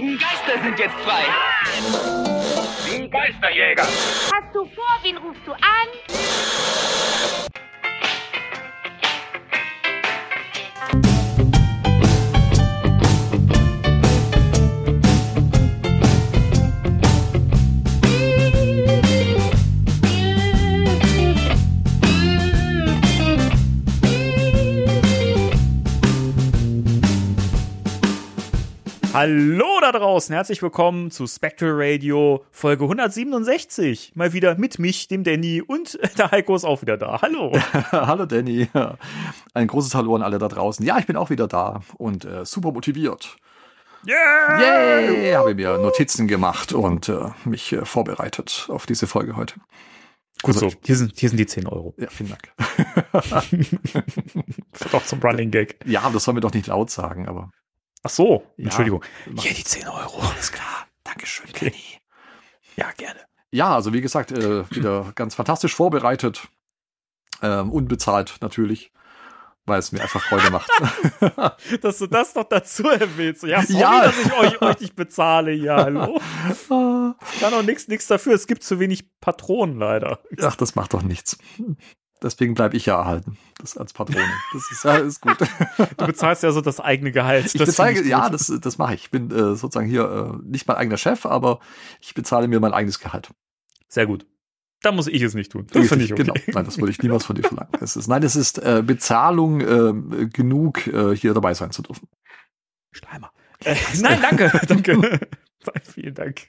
ewigen 0.00 0.18
Geister 0.18 0.62
sind 0.62 0.78
jetzt 0.78 0.94
frei. 1.00 1.24
Die 2.86 3.10
Geisterjäger. 3.10 3.82
Hast 3.82 4.54
du 4.54 4.64
vor, 4.64 4.98
wen 5.02 5.16
rufst 5.18 5.46
du 5.46 5.52
an? 5.52 5.60
Hallo 29.12 29.69
da 29.80 29.92
draußen, 29.92 30.34
herzlich 30.34 30.60
willkommen 30.60 31.10
zu 31.10 31.26
Spectral 31.26 31.72
Radio 31.72 32.44
Folge 32.50 32.84
167. 32.84 34.12
Mal 34.14 34.34
wieder 34.34 34.56
mit 34.56 34.78
mich, 34.78 35.08
dem 35.08 35.24
Danny 35.24 35.62
und 35.62 35.98
der 36.18 36.30
Heiko 36.30 36.54
ist 36.54 36.64
auch 36.64 36.82
wieder 36.82 36.98
da. 36.98 37.22
Hallo. 37.22 37.52
Hallo 37.90 38.26
Danny. 38.26 38.68
Ein 39.54 39.66
großes 39.66 39.94
Hallo 39.94 40.14
an 40.16 40.22
alle 40.22 40.38
da 40.38 40.48
draußen. 40.48 40.84
Ja, 40.84 40.98
ich 40.98 41.06
bin 41.06 41.16
auch 41.16 41.30
wieder 41.30 41.48
da 41.48 41.80
und 41.96 42.26
äh, 42.26 42.44
super 42.44 42.72
motiviert. 42.72 43.38
Yeah! 44.06 44.60
Yay! 44.60 45.32
Habe 45.32 45.54
mir 45.54 45.78
Notizen 45.78 46.28
gemacht 46.28 46.74
und 46.74 47.08
äh, 47.08 47.30
mich 47.46 47.72
äh, 47.72 47.86
vorbereitet 47.86 48.66
auf 48.68 48.84
diese 48.84 49.06
Folge 49.06 49.36
heute. 49.36 49.54
Gut 50.42 50.56
so, 50.56 50.70
hier 50.84 50.96
sind, 50.96 51.18
hier 51.18 51.30
sind 51.30 51.38
die 51.38 51.46
10 51.46 51.66
Euro. 51.66 51.94
Ja, 51.98 52.08
vielen 52.10 52.30
Dank. 52.30 52.52
Doch 54.92 55.04
zum 55.04 55.20
Running 55.20 55.50
Gag. 55.50 55.76
Ja, 55.86 56.08
das 56.10 56.24
sollen 56.24 56.36
wir 56.36 56.42
doch 56.42 56.54
nicht 56.54 56.66
laut 56.66 56.90
sagen, 56.90 57.28
aber. 57.28 57.50
Ach 58.02 58.10
so. 58.10 58.42
Entschuldigung. 58.56 59.04
Hier 59.38 59.52
die 59.54 59.64
10 59.64 59.88
Euro. 59.88 60.20
Alles 60.20 60.52
klar. 60.52 60.86
Dankeschön, 61.04 61.46
Danny. 61.58 61.74
Ja, 62.76 62.90
gerne. 62.96 63.20
Ja, 63.52 63.74
also 63.74 63.92
wie 63.92 64.00
gesagt, 64.00 64.32
äh, 64.32 64.68
wieder 64.70 65.12
ganz 65.14 65.34
fantastisch 65.34 65.74
vorbereitet. 65.74 66.48
Ähm, 67.42 67.70
unbezahlt 67.72 68.36
natürlich, 68.40 68.92
weil 69.66 69.78
es 69.80 69.92
mir 69.92 70.00
einfach 70.02 70.22
Freude 70.22 70.50
macht. 70.50 70.70
Dass 71.82 71.98
du 71.98 72.06
das 72.06 72.34
noch 72.34 72.44
dazu 72.44 72.84
erwähnst. 72.88 73.42
Ja, 73.42 73.62
sorry, 73.62 73.80
Ja. 73.80 74.02
dass 74.04 74.18
ich 74.18 74.32
euch, 74.32 74.62
euch 74.62 74.80
nicht 74.80 74.94
bezahle. 74.96 75.52
Ja, 75.52 75.76
hallo. 75.76 76.20
Kann 77.40 77.50
doch 77.50 77.62
nichts 77.62 77.88
nichts 77.88 78.06
dafür. 78.06 78.34
Es 78.34 78.46
gibt 78.46 78.62
zu 78.62 78.78
wenig 78.78 79.04
Patronen 79.20 79.78
leider. 79.78 80.20
Ach, 80.42 80.54
das 80.56 80.74
macht 80.74 80.94
doch 80.94 81.02
nichts. 81.02 81.38
Deswegen 82.22 82.54
bleibe 82.54 82.76
ich 82.76 82.86
ja 82.86 82.98
erhalten. 82.98 83.38
Das 83.58 83.78
als 83.78 83.92
Patrone. 83.94 84.24
Das 84.52 84.70
ist, 84.70 84.84
ja, 84.84 84.96
ist 84.96 85.20
gut. 85.22 85.36
Du 85.96 86.06
bezahlst 86.06 86.42
ja 86.42 86.52
so 86.52 86.60
das 86.60 86.78
eigene 86.78 87.12
Gehalt. 87.12 87.46
Ich 87.46 87.52
Das 87.54 87.70
bezahle, 87.70 88.02
ja, 88.04 88.28
das, 88.28 88.52
das 88.60 88.78
mache 88.78 88.94
ich. 88.94 89.04
Ich 89.04 89.10
bin 89.10 89.30
äh, 89.30 89.54
sozusagen 89.54 89.88
hier 89.88 90.38
äh, 90.38 90.46
nicht 90.46 90.68
mein 90.68 90.76
eigener 90.76 90.98
Chef, 90.98 91.24
aber 91.24 91.60
ich 92.00 92.12
bezahle 92.12 92.48
mir 92.48 92.60
mein 92.60 92.74
eigenes 92.74 92.98
Gehalt. 92.98 93.30
Sehr 93.88 94.06
gut. 94.06 94.26
Da 94.82 94.92
muss 94.92 95.08
ich 95.08 95.22
es 95.22 95.34
nicht 95.34 95.52
tun. 95.52 95.66
Das 95.72 95.88
finde 95.88 96.04
ich 96.04 96.12
okay. 96.12 96.22
Genau. 96.22 96.34
Nein, 96.46 96.64
das 96.64 96.78
würde 96.78 96.90
ich 96.90 97.02
niemals 97.02 97.24
von 97.24 97.36
dir 97.36 97.42
verlangen. 97.42 97.72
Es 97.80 97.96
ist, 97.96 98.08
nein, 98.08 98.22
es 98.22 98.36
ist 98.36 98.58
äh, 98.58 98.82
Bezahlung 98.84 99.60
äh, 99.60 100.26
genug, 100.26 100.86
äh, 100.86 101.14
hier 101.14 101.34
dabei 101.34 101.54
sein 101.54 101.70
zu 101.70 101.82
dürfen. 101.82 102.08
Schleimer. 102.92 103.30
Äh, 103.64 103.76
nein, 104.00 104.20
danke, 104.22 104.52
danke. 104.68 105.20
Vielen 105.82 106.14
Dank. 106.14 106.48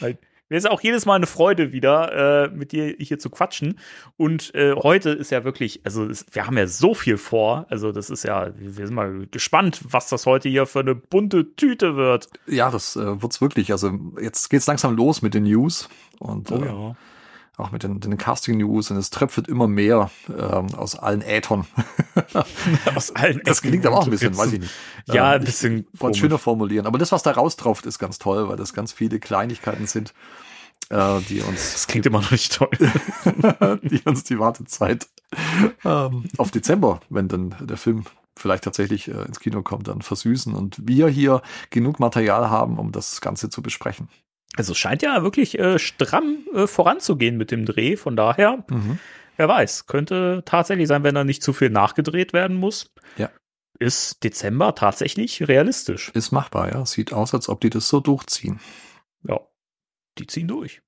Nein. 0.00 0.18
Mir 0.50 0.56
ist 0.56 0.68
auch 0.68 0.80
jedes 0.80 1.06
Mal 1.06 1.14
eine 1.14 1.28
Freude 1.28 1.72
wieder, 1.72 2.44
äh, 2.44 2.50
mit 2.50 2.72
dir 2.72 2.96
hier 2.98 3.20
zu 3.20 3.30
quatschen. 3.30 3.78
Und 4.16 4.52
äh, 4.56 4.74
heute 4.74 5.10
ist 5.10 5.30
ja 5.30 5.44
wirklich, 5.44 5.80
also 5.84 6.04
es, 6.04 6.26
wir 6.32 6.44
haben 6.44 6.58
ja 6.58 6.66
so 6.66 6.92
viel 6.92 7.18
vor. 7.18 7.66
Also 7.70 7.92
das 7.92 8.10
ist 8.10 8.24
ja, 8.24 8.50
wir 8.56 8.86
sind 8.86 8.94
mal 8.94 9.28
gespannt, 9.30 9.80
was 9.84 10.08
das 10.08 10.26
heute 10.26 10.48
hier 10.48 10.66
für 10.66 10.80
eine 10.80 10.96
bunte 10.96 11.54
Tüte 11.54 11.94
wird. 11.94 12.28
Ja, 12.46 12.68
das 12.68 12.96
äh, 12.96 13.22
wird's 13.22 13.40
wirklich. 13.40 13.70
Also 13.70 13.92
jetzt 14.20 14.50
geht's 14.50 14.66
langsam 14.66 14.96
los 14.96 15.22
mit 15.22 15.34
den 15.34 15.44
News 15.44 15.88
und 16.18 16.50
Oh 16.50 16.56
äh, 16.56 16.94
auch 17.60 17.72
mit 17.72 17.82
den, 17.82 18.00
den 18.00 18.16
Casting-News 18.16 18.90
und 18.90 18.96
es 18.96 19.10
tröpfelt 19.10 19.48
immer 19.48 19.68
mehr 19.68 20.10
ähm, 20.28 20.74
aus 20.74 20.96
allen 20.96 21.22
Äthern. 21.22 21.66
Aus 22.94 23.14
allen 23.14 23.40
Das 23.44 23.62
klingt 23.62 23.86
aber 23.86 23.98
auch 23.98 24.04
ein 24.04 24.10
bisschen, 24.10 24.36
weiß 24.36 24.52
ich 24.52 24.60
nicht. 24.60 24.72
Ja, 25.06 25.34
Ähm, 25.34 25.40
ein 25.40 25.44
bisschen 25.44 25.86
Ich 25.92 26.00
wollte 26.00 26.18
schöner 26.18 26.38
formulieren. 26.38 26.86
Aber 26.86 26.98
das, 26.98 27.12
was 27.12 27.22
da 27.22 27.32
raustropft, 27.32 27.86
ist 27.86 27.98
ganz 27.98 28.18
toll, 28.18 28.48
weil 28.48 28.56
das 28.56 28.74
ganz 28.74 28.92
viele 28.92 29.20
Kleinigkeiten 29.20 29.86
sind, 29.86 30.12
äh, 30.90 31.20
die 31.28 31.40
uns, 31.40 31.72
Das 31.72 31.86
klingt 31.86 32.06
immer 32.06 32.20
noch 32.20 32.30
nicht 32.30 32.52
toll. 32.52 32.70
die 33.82 34.00
uns 34.04 34.24
die 34.24 34.38
Wartezeit 34.38 35.08
ähm, 35.84 36.24
auf 36.36 36.50
Dezember, 36.50 37.00
wenn 37.08 37.28
dann 37.28 37.54
der 37.60 37.76
Film 37.76 38.04
vielleicht 38.36 38.64
tatsächlich 38.64 39.08
äh, 39.08 39.22
ins 39.22 39.40
Kino 39.40 39.62
kommt, 39.62 39.88
dann 39.88 40.02
versüßen 40.02 40.54
und 40.54 40.76
wir 40.86 41.08
hier 41.08 41.42
genug 41.70 42.00
Material 42.00 42.50
haben, 42.50 42.78
um 42.78 42.92
das 42.92 43.20
Ganze 43.20 43.50
zu 43.50 43.62
besprechen. 43.62 44.08
Also 44.56 44.72
es 44.72 44.78
scheint 44.78 45.02
ja 45.02 45.22
wirklich 45.22 45.58
äh, 45.58 45.78
stramm 45.78 46.38
äh, 46.54 46.66
voranzugehen 46.66 47.36
mit 47.36 47.50
dem 47.50 47.64
Dreh. 47.66 47.96
Von 47.96 48.16
daher, 48.16 48.64
Mhm. 48.68 48.98
wer 49.36 49.48
weiß, 49.48 49.86
könnte 49.86 50.42
tatsächlich 50.44 50.88
sein, 50.88 51.02
wenn 51.04 51.14
da 51.14 51.24
nicht 51.24 51.42
zu 51.42 51.52
viel 51.52 51.70
nachgedreht 51.70 52.32
werden 52.32 52.56
muss. 52.56 52.92
Ja. 53.16 53.30
Ist 53.78 54.22
Dezember 54.24 54.74
tatsächlich 54.74 55.46
realistisch. 55.48 56.10
Ist 56.14 56.32
machbar, 56.32 56.70
ja. 56.72 56.84
Sieht 56.84 57.12
aus, 57.12 57.32
als 57.32 57.48
ob 57.48 57.60
die 57.60 57.70
das 57.70 57.88
so 57.88 58.00
durchziehen. 58.00 58.60
Ja, 59.26 59.40
die 60.18 60.26
ziehen 60.26 60.48
durch. 60.48 60.82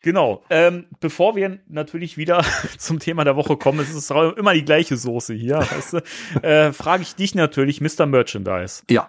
Genau. 0.00 0.42
Ähm, 0.50 0.86
bevor 1.00 1.36
wir 1.36 1.60
natürlich 1.68 2.16
wieder 2.16 2.44
zum 2.78 2.98
Thema 2.98 3.24
der 3.24 3.36
Woche 3.36 3.56
kommen, 3.56 3.80
es 3.80 3.94
ist 3.94 4.10
immer 4.10 4.52
die 4.52 4.64
gleiche 4.64 4.96
Soße 4.96 5.32
hier, 5.34 5.58
weißt 5.60 5.92
du, 5.94 6.42
äh, 6.42 6.72
frage 6.72 7.02
ich 7.02 7.14
dich 7.14 7.34
natürlich, 7.34 7.80
Mr. 7.80 8.06
Merchandise. 8.06 8.82
Ja. 8.90 9.08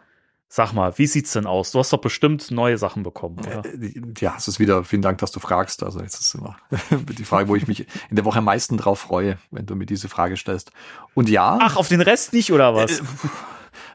Sag 0.55 0.71
mal, 0.71 0.97
wie 0.97 1.05
sieht's 1.05 1.33
denn 1.33 1.47
aus? 1.47 1.73
Du 1.73 1.79
hast 1.79 1.91
doch 1.91 1.99
bestimmt 1.99 2.49
neue 2.49 2.77
Sachen 2.77 3.03
bekommen, 3.03 3.39
oder? 3.39 3.65
Äh, 3.65 3.91
Ja, 4.19 4.35
es 4.37 4.47
ist 4.47 4.57
wieder, 4.57 4.85
vielen 4.85 5.01
Dank, 5.01 5.17
dass 5.17 5.33
du 5.33 5.41
fragst. 5.41 5.83
Also 5.83 5.99
jetzt 5.99 6.17
ist 6.21 6.33
immer 6.33 6.55
die 7.09 7.25
Frage, 7.25 7.49
wo 7.49 7.57
ich 7.57 7.67
mich 7.67 7.81
in 8.09 8.15
der 8.15 8.23
Woche 8.23 8.37
am 8.37 8.45
meisten 8.45 8.77
drauf 8.77 8.99
freue, 8.99 9.37
wenn 9.51 9.65
du 9.65 9.75
mir 9.75 9.85
diese 9.85 10.07
Frage 10.07 10.37
stellst. 10.37 10.71
Und 11.13 11.27
ja, 11.27 11.57
Ach, 11.59 11.75
auf 11.75 11.89
den 11.89 11.99
Rest 11.99 12.31
nicht, 12.31 12.53
oder 12.53 12.73
was? 12.73 12.99
Äh, 12.99 13.03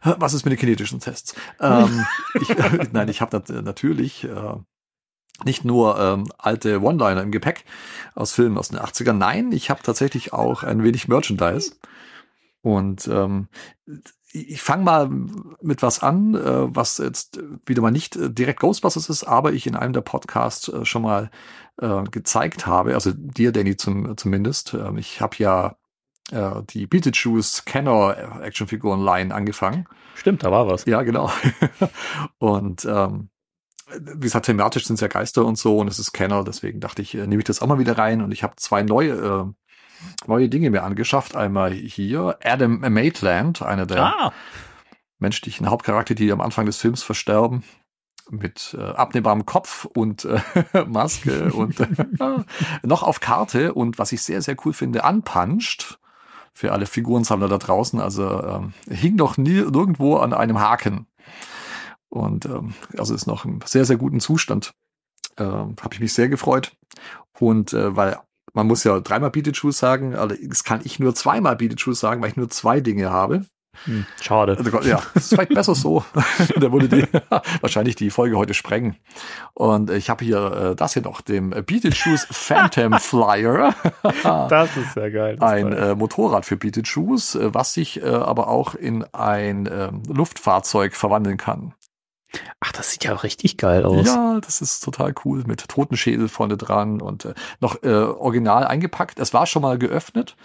was 0.02 0.34
ist 0.34 0.44
mit 0.44 0.52
den 0.52 0.58
kinetischen 0.58 1.00
Tests? 1.00 1.34
Ähm, 1.60 2.04
ich, 2.38 2.48
nein, 2.92 3.08
ich 3.08 3.22
habe 3.22 3.38
nat 3.38 3.48
natürlich 3.64 4.24
äh, 4.24 4.54
nicht 5.44 5.64
nur 5.64 5.98
ähm, 5.98 6.30
alte 6.36 6.82
One-Liner 6.82 7.22
im 7.22 7.30
Gepäck 7.30 7.64
aus 8.14 8.32
Filmen 8.32 8.58
aus 8.58 8.68
den 8.68 8.78
80ern. 8.78 9.14
Nein, 9.14 9.50
ich 9.52 9.70
habe 9.70 9.82
tatsächlich 9.82 10.34
auch 10.34 10.62
ein 10.62 10.82
wenig 10.82 11.08
Merchandise. 11.08 11.72
Und 12.62 13.08
ähm, 13.08 13.48
ich 14.32 14.62
fange 14.62 14.84
mal 14.84 15.08
mit 15.08 15.82
was 15.82 16.02
an, 16.02 16.34
äh, 16.34 16.74
was 16.74 16.98
jetzt 16.98 17.40
wieder 17.66 17.82
mal 17.82 17.90
nicht 17.90 18.16
äh, 18.16 18.30
direkt 18.30 18.60
Ghostbusters 18.60 19.08
ist, 19.08 19.24
aber 19.24 19.52
ich 19.52 19.66
in 19.66 19.76
einem 19.76 19.92
der 19.92 20.02
Podcasts 20.02 20.68
äh, 20.68 20.84
schon 20.84 21.02
mal 21.02 21.30
äh, 21.80 22.04
gezeigt 22.04 22.66
habe, 22.66 22.94
also 22.94 23.12
dir, 23.14 23.52
Danny, 23.52 23.76
zum, 23.76 24.16
zumindest. 24.16 24.74
Ähm, 24.74 24.98
ich 24.98 25.20
habe 25.20 25.36
ja 25.38 25.76
äh, 26.30 26.62
die 26.68 26.86
Beetlejuice 26.86 27.64
Kenner 27.64 28.40
Actionfiguren 28.42 29.02
Line 29.02 29.34
angefangen. 29.34 29.86
Stimmt, 30.14 30.44
da 30.44 30.50
war 30.50 30.68
was. 30.68 30.84
Ja, 30.84 31.02
genau. 31.02 31.32
und 32.38 32.84
ähm, 32.84 33.30
wie 33.98 34.20
gesagt, 34.20 34.46
thematisch 34.46 34.86
sind 34.86 34.94
es 34.94 35.00
ja 35.00 35.08
Geister 35.08 35.44
und 35.44 35.58
so 35.58 35.78
und 35.78 35.88
es 35.88 35.98
ist 35.98 36.12
Kenner, 36.12 36.44
deswegen 36.44 36.80
dachte 36.80 37.02
ich, 37.02 37.14
äh, 37.14 37.26
nehme 37.26 37.40
ich 37.40 37.46
das 37.46 37.60
auch 37.60 37.66
mal 37.66 37.78
wieder 37.78 37.98
rein 37.98 38.22
und 38.22 38.30
ich 38.32 38.42
habe 38.42 38.54
zwei 38.56 38.82
neue 38.82 39.12
äh, 39.12 39.52
neue 40.26 40.48
Dinge 40.48 40.70
mir 40.70 40.82
angeschafft. 40.82 41.36
Einmal 41.36 41.72
hier 41.72 42.38
Adam 42.42 42.80
Maitland, 42.80 43.62
einer 43.62 43.86
der 43.86 44.02
Ah, 44.02 44.32
menschlichen 45.18 45.68
Hauptcharakter, 45.68 46.14
die 46.14 46.32
am 46.32 46.40
Anfang 46.40 46.66
des 46.66 46.78
Films 46.78 47.02
versterben, 47.02 47.62
mit 48.30 48.76
äh, 48.78 48.82
abnehmbarem 48.82 49.46
Kopf 49.46 49.84
und 49.84 50.24
äh, 50.24 50.40
Maske 50.86 51.52
und 51.52 51.80
äh, 51.80 51.88
noch 52.82 53.02
auf 53.02 53.20
Karte 53.20 53.74
und 53.74 53.98
was 53.98 54.12
ich 54.12 54.22
sehr, 54.22 54.42
sehr 54.42 54.56
cool 54.64 54.72
finde, 54.72 55.02
unpunched 55.02 55.98
für 56.52 56.72
alle 56.72 56.86
Figurensammler 56.86 57.48
da 57.48 57.58
draußen. 57.58 58.00
Also 58.00 58.42
ähm, 58.42 58.72
hing 58.88 59.16
noch 59.16 59.36
nie 59.36 59.62
nirgendwo 59.62 60.16
an 60.16 60.32
einem 60.32 60.60
Haken. 60.60 61.06
Und 62.08 62.44
ähm, 62.44 62.74
also 62.98 63.14
ist 63.14 63.26
noch 63.26 63.44
im 63.44 63.60
sehr, 63.64 63.84
sehr 63.84 63.96
guten 63.96 64.20
Zustand. 64.20 64.74
Ähm, 65.36 65.76
Habe 65.80 65.94
ich 65.94 66.00
mich 66.00 66.12
sehr 66.12 66.28
gefreut. 66.28 66.72
Und 67.38 67.72
äh, 67.72 67.96
weil 67.96 68.18
man 68.52 68.66
muss 68.66 68.84
ja 68.84 69.00
dreimal 69.00 69.30
Beetlejuice 69.30 69.78
sagen, 69.78 70.14
allerdings 70.14 70.64
kann 70.64 70.80
ich 70.84 70.98
nur 70.98 71.14
zweimal 71.14 71.56
Beetlejuice 71.56 72.00
sagen, 72.00 72.22
weil 72.22 72.30
ich 72.30 72.36
nur 72.36 72.50
zwei 72.50 72.80
Dinge 72.80 73.10
habe. 73.10 73.46
hm, 73.84 74.04
schade. 74.20 74.56
Also 74.58 74.80
ja, 74.80 75.00
das 75.14 75.24
ist 75.24 75.28
vielleicht 75.30 75.54
besser 75.54 75.74
so. 75.74 76.04
Der 76.56 76.72
würde 76.72 76.88
die, 76.88 77.06
wahrscheinlich 77.60 77.94
die 77.94 78.10
Folge 78.10 78.36
heute 78.36 78.52
sprengen. 78.52 78.96
Und 79.54 79.90
ich 79.90 80.10
habe 80.10 80.24
hier 80.24 80.70
äh, 80.72 80.76
das 80.76 80.94
hier 80.94 81.02
noch, 81.02 81.20
dem 81.20 81.50
Beetlejuice 81.50 82.26
Phantom 82.30 82.94
Flyer. 83.00 83.74
Das 84.22 84.76
ist 84.76 84.94
sehr 84.94 85.10
geil. 85.10 85.36
Ein 85.40 85.72
äh, 85.72 85.94
Motorrad 85.94 86.44
für 86.44 86.56
Beetlejuice, 86.56 87.36
äh, 87.36 87.54
was 87.54 87.72
sich 87.74 88.02
äh, 88.02 88.06
aber 88.06 88.48
auch 88.48 88.74
in 88.74 89.04
ein 89.14 89.68
ähm, 89.72 90.02
Luftfahrzeug 90.08 90.94
verwandeln 90.96 91.36
kann. 91.36 91.74
Ach, 92.60 92.72
das 92.72 92.92
sieht 92.92 93.04
ja 93.04 93.14
richtig 93.14 93.56
geil 93.56 93.84
aus. 93.84 94.06
Ja, 94.06 94.38
das 94.40 94.60
ist 94.60 94.80
total 94.80 95.14
cool 95.24 95.42
mit 95.46 95.66
Totenschädel 95.68 96.28
vorne 96.28 96.56
dran 96.56 97.00
und 97.00 97.24
äh, 97.24 97.34
noch 97.60 97.82
äh, 97.82 97.88
original 97.92 98.64
eingepackt. 98.64 99.18
Es 99.18 99.34
war 99.34 99.46
schon 99.46 99.62
mal 99.62 99.78
geöffnet, 99.78 100.36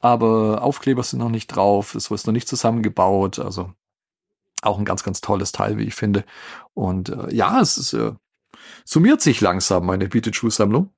aber 0.00 0.62
Aufkleber 0.62 1.02
sind 1.02 1.18
noch 1.20 1.30
nicht 1.30 1.48
drauf. 1.48 1.94
Es 1.94 2.10
ist 2.10 2.26
noch 2.26 2.32
nicht 2.32 2.48
zusammengebaut. 2.48 3.38
Also 3.38 3.72
Auch 4.62 4.78
ein 4.78 4.84
ganz, 4.84 5.02
ganz 5.02 5.20
tolles 5.20 5.52
Teil, 5.52 5.78
wie 5.78 5.84
ich 5.84 5.94
finde. 5.94 6.24
Und 6.74 7.08
äh, 7.08 7.34
ja, 7.34 7.60
es 7.60 7.78
ist, 7.78 7.94
äh, 7.94 8.12
summiert 8.84 9.22
sich 9.22 9.40
langsam, 9.40 9.86
meine 9.86 10.08
Beatles-Schuhsammlung. 10.08 10.90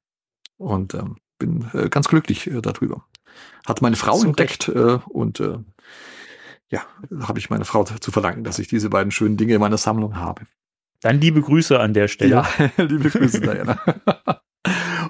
Und 0.59 0.95
ähm, 0.95 1.17
bin 1.39 1.71
äh, 1.73 1.89
ganz 1.89 2.09
glücklich 2.09 2.47
äh, 2.49 2.61
darüber. 2.61 3.05
Hat 3.67 3.83
meine 3.83 3.97
Frau 3.97 4.23
entdeckt 4.23 4.69
äh, 4.69 4.99
und 5.09 5.41
äh, 5.41 5.59
ja, 6.73 6.83
habe 7.21 7.39
ich 7.39 7.51
meine 7.51 7.67
Frau 7.67 7.85
zu 7.85 8.11
verdanken, 8.11 8.45
dass 8.45 8.59
ich 8.59 8.67
diese 8.67 8.89
beiden 8.89 9.13
schönen 9.13 9.37
Dinge 9.37 9.55
in 9.55 9.61
meiner 9.61 9.77
Sammlung 9.77 10.17
habe. 10.17 10.47
Dann 11.03 11.21
liebe 11.21 11.43
Grüße 11.43 11.79
an 11.79 11.95
der 11.95 12.09
Stelle. 12.09 12.31
Ja, 12.31 12.49
liebe 12.79 13.11
Grüße, 13.11 13.41
Diana. 13.41 13.79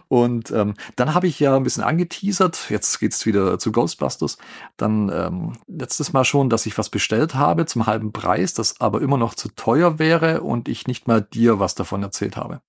Und 0.08 0.50
ähm, 0.50 0.74
dann 0.96 1.14
habe 1.14 1.26
ich 1.26 1.40
ja 1.40 1.56
ein 1.56 1.62
bisschen 1.62 1.84
angeteasert, 1.84 2.66
jetzt 2.68 2.98
geht's 2.98 3.24
wieder 3.24 3.58
zu 3.58 3.72
Ghostbusters, 3.72 4.36
dann 4.76 5.10
ähm, 5.10 5.52
letztes 5.68 6.12
Mal 6.12 6.24
schon, 6.24 6.50
dass 6.50 6.66
ich 6.66 6.76
was 6.76 6.90
bestellt 6.90 7.34
habe 7.34 7.64
zum 7.64 7.86
halben 7.86 8.12
Preis, 8.12 8.52
das 8.52 8.80
aber 8.80 9.00
immer 9.00 9.16
noch 9.16 9.34
zu 9.34 9.48
teuer 9.48 9.98
wäre 9.98 10.42
und 10.42 10.68
ich 10.68 10.86
nicht 10.86 11.06
mal 11.06 11.22
dir 11.22 11.60
was 11.60 11.74
davon 11.74 12.02
erzählt 12.02 12.36
habe. 12.36 12.60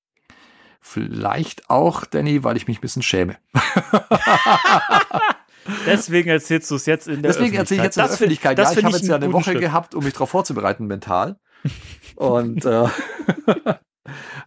Vielleicht 0.80 1.70
auch, 1.70 2.06
Danny, 2.06 2.44
weil 2.44 2.56
ich 2.58 2.68
mich 2.68 2.78
ein 2.78 2.82
bisschen 2.82 3.04
schäme. 3.04 3.38
Deswegen 5.86 6.30
erzählst 6.30 6.70
du 6.72 6.76
es 6.76 6.86
jetzt 6.86 7.08
in 7.08 7.22
der 7.22 7.32
Deswegen 7.32 7.56
erzähle 7.56 7.82
ich 7.82 7.84
jetzt 7.86 7.98
in 7.98 8.02
der 8.02 8.08
Das 8.08 8.12
find- 8.12 8.14
Öffentlichkeit. 8.22 8.58
das 8.58 8.66
Ja, 8.66 8.72
ich 8.72 8.76
find 8.76 8.86
habe 8.88 8.98
jetzt 8.98 9.08
ja 9.08 9.16
eine 9.16 9.32
Woche 9.34 9.44
Schritt. 9.52 9.60
gehabt, 9.62 9.96
um 9.96 10.04
mich 10.04 10.14
darauf 10.14 10.30
vorzubereiten 10.30 10.86
mental. 10.88 11.38
Und 12.16 12.66
äh, 12.66 12.84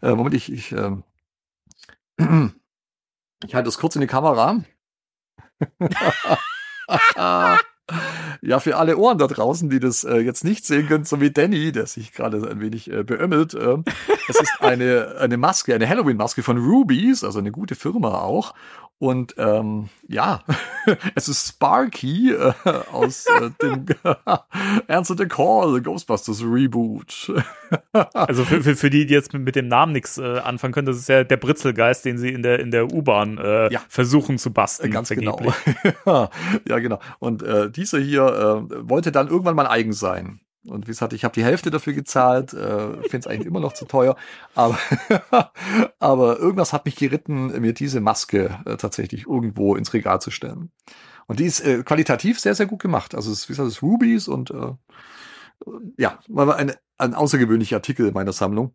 äh, 0.03 0.11
Moment, 0.15 0.35
ich, 0.35 0.53
ich, 0.53 0.73
ähm, 0.73 1.03
ich 2.19 3.55
halte 3.55 3.67
das 3.67 3.79
kurz 3.79 3.95
in 3.97 4.01
die 4.03 4.07
Kamera. 4.07 4.63
ja, 7.17 8.61
für 8.61 8.77
alle 8.77 8.97
Ohren 8.99 9.19
da 9.19 9.27
draußen, 9.27 9.71
die 9.71 9.81
das 9.81 10.05
äh, 10.05 10.19
jetzt 10.19 10.45
nicht 10.45 10.65
sehen 10.67 10.87
können, 10.89 11.05
so 11.05 11.21
wie 11.21 11.31
Danny, 11.31 11.73
der 11.73 11.87
sich 11.87 12.13
gerade 12.13 12.39
ein 12.49 12.61
wenig 12.61 12.91
äh, 12.91 13.03
beömmelt. 13.03 13.55
Äh, 13.55 13.79
es 14.29 14.41
ist 14.41 14.61
eine, 14.61 15.17
eine 15.19 15.37
Maske, 15.37 15.75
eine 15.75 15.89
Halloween-Maske 15.89 16.43
von 16.43 16.59
Rubies, 16.59 17.25
also 17.25 17.39
eine 17.39 17.53
gute 17.53 17.75
Firma 17.75 18.21
auch. 18.21 18.55
Und 18.99 19.35
ähm, 19.37 19.91
ja, 20.09 20.43
es 21.15 21.29
ist 21.29 21.49
Sparky 21.49 22.33
äh, 22.33 22.53
aus 22.91 23.27
äh, 23.27 23.51
dem 23.61 23.85
Answer 24.89 25.17
the 25.19 25.27
Call, 25.27 25.81
Ghostbusters 25.83 26.43
Reboot. 26.43 27.33
Also 28.13 28.45
für, 28.45 28.63
für, 28.63 28.77
für 28.77 28.91
die, 28.91 29.07
die 29.07 29.15
jetzt 29.15 29.33
mit, 29.33 29.57
dem 29.57 29.67
Namen 29.67 29.93
nichts 29.93 30.19
äh, 30.19 30.39
anfangen 30.39 30.73
können, 30.73 30.87
das 30.87 30.99
ist 30.99 31.09
ja 31.09 31.25
der 31.25 31.37
Britzelgeist, 31.37 32.05
den 32.05 32.17
sie 32.17 32.29
in 32.29 32.43
der, 32.43 32.61
in 32.61 32.71
der 32.71 32.93
U-Bahn 32.93 33.39
äh, 33.39 33.73
Ja. 33.73 33.81
versuchen 33.89 34.39
zu 34.39 34.53
basteln. 34.53 34.93
Ganz 34.93 35.09
genau. 35.09 35.41
ja, 36.07 36.79
genau. 36.79 37.01
Und 37.19 37.43
äh, 37.43 37.69
dieser 37.69 37.99
hier 37.99 38.69
äh, 38.71 38.89
wollte 38.89 39.11
dann 39.11 39.27
irgendwann 39.27 39.57
mal 39.57 39.67
eigen 39.67 39.93
sein. 39.93 40.41
Und 40.69 40.87
wie 40.87 40.91
gesagt, 40.91 41.13
ich 41.13 41.25
habe 41.25 41.35
die 41.35 41.45
Hälfte 41.45 41.71
dafür 41.71 41.93
gezahlt, 41.93 42.53
äh, 42.53 42.93
finde 43.03 43.19
es 43.19 43.27
eigentlich 43.27 43.47
immer 43.47 43.61
noch 43.61 43.73
zu 43.73 43.85
teuer. 43.85 44.17
Aber, 44.55 44.79
aber 45.99 46.39
irgendwas 46.39 46.73
hat 46.73 46.85
mich 46.85 46.97
geritten, 46.97 47.61
mir 47.61 47.73
diese 47.73 48.01
Maske 48.01 48.59
äh, 48.65 48.77
tatsächlich 48.77 49.27
irgendwo 49.27 49.77
ins 49.77 49.93
Regal 49.93 50.21
zu 50.21 50.31
stellen. 50.31 50.71
Und 51.27 51.41
die 51.41 51.45
ist 51.45 51.61
äh, 51.61 51.83
qualitativ 51.83 52.41
sehr, 52.41 52.55
sehr 52.55 52.67
gut 52.67 52.81
gemacht. 52.81 53.15
Also 53.15 53.33
es 53.33 53.41
ist, 53.41 53.49
wie 53.49 53.53
gesagt, 53.53 53.69
es 53.69 53.77
ist 53.77 53.83
Rubies 53.83 54.29
und 54.29 54.51
äh, 54.51 54.73
ja, 55.97 56.19
war 56.29 56.57
ein, 56.57 56.73
ein 56.99 57.15
außergewöhnlicher 57.15 57.77
Artikel 57.77 58.07
in 58.07 58.15
meiner 58.15 58.33
Sammlung. 58.33 58.75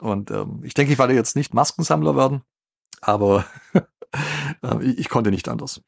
Und 0.00 0.30
ähm, 0.30 0.60
ich 0.62 0.74
denke, 0.74 0.92
ich 0.92 0.98
werde 0.98 1.14
jetzt 1.14 1.36
nicht 1.36 1.52
Maskensammler 1.52 2.16
werden, 2.16 2.42
aber 3.00 3.44
äh, 3.74 4.82
ich, 4.82 4.98
ich 4.98 5.08
konnte 5.08 5.30
nicht 5.30 5.48
anders. 5.48 5.82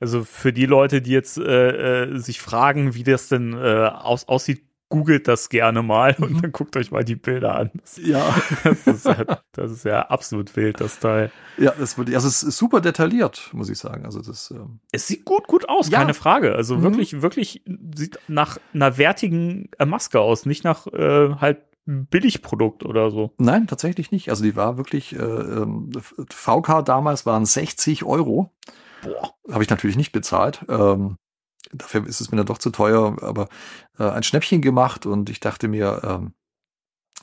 Also 0.00 0.24
für 0.24 0.52
die 0.52 0.66
Leute, 0.66 1.00
die 1.02 1.10
jetzt 1.12 1.38
äh, 1.38 2.04
äh, 2.04 2.18
sich 2.18 2.40
fragen, 2.40 2.94
wie 2.94 3.02
das 3.04 3.28
denn 3.28 3.52
äh, 3.54 3.88
aus, 3.92 4.28
aussieht, 4.28 4.62
googelt 4.88 5.26
das 5.26 5.48
gerne 5.48 5.82
mal 5.82 6.14
und 6.20 6.44
dann 6.44 6.52
guckt 6.52 6.76
euch 6.76 6.92
mal 6.92 7.02
die 7.02 7.16
Bilder 7.16 7.56
an. 7.56 7.70
Ja. 8.00 8.24
das, 8.64 8.86
ist, 8.86 9.04
ja, 9.06 9.24
das 9.50 9.72
ist 9.72 9.84
ja 9.84 10.02
absolut 10.02 10.54
wild, 10.54 10.80
das 10.80 11.00
Teil. 11.00 11.32
Ja, 11.58 11.72
das 11.76 11.98
würde, 11.98 12.14
also 12.14 12.28
es 12.28 12.44
ist 12.44 12.56
super 12.56 12.80
detailliert, 12.80 13.50
muss 13.52 13.68
ich 13.68 13.78
sagen. 13.78 14.04
Also 14.04 14.20
das, 14.22 14.52
ähm, 14.52 14.78
Es 14.92 15.08
sieht 15.08 15.24
gut, 15.24 15.48
gut 15.48 15.68
aus, 15.68 15.90
Ja. 15.90 15.98
keine 15.98 16.14
Frage. 16.14 16.54
Also 16.54 16.76
Mhm. 16.76 16.82
wirklich, 16.84 17.20
wirklich 17.20 17.64
sieht 17.96 18.20
nach 18.28 18.58
einer 18.74 18.96
wertigen 18.96 19.70
äh, 19.78 19.86
Maske 19.86 20.20
aus, 20.20 20.46
nicht 20.46 20.62
nach 20.62 20.86
äh, 20.86 21.34
halt 21.40 21.62
Billigprodukt 21.88 22.84
oder 22.84 23.10
so. 23.10 23.32
nein, 23.38 23.66
tatsächlich 23.66 24.10
nicht. 24.12 24.28
Also 24.30 24.42
die 24.44 24.54
war 24.56 24.76
wirklich, 24.76 25.14
äh, 25.14 25.18
ähm, 25.18 25.90
VK 26.30 26.82
damals 26.84 27.26
waren 27.26 27.44
60 27.44 28.04
Euro. 28.04 28.52
Boah. 29.02 29.34
Habe 29.50 29.62
ich 29.62 29.70
natürlich 29.70 29.96
nicht 29.96 30.12
bezahlt. 30.12 30.64
Ähm, 30.68 31.16
dafür 31.72 32.06
ist 32.06 32.20
es 32.20 32.30
mir 32.30 32.38
dann 32.38 32.46
doch 32.46 32.58
zu 32.58 32.70
teuer, 32.70 33.16
aber 33.22 33.48
äh, 33.98 34.08
ein 34.08 34.22
Schnäppchen 34.22 34.62
gemacht 34.62 35.06
und 35.06 35.30
ich 35.30 35.40
dachte 35.40 35.68
mir, 35.68 36.00
ähm, 36.04 36.34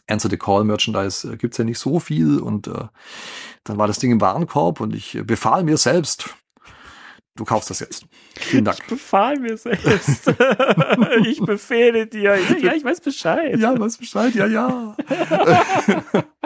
Answer 0.08 0.30
the 0.30 0.38
Call 0.38 0.64
Merchandise 0.64 1.32
äh, 1.32 1.38
gibt's 1.38 1.58
ja 1.58 1.64
nicht 1.64 1.80
so 1.80 2.00
viel 2.00 2.40
und 2.40 2.68
äh, 2.68 2.88
dann 3.64 3.78
war 3.78 3.88
das 3.88 4.00
Ding 4.00 4.12
im 4.12 4.22
Warenkorb 4.22 4.80
und 4.82 4.94
ich 4.96 5.16
äh, 5.16 5.24
befahl 5.24 5.64
mir 5.64 5.78
selbst, 5.78 6.30
du 7.36 7.46
kaufst 7.46 7.70
das 7.70 7.80
jetzt. 7.80 8.06
Vielen 8.36 8.66
Dank. 8.66 8.80
Ich 8.80 8.88
befahl 8.88 9.40
mir 9.40 9.58
selbst. 9.58 10.28
ich 11.26 11.40
befehle 11.40 12.08
dir. 12.08 12.36
Ja, 12.36 12.58
ja, 12.58 12.74
ich 12.74 12.84
weiß 12.84 13.02
Bescheid. 13.02 13.58
Ja, 13.60 13.80
weiß 13.80 13.98
Bescheid, 13.98 14.36
ja, 14.36 14.48
ja. 14.48 14.96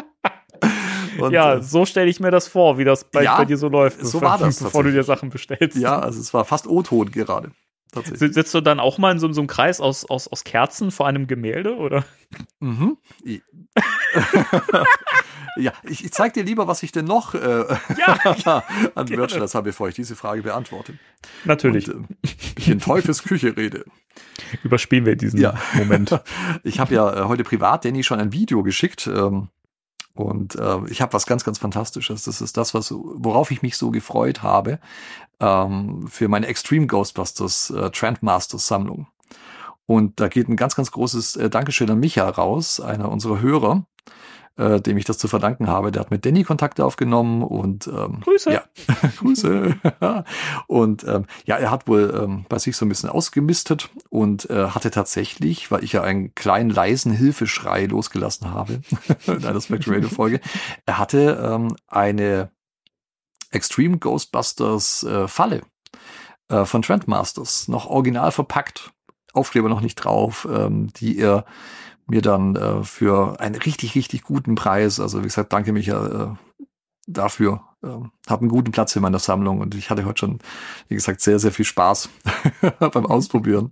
Und, 1.20 1.32
ja, 1.34 1.56
äh, 1.56 1.64
so 1.64 1.86
stelle 1.86 2.10
ich 2.10 2.20
mir 2.20 2.32
das 2.32 2.48
vor, 2.48 2.78
wie 2.78 2.84
das 2.84 3.04
bei, 3.06 3.24
Ja, 3.24 3.38
bei 3.38 3.46
dir 3.46 3.58
so 3.58 3.68
läuft, 3.70 4.00
so 4.06 4.20
bevor, 4.20 4.22
war 4.32 4.38
das 4.38 4.62
bevor 4.62 4.84
du 4.84 4.92
dir. 4.92 5.04
Sachen 5.04 5.30
bestellst. 5.30 5.78
ja, 5.78 6.00
also 6.00 6.20
es 6.20 6.34
war 6.34 6.46
fast 6.46 6.68
O-Ton 6.68 7.12
gerade. 7.12 7.52
Sitzt 8.04 8.54
du 8.54 8.62
dann 8.62 8.80
auch 8.80 8.98
mal 9.00 9.12
in 9.14 9.20
so, 9.20 9.32
so 9.32 9.42
einem 9.42 9.48
Kreis 9.48 9.80
aus, 9.82 10.06
aus, 10.06 10.28
aus 10.28 10.44
Kerzen 10.44 10.92
vor 10.92 11.08
einem 11.08 11.26
Gemälde, 11.26 11.78
oder? 11.78 12.06
Mhm. 12.60 12.98
Ja, 15.60 15.74
ich, 15.84 16.06
ich 16.06 16.12
zeig 16.12 16.34
dir 16.34 16.44
lieber, 16.44 16.68
was 16.68 16.84
ich 16.84 16.92
denn 16.92 17.06
noch 17.06 17.34
äh, 17.34 17.66
Ja, 17.98 18.64
an. 18.96 19.08
Merchandise 19.10 19.58
habe, 19.58 19.70
bevor 19.70 19.90
ich 19.90 19.96
diese 19.96 20.16
Frage 20.16 20.44
beantworte. 20.44 20.94
natürlich. 21.46 21.92
Und, 21.92 22.12
äh, 22.12 22.30
ich 22.60 22.70
in 22.70 22.80
Teufels 22.80 23.24
Küche 23.24 23.58
rede. 23.58 23.86
Überspielen 24.64 25.06
wir 25.06 25.16
diesen 25.16 25.40
Ja. 25.42 25.56
Moment. 25.74 26.20
Ich 26.64 26.80
habe 26.80 26.94
ja 26.94 27.24
äh, 27.24 27.28
heute 27.28 27.44
privat 27.44 27.86
Danny 27.86 28.04
schon 28.04 28.20
ein 28.20 28.32
Video 28.34 28.62
geschickt 28.62 29.08
ähm, 29.08 29.50
und 30.20 30.56
äh, 30.56 30.80
ich 30.90 31.02
habe 31.02 31.14
was 31.14 31.26
ganz, 31.26 31.44
ganz 31.44 31.58
Fantastisches. 31.60 32.24
Das 32.24 32.42
ist 32.42 32.58
das, 32.58 32.74
was, 32.74 32.94
worauf 32.94 33.52
ich 33.52 33.62
mich 33.62 33.78
so 33.78 33.92
gefreut 33.92 34.44
habe 34.44 34.80
ähm, 35.40 36.08
für 36.08 36.28
meine 36.28 36.48
Extreme 36.48 36.88
Ghostbusters 36.88 37.70
äh, 37.70 37.90
Trendmasters 37.92 38.68
Sammlung. 38.68 39.08
Und 39.86 40.20
da 40.20 40.28
geht 40.28 40.50
ein 40.50 40.58
ganz, 40.58 40.76
ganz 40.76 40.92
großes 40.92 41.38
äh, 41.38 41.50
Dankeschön 41.50 41.90
an 41.90 42.00
Micha 42.00 42.28
raus, 42.30 42.80
einer 42.80 43.10
unserer 43.10 43.40
Hörer, 43.40 43.86
äh, 44.58 44.82
dem 44.82 44.98
ich 44.98 45.06
das 45.06 45.18
zu 45.18 45.28
verdanken 45.28 45.68
habe. 45.68 45.92
Der 45.92 46.02
hat 46.02 46.12
mit 46.12 46.26
Danny 46.26 46.44
Kontakte 46.44 46.84
aufgenommen 46.84 47.44
und 47.44 47.88
ähm, 47.88 48.22
Grüße. 48.22 48.52
Ja, 48.52 48.64
Grüße. 49.18 49.76
und 50.68 51.04
ähm, 51.08 51.26
ja, 51.46 51.58
er 51.58 51.72
hat 51.72 51.88
wohl 51.88 52.14
ähm, 52.22 52.46
bei 52.50 52.60
sich 52.60 52.76
so 52.76 52.86
ein 52.86 52.90
bisschen 52.90 53.10
ausgemistet 53.10 53.90
und 54.10 54.50
äh, 54.50 54.70
hatte 54.70 54.92
tatsächlich, 54.92 55.72
weil 55.72 55.84
ich 55.84 55.94
ja 55.94 56.02
einen 56.02 56.34
kleinen 56.36 56.70
leisen 56.70 57.12
Hilfeschrei 57.12 57.86
losgelassen 57.86 58.52
habe 58.52 58.82
in 59.28 59.46
einer 59.46 59.62
Spectrum 59.62 59.94
Radio 59.94 60.10
Folge, 60.10 60.42
er 60.86 60.98
hatte 60.98 61.40
ähm, 61.44 61.76
eine 61.88 62.50
Extreme 63.52 63.98
Ghostbusters 63.98 65.04
äh, 65.04 65.28
Falle 65.28 65.62
äh, 66.50 66.66
von 66.66 66.82
Trendmasters 66.82 67.68
noch 67.68 67.86
original 67.86 68.32
verpackt, 68.32 68.92
Aufkleber 69.34 69.70
noch 69.70 69.82
nicht 69.82 69.96
drauf, 69.96 70.48
ähm, 70.52 70.92
die 70.94 71.18
er 71.18 71.46
mir 72.08 72.22
dann 72.22 72.56
äh, 72.56 72.84
für 72.84 73.40
einen 73.40 73.56
richtig, 73.56 73.96
richtig 73.96 74.24
guten 74.24 74.56
Preis, 74.56 75.00
also 75.00 75.20
wie 75.20 75.28
gesagt, 75.28 75.54
danke 75.54 75.74
Micha 75.74 76.08
äh, 76.08 76.36
dafür, 77.08 77.62
ähm, 77.84 78.12
habe 78.28 78.42
einen 78.42 78.50
guten 78.50 78.72
Platz 78.72 78.96
in 78.96 79.02
meiner 79.02 79.20
Sammlung 79.20 79.60
und 79.60 79.76
ich 79.76 79.90
hatte 79.90 80.06
heute 80.06 80.20
schon, 80.20 80.40
wie 80.88 80.96
gesagt, 80.96 81.22
sehr, 81.22 81.40
sehr 81.40 81.52
viel 81.52 81.66
Spaß 81.66 82.10
beim 82.80 83.06
Ausprobieren. 83.06 83.72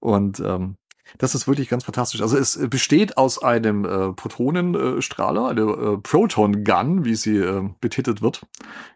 Und 0.00 0.40
ähm, 0.40 0.76
das 1.18 1.34
ist 1.34 1.46
wirklich 1.46 1.68
ganz 1.68 1.84
fantastisch. 1.84 2.22
Also 2.22 2.36
es 2.36 2.58
besteht 2.68 3.16
aus 3.16 3.42
einem 3.42 3.84
äh, 3.84 4.12
Protonenstrahler, 4.12 5.48
eine 5.48 5.62
äh, 5.62 5.98
Proton 5.98 6.64
Gun, 6.64 7.04
wie 7.04 7.14
sie 7.14 7.36
äh, 7.36 7.68
betitelt 7.80 8.20
wird. 8.20 8.46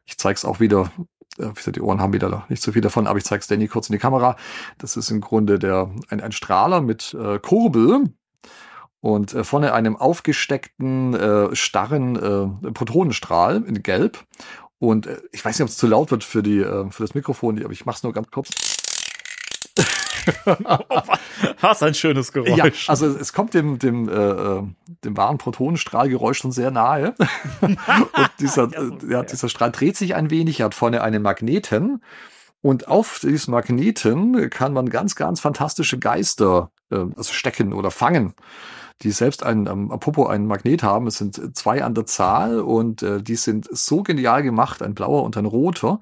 Ich 0.05 0.19
zeige 0.19 0.35
es 0.35 0.45
auch 0.45 0.61
wieder. 0.61 0.91
Äh, 1.39 1.51
wie 1.51 1.55
gesagt, 1.55 1.77
die 1.77 1.81
Ohren 1.81 2.01
haben 2.01 2.13
wieder 2.13 2.45
nicht 2.49 2.63
so 2.63 2.73
viel 2.73 2.83
davon, 2.83 3.07
aber 3.07 3.19
ich 3.19 3.25
zeige 3.25 3.41
es 3.41 3.47
Danny 3.47 3.69
kurz 3.69 3.89
in 3.89 3.93
die 3.93 4.01
Kamera. 4.01 4.37
Das 4.79 4.97
ist 4.97 5.11
im 5.11 5.21
Grunde 5.21 5.59
der 5.59 5.91
ein, 6.09 6.21
ein 6.21 6.33
Strahler 6.33 6.81
mit 6.81 7.15
äh, 7.15 7.39
Kurbel 7.39 8.13
und 9.01 9.35
äh, 9.35 9.45
vorne 9.45 9.73
einem 9.73 9.97
aufgesteckten 9.97 11.15
äh, 11.15 11.55
starren 11.55 12.17
äh, 12.65 12.71
Protonenstrahl 12.73 13.63
in 13.65 13.83
Gelb. 13.83 14.25
Und 14.79 15.07
äh, 15.07 15.19
ich 15.33 15.45
weiß 15.45 15.59
nicht, 15.59 15.65
ob 15.65 15.69
es 15.69 15.77
zu 15.77 15.87
laut 15.87 16.11
wird 16.11 16.25
für 16.25 16.43
die 16.43 16.59
äh, 16.59 16.91
für 16.91 17.03
das 17.03 17.15
Mikrofon, 17.15 17.63
aber 17.63 17.73
ich 17.73 17.87
mache 17.87 17.97
es 17.97 18.03
nur 18.03 18.13
ganz 18.13 18.31
kurz. 18.31 18.51
Was 21.61 21.83
ein 21.83 21.95
schönes 21.95 22.33
Geräusch. 22.33 22.87
Ja, 22.87 22.91
also 22.91 23.07
es 23.07 23.33
kommt 23.33 23.55
dem, 23.55 23.79
dem, 23.79 24.09
äh, 24.09 24.13
äh, 24.13 24.63
dem 25.05 25.17
wahren 25.17 25.39
Protonenstrahlgeräusch 25.39 26.39
schon 26.39 26.53
sehr 26.53 26.71
nahe. 26.71 27.15
und 27.61 27.79
dieser, 28.41 28.71
Ja, 28.71 28.85
so 28.85 29.07
ja, 29.09 29.23
dieser 29.23 29.49
Strahl 29.49 29.73
dreht 29.73 29.97
sich 29.97 30.15
ein 30.15 30.31
wenig, 30.31 30.61
er 30.61 30.67
hat 30.67 30.75
vorne 30.75 31.03
einen 31.03 31.23
Magneten. 31.23 32.03
Und 32.61 32.89
auf 32.89 33.21
diesem 33.21 33.53
Magneten 33.53 34.51
kann 34.51 34.73
man 34.73 34.91
ganz, 34.91 35.15
ganz 35.15 35.41
fantastische 35.41 35.99
Geister 35.99 36.73
äh, 36.91 36.97
also 37.17 37.33
stecken 37.33 37.73
oder 37.73 37.91
fangen, 37.91 38.35
die 39.03 39.11
selbst 39.13 39.45
einen, 39.45 39.69
am 39.69 39.89
Popo 40.01 40.27
einen 40.27 40.47
Magnet 40.47 40.83
haben. 40.83 41.07
Es 41.07 41.19
sind 41.19 41.57
zwei 41.57 41.85
an 41.85 41.95
der 41.95 42.07
Zahl 42.07 42.61
und 42.61 43.03
äh, 43.03 43.23
die 43.23 43.37
sind 43.37 43.69
so 43.71 44.03
genial 44.03 44.43
gemacht, 44.43 44.83
ein 44.83 44.95
blauer 44.95 45.23
und 45.23 45.37
ein 45.37 45.47
roter. 45.47 46.01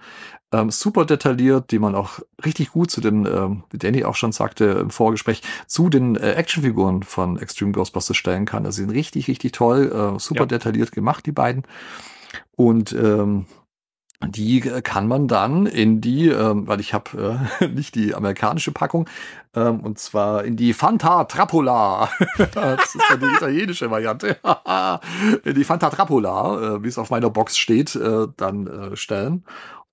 Ähm, 0.53 0.71
super 0.71 1.05
detailliert, 1.05 1.73
die 1.73 1.79
man 1.79 1.95
auch 1.95 2.21
richtig 2.45 2.71
gut 2.71 2.91
zu 2.91 3.01
den, 3.01 3.27
ähm, 3.27 3.65
wie 3.71 3.79
Danny 3.79 4.05
auch 4.05 4.15
schon 4.15 4.33
sagte 4.33 4.65
im 4.65 4.91
Vorgespräch, 4.91 5.43
zu 5.67 5.89
den 5.89 6.17
äh, 6.17 6.33
Actionfiguren 6.33 7.03
von 7.03 7.37
Extreme 7.39 7.73
Ghostbusters 7.73 8.17
stellen 8.17 8.47
kann. 8.47 8.65
Also 8.65 8.77
sind 8.77 8.91
richtig, 8.91 9.29
richtig 9.29 9.53
toll, 9.53 9.93
äh, 9.93 10.19
super 10.19 10.43
Ja. 10.43 10.47
detailliert 10.47 10.93
gemacht, 10.93 11.27
die 11.27 11.33
beiden. 11.33 11.65
Und 12.55 12.93
ähm, 12.93 13.47
die 14.25 14.61
äh, 14.61 14.83
kann 14.83 15.09
man 15.09 15.29
dann 15.29 15.67
in 15.67 16.01
die, 16.01 16.29
ähm, 16.29 16.67
weil 16.67 16.81
ich 16.81 16.95
habe 16.95 17.49
äh, 17.61 17.67
nicht 17.69 17.95
die 17.95 18.15
amerikanische 18.15 18.73
Packung, 18.73 19.09
ähm, 19.55 19.81
und 19.81 19.99
zwar 19.99 20.45
in 20.45 20.57
die 20.57 20.73
Fanta 20.73 21.25
Trappola. 21.25 22.11
das 22.53 22.95
ist 22.95 23.05
dann 23.09 23.21
die 23.21 23.27
italienische 23.27 23.91
Variante. 23.91 24.39
in 25.45 25.55
die 25.55 25.65
Fanta 25.65 25.91
Trappola, 25.91 26.77
äh, 26.77 26.83
wie 26.83 26.89
es 26.89 26.99
auf 26.99 27.11
meiner 27.11 27.31
Box 27.31 27.59
steht, 27.59 27.95
äh, 27.97 28.27
dann 28.37 28.67
äh, 28.67 28.97
stellen. 28.97 29.45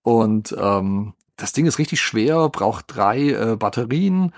Und 0.01 0.55
ähm, 0.59 1.13
das 1.37 1.53
Ding 1.53 1.65
ist 1.65 1.79
richtig 1.79 2.01
schwer, 2.01 2.49
braucht 2.49 2.85
drei 2.87 3.29
äh, 3.29 3.55
Batterien 3.55 4.33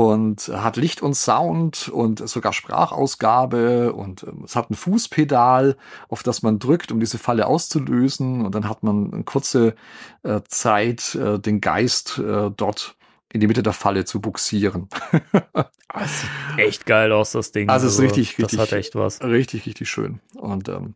und 0.00 0.48
hat 0.48 0.76
Licht 0.76 1.02
und 1.02 1.14
Sound 1.14 1.88
und 1.88 2.26
sogar 2.28 2.52
Sprachausgabe 2.54 3.92
und 3.92 4.22
ähm, 4.22 4.42
es 4.44 4.56
hat 4.56 4.70
ein 4.70 4.74
Fußpedal, 4.74 5.76
auf 6.08 6.22
das 6.22 6.42
man 6.42 6.58
drückt, 6.58 6.90
um 6.92 7.00
diese 7.00 7.18
Falle 7.18 7.46
auszulösen 7.46 8.44
und 8.44 8.54
dann 8.54 8.68
hat 8.68 8.82
man 8.82 9.12
eine 9.12 9.24
kurze 9.24 9.74
äh, 10.22 10.40
Zeit, 10.48 11.14
äh, 11.16 11.38
den 11.38 11.60
Geist 11.60 12.18
äh, 12.18 12.50
dort 12.56 12.96
in 13.32 13.40
die 13.40 13.46
Mitte 13.46 13.62
der 13.62 13.72
Falle 13.72 14.04
zu 14.04 14.20
buxieren. 14.20 14.88
Ah, 15.92 16.02
es 16.04 16.20
sieht 16.20 16.30
echt 16.58 16.86
geil 16.86 17.10
aus, 17.10 17.32
das 17.32 17.50
Ding. 17.50 17.68
Also 17.68 17.88
es 17.88 17.94
ist 17.94 18.00
richtig, 18.00 18.36
Das 18.36 18.44
richtig- 18.44 18.60
hat 18.60 18.72
echt 18.74 18.94
was. 18.94 19.20
richtig, 19.24 19.66
richtig 19.66 19.90
schön. 19.90 20.20
Und 20.36 20.68
ähm, 20.68 20.94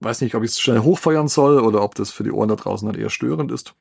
weiß 0.00 0.20
nicht, 0.20 0.34
ob 0.34 0.42
ich 0.44 0.50
es 0.50 0.60
schnell 0.60 0.80
hochfeuern 0.80 1.26
soll 1.26 1.58
oder 1.58 1.82
ob 1.82 1.94
das 1.94 2.10
für 2.10 2.22
die 2.22 2.30
Ohren 2.30 2.50
da 2.50 2.56
draußen 2.56 2.86
dann 2.86 3.00
eher 3.00 3.08
störend 3.08 3.50
ist. 3.50 3.74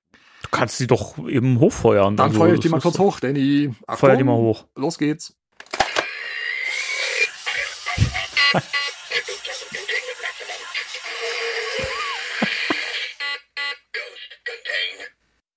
Du 0.44 0.50
kannst 0.52 0.78
sie 0.78 0.88
doch 0.88 1.18
eben 1.28 1.60
hochfeuern. 1.60 2.16
Dann 2.16 2.28
Also, 2.28 2.40
feuere 2.40 2.54
ich 2.56 2.60
die 2.62 2.70
mal 2.70 2.80
kurz 2.82 2.98
hoch, 2.98 3.20
Danny. 3.20 3.74
Feuer 3.90 4.16
die 4.16 4.24
mal 4.24 4.36
hoch. 4.36 4.66
Los 4.76 4.98
geht's. 4.98 5.36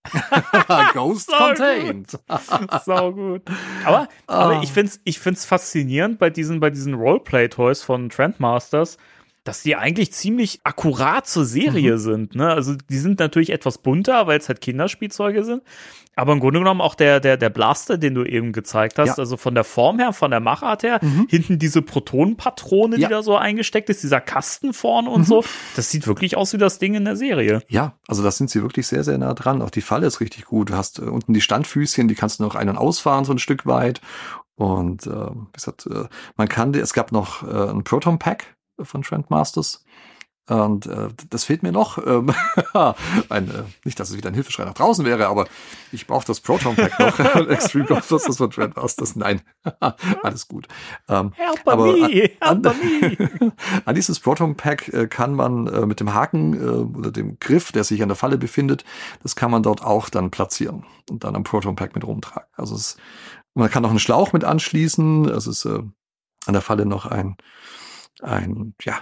Ghost 0.95 1.31
So 1.31 1.37
contained. 1.37 2.19
Sau 2.85 3.13
gut. 3.13 3.43
Aber, 3.85 4.09
Ah. 4.27 4.45
aber 4.45 4.63
ich 4.63 4.73
find's, 4.73 5.01
ich 5.05 5.19
find's 5.21 5.45
faszinierend 5.45 6.19
bei 6.19 6.31
diesen, 6.31 6.61
bei 6.61 6.71
diesen 6.71 6.95
Roleplay-Toys 6.95 7.83
von 7.83 8.09
Trendmasters, 8.11 8.97
dass 9.45 9.63
die 9.63 9.75
eigentlich 9.77 10.13
ziemlich 10.13 10.61
akkurat 10.65 11.27
zur 11.27 11.43
Mhm. 11.43 11.47
Serie 11.49 11.99
sind. 11.99 12.35
Ne? 12.37 12.49
Also 12.49 12.75
die 12.89 12.99
sind 12.99 13.19
natürlich 13.19 13.51
etwas 13.51 13.79
bunter, 13.79 14.27
weil 14.27 14.39
es 14.39 14.49
halt 14.49 14.61
Kinderspielzeuge 14.61 15.45
sind. 15.45 15.63
Aber 16.15 16.33
im 16.35 16.41
Grunde 16.41 16.59
genommen 16.61 16.81
auch 16.83 16.95
der, 16.95 17.21
der, 17.21 17.39
der 17.39 17.49
Blaster, 17.49 17.97
den 17.97 18.15
du 18.15 18.23
eben 18.25 18.53
gezeigt 18.53 18.99
hast, 18.99 19.07
Ja. 19.09 19.15
Mhm. 19.15 19.21
also 19.21 19.37
von 19.39 19.55
der 19.55 19.65
Form 19.65 19.99
her, 19.99 20.13
von 20.13 20.31
der 20.31 20.41
Machart 20.41 20.83
her, 20.83 21.01
hinten 21.29 21.59
diese 21.59 21.81
Protonenpatrone, 21.83 22.97
Ja. 22.97 23.09
Mhm. 23.09 23.11
die 23.11 23.15
da 23.15 23.23
so 23.23 23.37
eingesteckt 23.37 23.89
ist, 23.91 24.03
dieser 24.03 24.21
Kasten 24.21 24.73
vorne 24.75 25.09
und 25.11 25.25
so. 25.25 25.43
Das 25.75 25.91
sieht 25.91 26.07
wirklich 26.07 26.37
aus 26.37 26.53
wie 26.53 26.59
das 26.59 26.79
Ding 26.79 26.95
in 26.95 27.05
der 27.05 27.17
Serie. 27.17 27.63
Ja, 27.69 27.97
also 28.07 28.23
da 28.23 28.31
sind 28.31 28.51
sie 28.51 28.63
wirklich 28.63 28.87
sehr, 28.87 29.05
sehr 29.05 29.19
nah 29.19 29.35
dran. 29.35 29.63
Auch 29.63 29.71
die 29.71 29.81
Falle 29.81 30.07
ist 30.07 30.21
richtig 30.21 30.45
gut. 30.45 30.71
Du 30.71 30.75
hast 30.75 30.99
äh, 30.99 31.03
unten 31.03 31.33
die 31.35 31.41
Standfüßchen, 31.41 32.09
die 32.09 32.15
kannst 32.15 32.39
du 32.41 32.45
noch 32.45 32.55
ein- 32.55 32.69
und 32.69 32.77
ausfahren, 32.79 33.25
so 33.25 33.33
ein 33.33 33.39
Stück 33.39 33.67
weit. 33.67 34.01
Und 34.55 35.07
äh, 35.07 35.11
wie 35.11 35.53
gesagt, 35.53 35.87
äh, 35.87 36.05
man 36.37 36.49
kann, 36.49 36.75
es 36.75 36.93
gab 36.93 37.11
noch 37.11 37.43
äh, 37.43 37.71
ein 37.71 37.85
Proton 37.85 38.19
Pack 38.19 38.55
von 38.85 39.03
Trendmasters. 39.03 39.85
Und 40.49 40.87
äh, 40.87 41.09
das 41.31 41.45
fehlt 41.45 41.63
mir 41.63 41.71
noch. 41.71 42.05
Ähm, 42.05 42.35
ein, 43.29 43.49
äh, 43.49 43.63
nicht, 43.85 44.01
dass 44.01 44.11
es 44.11 44.17
wieder 44.17 44.29
ein 44.29 44.35
Hilfeschrei 44.35 44.65
nach 44.65 44.75
draußen 44.75 45.05
wäre, 45.05 45.29
aber 45.29 45.47
ich 45.93 46.09
brauche 46.09 46.27
das 46.27 46.41
Proton 46.41 46.75
Pack 46.75 46.99
noch. 46.99 47.19
Extreme 47.49 47.85
Ghostbusters 47.85 48.39
von 48.39 48.51
Trendmasters. 48.51 49.15
Nein, 49.15 49.43
alles 50.25 50.49
gut. 50.49 50.67
Ähm, 51.09 51.33
Help 51.37 51.61
Aber 51.65 51.93
me, 51.93 52.03
an- 52.03 52.11
help 52.11 52.43
an- 52.43 52.61
me. 53.41 53.53
an 53.85 53.95
dieses 53.95 54.19
Proton 54.19 54.57
Pack 54.57 54.89
äh, 54.89 55.07
kann 55.07 55.35
man 55.37 55.69
äh, 55.69 55.87
mit 55.87 56.01
dem 56.01 56.13
Haken 56.13 56.55
äh, 56.55 56.99
oder 56.99 57.13
dem 57.13 57.39
Griff, 57.39 57.71
der 57.71 57.85
sich 57.85 58.03
an 58.03 58.09
der 58.09 58.17
Falle 58.17 58.37
befindet, 58.37 58.85
das 59.23 59.37
kann 59.37 59.53
man 59.53 59.63
dort 59.63 59.85
auch 59.85 60.09
dann 60.09 60.33
platzieren 60.33 60.85
und 61.09 61.23
dann 61.23 61.37
am 61.37 61.45
Proton 61.45 61.77
Pack 61.77 61.95
mit 61.95 62.05
rumtragen. 62.05 62.49
Also 62.57 62.75
es, 62.75 62.97
man 63.55 63.71
kann 63.71 63.85
noch 63.85 63.91
einen 63.91 64.01
Schlauch 64.01 64.33
mit 64.33 64.43
anschließen. 64.43 65.27
Es 65.29 65.47
ist 65.47 65.67
äh, 65.67 65.79
an 66.47 66.53
der 66.53 66.63
Falle 66.63 66.85
noch 66.85 67.07
ein, 67.07 67.37
ein, 68.21 68.75
ja, 68.83 68.99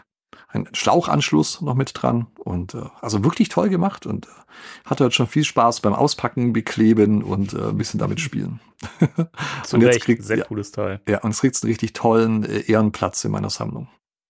ein 0.48 0.68
Schlauchanschluss 0.72 1.60
noch 1.60 1.74
mit 1.74 1.92
dran 1.94 2.26
und 2.38 2.74
äh, 2.74 2.82
also 3.00 3.24
wirklich 3.24 3.48
toll 3.48 3.68
gemacht 3.68 4.06
und 4.06 4.26
äh, 4.26 4.30
hatte 4.84 5.04
heute 5.04 5.14
schon 5.14 5.26
viel 5.26 5.44
Spaß 5.44 5.80
beim 5.80 5.94
Auspacken, 5.94 6.52
bekleben 6.52 7.22
und 7.22 7.52
äh, 7.54 7.68
ein 7.68 7.78
bisschen 7.78 7.98
damit 7.98 8.20
spielen. 8.20 8.60
Zu 9.64 9.76
Und 9.76 9.82
jetzt 9.82 10.00
kriegt- 10.00 10.24
sehr 10.24 10.38
ja. 10.38 10.44
cooles 10.44 10.72
Teil. 10.72 11.00
Ja, 11.06 11.18
und 11.20 11.30
es 11.30 11.40
kriegt 11.40 11.62
einen 11.62 11.70
richtig 11.70 11.92
tollen 11.92 12.44
äh, 12.44 12.60
Ehrenplatz 12.60 13.24
in 13.24 13.30
meiner 13.32 13.50
Sammlung. 13.50 13.88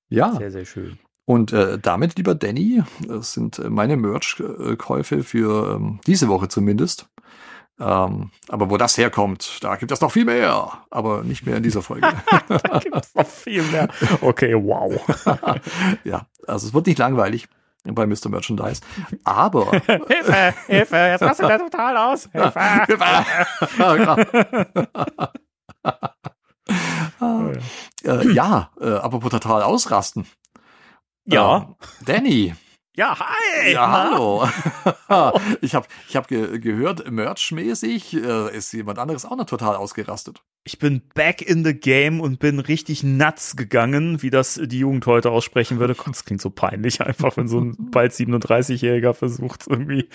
Ja. 0.08 0.34
Sehr, 0.34 0.50
sehr 0.50 0.64
schön. 0.64 0.98
Und 1.24 1.52
äh, 1.52 1.78
damit, 1.78 2.16
lieber 2.16 2.34
Danny, 2.34 2.82
das 3.06 3.32
sind 3.34 3.60
äh, 3.60 3.70
meine 3.70 3.96
Merch-Käufe 3.96 5.22
für 5.22 5.76
ähm, 5.76 6.00
diese 6.06 6.26
Woche 6.28 6.48
zumindest. 6.48 7.08
Ähm, 7.80 8.30
aber 8.48 8.68
wo 8.68 8.76
das 8.76 8.98
herkommt, 8.98 9.58
da 9.62 9.76
gibt 9.76 9.90
es 9.90 10.02
noch 10.02 10.12
viel 10.12 10.26
mehr. 10.26 10.70
Aber 10.90 11.22
nicht 11.22 11.46
mehr 11.46 11.56
in 11.56 11.62
dieser 11.62 11.82
Folge. 11.82 12.06
Da 12.48 12.78
gibt's 12.78 13.14
noch 13.14 13.26
viel 13.26 13.62
mehr. 13.62 13.88
Okay, 14.20 14.54
wow. 14.54 15.00
ja, 16.04 16.26
also 16.46 16.66
es 16.66 16.74
wird 16.74 16.86
nicht 16.86 16.98
langweilig 16.98 17.48
bei 17.84 18.06
Mr. 18.06 18.28
Merchandise. 18.28 18.82
Aber 19.24 19.70
Hilfe, 19.86 20.54
Hilfe, 20.66 20.96
jetzt 20.96 21.22
rastet 21.22 21.48
er 21.48 21.58
total 21.58 21.96
aus. 21.96 22.28
Hilfe. 22.32 22.60
äh, 28.04 28.32
ja, 28.32 28.70
äh, 28.80 28.90
apropos 28.90 29.30
total 29.30 29.62
ausrasten. 29.62 30.26
Ja, 31.24 31.56
Ähm, 31.56 31.74
Danny. 32.04 32.54
Ja, 33.00 33.18
hi. 33.18 33.72
Ja, 33.72 33.90
hallo. 33.90 34.46
ich 35.62 35.74
habe 35.74 35.86
ich 36.06 36.16
hab 36.16 36.28
ge 36.28 36.58
gehört, 36.58 37.10
merchmäßig 37.10 38.12
äh, 38.12 38.54
ist 38.54 38.74
jemand 38.74 38.98
anderes 38.98 39.24
auch 39.24 39.36
noch 39.36 39.46
total 39.46 39.76
ausgerastet. 39.76 40.42
Ich 40.64 40.78
bin 40.78 41.00
back 41.14 41.40
in 41.40 41.64
the 41.64 41.72
game 41.72 42.20
und 42.20 42.40
bin 42.40 42.58
richtig 42.58 43.02
nuts 43.02 43.56
gegangen, 43.56 44.20
wie 44.20 44.28
das 44.28 44.60
die 44.62 44.80
Jugend 44.80 45.06
heute 45.06 45.30
aussprechen 45.30 45.78
würde. 45.78 45.94
Das 45.94 46.26
klingt 46.26 46.42
so 46.42 46.50
peinlich 46.50 47.00
einfach, 47.00 47.38
wenn 47.38 47.48
so 47.48 47.58
ein 47.60 47.74
bald 47.90 48.12
37-Jähriger 48.12 49.14
versucht, 49.14 49.64
irgendwie, 49.66 50.06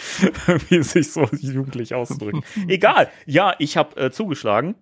irgendwie 0.46 0.84
sich 0.84 1.12
so 1.12 1.28
jugendlich 1.40 1.96
auszudrücken. 1.96 2.44
Egal. 2.68 3.10
Ja, 3.26 3.56
ich 3.58 3.78
habe 3.78 4.00
äh, 4.00 4.12
zugeschlagen. 4.12 4.76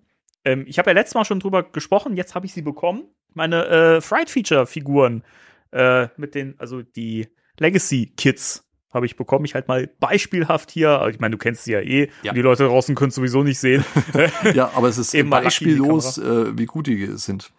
Ähm, 0.44 0.66
ich 0.68 0.78
habe 0.78 0.90
ja 0.90 0.94
letztes 0.94 1.14
Mal 1.14 1.24
schon 1.24 1.40
drüber 1.40 1.62
gesprochen, 1.62 2.18
jetzt 2.18 2.34
habe 2.34 2.44
ich 2.44 2.52
sie 2.52 2.60
bekommen. 2.60 3.04
Meine 3.32 3.66
äh, 3.66 4.00
Fright-Feature-Figuren 4.02 5.24
äh, 5.72 6.08
mit 6.18 6.34
den, 6.34 6.54
also 6.58 6.82
die 6.82 7.28
Legacy-Kits 7.58 8.64
habe 8.92 9.06
ich 9.06 9.16
bekommen. 9.16 9.44
Ich 9.44 9.54
halt 9.54 9.66
mal 9.66 9.88
beispielhaft 9.98 10.70
hier, 10.70 11.06
ich 11.10 11.18
meine, 11.18 11.32
du 11.32 11.38
kennst 11.38 11.64
sie 11.64 11.72
ja 11.72 11.80
eh, 11.80 12.10
Ja. 12.22 12.30
und 12.30 12.36
die 12.36 12.42
Leute 12.42 12.64
draußen 12.64 12.94
können 12.94 13.08
es 13.08 13.16
sowieso 13.16 13.42
nicht 13.42 13.58
sehen. 13.58 13.84
Ja, 14.54 14.70
aber 14.74 14.88
es 14.88 14.98
ist 14.98 15.14
Eben 15.14 15.30
beispiellos, 15.30 16.18
äh, 16.18 16.56
wie 16.56 16.66
gut 16.66 16.86
die 16.86 17.06
sind. 17.16 17.50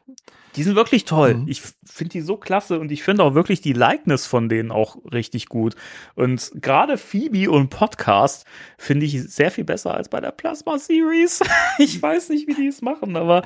Die 0.55 0.63
sind 0.63 0.77
wirklich 0.77 1.03
toll. 1.03 1.33
Mhm. 1.35 1.47
Ich 1.49 1.61
finde 1.85 2.13
die 2.13 2.21
so 2.21 2.37
klasse 2.37 2.79
und 2.79 2.89
ich 2.89 3.03
finde 3.03 3.23
auch 3.23 3.33
wirklich 3.33 3.59
die 3.59 3.73
Likeness 3.73 4.25
von 4.25 4.47
denen 4.47 4.71
auch 4.71 4.95
richtig 5.11 5.49
gut. 5.49 5.75
Und 6.15 6.49
gerade 6.55 6.97
Phoebe 6.97 7.51
und 7.51 7.69
Podcast 7.69 8.45
finde 8.77 9.05
ich 9.05 9.21
sehr 9.21 9.51
viel 9.51 9.65
besser 9.65 9.93
als 9.93 10.07
bei 10.07 10.21
der 10.21 10.31
Plasma 10.31 10.79
Series. 10.79 11.41
ich 11.77 12.01
weiß 12.01 12.29
nicht, 12.29 12.47
wie 12.47 12.53
die 12.53 12.67
es 12.67 12.81
machen, 12.81 13.17
aber 13.17 13.43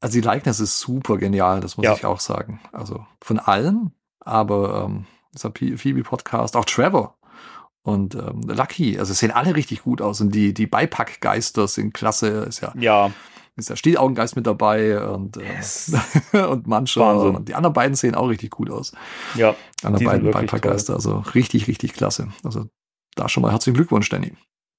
Also 0.00 0.14
die 0.18 0.26
Likeness 0.26 0.58
ist 0.60 0.80
super 0.80 1.18
genial, 1.18 1.60
das 1.60 1.76
muss 1.76 1.84
Ja. 1.84 1.92
ich 1.94 2.06
auch 2.06 2.20
sagen. 2.20 2.60
Also 2.72 3.04
von 3.20 3.38
allen, 3.38 3.92
aber 4.20 4.86
ähm, 4.88 5.04
dieser 5.34 5.50
P- 5.50 5.76
Phoebe 5.76 6.02
Podcast, 6.02 6.56
auch 6.56 6.64
Trevor 6.64 7.16
und 7.82 8.14
ähm, 8.14 8.42
Lucky, 8.46 8.98
also 8.98 9.12
es 9.12 9.18
sehen 9.18 9.30
alle 9.32 9.54
richtig 9.56 9.82
gut 9.82 10.00
aus 10.00 10.20
und 10.20 10.34
die 10.34 10.54
die 10.54 10.66
Beipackgeister 10.66 11.66
sind 11.68 11.92
klasse, 11.94 12.28
ist 12.48 12.60
ja 12.60 12.72
ja, 12.78 13.10
ist 13.56 13.70
der 13.70 13.76
Stielaugengeist 13.76 14.36
mit 14.36 14.46
dabei 14.46 15.04
und 15.06 15.36
äh, 15.38 16.42
und 16.46 16.66
Mancher 16.66 17.00
Wahnsinn. 17.00 17.34
und 17.36 17.48
die 17.48 17.54
anderen 17.54 17.72
beiden 17.74 17.96
sehen 17.96 18.14
auch 18.14 18.28
richtig 18.28 18.50
gut 18.50 18.70
aus. 18.70 18.92
ja, 19.34 19.54
Die 19.82 19.86
anderen 19.86 20.06
beiden 20.06 20.30
Beipackgeister, 20.30 20.94
also 20.94 21.18
richtig 21.34 21.66
richtig 21.68 21.92
klasse. 21.94 22.28
Also 22.44 22.66
da 23.16 23.28
schon 23.28 23.42
mal 23.42 23.50
herzlichen 23.52 23.74
Glückwunsch, 23.76 24.08
Danny. 24.08 24.32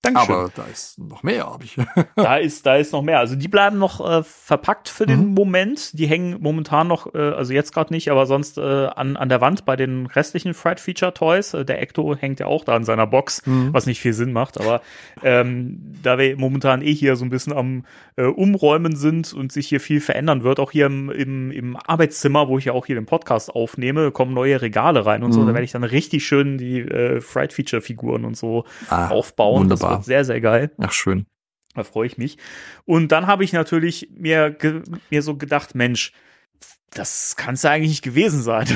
Dankeschön. 0.04 0.36
Aber 0.36 0.52
da 0.56 0.64
ist 0.72 1.00
noch 1.00 1.24
mehr, 1.24 1.46
habe 1.46 1.64
ich. 1.64 1.78
da 2.16 2.36
ist, 2.38 2.66
da 2.66 2.76
ist 2.76 2.92
noch 2.94 3.02
mehr. 3.02 3.20
Also 3.20 3.36
die 3.36 3.48
bleiben 3.48 3.78
noch 3.80 4.00
äh, 4.06 4.22
verpackt 4.24 4.90
für 4.90 5.06
den 5.06 5.30
Mhm. 5.30 5.34
Moment. 5.34 5.98
Die 5.98 6.08
hängen 6.08 6.38
momentan 6.42 6.88
noch, 6.88 7.14
äh, 7.16 7.18
also 7.18 7.54
jetzt 7.54 7.74
gerade 7.74 7.94
nicht, 7.94 8.12
aber 8.12 8.26
sonst 8.26 8.58
äh, 8.58 8.62
an, 8.62 9.16
an 9.16 9.30
der 9.30 9.40
Wand 9.42 9.66
bei 9.66 9.76
den 9.78 10.06
restlichen 10.08 10.54
Fright 10.54 10.80
Feature 10.82 11.14
Toys. 11.14 11.54
Äh, 11.54 11.64
der 11.66 11.82
Ecto 11.82 12.16
hängt 12.18 12.40
ja 12.42 12.48
auch 12.48 12.66
da 12.66 12.76
in 12.76 12.84
seiner 12.84 13.08
Box, 13.08 13.46
Mhm. 13.46 13.70
was 13.74 13.86
nicht 13.86 14.02
viel 14.02 14.14
Sinn 14.14 14.34
macht. 14.34 14.60
Aber 14.60 14.82
ähm, 15.24 15.80
da 16.04 16.18
wir 16.18 16.38
momentan 16.38 16.82
eh 16.82 16.94
hier 16.94 17.16
so 17.16 17.24
ein 17.24 17.30
bisschen 17.30 17.54
am 17.54 17.86
äh, 18.18 18.26
Umräumen 18.26 18.96
sind 18.98 19.34
und 19.34 19.52
sich 19.54 19.68
hier 19.70 19.80
viel 19.80 20.02
verändern 20.02 20.44
wird, 20.44 20.60
auch 20.60 20.72
hier 20.72 20.86
im, 20.88 21.10
im, 21.10 21.50
im 21.52 21.78
Arbeitszimmer, 21.78 22.48
wo 22.50 22.58
ich 22.58 22.66
ja 22.66 22.74
auch 22.74 22.86
hier 22.86 22.96
den 22.96 23.06
Podcast 23.06 23.56
aufnehme, 23.56 24.12
kommen 24.12 24.34
neue 24.34 24.62
Regale 24.62 25.06
rein 25.06 25.24
und 25.24 25.32
so. 25.32 25.42
Mhm. 25.42 25.48
Da 25.48 25.54
werde 25.54 25.64
ich 25.66 25.72
dann 25.72 25.84
richtig 25.86 26.26
schön 26.26 26.58
die 26.58 26.80
äh, 26.82 27.22
Fright 27.22 27.54
Feature 27.54 27.82
Figuren 27.82 28.26
und 28.26 28.36
so 28.36 28.66
Ah, 28.90 29.08
aufbauen. 29.08 29.62
wunderbar. 29.62 29.93
Wird 29.98 30.06
sehr, 30.06 30.26
sehr 30.26 30.42
geil. 30.42 30.72
Ach, 30.78 30.92
schön. 30.92 31.26
Da 31.76 31.84
freue 31.84 32.06
ich 32.08 32.18
mich. 32.18 32.38
Und 32.86 33.12
dann 33.12 33.28
habe 33.28 33.44
ich 33.44 33.54
natürlich 33.54 34.10
mir, 34.12 34.56
mir 35.10 35.22
so 35.22 35.38
gedacht, 35.38 35.74
Mensch, 35.74 36.14
das 36.92 37.36
kann 37.36 37.56
es 37.56 37.64
ja 37.64 37.72
eigentlich 37.72 37.90
nicht 37.90 38.04
gewesen 38.04 38.44
sein. 38.44 38.68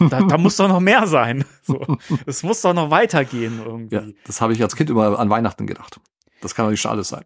da, 0.10 0.22
da 0.22 0.38
muss 0.38 0.56
doch 0.56 0.68
noch 0.68 0.80
mehr 0.80 1.06
sein. 1.06 1.44
So, 1.62 1.98
es 2.24 2.42
muss 2.42 2.62
doch 2.62 2.72
noch 2.72 2.90
weitergehen 2.90 3.60
irgendwie. 3.64 3.94
Ja, 3.94 4.04
das 4.24 4.40
habe 4.40 4.54
ich 4.54 4.62
als 4.62 4.76
Kind 4.76 4.88
immer 4.88 5.18
an 5.18 5.28
Weihnachten 5.28 5.66
gedacht. 5.66 6.00
Das 6.40 6.54
kann 6.54 6.64
natürlich 6.64 6.80
schon 6.80 6.92
alles 6.92 7.08
sein. 7.08 7.24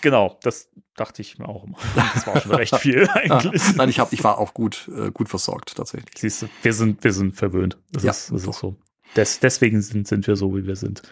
Genau, 0.00 0.38
das 0.42 0.70
dachte 0.96 1.22
ich 1.22 1.38
mir 1.38 1.48
auch 1.48 1.64
immer. 1.64 1.78
Das 1.94 2.26
war 2.26 2.40
schon 2.40 2.54
recht 2.54 2.76
viel 2.76 3.08
eigentlich. 3.14 3.76
Nein, 3.76 3.88
ich, 3.88 4.00
hab, 4.00 4.12
ich 4.12 4.22
war 4.24 4.38
auch 4.38 4.54
gut, 4.54 4.90
äh, 4.94 5.10
gut 5.10 5.28
versorgt 5.28 5.76
tatsächlich. 5.76 6.14
Siehst 6.16 6.42
du, 6.42 6.48
wir 6.62 6.72
sind, 6.72 7.02
wir 7.04 7.12
sind 7.12 7.36
verwöhnt. 7.36 7.78
Das 7.92 8.02
Ja, 8.02 8.10
ist, 8.10 8.32
das 8.32 8.44
ist 8.46 8.58
so. 8.58 8.76
Des, 9.16 9.40
deswegen 9.40 9.80
sind, 9.82 10.08
sind 10.08 10.26
wir 10.26 10.36
so, 10.36 10.56
wie 10.56 10.66
wir 10.66 10.76
sind. 10.76 11.02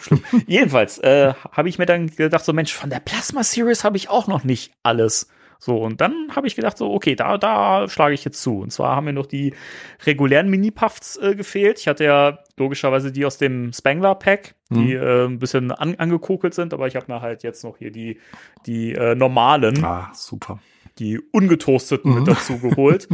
Schlimm. 0.00 0.22
Jedenfalls 0.46 0.98
äh, 0.98 1.34
habe 1.52 1.68
ich 1.68 1.78
mir 1.78 1.86
dann 1.86 2.08
gedacht, 2.08 2.44
so 2.44 2.52
Mensch, 2.52 2.72
von 2.72 2.90
der 2.90 3.00
Plasma 3.00 3.42
Series 3.44 3.84
habe 3.84 3.96
ich 3.96 4.08
auch 4.08 4.26
noch 4.26 4.44
nicht 4.44 4.72
alles. 4.82 5.28
So, 5.58 5.76
und 5.80 6.00
dann 6.00 6.26
habe 6.34 6.48
ich 6.48 6.56
gedacht, 6.56 6.76
so, 6.76 6.92
okay, 6.92 7.14
da, 7.14 7.38
da 7.38 7.88
schlage 7.88 8.14
ich 8.14 8.24
jetzt 8.24 8.42
zu. 8.42 8.58
Und 8.58 8.72
zwar 8.72 8.96
haben 8.96 9.04
mir 9.04 9.12
noch 9.12 9.26
die 9.26 9.54
regulären 10.04 10.48
Mini-Puffs 10.50 11.18
äh, 11.18 11.36
gefehlt. 11.36 11.78
Ich 11.78 11.86
hatte 11.86 12.02
ja 12.02 12.38
logischerweise 12.56 13.12
die 13.12 13.24
aus 13.24 13.38
dem 13.38 13.72
Spangler-Pack, 13.72 14.56
die 14.70 14.94
äh, 14.94 15.26
ein 15.26 15.38
bisschen 15.38 15.70
an, 15.70 15.94
angekokelt 15.94 16.52
sind, 16.54 16.74
aber 16.74 16.88
ich 16.88 16.96
habe 16.96 17.12
mir 17.12 17.20
halt 17.20 17.44
jetzt 17.44 17.62
noch 17.62 17.78
hier 17.78 17.92
die, 17.92 18.18
die 18.66 18.92
äh, 18.94 19.14
normalen 19.14 19.84
Ah, 19.84 20.10
super. 20.14 20.58
die 20.98 21.20
ungetoasteten 21.30 22.10
Mhm. 22.10 22.18
mit 22.18 22.28
dazu 22.28 22.58
geholt, 22.58 23.06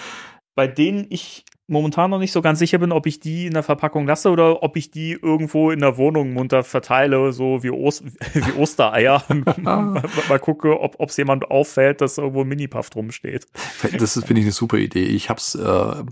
bei 0.54 0.68
denen 0.68 1.06
ich 1.10 1.44
momentan 1.68 2.10
noch 2.10 2.18
nicht 2.18 2.32
so 2.32 2.42
ganz 2.42 2.58
sicher 2.58 2.78
bin, 2.78 2.92
ob 2.92 3.06
ich 3.06 3.20
die 3.20 3.46
in 3.46 3.54
der 3.54 3.62
Verpackung 3.62 4.06
lasse 4.06 4.30
oder 4.30 4.62
ob 4.62 4.76
ich 4.76 4.90
die 4.90 5.12
irgendwo 5.12 5.70
in 5.70 5.80
der 5.80 5.96
Wohnung 5.96 6.32
munter 6.32 6.62
verteile, 6.62 7.32
so 7.32 7.62
wie, 7.62 7.70
Ost 7.70 8.04
wie 8.34 8.52
Ostereier. 8.52 9.24
Mal, 9.56 10.02
mal 10.28 10.38
gucke, 10.38 10.80
ob 10.80 11.08
es 11.08 11.16
jemand 11.16 11.50
auffällt, 11.50 12.00
dass 12.00 12.18
irgendwo 12.18 12.42
ein 12.42 12.48
Mini-Puff 12.48 12.90
drum 12.90 13.10
steht. 13.10 13.46
Das 13.98 14.16
ist, 14.16 14.26
finde 14.26 14.40
ich, 14.40 14.46
eine 14.46 14.52
super 14.52 14.78
Idee. 14.78 15.04
Ich 15.04 15.28
habe 15.28 15.38
es 15.38 15.54
äh, 15.54 16.04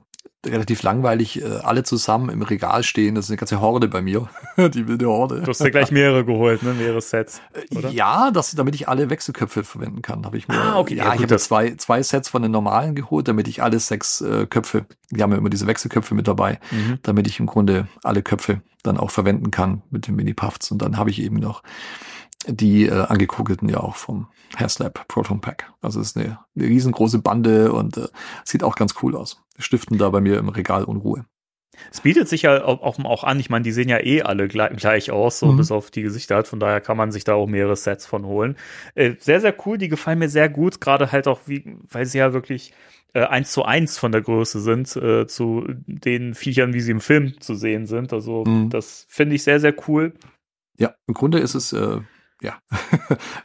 relativ 0.46 0.82
langweilig, 0.82 1.42
äh, 1.42 1.44
alle 1.62 1.82
zusammen 1.82 2.28
im 2.30 2.42
Regal 2.42 2.82
stehen. 2.82 3.14
Das 3.14 3.26
ist 3.26 3.30
eine 3.30 3.36
ganze 3.38 3.60
Horde 3.60 3.88
bei 3.88 4.02
mir. 4.02 4.28
Die 4.56 4.86
wilde 4.88 5.06
Horde. 5.06 5.40
Du 5.40 5.48
hast 5.48 5.62
dir 5.62 5.70
gleich 5.70 5.90
mehrere 5.90 6.24
geholt, 6.24 6.62
ne? 6.62 6.74
Mehrere 6.74 7.00
Sets. 7.00 7.40
Oder? 7.74 7.90
Ja, 7.90 8.30
das, 8.30 8.52
damit 8.54 8.74
ich 8.74 8.88
alle 8.88 9.10
Wechselköpfe 9.10 9.64
verwenden 9.64 10.02
kann, 10.02 10.24
habe 10.24 10.36
ich 10.36 10.48
mir. 10.48 10.54
Ah, 10.54 10.78
okay, 10.78 10.94
ja, 10.94 11.04
Ja, 11.04 11.10
gut, 11.12 11.20
ich 11.20 11.22
habe 11.30 11.38
zwei, 11.38 11.74
zwei 11.76 12.02
Sets 12.02 12.28
von 12.28 12.42
den 12.42 12.50
normalen 12.52 12.94
geholt, 12.94 13.28
damit 13.28 13.48
ich 13.48 13.62
alle 13.62 13.78
sechs 13.80 14.20
äh, 14.20 14.46
Köpfe, 14.46 14.86
die 15.10 15.22
haben 15.22 15.32
ja 15.32 15.38
immer 15.38 15.50
diese 15.50 15.66
Wechselköpfe 15.66 16.14
mit 16.14 16.28
dabei, 16.28 16.58
Mhm. 16.70 16.98
damit 17.02 17.26
ich 17.26 17.40
im 17.40 17.46
Grunde 17.46 17.88
alle 18.02 18.22
Köpfe 18.22 18.60
dann 18.82 18.98
auch 18.98 19.10
verwenden 19.10 19.50
kann 19.50 19.82
mit 19.90 20.06
den 20.06 20.14
Mini-Puffs. 20.16 20.70
Und 20.70 20.82
dann 20.82 20.96
habe 20.98 21.10
ich 21.10 21.20
eben 21.22 21.36
noch 21.36 21.62
die 22.48 22.86
äh, 22.86 22.92
angekugelten 23.06 23.68
ja 23.68 23.78
auch 23.80 23.96
vom 23.96 24.28
Hairslab 24.56 25.06
Proton 25.08 25.40
Pack. 25.40 25.72
Also 25.80 26.00
es 26.00 26.08
ist 26.08 26.16
eine, 26.16 26.38
eine 26.56 26.66
riesengroße 26.68 27.18
Bande 27.20 27.72
und 27.72 27.96
äh, 27.96 28.08
sieht 28.44 28.62
auch 28.62 28.76
ganz 28.76 28.94
cool 29.02 29.16
aus. 29.16 29.42
Stiften 29.58 29.98
da 29.98 30.10
bei 30.10 30.20
mir 30.20 30.38
im 30.38 30.48
Regal 30.48 30.84
Unruhe. 30.84 31.24
Es 31.90 32.02
bietet 32.02 32.28
sich 32.28 32.42
ja 32.42 32.62
auch, 32.64 32.82
auch, 32.82 33.04
auch 33.04 33.24
an. 33.24 33.40
Ich 33.40 33.50
meine, 33.50 33.64
die 33.64 33.72
sehen 33.72 33.88
ja 33.88 33.98
eh 33.98 34.22
alle 34.22 34.46
gleich, 34.46 34.76
gleich 34.76 35.10
aus, 35.10 35.40
so 35.40 35.46
Mhm. 35.52 35.56
bis 35.56 35.72
auf 35.72 35.90
die 35.90 36.02
Gesichter 36.02 36.36
halt. 36.36 36.46
Von 36.46 36.60
daher 36.60 36.80
kann 36.80 36.96
man 36.96 37.10
sich 37.10 37.24
da 37.24 37.34
auch 37.34 37.46
mehrere 37.48 37.74
Sets 37.76 38.06
von 38.06 38.24
holen. 38.26 38.56
Äh, 38.94 39.14
sehr, 39.18 39.40
sehr 39.40 39.54
cool. 39.66 39.76
Die 39.76 39.88
gefallen 39.88 40.20
mir 40.20 40.28
sehr 40.28 40.48
gut. 40.48 40.80
Gerade 40.80 41.10
halt 41.10 41.26
auch, 41.26 41.40
wie, 41.46 41.76
weil 41.90 42.06
sie 42.06 42.18
ja 42.18 42.32
wirklich 42.32 42.72
äh, 43.12 43.24
eins 43.24 43.50
zu 43.52 43.64
eins 43.64 43.98
von 43.98 44.12
der 44.12 44.22
Größe 44.22 44.60
sind 44.60 44.94
äh, 44.96 45.26
zu 45.26 45.64
den 45.86 46.34
Viechern, 46.34 46.74
wie 46.74 46.80
sie 46.80 46.92
im 46.92 47.00
Film 47.00 47.40
zu 47.40 47.54
sehen 47.56 47.86
sind. 47.86 48.12
Also 48.12 48.44
Mhm. 48.44 48.70
das 48.70 49.06
finde 49.08 49.34
ich 49.34 49.42
sehr, 49.42 49.58
sehr 49.58 49.74
cool. 49.88 50.14
Ja, 50.78 50.94
im 51.08 51.14
Grunde 51.14 51.38
ist 51.38 51.54
es 51.54 51.72
äh, 51.72 52.00
ja 52.44 52.58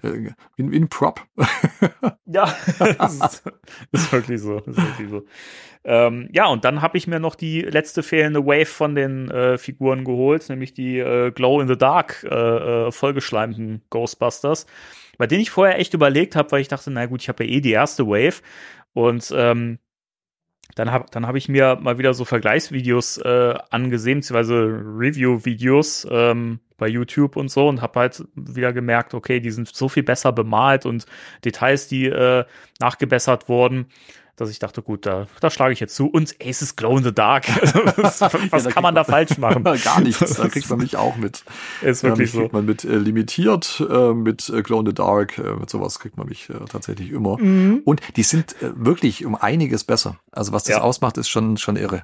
wie, 0.01 0.31
wie 0.57 0.79
ein 0.79 0.89
Prop. 0.89 1.21
Ja, 2.31 2.55
das 2.77 3.15
ist, 3.15 3.43
ist 3.91 4.13
wirklich 4.13 4.39
so. 4.39 4.59
Ist 4.59 4.77
wirklich 4.77 5.09
so. 5.09 5.25
Ähm, 5.83 6.29
ja, 6.31 6.45
und 6.45 6.63
dann 6.63 6.83
habe 6.83 6.95
ich 6.95 7.07
mir 7.07 7.19
noch 7.19 7.33
die 7.33 7.62
letzte 7.62 8.03
fehlende 8.03 8.45
Wave 8.45 8.67
von 8.67 8.93
den 8.93 9.31
äh, 9.31 9.57
Figuren 9.57 10.03
geholt, 10.03 10.47
nämlich 10.47 10.75
die 10.75 10.99
äh, 10.99 11.31
Glow 11.31 11.59
in 11.59 11.67
the 11.67 11.75
Dark 11.77 12.23
äh, 12.29 12.35
äh, 12.88 12.91
vollgeschleimten 12.91 13.81
Ghostbusters, 13.89 14.67
bei 15.17 15.25
denen 15.25 15.41
ich 15.41 15.49
vorher 15.49 15.79
echt 15.79 15.95
überlegt 15.95 16.35
habe, 16.35 16.51
weil 16.51 16.62
ich 16.62 16.67
dachte, 16.67 16.91
na 16.91 17.07
gut, 17.07 17.23
ich 17.23 17.29
habe 17.29 17.43
ja 17.43 17.49
eh 17.49 17.62
die 17.62 17.71
erste 17.71 18.05
Wave 18.05 18.43
und 18.93 19.33
ähm, 19.35 19.79
dann 20.75 20.91
habe 20.91 21.05
dann 21.12 21.27
hab 21.27 21.36
ich 21.36 21.49
mir 21.49 21.77
mal 21.82 21.97
wieder 21.97 22.13
so 22.13 22.25
Vergleichsvideos 22.25 23.17
äh, 23.19 23.55
angesehen, 23.69 24.19
beziehungsweise 24.19 24.55
Review-Videos 24.55 26.08
ähm, 26.10 26.60
bei 26.77 26.88
YouTube 26.88 27.36
und 27.36 27.49
so 27.49 27.67
und 27.67 27.82
habe 27.82 27.99
halt 27.99 28.23
wieder 28.36 28.73
gemerkt, 28.73 29.13
okay, 29.13 29.39
die 29.39 29.51
sind 29.51 29.67
so 29.67 29.89
viel 29.89 30.03
besser 30.03 30.32
bemalt 30.32 30.86
und 30.86 31.05
Details, 31.43 31.88
die 31.88 32.05
äh, 32.05 32.45
nachgebessert 32.79 33.49
wurden, 33.49 33.88
dass 34.39 34.49
ich 34.49 34.60
dachte, 34.60 34.82
gut, 34.82 35.06
da, 35.06 35.28
da 35.41 35.49
schlage 35.49 35.73
ich 35.73 35.80
jetzt 35.80 35.95
zu. 35.95 36.08
Und 36.08 36.36
ey, 36.39 36.49
es 36.49 36.62
ist 36.62 36.75
Glow 36.78 36.97
in 36.97 37.04
the 37.04 37.13
Dark. 37.13 37.47
was 37.97 38.19
Ja, 38.19 38.30
was 38.52 38.63
da 38.63 38.71
kann 38.71 38.84
man 38.84 38.95
da 38.95 39.04
falsch 39.04 39.38
machen? 39.38 39.63
Gar 39.84 40.02
nichts, 40.02 40.34
da 40.38 40.47
kriegt 40.47 40.69
man 40.69 40.80
mich 40.80 40.95
auch 40.97 41.15
mit. 41.17 41.43
Ist 41.82 42.04
Ja, 42.04 42.10
wirklich 42.10 42.17
mich 42.19 42.32
so. 42.32 42.39
kriegt 42.41 42.54
man 42.54 42.65
mit 42.65 42.84
äh, 42.84 42.95
limitiert, 42.97 43.84
äh, 43.89 44.13
mit 44.13 44.49
äh, 44.49 44.62
Glow 44.62 44.80
in 44.80 44.86
the 44.86 44.93
Dark, 44.93 45.38
äh, 45.38 45.54
mit 45.56 45.69
sowas 45.69 45.99
kriegt 45.99 46.17
man 46.17 46.28
mich 46.28 46.49
äh, 46.49 46.54
tatsächlich 46.69 47.12
immer. 47.12 47.38
Mhm. 47.39 47.82
Und 47.86 48.02
die 48.15 48.23
sind 48.23 48.62
äh, 48.62 48.71
wirklich 48.75 49.25
um 49.25 49.36
einiges 49.36 49.84
besser. 49.84 50.17
Also 50.32 50.52
was 50.54 50.63
das 50.63 50.75
Ja. 50.78 50.82
ausmacht, 50.82 51.17
ist 51.17 51.30
schon, 51.30 51.58
schon 51.58 51.75
irre. 51.75 52.04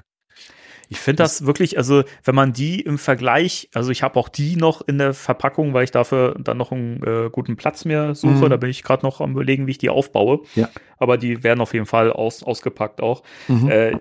Ich 0.88 0.98
finde 0.98 1.22
das 1.22 1.46
wirklich, 1.46 1.78
also 1.78 2.04
wenn 2.24 2.34
man 2.34 2.52
die 2.52 2.80
im 2.80 2.98
Vergleich, 2.98 3.68
also 3.74 3.90
ich 3.90 4.02
habe 4.02 4.18
auch 4.18 4.28
die 4.28 4.56
noch 4.56 4.82
in 4.86 4.98
der 4.98 5.14
Verpackung, 5.14 5.74
weil 5.74 5.84
ich 5.84 5.90
dafür 5.90 6.36
dann 6.38 6.56
noch 6.56 6.72
einen 6.72 7.02
äh, 7.02 7.30
guten 7.30 7.56
Platz 7.56 7.84
mir 7.84 8.14
suche. 8.14 8.46
Mhm. 8.46 8.50
Da 8.50 8.56
bin 8.56 8.70
ich 8.70 8.82
gerade 8.82 9.04
noch 9.04 9.20
am 9.20 9.32
überlegen, 9.32 9.66
wie 9.66 9.72
ich 9.72 9.78
die 9.78 9.90
aufbaue. 9.90 10.40
Ja. 10.54 10.68
Aber 10.98 11.18
die 11.18 11.42
werden 11.42 11.60
auf 11.60 11.74
jeden 11.74 11.86
Fall 11.86 12.12
aus, 12.12 12.42
ausgepackt 12.42 13.00
auch. 13.00 13.22
Mhm. 13.48 13.68
Äh, 13.70 13.96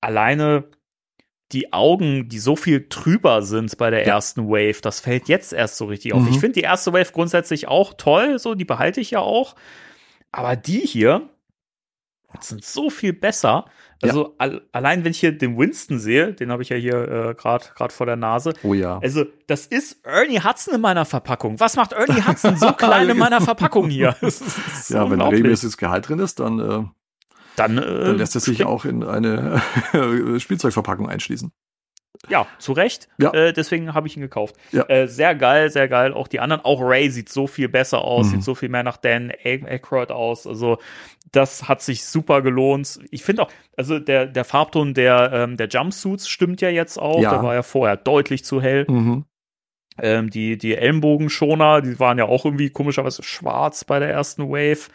alleine 0.00 0.64
die 1.52 1.72
Augen, 1.72 2.28
die 2.28 2.38
so 2.40 2.56
viel 2.56 2.88
trüber 2.90 3.40
sind 3.40 3.78
bei 3.78 3.88
der 3.90 4.00
Ja. 4.06 4.16
ersten 4.16 4.48
Wave, 4.48 4.80
das 4.82 5.00
fällt 5.00 5.28
jetzt 5.28 5.54
erst 5.54 5.78
so 5.78 5.86
richtig 5.86 6.12
auf. 6.12 6.20
Mhm. 6.22 6.28
Ich 6.28 6.40
finde 6.40 6.54
die 6.54 6.60
erste 6.60 6.92
Wave 6.92 7.10
grundsätzlich 7.12 7.68
auch 7.68 7.94
toll, 7.94 8.38
so 8.38 8.54
die 8.54 8.66
behalte 8.66 9.00
ich 9.00 9.12
ja 9.12 9.20
auch. 9.20 9.54
Aber 10.30 10.56
die 10.56 10.80
hier 10.80 11.30
sind 12.40 12.64
so 12.64 12.90
viel 12.90 13.12
besser. 13.12 13.64
Also 14.02 14.34
al 14.38 14.62
allein 14.70 15.04
wenn 15.04 15.10
ich 15.10 15.18
hier 15.18 15.36
den 15.36 15.58
Winston 15.58 15.98
sehe, 15.98 16.32
den 16.32 16.52
habe 16.52 16.62
ich 16.62 16.68
ja 16.68 16.76
hier 16.76 17.08
äh, 17.08 17.34
gerade 17.34 17.64
vor 17.90 18.06
der 18.06 18.16
Nase. 18.16 18.52
oh 18.62 18.74
ja. 18.74 18.98
Also 18.98 19.24
das 19.46 19.66
ist 19.66 20.04
Ernie 20.04 20.40
Hudson 20.40 20.74
in 20.74 20.80
meiner 20.80 21.04
Verpackung. 21.04 21.58
Was 21.58 21.76
macht 21.76 21.92
Ernie 21.92 22.24
Hudson 22.24 22.56
so 22.56 22.72
klein 22.76 23.08
in 23.08 23.18
meiner 23.18 23.40
Verpackung 23.40 23.88
hier? 23.88 24.16
So 24.82 24.94
ja, 24.94 25.10
wenn 25.10 25.20
regelmäßiges 25.20 25.76
Gehalt 25.76 26.08
drin 26.08 26.18
ist, 26.18 26.40
dann, 26.40 26.58
äh, 26.60 26.84
dann, 27.56 27.78
äh, 27.78 28.04
dann 28.04 28.16
lässt 28.16 28.36
es 28.36 28.44
sich 28.44 28.64
auch 28.64 28.84
in 28.84 29.02
eine 29.02 29.60
Spielzeugverpackung 30.38 31.08
einschließen. 31.08 31.52
Ja, 32.28 32.46
zu 32.58 32.72
Recht. 32.72 33.08
Ja. 33.18 33.32
Äh, 33.32 33.52
deswegen 33.52 33.94
habe 33.94 34.08
ich 34.08 34.16
ihn 34.16 34.22
gekauft. 34.22 34.56
Ja. 34.72 34.84
Äh, 34.88 35.06
sehr 35.06 35.34
geil, 35.36 35.70
sehr 35.70 35.88
geil. 35.88 36.12
Auch 36.12 36.26
die 36.26 36.40
anderen. 36.40 36.62
Auch 36.64 36.80
Ray 36.82 37.10
sieht 37.10 37.28
so 37.28 37.46
viel 37.46 37.68
besser 37.68 38.02
aus, 38.02 38.26
Mhm. 38.26 38.30
sieht 38.30 38.42
so 38.42 38.54
viel 38.56 38.68
mehr 38.68 38.82
nach 38.82 38.96
Dan 38.96 39.30
Aykroyd 39.44 40.10
aus. 40.10 40.46
Also 40.46 40.78
das 41.30 41.68
hat 41.68 41.80
sich 41.80 42.04
super 42.04 42.42
gelohnt. 42.42 42.98
Ich 43.10 43.22
finde 43.22 43.42
auch, 43.42 43.50
also 43.76 43.98
der, 44.00 44.26
der 44.26 44.44
Farbton 44.44 44.94
der, 44.94 45.30
ähm, 45.32 45.56
der 45.56 45.68
Jumpsuits 45.68 46.28
stimmt 46.28 46.60
ja 46.60 46.70
jetzt 46.70 46.98
auch. 46.98 47.20
Ja. 47.20 47.30
Der 47.30 47.42
war 47.42 47.54
ja 47.54 47.62
vorher 47.62 47.96
deutlich 47.96 48.44
zu 48.44 48.60
hell. 48.60 48.84
Mhm. 48.88 49.24
Ähm, 50.00 50.30
die, 50.30 50.56
die 50.58 50.76
Ellenbogenschoner, 50.76 51.82
die 51.82 51.98
waren 52.00 52.18
ja 52.18 52.24
auch 52.24 52.44
irgendwie 52.44 52.70
komischerweise 52.70 53.22
schwarz 53.22 53.84
bei 53.84 53.98
der 53.98 54.10
ersten 54.10 54.48
Wave. 54.48 54.88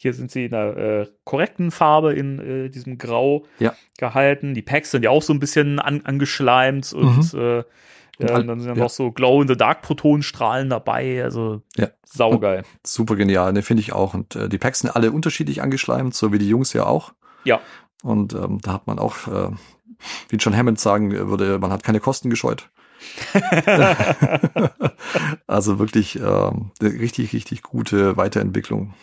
Hier 0.00 0.12
sind 0.14 0.30
sie 0.30 0.44
in 0.46 0.50
der 0.52 0.76
äh, 0.76 1.06
korrekten 1.24 1.70
Farbe, 1.70 2.12
in 2.14 2.38
äh, 2.38 2.68
diesem 2.70 2.98
Grau 2.98 3.44
Ja. 3.58 3.74
gehalten. 3.98 4.54
Die 4.54 4.62
Packs 4.62 4.90
sind 4.92 5.02
ja 5.04 5.10
auch 5.10 5.22
so 5.22 5.32
ein 5.32 5.40
bisschen 5.40 5.78
an, 5.80 6.02
angeschleimt 6.04 6.92
und 6.92 7.34
äh, 7.34 7.64
Und 8.20 8.30
ja, 8.30 8.34
all- 8.36 8.44
dann 8.46 8.60
sind 8.60 8.76
ja 8.76 8.82
noch 8.82 8.90
so 8.90 9.10
Glow-in-the-Dark-Protonenstrahlen 9.12 10.70
dabei. 10.70 11.22
Also 11.24 11.62
Ja. 11.76 11.88
saugeil. 12.04 12.62
Super 12.84 13.14
genial, 13.16 13.52
ne, 13.52 13.62
finde 13.62 13.80
ich 13.80 13.92
auch. 13.92 14.14
Und 14.14 14.34
äh, 14.36 14.48
die 14.48 14.58
Packs 14.58 14.80
sind 14.80 14.90
alle 14.90 15.10
unterschiedlich 15.12 15.62
angeschleimt, 15.62 16.14
so 16.14 16.32
wie 16.32 16.38
die 16.38 16.48
Jungs 16.48 16.72
ja 16.72 16.84
auch. 16.86 17.12
Ja. 17.44 17.60
Und 18.02 18.34
ähm, 18.34 18.60
da 18.62 18.72
hat 18.74 18.86
man 18.86 18.98
auch, 19.00 19.26
äh, 19.28 19.50
wie 20.28 20.36
John 20.36 20.56
Hammond 20.56 20.78
sagen 20.80 21.12
würde, 21.28 21.58
man 21.58 21.70
hat 21.72 21.82
keine 21.82 21.98
Kosten 22.00 22.30
gescheut. 22.30 22.70
also 25.46 25.78
wirklich 25.78 26.16
ähm, 26.16 26.70
eine 26.80 26.90
richtig, 27.00 27.32
richtig 27.32 27.62
gute 27.62 28.16
Weiterentwicklung 28.16 28.94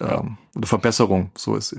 ähm, 0.00 0.38
eine 0.54 0.66
Verbesserung, 0.66 1.30
so 1.36 1.56
ist 1.56 1.76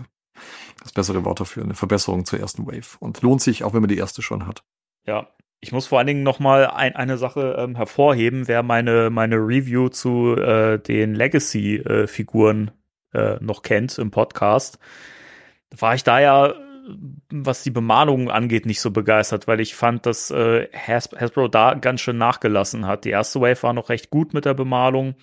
das 0.81 0.91
bessere 0.91 1.25
Wort 1.25 1.39
dafür, 1.39 1.63
eine 1.63 1.73
Verbesserung 1.73 2.25
zur 2.25 2.39
ersten 2.39 2.67
Wave. 2.67 2.97
Und 2.99 3.21
lohnt 3.21 3.41
sich, 3.41 3.63
auch 3.63 3.73
wenn 3.73 3.81
man 3.81 3.89
die 3.89 3.97
erste 3.97 4.21
schon 4.21 4.45
hat. 4.45 4.63
Ja, 5.05 5.27
ich 5.59 5.71
muss 5.71 5.87
vor 5.87 5.97
allen 5.97 6.07
Dingen 6.07 6.23
noch 6.23 6.39
mal 6.39 6.67
ein, 6.67 6.95
eine 6.95 7.17
Sache 7.17 7.55
ähm, 7.57 7.75
hervorheben, 7.75 8.47
wer 8.47 8.61
meine, 8.61 9.09
meine 9.09 9.37
Review 9.37 9.89
zu 9.89 10.35
äh, 10.35 10.79
den 10.79 11.15
Legacy-Figuren 11.15 12.71
äh, 13.13 13.19
äh, 13.19 13.37
noch 13.41 13.63
kennt 13.63 13.97
im 13.97 14.11
Podcast. 14.11 14.77
War 15.75 15.95
ich 15.95 16.03
da 16.03 16.19
ja, 16.19 16.53
was 17.31 17.63
die 17.63 17.71
Bemalung 17.71 18.29
angeht, 18.29 18.65
nicht 18.65 18.79
so 18.79 18.91
begeistert, 18.91 19.47
weil 19.47 19.59
ich 19.59 19.75
fand, 19.75 20.05
dass 20.05 20.31
äh, 20.31 20.67
Has 20.71 21.09
Hasbro 21.17 21.47
da 21.47 21.73
ganz 21.73 22.01
schön 22.01 22.17
nachgelassen 22.17 22.85
hat. 22.85 23.05
Die 23.05 23.09
erste 23.09 23.41
Wave 23.41 23.63
war 23.63 23.73
noch 23.73 23.89
recht 23.89 24.09
gut 24.09 24.33
mit 24.33 24.45
der 24.45 24.53
Bemalung. 24.53 25.15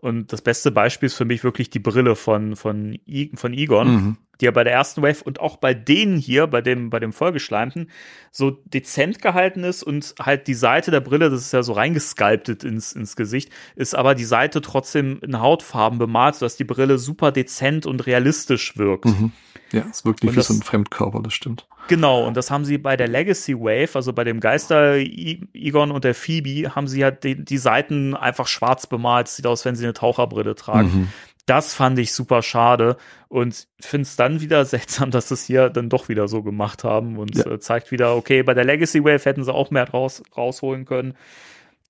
Und 0.00 0.32
das 0.32 0.40
beste 0.40 0.70
Beispiel 0.70 1.08
ist 1.08 1.14
für 1.14 1.26
mich 1.26 1.44
wirklich 1.44 1.68
die 1.68 1.78
Brille 1.78 2.16
von, 2.16 2.56
von, 2.56 2.98
I, 3.06 3.32
von 3.34 3.52
Egon, 3.52 3.92
mhm. 3.92 4.16
die 4.40 4.46
ja 4.46 4.50
bei 4.50 4.64
der 4.64 4.72
ersten 4.72 5.02
Wave 5.02 5.22
und 5.22 5.40
auch 5.40 5.58
bei 5.58 5.74
denen 5.74 6.16
hier, 6.16 6.46
bei 6.46 6.62
dem, 6.62 6.88
bei 6.88 7.00
dem 7.00 7.12
Vollgeschleimten, 7.12 7.90
so 8.30 8.50
dezent 8.50 9.20
gehalten 9.20 9.62
ist 9.62 9.82
und 9.82 10.14
halt 10.18 10.46
die 10.46 10.54
Seite 10.54 10.90
der 10.90 11.00
Brille, 11.00 11.28
das 11.28 11.42
ist 11.42 11.52
ja 11.52 11.62
so 11.62 11.74
reingesculptet 11.74 12.64
ins, 12.64 12.92
ins 12.92 13.14
Gesicht, 13.14 13.50
ist 13.76 13.94
aber 13.94 14.14
die 14.14 14.24
Seite 14.24 14.62
trotzdem 14.62 15.20
in 15.20 15.38
Hautfarben 15.38 15.98
bemalt, 15.98 16.36
sodass 16.36 16.56
die 16.56 16.64
Brille 16.64 16.96
super 16.96 17.30
dezent 17.30 17.84
und 17.84 18.06
realistisch 18.06 18.78
wirkt. 18.78 19.04
Mhm. 19.04 19.32
Ja, 19.72 19.84
es 19.90 20.06
wirkt 20.06 20.22
nicht 20.22 20.30
und 20.30 20.36
wie 20.36 20.38
das, 20.38 20.48
so 20.48 20.54
ein 20.54 20.62
Fremdkörper, 20.62 21.20
das 21.22 21.34
stimmt. 21.34 21.66
Genau, 21.90 22.24
und 22.24 22.36
das 22.36 22.52
haben 22.52 22.64
sie 22.64 22.78
bei 22.78 22.96
der 22.96 23.08
Legacy 23.08 23.58
Wave, 23.58 23.90
also 23.94 24.12
bei 24.12 24.22
dem 24.22 24.38
Geister 24.38 24.94
Egon 24.94 25.90
und 25.90 26.04
der 26.04 26.14
Phoebe, 26.14 26.72
haben 26.76 26.86
sie 26.86 27.02
halt 27.02 27.24
die, 27.24 27.44
die 27.44 27.58
Seiten 27.58 28.14
einfach 28.14 28.46
schwarz 28.46 28.86
bemalt. 28.86 29.26
Sieht 29.26 29.44
aus, 29.44 29.64
wenn 29.64 29.74
sie 29.74 29.82
eine 29.82 29.92
Taucherbrille 29.92 30.54
tragen. 30.54 30.88
Mhm. 30.88 31.08
Das 31.46 31.74
fand 31.74 31.98
ich 31.98 32.12
super 32.12 32.42
schade 32.42 32.96
und 33.26 33.66
finde 33.80 34.02
es 34.02 34.14
dann 34.14 34.40
wieder 34.40 34.64
seltsam, 34.66 35.10
dass 35.10 35.32
es 35.32 35.44
hier 35.44 35.68
dann 35.68 35.88
doch 35.88 36.08
wieder 36.08 36.28
so 36.28 36.44
gemacht 36.44 36.84
haben 36.84 37.18
und 37.18 37.34
ja. 37.34 37.46
äh, 37.50 37.58
zeigt 37.58 37.90
wieder, 37.90 38.14
okay, 38.14 38.44
bei 38.44 38.54
der 38.54 38.64
Legacy 38.64 39.02
Wave 39.02 39.24
hätten 39.24 39.42
sie 39.42 39.52
auch 39.52 39.72
mehr 39.72 39.90
raus, 39.90 40.22
rausholen 40.36 40.84
können. 40.84 41.14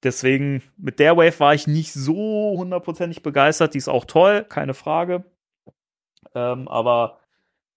Deswegen, 0.02 0.62
mit 0.78 0.98
der 0.98 1.18
Wave 1.18 1.40
war 1.40 1.52
ich 1.52 1.66
nicht 1.66 1.92
so 1.92 2.54
hundertprozentig 2.56 3.22
begeistert. 3.22 3.74
Die 3.74 3.78
ist 3.78 3.88
auch 3.88 4.06
toll, 4.06 4.46
keine 4.48 4.72
Frage. 4.72 5.24
Ähm, 6.34 6.68
aber 6.68 7.19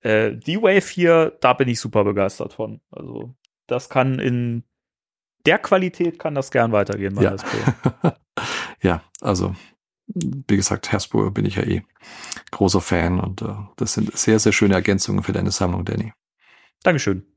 äh, 0.03 0.35
die 0.35 0.61
Wave 0.61 0.87
hier, 0.87 1.37
da 1.41 1.53
bin 1.53 1.67
ich 1.67 1.79
super 1.79 2.03
begeistert 2.03 2.53
von. 2.53 2.81
Also, 2.91 3.35
das 3.67 3.89
kann 3.89 4.19
in 4.19 4.63
der 5.45 5.59
Qualität 5.59 6.19
kann 6.19 6.35
das 6.35 6.51
gern 6.51 6.71
weitergehen 6.71 7.15
bei 7.15 7.23
ja. 7.23 7.31
Hasbro. 7.31 8.11
ja, 8.81 9.03
also 9.21 9.55
wie 10.05 10.55
gesagt, 10.55 10.91
Hasbro 10.91 11.31
bin 11.31 11.45
ich 11.45 11.55
ja 11.55 11.63
eh 11.63 11.81
großer 12.51 12.81
Fan 12.81 13.19
und 13.19 13.41
äh, 13.41 13.55
das 13.77 13.93
sind 13.93 14.15
sehr, 14.17 14.39
sehr 14.39 14.51
schöne 14.51 14.75
Ergänzungen 14.75 15.23
für 15.23 15.33
deine 15.33 15.51
Sammlung, 15.51 15.85
Danny. 15.85 16.13
Dankeschön 16.83 17.32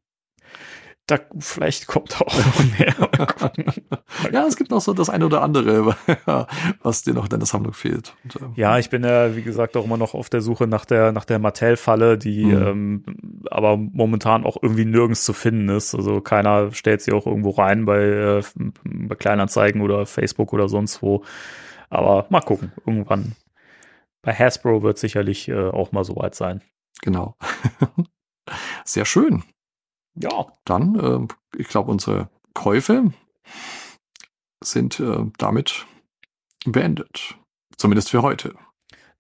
da 1.06 1.20
vielleicht 1.38 1.86
kommt 1.86 2.20
auch 2.20 2.36
noch 2.36 2.78
mehr. 2.78 2.94
ja, 4.32 4.44
es 4.46 4.56
gibt 4.56 4.72
noch 4.72 4.80
so 4.80 4.92
das 4.92 5.08
eine 5.08 5.26
oder 5.26 5.42
andere, 5.42 5.94
was 6.82 7.02
dir 7.02 7.14
noch 7.14 7.24
in 7.24 7.30
deiner 7.30 7.46
Sammlung 7.46 7.74
fehlt. 7.74 8.16
Und, 8.24 8.36
äh, 8.36 8.60
ja, 8.60 8.78
ich 8.78 8.90
bin 8.90 9.04
ja, 9.04 9.36
wie 9.36 9.42
gesagt, 9.42 9.76
auch 9.76 9.84
immer 9.84 9.98
noch 9.98 10.14
auf 10.14 10.28
der 10.28 10.40
Suche 10.40 10.66
nach 10.66 10.84
der, 10.84 11.12
nach 11.12 11.24
der 11.24 11.38
Mattel-Falle, 11.38 12.18
die 12.18 12.46
mhm. 12.46 12.62
ähm, 12.62 13.04
aber 13.50 13.76
momentan 13.76 14.44
auch 14.44 14.56
irgendwie 14.60 14.84
nirgends 14.84 15.24
zu 15.24 15.32
finden 15.32 15.68
ist. 15.68 15.94
Also 15.94 16.20
keiner 16.20 16.72
stellt 16.72 17.02
sie 17.02 17.12
auch 17.12 17.26
irgendwo 17.26 17.50
rein 17.50 17.84
bei, 17.84 18.00
äh, 18.00 18.42
bei 18.84 19.14
Kleinanzeigen 19.14 19.82
oder 19.82 20.06
Facebook 20.06 20.52
oder 20.52 20.68
sonst 20.68 21.02
wo. 21.02 21.22
Aber 21.88 22.26
mal 22.30 22.40
gucken, 22.40 22.72
irgendwann. 22.84 23.36
Bei 24.22 24.34
Hasbro 24.34 24.82
wird 24.82 24.98
sicherlich 24.98 25.48
äh, 25.48 25.68
auch 25.68 25.92
mal 25.92 26.02
so 26.02 26.16
weit 26.16 26.34
sein. 26.34 26.62
Genau. 27.00 27.36
Sehr 28.84 29.04
schön. 29.04 29.44
Ja. 30.16 30.46
Dann, 30.64 30.98
äh, 30.98 31.58
ich 31.58 31.68
glaube, 31.68 31.90
unsere 31.90 32.28
Käufe 32.54 33.12
sind 34.62 34.98
äh, 35.00 35.24
damit 35.38 35.86
beendet. 36.64 37.36
Zumindest 37.76 38.10
für 38.10 38.22
heute. 38.22 38.54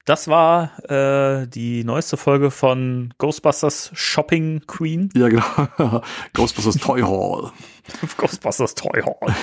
Das 0.06 0.28
war 0.28 0.70
äh, 0.88 1.48
die 1.48 1.82
neueste 1.82 2.16
Folge 2.16 2.52
von 2.52 3.12
Ghostbusters 3.18 3.90
Shopping 3.92 4.62
Queen. 4.68 5.08
Ja, 5.14 5.28
genau. 5.28 6.02
Ghostbusters 6.32 6.76
Toy 6.76 7.02
Hall. 7.02 7.50
Ghostbusters 8.16 8.76
Toy 8.76 9.02
Hall. 9.02 9.34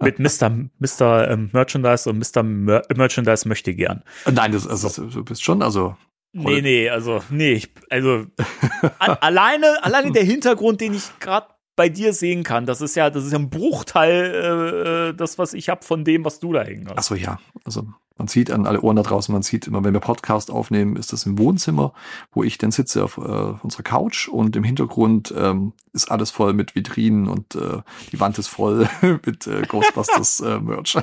Mit 0.00 0.20
Mr. 0.20 0.68
Mr. 0.78 1.28
Ähm, 1.28 1.50
Merchandise 1.52 2.08
und 2.08 2.18
Mr. 2.18 2.44
Mer 2.44 2.82
Merchandise 2.94 3.48
möchte 3.48 3.74
gern. 3.74 4.04
Nein, 4.30 4.52
das, 4.52 4.68
also, 4.68 5.06
du 5.06 5.24
bist 5.24 5.42
schon, 5.42 5.60
also 5.60 5.96
Nee, 6.32 6.62
nee, 6.62 6.88
also, 6.88 7.22
nee, 7.30 7.54
ich, 7.54 7.70
also 7.88 8.26
alleine, 8.98 9.82
alleine 9.82 10.12
der 10.12 10.22
Hintergrund, 10.22 10.80
den 10.80 10.94
ich 10.94 11.18
gerade 11.18 11.48
bei 11.80 11.88
dir 11.88 12.12
sehen 12.12 12.42
kann, 12.42 12.66
das 12.66 12.82
ist 12.82 12.94
ja, 12.94 13.08
das 13.08 13.24
ist 13.24 13.32
ja 13.32 13.38
ein 13.38 13.48
Bruchteil, 13.48 14.12
äh, 14.12 15.08
äh 15.08 15.14
das, 15.14 15.38
was 15.38 15.54
ich 15.54 15.70
habe 15.70 15.82
von 15.82 16.04
dem, 16.04 16.26
was 16.26 16.38
du 16.38 16.52
da 16.52 16.62
hängen 16.62 16.86
hast. 16.90 16.98
Achso, 16.98 17.14
ja. 17.14 17.38
Also 17.64 17.86
man 18.18 18.28
sieht 18.28 18.50
an 18.50 18.66
alle 18.66 18.82
Ohren 18.82 18.96
da 18.96 19.02
draußen, 19.02 19.32
man 19.32 19.40
sieht 19.40 19.66
immer, 19.66 19.82
wenn 19.82 19.94
wir 19.94 20.00
Podcast 20.00 20.50
aufnehmen, 20.50 20.96
ist 20.96 21.14
das 21.14 21.24
im 21.24 21.38
Wohnzimmer, 21.38 21.94
wo 22.32 22.44
ich 22.44 22.58
dann 22.58 22.70
sitze 22.70 23.02
auf 23.02 23.16
äh, 23.16 23.20
unserer 23.22 23.82
Couch 23.82 24.28
und 24.28 24.56
im 24.56 24.62
Hintergrund 24.62 25.32
ähm, 25.34 25.72
ist 25.94 26.10
alles 26.10 26.30
voll 26.30 26.52
mit 26.52 26.74
Vitrinen 26.74 27.28
und 27.28 27.54
äh, 27.54 27.78
die 28.12 28.20
Wand 28.20 28.38
ist 28.38 28.48
voll 28.48 28.86
mit 29.24 29.46
äh, 29.46 29.62
Ghostbusters 29.62 30.40
äh, 30.40 30.60
Merch. 30.60 30.98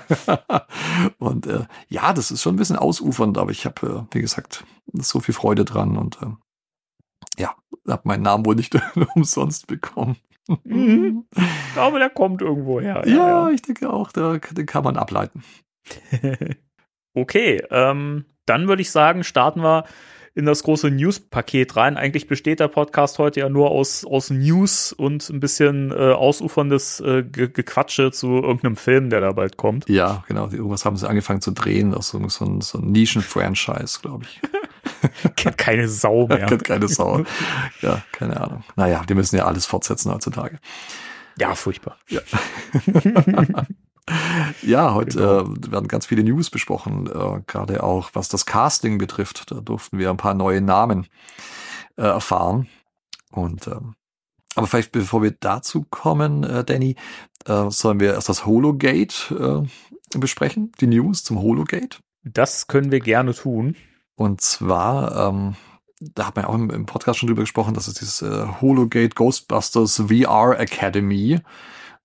und 1.17 1.47
äh, 1.47 1.65
ja, 1.89 2.13
das 2.13 2.29
ist 2.29 2.43
schon 2.43 2.53
ein 2.53 2.59
bisschen 2.59 2.75
ausufernd, 2.75 3.39
aber 3.39 3.49
ich 3.49 3.65
habe, 3.65 4.05
äh, 4.11 4.15
wie 4.15 4.21
gesagt, 4.21 4.63
so 4.93 5.21
viel 5.21 5.33
Freude 5.33 5.65
dran 5.65 5.97
und 5.97 6.21
äh, 6.21 6.27
ja, 7.37 7.55
habe 7.87 8.01
meinen 8.05 8.23
Namen 8.23 8.45
wohl 8.45 8.55
nicht 8.55 8.75
umsonst 9.15 9.67
bekommen. 9.67 10.17
Mhm. 10.63 11.25
Ich 11.67 11.73
glaube, 11.79 11.99
der 11.99 12.09
kommt 12.09 12.41
irgendwo 12.41 12.81
her. 12.81 13.03
Ja, 13.05 13.13
ja, 13.13 13.27
ja. 13.27 13.49
ich 13.49 13.61
denke 13.61 13.91
auch, 13.91 14.11
da, 14.11 14.39
den 14.39 14.65
kann 14.65 14.83
man 14.83 14.97
ableiten. 14.97 15.43
Okay, 17.13 17.63
ähm, 17.71 18.25
dann 18.45 18.67
würde 18.67 18.83
ich 18.83 18.91
sagen, 18.91 19.23
starten 19.23 19.61
wir 19.61 19.85
in 20.37 20.45
das 20.45 20.61
große 20.61 20.91
News-Paket 20.91 21.75
rein. 21.75 21.97
Eigentlich 21.97 22.27
besteht 22.27 22.59
der 22.59 22.67
Podcast 22.67 23.17
heute 23.17 23.39
ja 23.39 23.49
nur 23.49 23.71
aus, 23.71 24.05
aus 24.05 24.29
News 24.29 24.93
und 24.93 25.27
ein 25.29 25.39
bisschen 25.39 25.91
äh, 25.91 26.11
ausuferndes 26.11 26.99
äh, 26.99 27.23
Ge 27.23 27.47
Gequatsche 27.47 28.11
zu 28.11 28.35
irgendeinem 28.35 28.75
Film, 28.75 29.09
der 29.09 29.19
da 29.19 29.31
bald 29.31 29.57
kommt. 29.57 29.89
Ja, 29.89 30.23
genau. 30.27 30.47
Irgendwas 30.51 30.85
haben 30.85 30.95
sie 30.95 31.09
angefangen 31.09 31.41
zu 31.41 31.51
drehen, 31.51 31.95
aus 31.95 32.09
so, 32.09 32.29
so, 32.29 32.45
ein, 32.45 32.61
so 32.61 32.77
ein 32.77 32.91
Nischen-Franchise, 32.91 33.99
glaube 34.03 34.25
ich. 34.25 34.39
Kennt 35.35 35.57
keine 35.57 35.87
Sau 35.87 36.27
mehr. 36.27 36.37
Kennt 36.45 36.63
keine 36.65 36.87
Sau. 36.87 37.23
Ja, 37.81 38.03
keine 38.11 38.39
Ahnung. 38.39 38.63
Naja, 38.75 39.03
die 39.09 39.15
müssen 39.15 39.37
ja 39.37 39.45
alles 39.45 39.65
fortsetzen 39.65 40.13
heutzutage. 40.13 40.59
Ja, 41.39 41.55
furchtbar. 41.55 41.97
Ja. 42.09 42.21
Ja, 44.61 44.93
heute 44.93 45.17
genau. 45.17 45.41
äh, 45.41 45.71
werden 45.71 45.87
ganz 45.87 46.05
viele 46.05 46.23
News 46.23 46.49
besprochen, 46.49 47.07
äh, 47.07 47.41
gerade 47.45 47.83
auch 47.83 48.11
was 48.13 48.29
das 48.29 48.45
Casting 48.45 48.97
betrifft. 48.97 49.51
Da 49.51 49.55
durften 49.55 49.97
wir 49.97 50.09
ein 50.09 50.17
paar 50.17 50.33
neue 50.33 50.61
Namen 50.61 51.07
äh, 51.97 52.03
erfahren. 52.03 52.67
Und 53.31 53.67
ähm, 53.67 53.95
aber 54.55 54.65
vielleicht 54.65 54.91
bevor 54.91 55.21
wir 55.21 55.35
dazu 55.39 55.85
kommen, 55.89 56.43
äh, 56.43 56.63
Danny, 56.63 56.95
äh, 57.45 57.69
sollen 57.69 57.99
wir 57.99 58.13
erst 58.13 58.29
das 58.29 58.45
Hologate 58.45 59.67
äh, 60.13 60.17
besprechen, 60.17 60.71
die 60.81 60.87
News 60.87 61.23
zum 61.23 61.39
Hologate. 61.39 61.99
Das 62.23 62.67
können 62.67 62.91
wir 62.91 62.99
gerne 62.99 63.35
tun. 63.35 63.75
Und 64.15 64.41
zwar, 64.41 65.29
ähm, 65.29 65.55
da 65.99 66.27
hat 66.27 66.35
man 66.35 66.45
ja 66.45 66.49
auch 66.49 66.55
im, 66.55 66.71
im, 66.71 66.85
Podcast 66.87 67.19
schon 67.19 67.27
drüber 67.27 67.43
gesprochen, 67.43 67.75
dass 67.75 67.87
es 67.87 67.93
dieses 67.95 68.23
äh, 68.23 68.47
Hologate 68.59 69.09
Ghostbusters 69.09 70.03
VR 70.07 70.59
Academy 70.59 71.39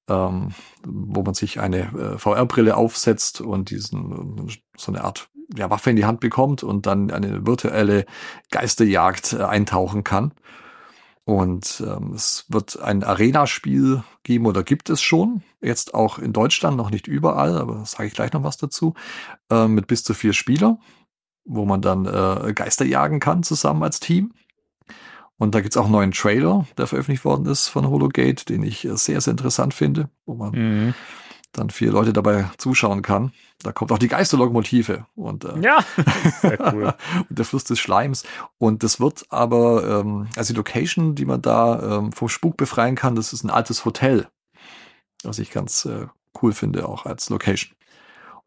ähm, 0.08 0.52
wo 0.84 1.22
man 1.22 1.34
sich 1.34 1.60
eine 1.60 2.14
äh, 2.14 2.18
VR-Brille 2.18 2.76
aufsetzt 2.76 3.40
und 3.40 3.70
diesen 3.70 4.50
so 4.76 4.92
eine 4.92 5.04
Art 5.04 5.28
ja, 5.56 5.70
Waffe 5.70 5.90
in 5.90 5.96
die 5.96 6.04
Hand 6.04 6.20
bekommt 6.20 6.62
und 6.62 6.86
dann 6.86 7.10
eine 7.10 7.46
virtuelle 7.46 8.06
Geisterjagd 8.50 9.34
äh, 9.34 9.42
eintauchen 9.42 10.04
kann. 10.04 10.32
Und 11.24 11.82
ähm, 11.86 12.14
es 12.14 12.46
wird 12.48 12.80
ein 12.80 13.04
Arena-Spiel 13.04 14.02
geben 14.24 14.46
oder 14.46 14.64
gibt 14.64 14.90
es 14.90 15.00
schon. 15.00 15.42
Jetzt 15.60 15.94
auch 15.94 16.18
in 16.18 16.32
Deutschland, 16.32 16.76
noch 16.76 16.90
nicht 16.90 17.06
überall, 17.06 17.58
aber 17.58 17.84
sage 17.84 18.08
ich 18.08 18.14
gleich 18.14 18.32
noch 18.32 18.42
was 18.42 18.56
dazu. 18.56 18.94
Äh, 19.48 19.68
mit 19.68 19.86
bis 19.86 20.02
zu 20.02 20.14
vier 20.14 20.32
Spieler, 20.32 20.78
wo 21.44 21.64
man 21.64 21.80
dann 21.80 22.06
äh, 22.06 22.52
Geister 22.54 22.84
jagen 22.84 23.20
kann 23.20 23.44
zusammen 23.44 23.84
als 23.84 24.00
Team. 24.00 24.32
Und 25.42 25.57
da 25.57 25.61
gibt's 25.61 25.76
auch 25.76 25.87
einen 25.87 25.92
neuen 25.92 26.12
Trailer, 26.12 26.68
der 26.78 26.87
veröffentlicht 26.87 27.24
worden 27.24 27.46
ist 27.46 27.66
von 27.66 27.88
Hologate, 27.88 28.44
den 28.44 28.62
ich 28.62 28.85
äh, 28.85 28.96
sehr, 28.96 29.20
sehr 29.20 29.33
interessant 29.33 29.74
finde, 29.74 30.09
wo 30.24 30.35
man 30.35 30.52
mhm. 30.52 30.94
dann 31.50 31.68
vier 31.70 31.90
Leute 31.90 32.12
dabei 32.12 32.48
zuschauen 32.59 33.02
kann. 33.02 33.33
Da 33.61 33.72
kommt 33.72 33.90
auch 33.90 33.98
die 33.98 34.07
Geisterlokomotive 34.07 35.05
und, 35.16 35.44
äh, 35.44 35.59
ja, 35.59 35.85
cool. 36.72 36.94
und 37.28 37.38
der 37.40 37.44
Fluss 37.44 37.64
des 37.64 37.81
Schleims. 37.81 38.22
Und 38.59 38.85
das 38.85 39.00
wird 39.00 39.26
aber, 39.31 40.00
ähm, 40.02 40.28
also 40.37 40.52
die 40.52 40.59
Location, 40.59 41.16
die 41.16 41.24
man 41.24 41.42
da 41.42 41.98
ähm, 41.98 42.12
vom 42.12 42.28
Spuk 42.28 42.57
befreien 42.57 42.94
kann, 42.94 43.16
das 43.16 43.33
ist 43.33 43.42
ein 43.42 43.50
altes 43.50 43.85
Hotel, 43.85 44.28
was 45.24 45.40
ich 45.40 45.50
ganz 45.50 45.87
äh, 45.87 46.07
cool 46.40 46.52
finde, 46.52 46.88
auch 46.88 47.05
als 47.05 47.28
Location. 47.31 47.74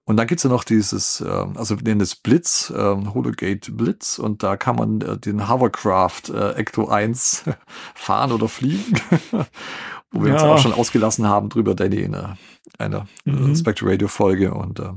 Und 0.07 0.17
dann 0.17 0.27
gibt's 0.27 0.43
ja 0.43 0.49
noch 0.51 0.63
dieses, 0.63 1.21
äh, 1.21 1.27
also 1.55 1.77
wir 1.79 1.83
nennen 1.83 2.01
es 2.01 2.15
Blitz, 2.15 2.69
äh, 2.69 2.75
Hologate 2.77 3.71
Blitz, 3.71 4.19
und 4.19 4.43
da 4.43 4.55
kann 4.55 4.75
man 4.75 5.01
äh, 5.01 5.17
den 5.17 5.49
Hovercraft 5.49 6.29
äh, 6.31 6.51
Ecto 6.53 6.87
1 6.87 7.45
fahren 7.95 8.31
oder 8.31 8.47
fliegen, 8.47 8.99
wo 10.11 10.21
wir 10.23 10.29
Ja. 10.29 10.33
uns 10.35 10.43
auch 10.43 10.59
schon 10.59 10.73
ausgelassen 10.73 11.27
haben 11.27 11.49
drüber, 11.49 11.73
Danny, 11.75 11.97
in 12.01 12.13
einer, 12.15 12.37
einer 12.77 13.07
Mhm. 13.25 13.51
äh, 13.51 13.55
Spectre 13.55 13.89
Radio 13.91 14.07
Folge. 14.07 14.53
Und 14.53 14.79
äh, 14.79 14.91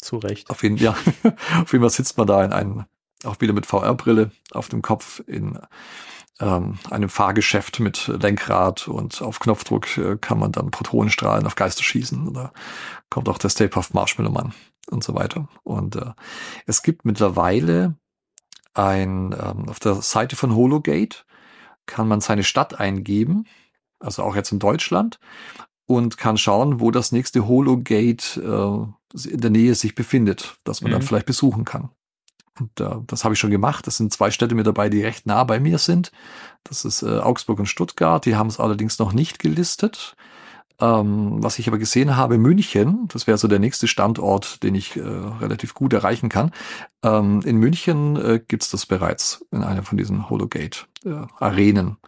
Zu 0.00 0.16
Recht. 0.18 0.50
auf 0.50 0.62
jeden, 0.64 0.76
ja, 0.78 0.92
auf 1.62 1.72
jeden 1.72 1.82
Fall 1.82 1.90
sitzt 1.90 2.18
man 2.18 2.26
da 2.26 2.44
in 2.44 2.52
einem, 2.52 2.84
auch 3.24 3.40
wieder 3.40 3.52
mit 3.52 3.66
VR-Brille 3.66 4.32
auf 4.50 4.68
dem 4.68 4.82
Kopf 4.82 5.22
in 5.28 5.58
ähm, 6.40 6.78
einem 6.90 7.08
Fahrgeschäft 7.10 7.80
mit 7.80 8.08
Lenkrad 8.08 8.88
und 8.88 9.20
auf 9.20 9.40
Knopfdruck 9.40 9.98
äh, 9.98 10.16
kann 10.18 10.38
man 10.38 10.52
dann 10.52 10.70
Protonenstrahlen 10.70 11.46
auf 11.46 11.54
Geister 11.54 11.82
schießen. 11.82 12.32
Da 12.32 12.50
kommt 13.10 13.28
auch 13.28 13.38
der 13.38 13.50
Stay 13.50 13.68
Puft 13.68 13.92
Marshmallow 13.94 14.30
Mann 14.32 14.54
und 14.90 15.04
so 15.04 15.14
weiter. 15.14 15.48
Und 15.62 15.96
äh, 15.96 16.12
es 16.66 16.82
gibt 16.82 17.04
mittlerweile 17.04 17.96
ein, 18.74 19.32
ähm, 19.32 19.68
auf 19.68 19.80
der 19.80 19.96
Seite 19.96 20.36
von 20.36 20.54
Hologate 20.54 21.18
kann 21.86 22.08
man 22.08 22.20
seine 22.20 22.44
Stadt 22.44 22.78
eingeben, 22.78 23.46
also 23.98 24.22
auch 24.22 24.36
jetzt 24.36 24.52
in 24.52 24.60
Deutschland, 24.60 25.18
und 25.86 26.16
kann 26.16 26.38
schauen, 26.38 26.78
wo 26.80 26.92
das 26.92 27.10
nächste 27.10 27.48
Hologate 27.48 28.40
äh, 28.40 29.28
in 29.28 29.40
der 29.40 29.50
Nähe 29.50 29.74
sich 29.74 29.96
befindet, 29.96 30.56
dass 30.62 30.82
man 30.82 30.92
dann 30.92 31.00
Mhm. 31.00 31.06
vielleicht 31.06 31.26
besuchen 31.26 31.64
kann. 31.64 31.90
Und 32.60 32.78
äh, 32.80 32.96
das 33.06 33.24
habe 33.24 33.34
ich 33.34 33.40
schon 33.40 33.50
gemacht. 33.50 33.88
Es 33.88 33.96
sind 33.96 34.12
zwei 34.12 34.30
Städte 34.30 34.54
mit 34.54 34.66
dabei, 34.66 34.88
die 34.88 35.02
recht 35.02 35.26
nah 35.26 35.42
bei 35.44 35.58
mir 35.58 35.78
sind. 35.78 36.12
Das 36.62 36.84
ist 36.84 37.02
äh, 37.02 37.18
Augsburg 37.18 37.58
und 37.58 37.66
Stuttgart. 37.66 38.24
Die 38.24 38.36
haben 38.36 38.48
es 38.48 38.60
allerdings 38.60 38.98
noch 38.98 39.12
nicht 39.12 39.38
gelistet. 39.40 40.14
Ähm, 40.80 41.42
was 41.42 41.58
ich 41.58 41.68
aber 41.68 41.78
gesehen 41.78 42.16
habe, 42.16 42.38
München, 42.38 43.06
das 43.08 43.26
wäre 43.26 43.36
so 43.36 43.48
der 43.48 43.58
nächste 43.58 43.86
Standort, 43.86 44.62
den 44.62 44.74
ich 44.74 44.96
äh, 44.96 45.00
relativ 45.00 45.74
gut 45.74 45.92
erreichen 45.92 46.28
kann. 46.28 46.52
Ähm, 47.02 47.42
in 47.44 47.56
München 47.56 48.16
äh, 48.16 48.40
gibt's 48.46 48.70
das 48.70 48.86
bereits 48.86 49.44
in 49.50 49.62
einer 49.62 49.82
von 49.82 49.98
diesen 49.98 50.30
Hologate-Arenen. 50.30 51.98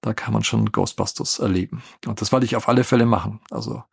da 0.00 0.14
kann 0.14 0.32
man 0.32 0.42
schon 0.42 0.72
Ghostbusters 0.72 1.38
erleben. 1.38 1.82
Und 2.06 2.20
das 2.20 2.32
wollte 2.32 2.46
ich 2.46 2.56
auf 2.56 2.68
alle 2.68 2.84
Fälle 2.84 3.06
machen. 3.06 3.40
Also 3.50 3.84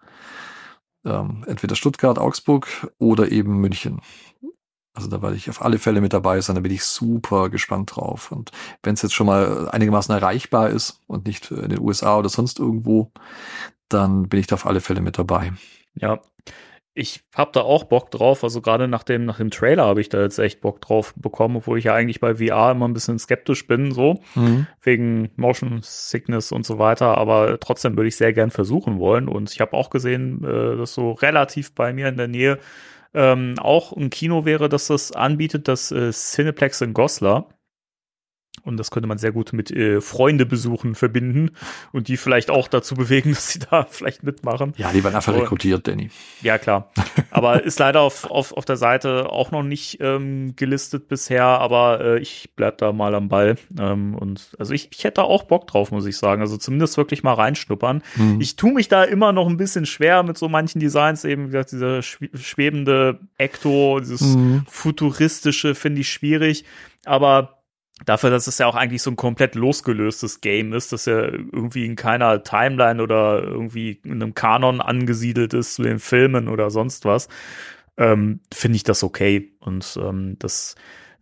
ähm, 1.05 1.43
entweder 1.47 1.75
Stuttgart, 1.75 2.17
Augsburg 2.17 2.91
oder 2.97 3.31
eben 3.31 3.57
München. 3.57 4.01
Also 4.95 5.09
da 5.09 5.21
werde 5.21 5.35
ich 5.35 5.49
auf 5.49 5.61
alle 5.61 5.77
Fälle 5.77 5.99
mit 5.99 6.13
dabei 6.13 6.39
sein, 6.39 6.55
da 6.55 6.61
bin 6.61 6.71
ich 6.71 6.85
super 6.85 7.49
gespannt 7.49 7.95
drauf. 7.95 8.31
Und 8.31 8.51
wenn 8.81 8.93
es 8.93 9.01
jetzt 9.01 9.13
schon 9.13 9.27
mal 9.27 9.67
einigermaßen 9.69 10.15
erreichbar 10.15 10.69
ist 10.69 11.01
und 11.07 11.27
nicht 11.27 11.51
in 11.51 11.69
den 11.69 11.81
USA 11.81 12.17
oder 12.17 12.29
sonst 12.29 12.59
irgendwo, 12.59 13.11
dann 13.89 14.30
bin 14.30 14.39
ich 14.39 14.48
da 14.48 14.56
auf 14.56 14.65
alle 14.65 14.82
Fälle 14.82 15.02
mit 15.02 15.17
dabei. 15.17 15.54
Ja. 15.95 16.19
Ich 16.98 17.24
hab 17.36 17.52
da 17.52 17.60
auch 17.60 17.84
Bock 17.84 18.10
drauf. 18.10 18.41
Also 18.45 18.62
gerade 18.62 18.88
nach 18.88 19.04
dem, 19.04 19.26
nach 19.26 19.38
dem 19.38 19.52
Trailer 19.52 19.84
habe 19.84 20.00
ich 20.00 20.08
da 20.08 20.21
jetzt 20.21 20.39
echt 20.39 20.62
Bock 20.62 20.80
drauf 20.80 21.13
bekommen, 21.17 21.58
obwohl 21.58 21.78
ich 21.78 21.84
ja 21.84 21.93
eigentlich 21.93 22.21
bei 22.21 22.36
VR 22.36 22.71
immer 22.71 22.88
ein 22.88 22.93
bisschen 22.93 23.19
skeptisch 23.19 23.67
bin, 23.67 23.91
so. 23.91 24.21
wegen 24.82 25.30
Motion 25.36 25.82
Sickness 25.84 26.54
und 26.54 26.65
so 26.65 26.80
weiter, 26.80 27.17
aber 27.17 27.60
trotzdem 27.60 27.98
würde 27.98 28.08
ich 28.08 28.15
sehr 28.15 28.32
gern 28.32 28.50
versuchen 28.50 28.98
wollen. 28.98 29.28
Und 29.28 29.52
ich 29.52 29.60
habe 29.60 29.74
auch 29.74 29.89
gesehen, 29.89 30.41
äh, 30.45 30.78
dass 30.78 30.93
so 30.93 31.12
relativ 31.12 31.76
bei 31.76 31.91
mir 31.91 32.08
in 32.08 32.15
der 32.15 32.30
Nähe 32.30 32.60
ähm, 33.13 33.56
auch 33.60 33.91
ein 33.93 34.10
Kino 34.10 34.45
wäre, 34.45 34.69
das 34.69 34.88
das 34.88 35.12
anbietet, 35.12 35.67
das 35.67 35.91
äh, 35.91 36.12
Cineplex 36.12 36.82
in 36.82 36.93
Goslar. 36.93 37.50
Und 38.65 38.78
das 38.78 38.91
könnte 38.91 39.08
man 39.08 39.17
sehr 39.19 39.32
gut 39.32 39.54
mit 39.54 39.71
äh, 39.71 40.01
Freunde 40.01 40.45
besuchen 40.45 40.95
verbinden 40.95 41.51
und 41.93 42.08
die 42.10 42.17
vielleicht 42.17 42.49
auch 42.49 42.67
dazu 42.67 42.95
bewegen, 42.95 43.30
dass 43.34 43.49
sie 43.54 43.60
da 43.60 43.86
vielleicht 43.89 44.23
mitmachen. 44.23 44.73
Ja, 44.75 44.91
die 44.91 45.04
werden 45.04 45.15
einfach 45.15 45.34
So. 45.34 45.39
rekrutiert, 45.39 45.88
Danny. 45.88 46.10
Ja, 46.41 46.58
klar. 46.58 46.91
Aber 47.32 47.63
ist 47.63 47.80
leider 47.80 48.01
auf, 48.01 48.30
auf, 48.30 48.51
auf 48.54 48.65
der 48.65 48.75
Seite 48.78 49.30
auch 49.32 49.51
noch 49.51 49.63
nicht 49.63 49.99
ähm, 50.01 50.56
gelistet 50.56 51.08
bisher, 51.08 51.43
aber 51.45 51.99
äh, 52.01 52.19
ich 52.19 52.49
bleib 52.56 52.78
da 52.80 52.91
mal 52.91 53.13
am 53.15 53.30
Ball. 53.30 53.56
Ähm, 53.80 54.15
und 54.15 54.49
also 54.58 54.73
ich, 54.73 54.89
ich 54.91 55.04
hätte 55.04 55.15
da 55.15 55.23
auch 55.23 55.43
Bock 55.43 55.67
drauf, 55.67 55.91
muss 55.91 56.06
ich 56.06 56.17
sagen. 56.17 56.41
Also 56.41 56.58
zumindest 56.58 56.97
wirklich 56.97 57.23
mal 57.23 57.34
reinschnuppern. 57.34 58.01
Mhm. 58.15 58.41
Ich 58.41 58.56
tue 58.56 58.73
mich 58.73 58.88
da 58.88 59.04
immer 59.04 59.32
noch 59.32 59.47
ein 59.47 59.58
bisschen 59.58 59.86
schwer 59.86 60.23
mit 60.23 60.38
so 60.38 60.49
manchen 60.49 60.80
Designs, 60.80 61.23
eben 61.25 61.43
wie 61.47 61.51
gesagt, 61.51 61.71
dieser 61.71 61.99
schw- 61.99 62.36
schwebende 62.38 63.19
Ecto, 63.38 63.99
dieses 63.99 64.21
Mhm. 64.36 64.65
futuristische 64.67 65.75
finde 65.75 66.01
ich 66.01 66.10
schwierig. 66.12 66.63
Aber 67.06 67.55
dafür, 68.03 68.29
dass 68.29 68.47
es 68.47 68.58
ja 68.58 68.67
auch 68.67 68.75
eigentlich 68.75 69.01
so 69.01 69.12
ein 69.12 69.15
komplett 69.15 69.55
losgelöstes 69.55 70.41
Game 70.41 70.73
ist, 70.73 70.91
dass 70.91 71.05
ja 71.05 71.21
irgendwie 71.21 71.86
in 71.86 71.95
keiner 71.95 72.43
Timeline 72.43 73.01
oder 73.01 73.41
irgendwie 73.41 74.01
in 74.03 74.21
einem 74.21 74.34
Kanon 74.34 74.81
angesiedelt 74.81 75.53
ist 75.53 75.75
zu 75.75 75.84
den 75.84 75.99
Filmen 75.99 76.49
oder 76.49 76.69
sonst 76.69 77.05
was, 77.05 77.29
ähm, 77.97 78.41
finde 78.53 78.75
ich 78.75 78.84
das 78.84 79.03
okay. 79.03 79.53
Und 79.60 79.97
ähm, 80.01 80.36
das, 80.39 80.75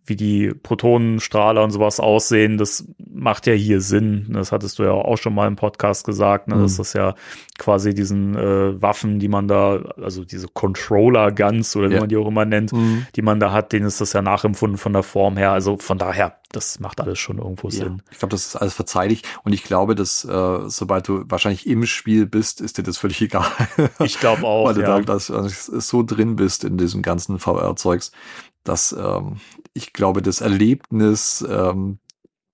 wie 0.05 0.15
die 0.17 0.53
Protonenstrahler 0.53 1.63
und 1.63 1.71
sowas 1.71 1.99
aussehen, 1.99 2.57
das 2.57 2.85
macht 3.13 3.47
ja 3.47 3.53
hier 3.53 3.79
Sinn. 3.79 4.27
Das 4.33 4.51
hattest 4.51 4.77
du 4.79 4.83
ja 4.83 4.91
auch 4.91 5.17
schon 5.17 5.33
mal 5.33 5.47
im 5.47 5.55
Podcast 5.55 6.05
gesagt, 6.05 6.47
ne? 6.49 6.55
dass 6.61 6.73
Mhm. 6.73 6.77
das 6.77 6.93
ja 6.93 7.15
quasi 7.57 7.93
diesen 7.93 8.35
äh, 8.35 8.81
Waffen, 8.81 9.19
die 9.19 9.29
man 9.29 9.47
da, 9.47 9.75
also 10.01 10.25
diese 10.25 10.47
Controller-Guns 10.49 11.75
oder 11.75 11.89
wie 11.89 11.93
Ja. 11.95 11.99
man 12.01 12.09
die 12.09 12.17
auch 12.17 12.27
immer 12.27 12.45
nennt, 12.45 12.73
Mhm. 12.73 13.05
die 13.15 13.21
man 13.21 13.39
da 13.39 13.51
hat, 13.51 13.71
denen 13.71 13.85
ist 13.85 14.01
das 14.01 14.13
ja 14.13 14.21
nachempfunden 14.21 14.77
von 14.77 14.93
der 14.93 15.03
Form 15.03 15.37
her. 15.37 15.51
Also 15.51 15.77
von 15.77 15.97
daher, 15.97 16.37
das 16.51 16.79
macht 16.79 16.99
alles 17.01 17.19
schon 17.19 17.37
irgendwo 17.37 17.69
Ja, 17.69 17.75
Sinn. 17.85 18.01
ich 18.11 18.19
glaube, 18.19 18.31
das 18.31 18.45
ist 18.47 18.55
alles 18.55 18.73
verzeihlich. 18.73 19.23
Und 19.43 19.53
ich 19.53 19.63
glaube, 19.63 19.95
dass 19.95 20.25
äh, 20.25 20.59
sobald 20.69 21.07
du 21.07 21.23
wahrscheinlich 21.29 21.65
im 21.67 21.85
Spiel 21.85 22.25
bist, 22.25 22.59
ist 22.61 22.77
dir 22.77 22.83
das 22.83 22.97
völlig 22.97 23.21
egal. 23.21 23.45
Ich 24.03 24.19
glaube 24.19 24.43
auch, 24.45 24.65
Weil 24.67 24.73
du 24.75 24.81
ja. 24.81 24.99
da 24.99 25.01
dass, 25.01 25.27
du 25.27 25.47
so 25.79 26.03
drin 26.03 26.35
bist 26.35 26.63
in 26.63 26.77
diesem 26.77 27.01
ganzen 27.01 27.39
VR-Zeugs, 27.39 28.11
dass 28.63 28.93
ähm, 28.93 29.39
ich 29.73 29.93
glaube, 29.93 30.21
das 30.21 30.41
Erlebnis 30.41 31.45
ähm, 31.47 31.99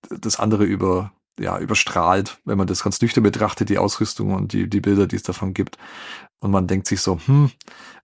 das 0.10 0.39
andere 0.39 0.63
über 0.63 1.12
ja, 1.39 1.58
überstrahlt, 1.58 2.39
wenn 2.45 2.58
man 2.58 2.67
das 2.67 2.84
ganz 2.84 3.02
nüchtern 3.02 3.24
betrachtet, 3.24 3.69
die 3.69 3.78
Ausrüstung 3.78 4.34
und 4.34 4.52
die, 4.52 4.69
die 4.69 4.82
Bilder, 4.82 5.08
die 5.08 5.15
es 5.15 5.24
davon 5.24 5.54
gibt. 5.54 5.78
Und 6.41 6.52
man 6.52 6.67
denkt 6.67 6.88
sich 6.88 7.02
so, 7.02 7.19
hm, 7.26 7.52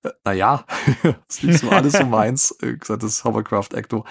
äh, 0.04 0.10
naja, 0.24 0.66
das 1.28 1.44
ist 1.44 1.62
so 1.62 1.70
alles 1.70 1.94
so 1.94 2.06
meins, 2.06 2.56
äh, 2.62 2.78
gesagt, 2.78 3.04
das 3.04 3.24
Hovercraft 3.24 3.70
Ecto. 3.74 4.06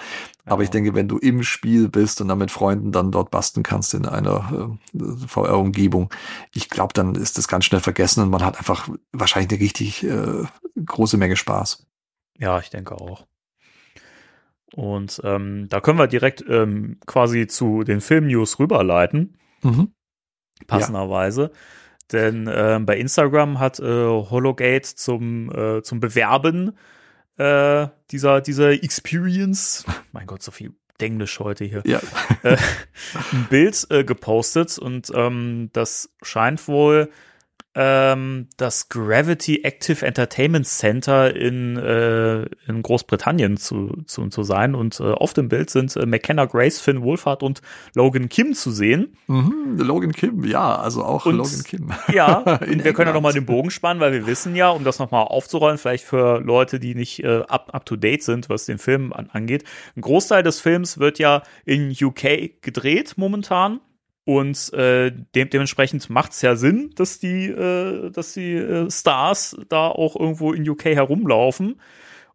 Aber 0.45 0.63
ich 0.63 0.69
denke, 0.69 0.93
wenn 0.93 1.07
du 1.07 1.17
im 1.17 1.43
Spiel 1.43 1.89
bist 1.89 2.21
und 2.21 2.27
dann 2.27 2.37
mit 2.37 2.51
Freunden 2.51 2.91
dann 2.91 3.11
dort 3.11 3.31
basteln 3.31 3.63
kannst 3.63 3.93
in 3.93 4.05
einer 4.05 4.77
äh, 4.93 5.27
VR-Umgebung, 5.27 6.11
ich 6.53 6.69
glaube, 6.69 6.93
dann 6.93 7.15
ist 7.15 7.37
das 7.37 7.47
ganz 7.47 7.65
schnell 7.65 7.81
vergessen 7.81 8.23
und 8.23 8.29
man 8.29 8.43
hat 8.43 8.57
einfach 8.57 8.89
wahrscheinlich 9.11 9.51
eine 9.51 9.61
richtig 9.61 10.03
äh, 10.03 10.43
große 10.83 11.17
Menge 11.17 11.35
Spaß. 11.35 11.85
Ja, 12.37 12.59
ich 12.59 12.69
denke 12.69 12.95
auch. 12.95 13.25
Und 14.75 15.21
ähm, 15.23 15.67
da 15.69 15.79
können 15.79 15.97
wir 15.97 16.07
direkt 16.07 16.43
ähm, 16.49 16.99
quasi 17.05 17.47
zu 17.47 17.83
den 17.83 18.01
Film-News 18.01 18.59
rüberleiten, 18.59 19.37
Mhm. 19.63 19.93
passenderweise. 20.67 21.51
Denn 22.11 22.49
ähm, 22.53 22.85
bei 22.85 22.97
Instagram 22.97 23.59
hat 23.59 23.79
äh, 23.79 23.83
Hologate 23.83 24.95
zum, 24.95 25.49
äh, 25.51 25.81
zum 25.81 26.01
Bewerben 26.01 26.77
äh, 27.37 27.87
dieser, 28.11 28.41
dieser 28.41 28.71
Experience, 28.71 29.85
mein 30.11 30.27
Gott, 30.27 30.43
so 30.43 30.51
viel 30.51 30.73
Englisch 30.99 31.39
heute 31.39 31.63
hier, 31.65 31.81
Ja, 31.85 31.99
äh, 32.43 32.57
ein 33.31 33.47
Bild 33.49 33.87
äh, 33.89 34.03
gepostet 34.03 34.77
und 34.77 35.09
ähm, 35.15 35.69
das 35.73 36.13
scheint 36.21 36.67
wohl 36.67 37.09
ähm, 37.75 38.47
das 38.57 38.89
Gravity 38.89 39.63
Active 39.63 40.05
Entertainment 40.05 40.65
Center 40.65 41.35
in, 41.35 41.75
äh, 41.77 42.43
in 42.67 42.81
Großbritannien 42.81 43.57
zu, 43.57 44.03
zu, 44.07 44.27
zu 44.29 44.43
sein. 44.43 44.75
Und 44.75 44.99
äh, 44.99 45.11
auf 45.11 45.33
dem 45.33 45.49
Bild 45.49 45.69
sind 45.69 45.95
äh, 45.95 46.05
McKenna 46.05 46.45
Grace, 46.45 46.79
Finn 46.79 47.01
Wohlfahrt 47.01 47.43
und 47.43 47.61
Logan 47.93 48.29
Kim 48.29 48.53
zu 48.53 48.71
sehen. 48.71 49.17
mhm. 49.27 49.77
Logan 49.77 50.13
Kim, 50.13 50.43
ja, 50.45 50.75
also 50.77 51.03
auch 51.03 51.25
Und- 51.25 51.37
Logan 51.37 51.63
Kim. 51.65 51.91
Ja, 52.13 52.37
und 52.61 52.83
wir 52.83 52.93
können 52.93 53.09
ja 53.09 53.13
nochmal 53.13 53.33
den 53.33 53.45
Bogen 53.45 53.71
spannen, 53.71 53.99
weil 54.01 54.13
wir 54.13 54.25
wissen 54.25 54.55
ja, 54.55 54.69
um 54.69 54.83
das 54.83 54.99
nochmal 54.99 55.25
aufzurollen, 55.25 55.77
vielleicht 55.77 56.05
für 56.05 56.39
Leute, 56.39 56.79
die 56.79 56.95
nicht 56.95 57.23
äh, 57.23 57.43
up, 57.47 57.73
up 57.73 57.85
to 57.85 57.95
date 57.97 58.23
sind, 58.23 58.49
was 58.49 58.65
den 58.65 58.77
Film 58.77 59.11
an, 59.11 59.29
angeht. 59.31 59.63
Ein 59.97 60.01
Großteil 60.01 60.43
des 60.43 60.61
Films 60.61 60.97
wird 60.97 61.19
ja 61.19 61.43
in 61.65 61.91
UK 61.99 62.61
gedreht 62.61 63.15
momentan. 63.17 63.81
Und 64.25 64.73
äh, 64.73 65.11
dem, 65.35 65.49
dementsprechend 65.51 66.09
macht 66.09 66.31
es 66.31 66.41
ja 66.41 66.55
Sinn, 66.55 66.91
dass 66.95 67.19
die, 67.19 67.45
äh, 67.45 68.09
dass 68.09 68.33
die 68.33 68.55
äh, 68.55 68.89
Stars 68.89 69.55
da 69.69 69.87
auch 69.87 70.15
irgendwo 70.15 70.51
in 70.51 70.67
UK 70.67 70.85
herumlaufen. 70.85 71.79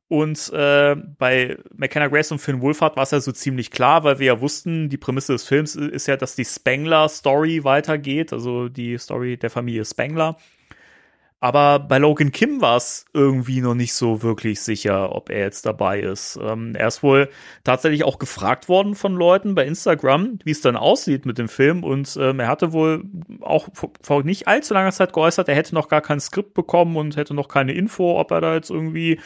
Und 0.06 0.52
äh, 0.52 0.96
bei 1.18 1.58
McKenna 1.76 2.08
Grace 2.08 2.32
und 2.32 2.40
Finn 2.40 2.60
Wolfhard 2.60 2.96
war 2.96 3.04
es 3.04 3.10
ja 3.10 3.20
so 3.20 3.32
ziemlich 3.32 3.70
klar, 3.70 4.02
weil 4.04 4.18
wir 4.18 4.26
ja 4.26 4.40
wussten, 4.40 4.88
die 4.88 4.96
Prämisse 4.96 5.32
des 5.32 5.44
Films 5.44 5.76
ist 5.76 6.06
ja, 6.06 6.16
dass 6.16 6.34
die 6.34 6.44
Spengler-Story 6.44 7.62
weitergeht, 7.62 8.32
also 8.32 8.68
die 8.68 8.98
Story 8.98 9.36
der 9.36 9.50
Familie 9.50 9.84
Spengler. 9.84 10.36
Aber 11.42 11.78
bei 11.78 11.96
Logan 11.96 12.32
Kim 12.32 12.60
war 12.60 12.76
es 12.76 13.06
irgendwie 13.14 13.62
noch 13.62 13.74
nicht 13.74 13.94
so 13.94 14.22
wirklich 14.22 14.60
sicher, 14.60 15.14
ob 15.14 15.30
er 15.30 15.38
jetzt 15.38 15.64
dabei 15.64 16.00
ist. 16.00 16.38
Ähm, 16.42 16.74
er 16.74 16.88
ist 16.88 17.02
wohl 17.02 17.30
tatsächlich 17.64 18.04
auch 18.04 18.18
gefragt 18.18 18.68
worden 18.68 18.94
von 18.94 19.14
Leuten 19.14 19.54
bei 19.54 19.64
Instagram, 19.64 20.38
wie 20.44 20.50
es 20.50 20.60
dann 20.60 20.76
aussieht 20.76 21.24
mit 21.24 21.38
dem 21.38 21.48
Film. 21.48 21.82
Und 21.82 22.14
ähm, 22.20 22.40
er 22.40 22.48
hatte 22.48 22.74
wohl 22.74 23.04
auch 23.40 23.68
vor 24.02 24.22
nicht 24.22 24.48
allzu 24.48 24.74
langer 24.74 24.92
Zeit 24.92 25.14
geäußert, 25.14 25.48
er 25.48 25.54
hätte 25.54 25.74
noch 25.74 25.88
gar 25.88 26.02
kein 26.02 26.20
Skript 26.20 26.52
bekommen 26.52 26.96
und 26.96 27.16
hätte 27.16 27.32
noch 27.32 27.48
keine 27.48 27.72
Info, 27.72 28.20
ob 28.20 28.30
er 28.32 28.42
da 28.42 28.54
jetzt 28.54 28.68
irgendwie 28.68 29.18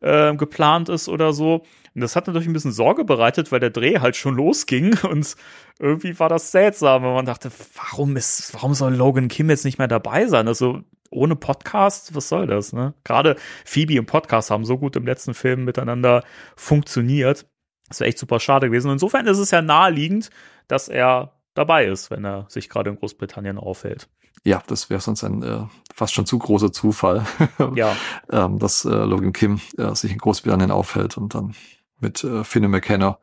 äh, 0.00 0.34
geplant 0.34 0.88
ist 0.88 1.08
oder 1.08 1.32
so. 1.32 1.62
Und 1.94 2.00
das 2.00 2.16
hat 2.16 2.26
natürlich 2.26 2.48
ein 2.48 2.52
bisschen 2.52 2.72
Sorge 2.72 3.04
bereitet, 3.04 3.52
weil 3.52 3.60
der 3.60 3.70
Dreh 3.70 4.00
halt 4.00 4.16
schon 4.16 4.34
losging 4.34 4.98
und 5.08 5.36
irgendwie 5.78 6.18
war 6.18 6.28
das 6.28 6.50
seltsam, 6.50 7.04
weil 7.04 7.14
man 7.14 7.26
dachte, 7.26 7.52
warum 7.76 8.16
ist, 8.16 8.54
warum 8.54 8.74
soll 8.74 8.92
Logan 8.92 9.28
Kim 9.28 9.50
jetzt 9.50 9.64
nicht 9.64 9.78
mehr 9.78 9.88
dabei 9.88 10.26
sein? 10.26 10.48
Also 10.48 10.80
ohne 11.10 11.36
Podcast, 11.36 12.14
was 12.14 12.28
soll 12.28 12.46
das, 12.46 12.72
ne? 12.72 12.94
Gerade 13.04 13.36
Phoebe 13.64 13.98
und 13.98 14.06
Podcast 14.06 14.50
haben 14.50 14.64
so 14.64 14.78
gut 14.78 14.96
im 14.96 15.04
letzten 15.04 15.34
Film 15.34 15.64
miteinander 15.64 16.24
funktioniert. 16.56 17.46
Das 17.88 18.00
wäre 18.00 18.08
echt 18.08 18.18
super 18.18 18.38
schade 18.38 18.68
gewesen. 18.68 18.88
Und 18.88 18.94
insofern 18.94 19.26
ist 19.26 19.38
es 19.38 19.50
ja 19.50 19.62
naheliegend, 19.62 20.30
dass 20.68 20.88
er 20.88 21.32
dabei 21.54 21.86
ist, 21.86 22.10
wenn 22.10 22.24
er 22.24 22.46
sich 22.48 22.68
gerade 22.68 22.90
in 22.90 22.96
Großbritannien 22.96 23.58
aufhält. 23.58 24.08
Ja, 24.44 24.62
das 24.68 24.88
wäre 24.88 25.00
sonst 25.00 25.24
ein 25.24 25.42
äh, 25.42 25.66
fast 25.92 26.14
schon 26.14 26.24
zu 26.24 26.38
großer 26.38 26.72
Zufall, 26.72 27.26
ja. 27.74 27.94
ähm, 28.32 28.58
dass 28.58 28.84
äh, 28.84 28.88
Logan 28.88 29.32
Kim 29.32 29.60
äh, 29.76 29.94
sich 29.94 30.12
in 30.12 30.18
Großbritannien 30.18 30.70
aufhält 30.70 31.18
und 31.18 31.34
dann 31.34 31.54
mit 32.00 32.24
äh, 32.24 32.44
Finn 32.44 32.68
McKenna 32.70 33.18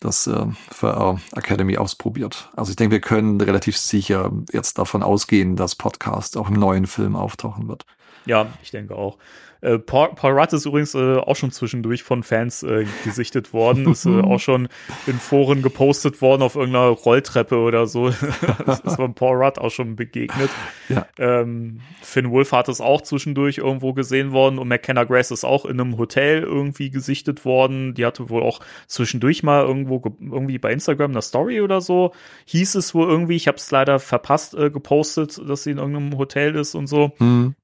das 0.00 0.26
äh, 0.26 0.46
für 0.70 1.18
äh, 1.34 1.38
Academy 1.38 1.76
ausprobiert. 1.76 2.50
Also 2.56 2.70
ich 2.70 2.76
denke, 2.76 2.92
wir 2.92 3.00
können 3.00 3.40
relativ 3.40 3.76
sicher 3.76 4.32
jetzt 4.52 4.78
davon 4.78 5.02
ausgehen, 5.02 5.56
dass 5.56 5.74
Podcast 5.74 6.36
auch 6.36 6.48
im 6.48 6.54
neuen 6.54 6.86
Film 6.86 7.16
auftauchen 7.16 7.68
wird. 7.68 7.86
Ja, 8.26 8.46
ich 8.62 8.70
denke 8.70 8.96
auch. 8.96 9.18
Äh, 9.64 9.78
Paul, 9.78 10.10
Paul 10.14 10.38
Rudd 10.38 10.52
ist 10.52 10.66
übrigens 10.66 10.94
äh, 10.94 11.16
auch 11.16 11.36
schon 11.36 11.50
zwischendurch 11.50 12.02
von 12.02 12.22
Fans 12.22 12.62
äh, 12.62 12.84
gesichtet 13.02 13.54
worden, 13.54 13.90
ist 13.90 14.04
äh, 14.04 14.20
auch 14.20 14.38
schon 14.38 14.68
in 15.06 15.14
Foren 15.14 15.62
gepostet 15.62 16.20
worden 16.20 16.42
auf 16.42 16.54
irgendeiner 16.54 16.88
Rolltreppe 16.88 17.56
oder 17.56 17.86
so. 17.86 18.10
das 18.66 18.80
ist 18.80 18.96
von 18.96 19.14
Paul 19.14 19.42
Rudd 19.42 19.58
auch 19.58 19.70
schon 19.70 19.96
begegnet. 19.96 20.50
Ja. 20.90 21.06
Ähm, 21.18 21.80
Finn 22.02 22.30
Wolf 22.30 22.52
hat 22.52 22.68
es 22.68 22.82
auch 22.82 23.00
zwischendurch 23.00 23.56
irgendwo 23.56 23.94
gesehen 23.94 24.32
worden 24.32 24.58
und 24.58 24.68
McKenna 24.68 25.04
Grace 25.04 25.30
ist 25.30 25.44
auch 25.44 25.64
in 25.64 25.80
einem 25.80 25.96
Hotel 25.96 26.42
irgendwie 26.42 26.90
gesichtet 26.90 27.46
worden. 27.46 27.94
Die 27.94 28.04
hatte 28.04 28.28
wohl 28.28 28.42
auch 28.42 28.60
zwischendurch 28.86 29.42
mal 29.42 29.64
irgendwo 29.64 30.02
irgendwie 30.20 30.58
bei 30.58 30.72
Instagram 30.72 31.12
eine 31.12 31.22
Story 31.22 31.62
oder 31.62 31.80
so. 31.80 32.12
Hieß 32.44 32.74
es 32.74 32.94
wohl 32.94 33.08
irgendwie, 33.08 33.36
ich 33.36 33.48
habe 33.48 33.56
es 33.56 33.70
leider 33.70 33.98
verpasst 33.98 34.54
äh, 34.54 34.68
gepostet, 34.68 35.40
dass 35.48 35.62
sie 35.62 35.70
in 35.70 35.78
irgendeinem 35.78 36.18
Hotel 36.18 36.54
ist 36.54 36.74
und 36.74 36.86
so. 36.86 37.12
Mhm. 37.18 37.54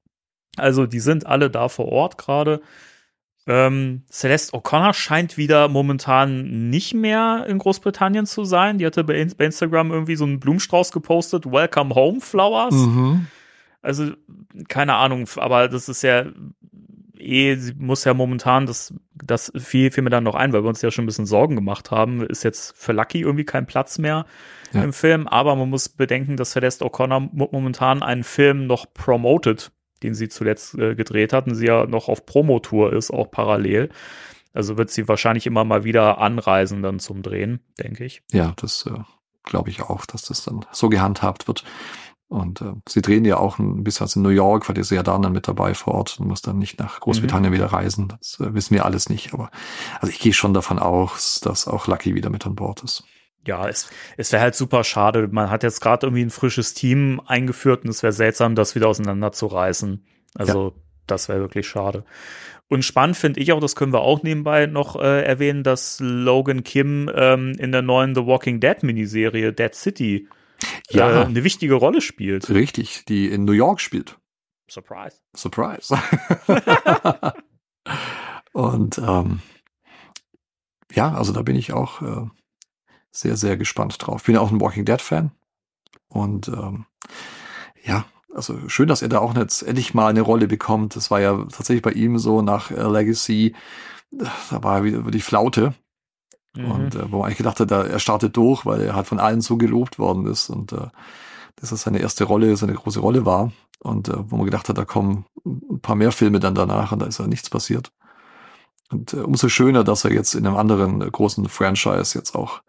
Also 0.57 0.85
die 0.85 0.99
sind 0.99 1.25
alle 1.25 1.49
da 1.49 1.69
vor 1.69 1.87
Ort 1.87 2.17
gerade. 2.17 2.61
Ähm, 3.47 4.03
Celeste 4.09 4.55
O'Connor 4.55 4.93
scheint 4.93 5.37
wieder 5.37 5.67
momentan 5.67 6.69
nicht 6.69 6.93
mehr 6.93 7.45
in 7.47 7.57
Großbritannien 7.57 8.25
zu 8.25 8.45
sein. 8.45 8.77
Die 8.77 8.85
hatte 8.85 9.03
bei, 9.03 9.15
Instagram 9.15 9.91
irgendwie 9.91 10.15
so 10.15 10.25
einen 10.25 10.39
Blumenstrauß 10.39 10.91
gepostet, 10.91 11.45
Welcome 11.45 11.95
Home 11.95 12.21
Flowers. 12.21 12.75
Mhm. 12.75 13.27
Also 13.81 14.11
keine 14.67 14.95
Ahnung, 14.95 15.27
aber 15.37 15.67
das 15.67 15.89
ist 15.89 16.03
ja 16.03 16.25
eh, 17.21 17.55
sie 17.55 17.73
muss 17.73 18.03
ja 18.03 18.13
momentan, 18.13 18.65
das, 18.65 18.93
das 19.13 19.51
fiel, 19.55 19.91
fiel 19.91 20.03
mir 20.03 20.09
dann 20.09 20.23
noch 20.23 20.35
ein, 20.35 20.53
weil 20.53 20.63
wir 20.63 20.69
uns 20.69 20.81
ja 20.81 20.91
schon 20.91 21.03
ein 21.03 21.07
bisschen 21.07 21.25
Sorgen 21.25 21.55
gemacht 21.55 21.91
haben, 21.91 22.25
ist 22.25 22.43
jetzt 22.43 22.75
für 22.77 22.93
Lucky 22.93 23.21
irgendwie 23.21 23.45
kein 23.45 23.65
Platz 23.65 23.97
mehr 23.97 24.25
ja. 24.73 24.83
im 24.83 24.93
Film, 24.93 25.27
aber 25.27 25.55
man 25.55 25.69
muss 25.69 25.89
bedenken, 25.89 26.37
dass 26.37 26.51
Celeste 26.51 26.85
O'Connor 26.85 27.29
momentan 27.31 28.03
einen 28.03 28.23
Film 28.23 28.67
noch 28.67 28.93
promotet 28.93 29.71
den 30.03 30.13
sie 30.13 30.29
zuletzt 30.29 30.77
äh, 30.77 30.95
gedreht 30.95 31.33
hatten, 31.33 31.55
sie 31.55 31.67
ja 31.67 31.85
noch 31.85 32.07
auf 32.07 32.25
Promotour 32.25 32.93
ist, 32.93 33.11
auch 33.11 33.31
parallel. 33.31 33.89
Also 34.53 34.77
wird 34.77 34.89
sie 34.89 35.07
wahrscheinlich 35.07 35.47
immer 35.47 35.63
mal 35.63 35.83
wieder 35.83 36.17
anreisen 36.17 36.81
dann 36.81 36.99
zum 36.99 37.21
Drehen, 37.21 37.61
denke 37.79 38.03
ich. 38.03 38.21
Ja, 38.31 38.53
das 38.57 38.85
äh, 38.85 38.99
glaube 39.43 39.69
ich 39.69 39.81
auch, 39.81 40.05
dass 40.05 40.23
das 40.23 40.43
dann 40.43 40.65
so 40.71 40.89
gehandhabt 40.89 41.47
wird. 41.47 41.63
Und 42.27 42.61
äh, 42.61 42.73
sie 42.87 43.01
drehen 43.01 43.25
ja 43.25 43.37
auch 43.37 43.59
ein 43.59 43.83
bisschen 43.83 44.07
in 44.15 44.21
New 44.21 44.29
York, 44.29 44.67
weil 44.67 44.75
die 44.75 44.81
ist 44.81 44.89
ja 44.89 45.03
da 45.03 45.17
dann 45.17 45.33
mit 45.33 45.47
dabei 45.47 45.73
vor 45.73 45.95
Ort 45.95 46.17
und 46.19 46.27
muss 46.27 46.41
dann 46.41 46.59
nicht 46.59 46.79
nach 46.79 46.99
Großbritannien 46.99 47.51
mhm. 47.51 47.55
wieder 47.55 47.67
reisen. 47.67 48.07
Das 48.07 48.39
äh, 48.39 48.53
wissen 48.53 48.73
wir 48.73 48.85
alles 48.85 49.09
nicht. 49.09 49.33
Aber 49.33 49.51
also 49.99 50.11
ich 50.11 50.19
gehe 50.19 50.33
schon 50.33 50.53
davon 50.53 50.79
aus, 50.79 51.41
dass 51.41 51.67
auch 51.67 51.87
Lucky 51.87 52.15
wieder 52.15 52.29
mit 52.29 52.45
an 52.45 52.55
Bord 52.55 52.83
ist 52.83 53.03
ja, 53.45 53.67
es, 53.67 53.89
es 54.17 54.31
wäre 54.31 54.41
halt 54.41 54.55
super 54.55 54.83
schade. 54.83 55.27
Man 55.31 55.49
hat 55.49 55.63
jetzt 55.63 55.81
gerade 55.81 56.07
irgendwie 56.07 56.23
ein 56.23 56.29
frisches 56.29 56.73
Team 56.73 57.21
eingeführt 57.25 57.83
und 57.83 57.89
es 57.89 58.03
wäre 58.03 58.13
seltsam, 58.13 58.55
das 58.55 58.75
wieder 58.75 58.87
auseinanderzureißen. 58.87 60.05
Also, 60.35 60.69
ja. 60.75 60.81
das 61.07 61.29
wäre 61.29 61.39
wirklich 61.39 61.67
schade. 61.67 62.05
Und 62.67 62.85
spannend 62.85 63.17
finde 63.17 63.41
ich 63.41 63.51
auch, 63.51 63.59
das 63.59 63.75
können 63.75 63.91
wir 63.91 64.01
auch 64.01 64.23
nebenbei 64.23 64.65
noch 64.65 64.95
äh, 64.95 65.25
erwähnen, 65.25 65.63
dass 65.63 65.99
Logan 65.99 66.63
Kim 66.63 67.11
ähm, 67.13 67.53
in 67.57 67.73
der 67.73 67.81
neuen 67.81 68.15
The 68.15 68.25
Walking 68.25 68.61
Dead 68.61 68.81
Miniserie 68.83 69.51
Dead 69.51 69.75
City 69.75 70.29
ja. 70.89 71.23
äh, 71.23 71.25
eine 71.25 71.43
wichtige 71.43 71.73
Rolle 71.73 71.99
spielt. 71.99 72.49
Richtig, 72.49 73.03
die 73.05 73.27
in 73.27 73.43
New 73.43 73.51
York 73.51 73.81
spielt. 73.81 74.17
Surprise. 74.69 75.17
Surprise. 75.35 75.93
und 78.53 78.97
ähm, 78.99 79.41
ja, 80.93 81.13
also 81.13 81.33
da 81.33 81.41
bin 81.41 81.57
ich 81.57 81.73
auch 81.73 82.01
äh, 82.01 82.29
sehr, 83.11 83.37
sehr 83.37 83.57
gespannt 83.57 83.97
drauf. 83.99 84.23
Bin 84.23 84.35
ja 84.35 84.41
auch 84.41 84.51
ein 84.51 84.61
Walking 84.61 84.85
Dead 84.85 85.01
Fan. 85.01 85.31
Und 86.07 86.47
ähm, 86.47 86.85
ja, 87.83 88.05
also 88.33 88.57
schön, 88.67 88.87
dass 88.87 89.01
er 89.01 89.09
da 89.09 89.19
auch 89.19 89.35
jetzt 89.35 89.61
endlich 89.61 89.93
mal 89.93 90.07
eine 90.07 90.21
Rolle 90.21 90.47
bekommt. 90.47 90.95
Das 90.95 91.11
war 91.11 91.19
ja 91.19 91.37
tatsächlich 91.51 91.81
bei 91.81 91.91
ihm 91.91 92.17
so 92.17 92.41
nach 92.41 92.71
äh, 92.71 92.87
Legacy, 92.87 93.55
da 94.11 94.63
war 94.63 94.77
er 94.77 94.83
wieder 94.83 95.01
die 95.11 95.21
Flaute. 95.21 95.73
Mhm. 96.55 96.71
Und 96.71 96.95
äh, 96.95 97.11
wo 97.11 97.17
man 97.17 97.25
eigentlich 97.25 97.37
gedacht 97.37 97.59
hat, 97.59 97.71
er 97.71 97.99
startet 97.99 98.35
durch, 98.35 98.65
weil 98.65 98.81
er 98.81 98.95
halt 98.95 99.07
von 99.07 99.19
allen 99.19 99.41
so 99.41 99.57
gelobt 99.57 99.99
worden 99.99 100.25
ist 100.27 100.49
und 100.49 100.73
äh, 100.73 100.87
dass 101.55 101.69
das 101.69 101.83
seine 101.83 101.99
erste 101.99 102.23
Rolle, 102.23 102.55
seine 102.57 102.73
große 102.73 102.99
Rolle 102.99 103.25
war. 103.25 103.51
Und 103.79 104.09
äh, 104.09 104.29
wo 104.29 104.37
man 104.37 104.45
gedacht 104.45 104.69
hat, 104.69 104.77
da 104.77 104.85
kommen 104.85 105.25
ein 105.45 105.79
paar 105.81 105.95
mehr 105.95 106.11
Filme 106.11 106.39
dann 106.39 106.55
danach 106.55 106.91
und 106.91 106.99
da 106.99 107.05
ist 107.05 107.19
ja 107.19 107.27
nichts 107.27 107.49
passiert. 107.49 107.91
Und 108.91 109.13
äh, 109.13 109.17
umso 109.17 109.49
schöner, 109.49 109.83
dass 109.83 110.05
er 110.05 110.13
jetzt 110.13 110.35
in 110.35 110.45
einem 110.45 110.57
anderen 110.57 111.01
äh, 111.01 111.09
großen 111.09 111.47
Franchise 111.47 112.17
jetzt 112.17 112.35
auch 112.35 112.61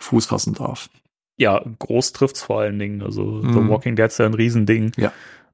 Fuß 0.00 0.26
fassen 0.26 0.54
darf. 0.54 0.90
Ja, 1.36 1.62
groß 1.78 2.12
trifft's 2.12 2.42
vor 2.42 2.60
allen 2.60 2.78
Dingen. 2.78 3.02
Also 3.02 3.24
mhm. 3.24 3.52
The 3.52 3.68
Walking 3.68 3.96
Dead 3.96 4.06
ist 4.06 4.18
ja 4.18 4.26
ein 4.26 4.34
Riesending. 4.34 4.92
Ja. 4.96 5.12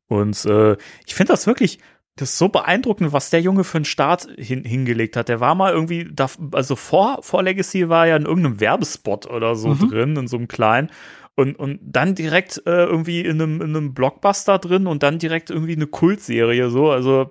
Und 0.08 0.44
äh, 0.44 0.76
ich 1.06 1.14
finde 1.14 1.32
das 1.32 1.46
wirklich, 1.46 1.78
das 2.16 2.30
ist 2.30 2.38
so 2.38 2.48
beeindruckend, 2.48 3.12
was 3.12 3.30
der 3.30 3.40
Junge 3.40 3.62
für 3.62 3.78
einen 3.78 3.84
Start 3.84 4.26
hin, 4.38 4.64
hingelegt 4.64 5.16
hat. 5.16 5.28
Der 5.28 5.40
war 5.40 5.54
mal 5.54 5.72
irgendwie, 5.72 6.08
da, 6.10 6.28
also 6.52 6.74
vor, 6.74 7.18
vor 7.22 7.42
Legacy 7.42 7.88
war 7.88 8.06
er 8.06 8.16
in 8.16 8.24
irgendeinem 8.24 8.58
Werbespot 8.58 9.26
oder 9.26 9.54
so 9.54 9.68
mhm. 9.68 9.90
drin, 9.90 10.16
in 10.16 10.28
so 10.28 10.38
einem 10.38 10.48
kleinen. 10.48 10.90
Und, 11.34 11.58
und 11.58 11.78
dann 11.82 12.14
direkt 12.14 12.62
äh, 12.66 12.84
irgendwie 12.84 13.20
in 13.20 13.42
einem, 13.42 13.60
in 13.60 13.76
einem 13.76 13.92
Blockbuster 13.92 14.58
drin 14.58 14.86
und 14.86 15.02
dann 15.02 15.18
direkt 15.18 15.50
irgendwie 15.50 15.76
eine 15.76 15.86
Kultserie 15.86 16.70
so. 16.70 16.90
Also 16.90 17.30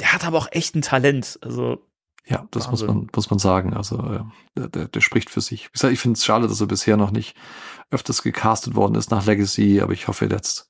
der 0.00 0.12
hat 0.12 0.26
aber 0.26 0.38
auch 0.38 0.48
echt 0.50 0.74
ein 0.74 0.82
Talent. 0.82 1.38
Also 1.42 1.87
ja, 2.28 2.46
das 2.50 2.70
muss 2.70 2.86
man, 2.86 3.08
muss 3.14 3.30
man 3.30 3.38
sagen. 3.38 3.72
Also 3.72 4.22
äh, 4.56 4.68
der, 4.68 4.88
der, 4.88 5.00
spricht 5.00 5.30
für 5.30 5.40
sich. 5.40 5.70
Ich 5.72 6.00
finde 6.00 6.16
es 6.16 6.24
schade, 6.24 6.46
dass 6.46 6.60
er 6.60 6.66
bisher 6.66 6.98
noch 6.98 7.10
nicht 7.10 7.34
öfters 7.90 8.22
gecastet 8.22 8.74
worden 8.74 8.96
ist 8.96 9.10
nach 9.10 9.24
Legacy, 9.24 9.80
aber 9.80 9.94
ich 9.94 10.08
hoffe 10.08 10.26
jetzt, 10.26 10.68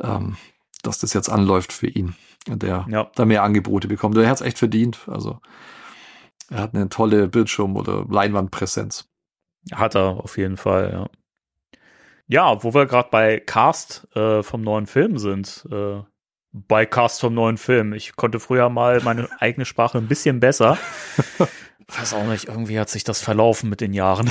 ähm, 0.00 0.36
dass 0.82 0.98
das 0.98 1.12
jetzt 1.12 1.28
anläuft 1.28 1.72
für 1.72 1.88
ihn. 1.88 2.14
Der 2.46 2.86
ja. 2.88 3.10
da 3.14 3.24
mehr 3.24 3.42
Angebote 3.42 3.88
bekommt. 3.88 4.16
Der 4.16 4.28
hat 4.28 4.36
es 4.36 4.46
echt 4.46 4.58
verdient. 4.58 5.08
Also 5.08 5.40
er 6.48 6.60
hat 6.60 6.74
eine 6.74 6.88
tolle 6.90 7.26
Bildschirm- 7.26 7.76
oder 7.76 8.04
Leinwandpräsenz. 8.08 9.08
Hat 9.72 9.96
er 9.96 10.22
auf 10.22 10.36
jeden 10.36 10.56
Fall, 10.56 10.90
ja. 10.92 11.78
Ja, 12.26 12.62
wo 12.62 12.72
wir 12.72 12.86
gerade 12.86 13.08
bei 13.10 13.40
Cast 13.40 14.08
äh, 14.14 14.42
vom 14.42 14.62
neuen 14.62 14.86
Film 14.86 15.18
sind. 15.18 15.66
Äh, 15.70 16.02
bei 16.54 16.86
Cast 16.86 17.20
vom 17.20 17.34
neuen 17.34 17.58
Film. 17.58 17.92
Ich 17.92 18.14
konnte 18.14 18.38
früher 18.38 18.68
mal 18.68 19.02
meine 19.02 19.28
eigene 19.40 19.66
Sprache 19.66 19.98
ein 19.98 20.06
bisschen 20.06 20.38
besser. 20.40 20.78
Weiß 21.88 22.14
auch 22.14 22.24
nicht, 22.26 22.48
irgendwie 22.48 22.78
hat 22.78 22.88
sich 22.88 23.04
das 23.04 23.20
verlaufen 23.20 23.68
mit 23.68 23.82
den 23.82 23.92
Jahren. 23.92 24.30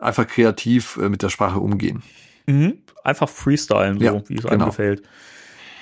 einfach 0.00 0.26
kreativ 0.26 0.96
äh, 0.98 1.08
mit 1.08 1.22
der 1.22 1.30
Sprache 1.30 1.58
umgehen. 1.58 2.02
Mhm. 2.46 2.82
Einfach 3.02 3.28
freestylen, 3.28 3.98
so 3.98 4.04
ja, 4.04 4.28
wie 4.28 4.34
es 4.34 4.42
genau. 4.42 4.52
einem 4.52 4.66
gefällt. 4.66 5.02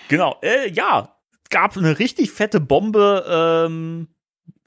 Genau, 0.09 0.39
äh, 0.43 0.71
ja, 0.71 1.17
gab 1.51 1.77
eine 1.77 1.99
richtig 1.99 2.31
fette 2.31 2.61
Bombe, 2.61 3.25
ähm, 3.29 4.09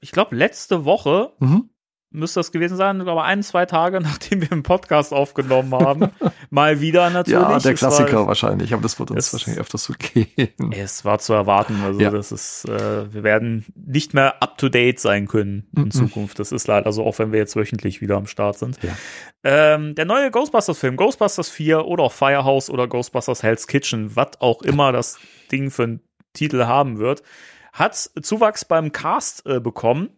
ich 0.00 0.12
glaube 0.12 0.36
letzte 0.36 0.84
Woche, 0.84 1.32
mhm. 1.40 1.70
Müsste 2.12 2.40
das 2.40 2.50
gewesen 2.52 2.76
sein, 2.76 2.98
glaube 3.00 3.22
ein, 3.22 3.42
zwei 3.42 3.66
Tage, 3.66 4.00
nachdem 4.02 4.40
wir 4.42 4.50
einen 4.52 4.62
Podcast 4.62 5.12
aufgenommen 5.12 5.72
haben. 5.74 6.10
Mal 6.50 6.80
wieder 6.80 7.08
natürlich. 7.10 7.40
Ja, 7.40 7.58
der 7.58 7.72
Es 7.72 7.78
Klassiker 7.78 8.20
War, 8.20 8.26
wahrscheinlich, 8.26 8.72
aber 8.72 8.82
das 8.82 8.98
wird 8.98 9.10
uns 9.12 9.26
Es- 9.26 9.32
wahrscheinlich 9.32 9.60
öfters 9.60 9.84
so 9.84 9.94
gehen. 9.96 10.48
es 10.72 11.04
war 11.04 11.18
zu 11.20 11.32
erwarten. 11.32 11.80
Also 11.84 12.00
Ja. 12.00 12.10
das 12.10 12.32
ist, 12.32 12.64
äh, 12.68 13.12
wir 13.12 13.22
werden 13.22 13.64
nicht 13.74 14.12
mehr 14.14 14.42
up 14.42 14.58
to 14.58 14.68
date 14.68 14.98
sein 14.98 15.28
können 15.28 15.68
in 15.76 15.84
Mhm. 15.84 15.90
Zukunft. 15.92 16.38
Das 16.38 16.52
ist 16.52 16.66
leider 16.66 16.92
so, 16.92 17.04
auch 17.04 17.18
wenn 17.18 17.32
wir 17.32 17.38
jetzt 17.38 17.54
wöchentlich 17.56 18.00
wieder 18.00 18.16
am 18.16 18.26
Start 18.26 18.58
sind. 18.58 18.78
Ja. 18.82 18.90
Ähm, 19.44 19.94
der 19.94 20.04
neue 20.04 20.30
Ghostbusters-Film, 20.30 20.96
Ghostbusters 20.96 21.48
4 21.48 21.86
oder 21.86 22.04
auch 22.04 22.12
Firehouse 22.12 22.68
oder 22.70 22.88
Ghostbusters 22.88 23.42
Hell's 23.42 23.66
Kitchen, 23.66 24.14
was 24.16 24.40
auch 24.40 24.62
immer 24.62 24.92
das 24.92 25.18
Ding 25.50 25.70
für 25.70 25.84
einen 25.84 26.00
Titel 26.34 26.64
haben 26.64 26.98
wird, 26.98 27.22
hat 27.72 27.94
Zuwachs 27.96 28.64
beim 28.64 28.92
Cast 28.92 29.46
äh, 29.46 29.60
bekommen. 29.60 30.10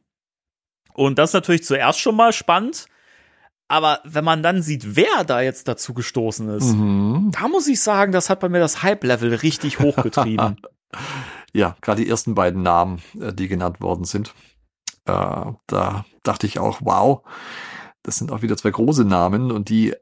Und 0.94 1.18
das 1.18 1.30
ist 1.30 1.34
natürlich 1.34 1.64
zuerst 1.64 2.00
schon 2.00 2.16
mal 2.16 2.32
spannend. 2.32 2.86
Aber 3.68 4.00
wenn 4.04 4.24
man 4.24 4.42
dann 4.42 4.62
sieht, 4.62 4.96
wer 4.96 5.24
da 5.24 5.40
jetzt 5.40 5.66
dazu 5.66 5.94
gestoßen 5.94 6.48
ist, 6.50 6.74
Mhm. 6.74 7.30
da 7.32 7.48
muss 7.48 7.66
ich 7.68 7.80
sagen, 7.80 8.12
das 8.12 8.28
hat 8.28 8.40
bei 8.40 8.48
mir 8.50 8.58
das 8.60 8.82
Hype-Level 8.82 9.34
richtig 9.36 9.78
hochgetrieben. 9.80 10.60
Ja, 11.54 11.76
gerade 11.82 12.02
die 12.02 12.08
ersten 12.08 12.34
beiden 12.34 12.62
Namen, 12.62 13.02
äh, 13.20 13.32
die 13.34 13.46
genannt 13.48 13.82
worden 13.82 14.04
sind. 14.04 14.34
Äh, 15.04 15.52
da 15.66 16.04
dachte 16.22 16.46
ich 16.46 16.58
auch, 16.58 16.80
wow, 16.82 17.22
das 18.02 18.16
sind 18.16 18.32
auch 18.32 18.40
wieder 18.40 18.56
zwei 18.56 18.70
große 18.70 19.04
Namen 19.04 19.52
und 19.52 19.68
die 19.68 19.94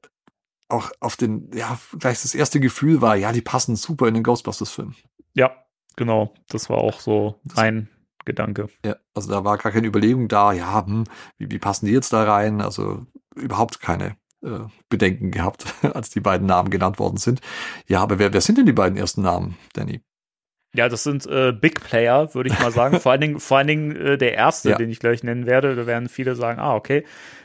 auch 0.69 0.91
auf 1.01 1.17
den, 1.17 1.51
ja, 1.53 1.77
gleich 1.99 2.23
das 2.23 2.37
erste 2.37 2.61
Gefühl 2.61 3.01
war, 3.03 3.17
ja, 3.17 3.33
die 3.33 3.41
passen 3.41 3.75
super 3.75 4.07
in 4.07 4.15
den 4.15 4.23
Ghostbusters-Film. 4.23 4.95
ja, 5.35 5.51
genau. 5.97 6.35
Das 6.49 6.71
war 6.71 6.79
auch 6.79 7.01
so 7.01 7.41
ein 7.57 7.89
Gedanke. 8.31 8.69
Ja, 8.85 8.97
also 9.15 9.31
da 9.31 9.45
war 9.45 9.59
gar 9.59 9.73
keine 9.73 9.87
Überlegung 9.87 10.29
da, 10.29 10.53
ja, 10.53 10.85
hm, 10.87 11.05
wie, 11.39 11.51
wie 11.51 11.59
passen 11.59 11.87
die 11.87 11.93
jetzt 11.93 12.13
da 12.13 12.23
rein? 12.25 12.61
Also 12.61 13.07
überhaupt 13.35 13.81
keine 13.81 14.17
äh, 14.43 14.61
Bedenken 14.89 15.31
gehabt, 15.31 15.65
als 15.95 16.11
die 16.11 16.21
beiden 16.21 16.47
Namen 16.47 16.71
genannt 16.71 16.99
worden 16.99 17.17
sind. 17.17 17.41
Ja, 17.89 18.01
aber 18.01 18.19
wer, 18.19 18.33
wer 18.33 18.41
sind 18.41 18.59
denn 18.59 18.67
die 18.67 18.73
beiden 18.73 18.97
ersten 18.97 19.23
Namen, 19.23 19.57
Danny? 19.75 20.01
Ja, 20.73 20.89
das 20.89 21.03
sind 21.03 21.27
äh, 21.27 21.53
Big 21.53 21.81
Player, 21.83 22.33
würde 22.35 22.51
ich 22.51 22.61
mal 22.61 22.71
sagen. 22.71 23.01
vor 23.01 23.13
allen 23.13 23.21
Dingen, 23.21 23.41
vor 23.41 23.59
allen 23.59 23.67
Dingen 23.67 23.97
äh, 23.97 24.17
der 24.19 24.35
erste, 24.35 24.71
Ja. 24.71 24.77
den 24.77 24.89
ich 24.91 25.01
gleich 25.01 25.25
nennen 25.25 25.47
werde. 25.47 25.75
Da 25.75 25.87
werden 25.87 26.09
viele 26.09 26.37
sagen, 26.37 26.61
ah, 26.61 26.75
okay. 26.77 27.05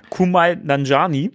Kumal 0.09 0.55
Nanjani. 0.57 1.31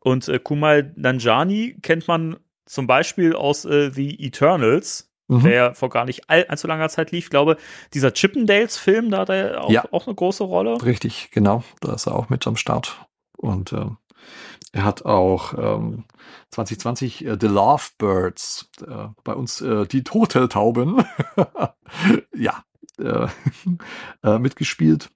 Und 0.00 0.28
äh, 0.28 0.38
Kumal 0.38 0.92
Nanjani 0.96 1.76
kennt 1.82 2.08
man 2.08 2.36
zum 2.64 2.86
Beispiel 2.86 3.34
aus 3.34 3.64
äh, 3.64 3.90
The 3.90 4.18
Eternals, 4.24 5.07
Mhm. 5.28 5.42
der 5.42 5.52
ja 5.52 5.74
vor 5.74 5.90
gar 5.90 6.04
nicht 6.06 6.28
all, 6.28 6.44
allzu 6.46 6.66
langer 6.66 6.88
Zeit 6.88 7.10
lief. 7.12 7.24
Ich 7.26 7.30
glaube, 7.30 7.56
dieser 7.94 8.12
Chippendales-Film, 8.12 9.10
da 9.10 9.18
hat 9.18 9.28
er 9.28 9.62
auch, 9.62 9.70
Ja. 9.70 9.84
auch 9.92 10.06
eine 10.06 10.14
große 10.16 10.42
Rolle. 10.44 10.82
Richtig, 10.82 11.30
genau. 11.30 11.62
Da 11.80 11.92
ist 11.94 12.06
er 12.06 12.14
auch 12.14 12.28
mit 12.30 12.46
am 12.46 12.56
Start. 12.56 13.06
Und 13.36 13.72
ähm, 13.72 13.98
er 14.72 14.84
hat 14.84 15.04
auch 15.04 15.54
ähm, 15.56 16.04
2020 16.50 17.24
äh, 17.26 17.36
The 17.40 17.46
Lovebirds, 17.46 18.70
äh, 18.86 19.08
bei 19.24 19.34
uns 19.34 19.60
äh, 19.60 19.86
die 19.86 20.02
Turteltauben, 20.02 21.04
ja, 22.34 22.62
äh, 22.98 23.26
äh, 24.24 24.38
mitgespielt. 24.38 25.10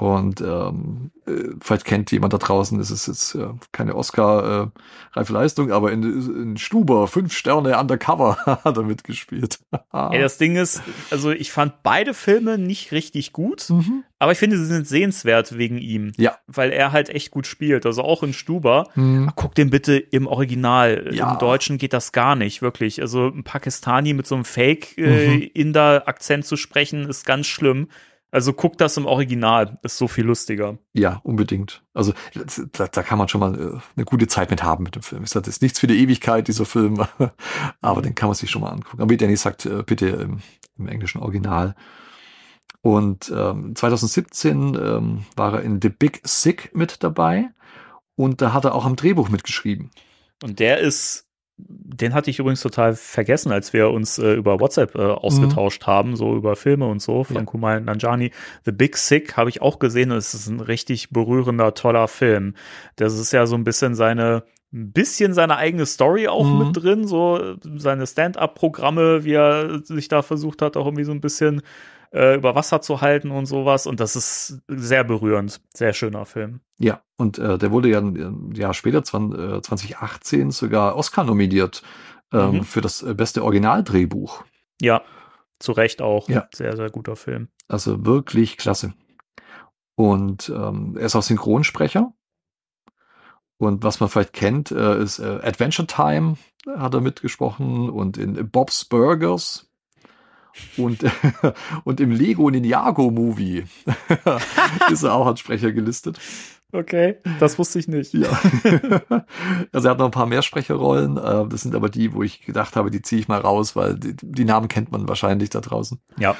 Und 0.00 0.40
ähm, 0.40 1.10
äh, 1.26 1.50
vielleicht 1.60 1.84
kennt 1.84 2.10
jemand 2.10 2.32
da 2.32 2.38
draußen, 2.38 2.80
es 2.80 2.90
ist 2.90 3.06
jetzt 3.06 3.34
äh, 3.34 3.48
keine 3.70 3.94
Oscar-reife 3.94 5.30
Leistung, 5.30 5.72
aber 5.72 5.92
in, 5.92 6.02
in 6.02 6.56
Stuber, 6.56 7.06
fünf 7.06 7.34
Sterne 7.34 7.78
undercover 7.78 8.38
hat 8.64 8.78
er 8.78 8.82
mitgespielt. 8.82 9.58
Ey, 9.92 10.18
das 10.18 10.38
Ding 10.38 10.56
ist, 10.56 10.80
also 11.10 11.32
ich 11.32 11.52
fand 11.52 11.82
beide 11.82 12.14
Filme 12.14 12.56
nicht 12.56 12.92
richtig 12.92 13.34
gut. 13.34 13.68
mhm. 13.68 14.04
Aber 14.18 14.32
ich 14.32 14.38
finde, 14.38 14.58
sie 14.58 14.66
sind 14.66 14.86
sehenswert 14.86 15.56
wegen 15.56 15.78
ihm. 15.78 16.12
Ja. 16.18 16.36
Weil 16.46 16.72
er 16.72 16.92
halt 16.92 17.08
echt 17.08 17.30
gut 17.30 17.46
spielt. 17.46 17.86
Also 17.86 18.02
auch 18.02 18.22
in 18.22 18.34
Stuber. 18.34 18.88
Mhm. 18.94 19.32
Guck 19.34 19.54
den 19.54 19.70
bitte 19.70 19.96
im 19.96 20.26
Original. 20.26 21.08
Ja. 21.12 21.32
Im 21.32 21.38
Deutschen 21.38 21.78
geht 21.78 21.94
das 21.94 22.12
gar 22.12 22.36
nicht, 22.36 22.60
wirklich. 22.60 23.00
Also 23.00 23.28
ein 23.28 23.44
Pakistani 23.44 24.12
mit 24.12 24.26
so 24.26 24.34
einem 24.34 24.44
Fake-Inder-Akzent 24.44 26.44
zu 26.44 26.56
sprechen, 26.56 27.08
ist 27.08 27.24
ganz 27.24 27.46
schlimm. 27.46 27.88
Also 28.30 28.52
guck 28.52 28.78
das 28.78 28.96
im 28.96 29.06
Original. 29.06 29.78
Ist 29.82 29.98
so 29.98 30.08
viel 30.08 30.24
lustiger. 30.24 30.78
Ja, 30.92 31.20
unbedingt. 31.24 31.82
Also 31.94 32.12
da, 32.72 32.86
da 32.86 33.02
kann 33.02 33.18
man 33.18 33.28
schon 33.28 33.40
mal 33.40 33.54
äh, 33.54 33.80
eine 33.96 34.04
gute 34.04 34.28
Zeit 34.28 34.50
mit 34.50 34.62
haben 34.62 34.84
mit 34.84 34.94
dem 34.94 35.02
Film. 35.02 35.24
Ich 35.24 35.30
sage, 35.30 35.46
das 35.46 35.56
ist 35.56 35.62
nichts 35.62 35.80
für 35.80 35.86
die 35.86 35.98
Ewigkeit, 35.98 36.48
dieser 36.48 36.64
Film, 36.64 37.04
aber 37.80 38.02
den 38.02 38.14
kann 38.14 38.28
man 38.28 38.34
sich 38.34 38.50
schon 38.50 38.62
mal 38.62 38.70
angucken. 38.70 39.02
Aber 39.02 39.10
wie 39.10 39.16
Danny 39.16 39.36
sagt, 39.36 39.66
äh, 39.66 39.82
bitte 39.84 40.08
im, 40.08 40.40
im 40.78 40.88
englischen 40.88 41.20
Original. 41.20 41.74
Und 42.82 43.30
ähm, 43.34 43.74
2017 43.74 44.74
ähm, 44.74 45.24
war 45.36 45.54
er 45.54 45.62
in 45.62 45.80
The 45.82 45.90
Big 45.90 46.20
Sick 46.24 46.70
mit 46.74 47.02
dabei 47.02 47.50
und 48.16 48.40
da 48.40 48.52
hat 48.52 48.64
er 48.64 48.74
auch 48.74 48.86
am 48.86 48.96
Drehbuch 48.96 49.28
mitgeschrieben. 49.28 49.90
Und 50.42 50.58
der 50.58 50.78
ist, 50.78 51.26
den 51.68 52.14
hatte 52.14 52.30
ich 52.30 52.38
übrigens 52.38 52.60
total 52.62 52.94
vergessen, 52.94 53.52
als 53.52 53.72
wir 53.72 53.90
uns 53.90 54.18
äh, 54.18 54.32
über 54.34 54.58
WhatsApp 54.60 54.94
äh, 54.94 55.00
ausgetauscht 55.02 55.86
haben, 55.86 56.16
so 56.16 56.34
über 56.36 56.56
Filme 56.56 56.86
und 56.86 57.02
so 57.02 57.24
von 57.24 57.36
Ja. 57.36 57.42
Kumal 57.42 57.80
Nanjani. 57.80 58.30
The 58.64 58.72
Big 58.72 58.96
Sick 58.96 59.36
habe 59.36 59.50
ich 59.50 59.60
auch 59.62 59.78
gesehen 59.78 60.10
und 60.10 60.16
es 60.18 60.32
ist 60.34 60.48
ein 60.48 60.60
richtig 60.60 61.10
berührender, 61.10 61.74
toller 61.74 62.08
Film. 62.08 62.54
Das 62.96 63.18
ist 63.18 63.32
ja 63.32 63.46
so 63.46 63.54
ein 63.56 63.64
bisschen 63.64 63.94
seine 63.94 64.44
ein 64.72 64.92
bisschen 64.92 65.34
seine 65.34 65.56
eigene 65.56 65.84
Story 65.84 66.28
auch 66.28 66.46
Mhm. 66.46 66.58
mit 66.58 66.76
drin, 66.82 67.06
so 67.08 67.38
äh, 67.38 67.56
seine 67.76 68.06
Stand-up-Programme, 68.06 69.24
wie 69.24 69.32
er 69.32 69.80
sich 69.84 70.06
da 70.08 70.22
versucht 70.22 70.62
hat, 70.62 70.76
auch 70.76 70.86
irgendwie 70.86 71.02
so 71.04 71.12
ein 71.12 71.20
bisschen 71.20 71.62
äh, 72.12 72.34
über 72.36 72.54
Wasser 72.54 72.80
zu 72.80 73.00
halten 73.00 73.30
und 73.30 73.46
sowas. 73.46 73.86
Und 73.86 74.00
das 74.00 74.16
ist 74.16 74.60
sehr 74.68 75.04
berührend, 75.04 75.60
sehr 75.74 75.92
schöner 75.92 76.26
Film. 76.26 76.60
Ja, 76.78 77.02
und 77.16 77.38
äh, 77.38 77.58
der 77.58 77.70
wurde 77.70 77.88
ja 77.88 77.98
ein 77.98 78.52
Jahr 78.54 78.74
später, 78.74 79.02
20, 79.04 79.38
äh, 79.38 79.62
2018, 79.62 80.50
sogar 80.50 80.96
Oscar 80.96 81.24
nominiert 81.24 81.82
ähm, 82.32 82.50
Mhm. 82.58 82.64
für 82.64 82.80
das 82.80 83.02
äh, 83.02 83.14
beste 83.14 83.42
Originaldrehbuch. 83.44 84.44
Ja, 84.80 85.02
zu 85.58 85.72
Recht 85.72 86.00
auch. 86.00 86.28
Ja. 86.28 86.48
Sehr, 86.54 86.76
sehr 86.76 86.88
guter 86.90 87.16
Film. 87.16 87.48
Also 87.68 88.06
wirklich 88.06 88.56
klasse. 88.56 88.94
Und 89.96 90.48
ähm, 90.48 90.96
er 90.98 91.06
ist 91.06 91.16
auch 91.16 91.22
Synchronsprecher. 91.22 92.12
Und 93.58 93.84
was 93.84 94.00
man 94.00 94.08
vielleicht 94.08 94.32
kennt, 94.32 94.70
äh, 94.70 95.02
ist 95.02 95.18
äh, 95.18 95.40
Adventure 95.42 95.86
Time 95.86 96.36
hat 96.76 96.94
er 96.94 97.00
mitgesprochen 97.00 97.90
und 97.90 98.16
in 98.18 98.50
Bob's 98.50 98.84
Burgers 98.84 99.69
und, 100.76 101.04
und 101.84 102.00
im 102.00 102.10
Lego 102.10 102.50
Ninjago 102.50 103.10
Movie 103.10 103.64
ist 104.90 105.02
er 105.02 105.14
auch 105.14 105.26
als 105.26 105.40
Sprecher 105.40 105.72
gelistet. 105.72 106.18
Okay, 106.72 107.16
das 107.40 107.58
wusste 107.58 107.80
ich 107.80 107.88
nicht. 107.88 108.14
Ja. 108.14 108.28
also 109.72 109.88
er 109.88 109.90
hat 109.90 109.98
noch 109.98 110.04
ein 110.04 110.12
paar 110.12 110.26
mehr 110.26 110.42
Sprecherrollen. 110.42 111.16
Äh, 111.16 111.48
das 111.48 111.62
sind 111.62 111.74
aber 111.74 111.88
die, 111.88 112.12
wo 112.12 112.22
ich 112.22 112.42
gedacht 112.42 112.76
habe, 112.76 112.90
die 112.90 113.02
ziehe 113.02 113.20
ich 113.20 113.28
mal 113.28 113.40
raus, 113.40 113.74
weil 113.74 113.96
die, 113.96 114.14
die 114.22 114.44
Namen 114.44 114.68
kennt 114.68 114.92
man 114.92 115.08
wahrscheinlich 115.08 115.50
da 115.50 115.60
draußen. 115.60 115.98
Ja. 116.18 116.36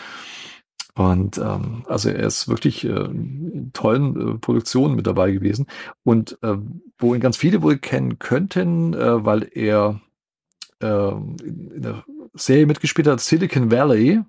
Und 0.94 1.38
ähm, 1.38 1.84
also 1.88 2.10
er 2.10 2.26
ist 2.26 2.48
wirklich 2.48 2.84
äh, 2.84 2.90
in 2.90 3.70
tollen 3.72 4.34
äh, 4.34 4.38
Produktionen 4.38 4.94
mit 4.94 5.06
dabei 5.06 5.32
gewesen. 5.32 5.66
Und 6.04 6.38
äh, 6.42 6.56
wo 6.98 7.14
ihn 7.14 7.20
ganz 7.20 7.36
viele 7.36 7.62
wohl 7.62 7.78
kennen 7.78 8.18
könnten, 8.18 8.94
äh, 8.94 9.24
weil 9.24 9.48
er 9.52 10.00
äh, 10.80 11.10
in, 11.10 11.70
in 11.74 11.82
der 11.82 12.04
Serie 12.34 12.66
mitgespielt 12.66 13.06
hat, 13.08 13.20
Silicon 13.20 13.70
Valley 13.70 14.20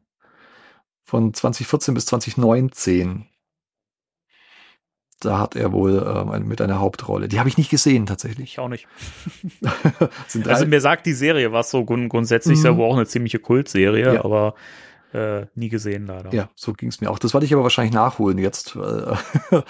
von 1.04 1.34
2014 1.34 1.94
bis 1.94 2.06
2019. 2.08 3.28
Da 5.20 5.38
hat 5.38 5.56
er 5.56 5.72
wohl 5.72 6.04
ähm, 6.34 6.48
mit 6.48 6.62
einer 6.62 6.80
Hauptrolle. 6.80 7.28
Die 7.28 7.38
habe 7.38 7.48
ich 7.48 7.58
nicht 7.58 7.70
gesehen 7.70 8.08
tatsächlich. 8.08 8.54
Ich 8.54 8.60
auch 8.60 8.70
nicht. 8.70 8.88
Also 10.48 10.66
mir 10.66 10.82
sagt 10.82 11.06
die 11.06 11.14
Serie 11.14 11.52
was 11.52 11.70
so 11.70 11.86
grund 11.86 12.10
grundsätzlich, 12.10 12.54
ist 12.58 12.64
Mhm. 12.64 12.66
ja 12.72 12.78
wohl 12.78 12.90
auch 12.90 12.96
eine 12.96 13.06
ziemliche 13.06 13.38
Kultserie, 13.40 14.16
Ja. 14.16 14.26
aber 14.26 14.56
äh, 15.14 15.46
nie 15.56 15.70
gesehen 15.70 16.08
leider. 16.08 16.34
Ja, 16.34 16.50
so 16.56 16.74
ging 16.74 16.90
es 16.90 17.02
mir 17.02 17.12
auch. 17.12 17.20
Das 17.20 17.34
werde 17.34 17.46
ich 17.46 17.54
aber 17.54 17.64
wahrscheinlich 17.64 17.94
nachholen 17.94 18.38
jetzt, 18.38 18.78
weil 18.78 19.18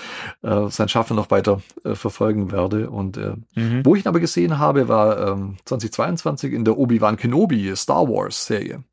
äh, 0.44 0.70
sein 0.70 0.88
Schaffen 0.90 1.16
noch 1.16 1.32
weiter 1.32 1.62
äh, 1.84 1.96
verfolgen 1.96 2.52
werde. 2.52 2.90
Und 2.90 3.18
äh, 3.18 3.34
Mhm. 3.56 3.86
wo 3.86 3.96
ich 3.96 4.06
ihn 4.06 4.08
aber 4.08 4.20
gesehen 4.20 4.60
habe, 4.60 4.88
war 4.88 5.30
ähm, 5.30 5.58
2022 5.66 6.54
in 6.54 6.64
der 6.66 6.78
Obi-Wan 6.78 7.18
Kenobi 7.18 7.76
Star 7.76 8.08
Wars 8.08 8.46
Serie. 8.46 8.84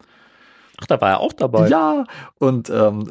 Ach, 0.81 0.87
da 0.87 1.01
war 1.01 1.11
er 1.11 1.21
auch 1.21 1.33
dabei. 1.33 1.69
Ja, 1.69 2.05
und 2.39 2.71
ähm, 2.71 3.11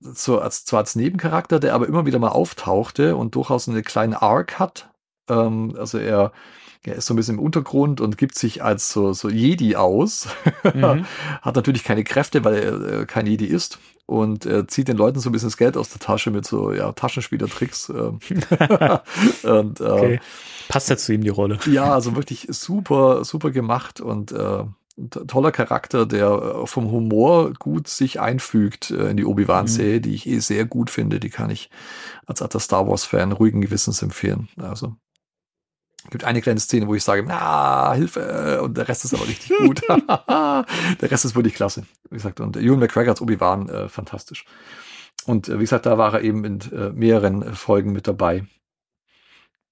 so 0.00 0.38
als, 0.38 0.64
zwar 0.64 0.80
als 0.80 0.94
Nebencharakter, 0.94 1.58
der 1.58 1.74
aber 1.74 1.88
immer 1.88 2.06
wieder 2.06 2.18
mal 2.18 2.28
auftauchte 2.28 3.16
und 3.16 3.34
durchaus 3.34 3.68
eine 3.68 3.82
kleine 3.82 4.22
Arc 4.22 4.58
hat. 4.58 4.90
Ähm, 5.28 5.74
also 5.78 5.98
er, 5.98 6.32
er 6.82 6.96
ist 6.96 7.06
so 7.06 7.14
ein 7.14 7.16
bisschen 7.16 7.38
im 7.38 7.44
Untergrund 7.44 8.00
und 8.00 8.18
gibt 8.18 8.36
sich 8.36 8.62
als 8.62 8.90
so, 8.90 9.12
so 9.12 9.28
Jedi 9.28 9.76
aus. 9.76 10.28
Mhm. 10.74 11.06
Hat 11.42 11.54
natürlich 11.54 11.84
keine 11.84 12.02
Kräfte, 12.02 12.44
weil 12.44 12.56
er 12.56 13.00
äh, 13.00 13.06
kein 13.06 13.26
Jedi 13.26 13.46
ist. 13.46 13.78
Und 14.04 14.46
äh, 14.46 14.66
zieht 14.66 14.88
den 14.88 14.96
Leuten 14.96 15.20
so 15.20 15.28
ein 15.30 15.32
bisschen 15.32 15.48
das 15.48 15.56
Geld 15.56 15.76
aus 15.76 15.90
der 15.90 16.00
Tasche 16.00 16.30
mit 16.30 16.44
so 16.44 16.72
ja, 16.72 16.92
Taschenspielertricks. 16.92 17.88
ähm. 17.90 18.18
und 19.44 19.80
äh, 19.80 19.84
Okay. 19.84 20.20
Passt 20.68 20.90
ja 20.90 20.96
zu 20.96 21.12
ihm 21.12 21.22
die 21.22 21.28
Rolle. 21.28 21.58
ja, 21.66 21.92
also 21.94 22.16
wirklich 22.16 22.48
super, 22.50 23.24
super 23.24 23.50
gemacht 23.52 24.00
und 24.00 24.32
äh, 24.32 24.64
toller 25.26 25.52
Charakter, 25.52 26.06
der 26.06 26.30
äh, 26.62 26.66
vom 26.66 26.90
Humor 26.90 27.52
gut 27.58 27.88
sich 27.88 28.20
einfügt 28.20 28.90
äh, 28.90 29.10
in 29.10 29.16
die 29.16 29.24
Obi-Wan-Serie, 29.24 29.98
mhm. 29.98 30.02
die 30.02 30.14
ich 30.14 30.26
eh 30.26 30.38
sehr 30.38 30.64
gut 30.64 30.90
finde. 30.90 31.20
Die 31.20 31.30
kann 31.30 31.50
ich 31.50 31.70
als 32.26 32.42
alter 32.42 32.60
Star 32.60 32.88
Wars-Fan 32.88 33.32
ruhigen 33.32 33.60
Gewissens 33.60 34.02
empfehlen. 34.02 34.48
Also 34.56 34.96
gibt 36.10 36.24
eine 36.24 36.40
kleine 36.40 36.60
Szene, 36.60 36.86
wo 36.86 36.94
ich 36.94 37.04
sage, 37.04 37.26
ah, 37.30 37.94
Hilfe, 37.94 38.62
und 38.62 38.76
der 38.76 38.88
Rest 38.88 39.04
ist 39.04 39.14
aber 39.14 39.26
richtig 39.26 39.56
gut. 39.56 39.82
der 39.88 41.10
Rest 41.10 41.24
ist 41.24 41.34
wirklich 41.34 41.54
klasse. 41.54 41.84
Wie 42.10 42.16
gesagt, 42.16 42.40
und 42.40 42.56
Ewan 42.56 42.78
McGregor 42.78 43.10
als 43.10 43.20
Obi-Wan, 43.20 43.68
äh, 43.68 43.88
fantastisch. 43.88 44.44
Und 45.26 45.48
äh, 45.48 45.56
wie 45.56 45.64
gesagt, 45.64 45.86
da 45.86 45.98
war 45.98 46.14
er 46.14 46.22
eben 46.22 46.44
in 46.44 46.60
äh, 46.72 46.90
mehreren 46.90 47.42
äh, 47.42 47.52
Folgen 47.52 47.92
mit 47.92 48.06
dabei. 48.06 48.46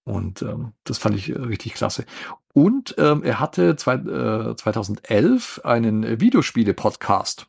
Und 0.05 0.43
ähm, 0.43 0.73
das 0.85 0.99
fand 0.99 1.17
ich 1.17 1.31
äh, 1.31 1.39
richtig 1.39 1.75
klasse. 1.75 2.05
Und 2.53 2.95
ähm, 2.99 3.23
er 3.23 3.41
hatte 3.41 3.77
zwei, 3.77 3.95
äh, 3.95 4.55
2011 4.55 5.63
einen 5.65 6.21
Videospiele-Podcast. 6.21 7.47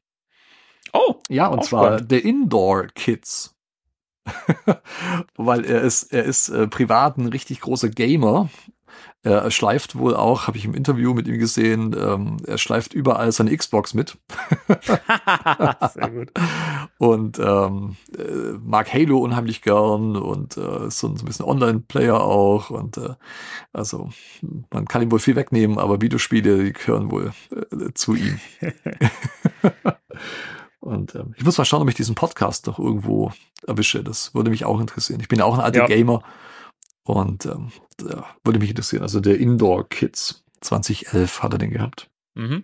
Oh. 0.93 1.15
Ja, 1.27 1.47
und 1.47 1.65
zwar 1.65 1.97
spannend. 1.99 2.09
The 2.09 2.19
Indoor 2.19 2.87
Kids. 2.87 3.55
Weil 5.35 5.65
er 5.65 5.81
ist, 5.81 6.13
er 6.13 6.23
ist 6.23 6.49
äh, 6.49 6.67
privat 6.67 7.17
ein 7.17 7.27
richtig 7.27 7.61
großer 7.61 7.89
Gamer 7.89 8.49
er 9.25 9.49
schleift 9.49 9.97
wohl 9.97 10.15
auch, 10.15 10.45
habe 10.45 10.57
ich 10.57 10.65
im 10.65 10.75
Interview 10.75 11.15
mit 11.15 11.27
ihm 11.27 11.39
gesehen, 11.39 11.95
ähm, 11.99 12.37
er 12.45 12.59
schleift 12.59 12.93
überall 12.93 13.31
seine 13.31 13.55
Xbox 13.57 13.95
mit. 13.95 14.17
Sehr 15.93 16.11
gut. 16.11 16.31
Und 16.99 17.39
ähm, 17.39 17.95
äh, 18.15 18.57
mag 18.63 18.93
Halo 18.93 19.17
unheimlich 19.17 19.63
gern 19.63 20.15
und 20.15 20.57
äh, 20.57 20.87
ist 20.87 20.99
so 20.99 21.07
ein, 21.07 21.15
bisschen 21.15 21.45
Online-Player 21.45 22.21
auch. 22.21 22.69
Und 22.69 22.97
äh, 22.97 23.15
also 23.73 24.09
man 24.71 24.87
kann 24.87 25.01
ihm 25.01 25.11
wohl 25.11 25.19
viel 25.19 25.35
wegnehmen, 25.35 25.79
aber 25.79 26.01
Videospiele, 26.01 26.63
die 26.63 26.73
gehören 26.73 27.09
wohl 27.09 27.33
äh, 27.51 27.93
zu 27.95 28.13
ihm. 28.13 28.39
Und 30.79 31.15
ähm, 31.15 31.33
ich 31.35 31.43
muss 31.43 31.57
mal 31.57 31.65
schauen, 31.65 31.81
ob 31.81 31.89
ich 31.89 31.95
diesen 31.95 32.13
Podcast 32.13 32.67
noch 32.67 32.77
irgendwo 32.77 33.31
erwische. 33.65 34.03
Das 34.03 34.35
würde 34.35 34.51
mich 34.51 34.65
auch 34.65 34.79
interessieren. 34.79 35.19
Ich 35.19 35.27
bin 35.27 35.39
ja 35.39 35.45
auch 35.45 35.55
ein 35.55 35.63
alter 35.63 35.79
ja. 35.79 35.87
Gamer 35.87 36.21
und 37.05 37.45
ähm, 37.45 37.71
würde 38.43 38.59
mich 38.59 38.69
interessieren. 38.69 39.03
Also 39.03 39.21
der 39.21 39.39
Indoor 39.39 39.87
Kids 39.87 40.43
2011 40.61 41.43
hat 41.43 41.53
er 41.53 41.59
den 41.59 41.71
gehabt. 41.71 42.09
Mhm. 42.33 42.63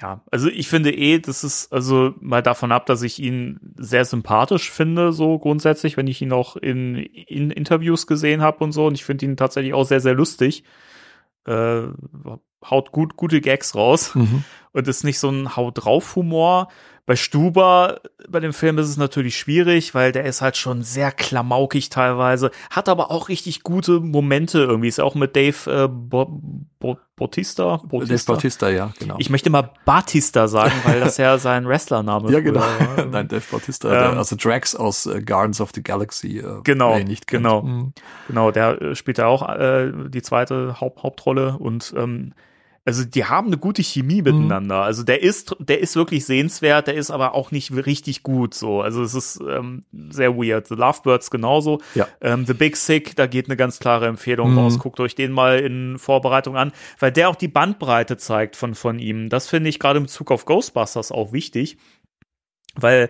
Ja, 0.00 0.24
also 0.32 0.48
ich 0.48 0.68
finde 0.68 0.92
eh, 0.92 1.20
das 1.20 1.44
ist 1.44 1.72
also 1.72 2.14
mal 2.18 2.42
davon 2.42 2.72
ab, 2.72 2.86
dass 2.86 3.02
ich 3.02 3.20
ihn 3.20 3.60
sehr 3.76 4.04
sympathisch 4.04 4.70
finde, 4.70 5.12
so 5.12 5.38
grundsätzlich, 5.38 5.96
wenn 5.96 6.08
ich 6.08 6.20
ihn 6.20 6.32
auch 6.32 6.56
in, 6.56 6.96
in 6.96 7.52
Interviews 7.52 8.08
gesehen 8.08 8.42
habe 8.42 8.64
und 8.64 8.72
so. 8.72 8.86
Und 8.86 8.94
ich 8.94 9.04
finde 9.04 9.26
ihn 9.26 9.36
tatsächlich 9.36 9.72
auch 9.72 9.84
sehr, 9.84 10.00
sehr 10.00 10.14
lustig. 10.14 10.64
Äh, 11.46 11.82
haut 12.68 12.90
gut, 12.90 13.16
gute 13.16 13.40
Gags 13.40 13.76
raus. 13.76 14.14
Mhm. 14.14 14.42
Und 14.72 14.88
ist 14.88 15.04
nicht 15.04 15.20
so 15.20 15.28
ein 15.28 15.54
Haut 15.54 15.84
drauf 15.84 16.16
Humor, 16.16 16.68
bei 17.06 17.16
Stuber, 17.16 18.00
bei 18.28 18.40
dem 18.40 18.54
Film 18.54 18.78
ist 18.78 18.88
es 18.88 18.96
natürlich 18.96 19.36
schwierig, 19.36 19.94
weil 19.94 20.10
der 20.10 20.24
ist 20.24 20.40
halt 20.40 20.56
schon 20.56 20.82
sehr 20.82 21.12
klamaukig 21.12 21.90
teilweise, 21.90 22.50
hat 22.70 22.88
aber 22.88 23.10
auch 23.10 23.28
richtig 23.28 23.62
gute 23.62 24.00
Momente 24.00 24.60
irgendwie. 24.60 24.88
Ist 24.88 25.00
auch 25.00 25.14
mit 25.14 25.36
Dave 25.36 25.84
äh, 25.84 25.88
Bo 25.88 26.40
Bo 26.78 26.96
Bautista? 27.16 27.76
Bautista? 27.84 28.14
Dave 28.14 28.24
Bautista, 28.26 28.68
ja, 28.70 28.92
genau. 28.98 29.16
Ich 29.18 29.28
möchte 29.28 29.50
mal 29.50 29.70
Batista 29.84 30.48
sagen, 30.48 30.72
weil 30.84 30.98
das 30.98 31.18
ja 31.18 31.36
sein 31.36 31.68
Wrestlername 31.68 32.28
ist. 32.28 32.32
Ja, 32.32 32.40
genau. 32.40 32.64
Nein, 33.10 33.28
Dave 33.28 33.44
Bautista, 33.50 33.88
ähm, 33.88 33.94
der, 33.94 34.18
also 34.18 34.36
Drax 34.36 34.74
aus 34.74 35.04
äh, 35.04 35.20
Guardians 35.22 35.60
of 35.60 35.72
the 35.74 35.82
Galaxy. 35.82 36.38
Äh, 36.38 36.62
genau, 36.64 36.98
nicht 36.98 37.26
genau. 37.26 37.62
Mhm. 37.62 37.92
Genau, 38.28 38.50
der 38.50 38.80
äh, 38.80 38.94
spielt 38.94 39.18
ja 39.18 39.26
auch 39.26 39.46
äh, 39.46 39.92
die 40.08 40.22
zweite 40.22 40.80
Haupt 40.80 41.02
Hauptrolle 41.02 41.58
und 41.58 41.92
ähm, 41.96 42.32
also 42.86 43.04
die 43.04 43.24
haben 43.24 43.46
eine 43.46 43.56
gute 43.56 43.82
Chemie 43.82 44.20
mhm. 44.20 44.24
miteinander. 44.24 44.82
Also 44.82 45.02
der 45.04 45.22
ist, 45.22 45.56
der 45.58 45.80
ist 45.80 45.96
wirklich 45.96 46.26
sehenswert, 46.26 46.86
der 46.86 46.94
ist 46.94 47.10
aber 47.10 47.34
auch 47.34 47.50
nicht 47.50 47.74
richtig 47.74 48.22
gut 48.22 48.52
so. 48.52 48.82
Also 48.82 49.02
es 49.02 49.14
ist 49.14 49.40
ähm, 49.40 49.84
sehr 50.10 50.36
weird. 50.36 50.66
The 50.68 50.74
Lovebirds 50.74 51.30
genauso. 51.30 51.80
Ja. 51.94 52.06
Ähm, 52.20 52.44
The 52.44 52.52
Big 52.52 52.76
Sick, 52.76 53.16
da 53.16 53.26
geht 53.26 53.46
eine 53.46 53.56
ganz 53.56 53.78
klare 53.78 54.06
Empfehlung 54.06 54.52
mhm. 54.52 54.58
raus. 54.58 54.78
Guckt 54.78 55.00
euch 55.00 55.14
den 55.14 55.32
mal 55.32 55.60
in 55.60 55.98
Vorbereitung 55.98 56.56
an, 56.56 56.72
weil 56.98 57.10
der 57.10 57.30
auch 57.30 57.36
die 57.36 57.48
Bandbreite 57.48 58.18
zeigt 58.18 58.54
von, 58.54 58.74
von 58.74 58.98
ihm. 58.98 59.30
Das 59.30 59.48
finde 59.48 59.70
ich 59.70 59.78
gerade 59.78 59.96
im 59.96 60.04
Bezug 60.04 60.30
auf 60.30 60.44
Ghostbusters 60.44 61.10
auch 61.10 61.32
wichtig, 61.32 61.78
weil 62.74 63.08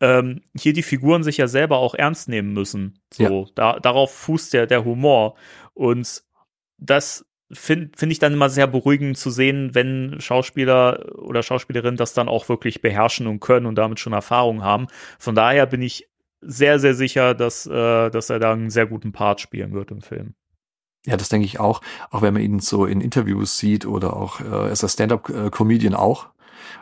ähm, 0.00 0.42
hier 0.54 0.74
die 0.74 0.82
Figuren 0.82 1.22
sich 1.22 1.38
ja 1.38 1.48
selber 1.48 1.78
auch 1.78 1.94
ernst 1.94 2.28
nehmen 2.28 2.52
müssen. 2.52 2.98
So, 3.12 3.44
ja. 3.44 3.50
da, 3.54 3.80
darauf 3.80 4.12
fußt 4.12 4.52
ja 4.52 4.66
der 4.66 4.84
Humor. 4.84 5.36
Und 5.72 6.22
das 6.76 7.24
finde 7.54 7.90
find 7.96 8.12
ich 8.12 8.18
dann 8.18 8.34
immer 8.34 8.50
sehr 8.50 8.66
beruhigend 8.66 9.16
zu 9.16 9.30
sehen, 9.30 9.74
wenn 9.74 10.20
Schauspieler 10.20 11.18
oder 11.18 11.42
Schauspielerinnen 11.42 11.96
das 11.96 12.14
dann 12.14 12.28
auch 12.28 12.48
wirklich 12.48 12.82
beherrschen 12.82 13.26
und 13.26 13.40
können 13.40 13.66
und 13.66 13.76
damit 13.76 14.00
schon 14.00 14.12
Erfahrung 14.12 14.62
haben. 14.62 14.86
Von 15.18 15.34
daher 15.34 15.66
bin 15.66 15.82
ich 15.82 16.08
sehr, 16.40 16.78
sehr 16.78 16.94
sicher, 16.94 17.34
dass, 17.34 17.66
äh, 17.66 18.10
dass 18.10 18.30
er 18.30 18.38
da 18.38 18.52
einen 18.52 18.70
sehr 18.70 18.86
guten 18.86 19.12
Part 19.12 19.40
spielen 19.40 19.72
wird 19.72 19.90
im 19.90 20.02
Film. 20.02 20.34
Ja, 21.06 21.16
das 21.16 21.28
denke 21.28 21.46
ich 21.46 21.60
auch. 21.60 21.80
Auch 22.10 22.22
wenn 22.22 22.34
man 22.34 22.42
ihn 22.42 22.60
so 22.60 22.86
in 22.86 23.00
Interviews 23.00 23.58
sieht 23.58 23.86
oder 23.86 24.16
auch 24.16 24.40
äh, 24.40 24.44
als 24.44 24.90
Stand-up-Comedian 24.90 25.94
auch. 25.94 26.28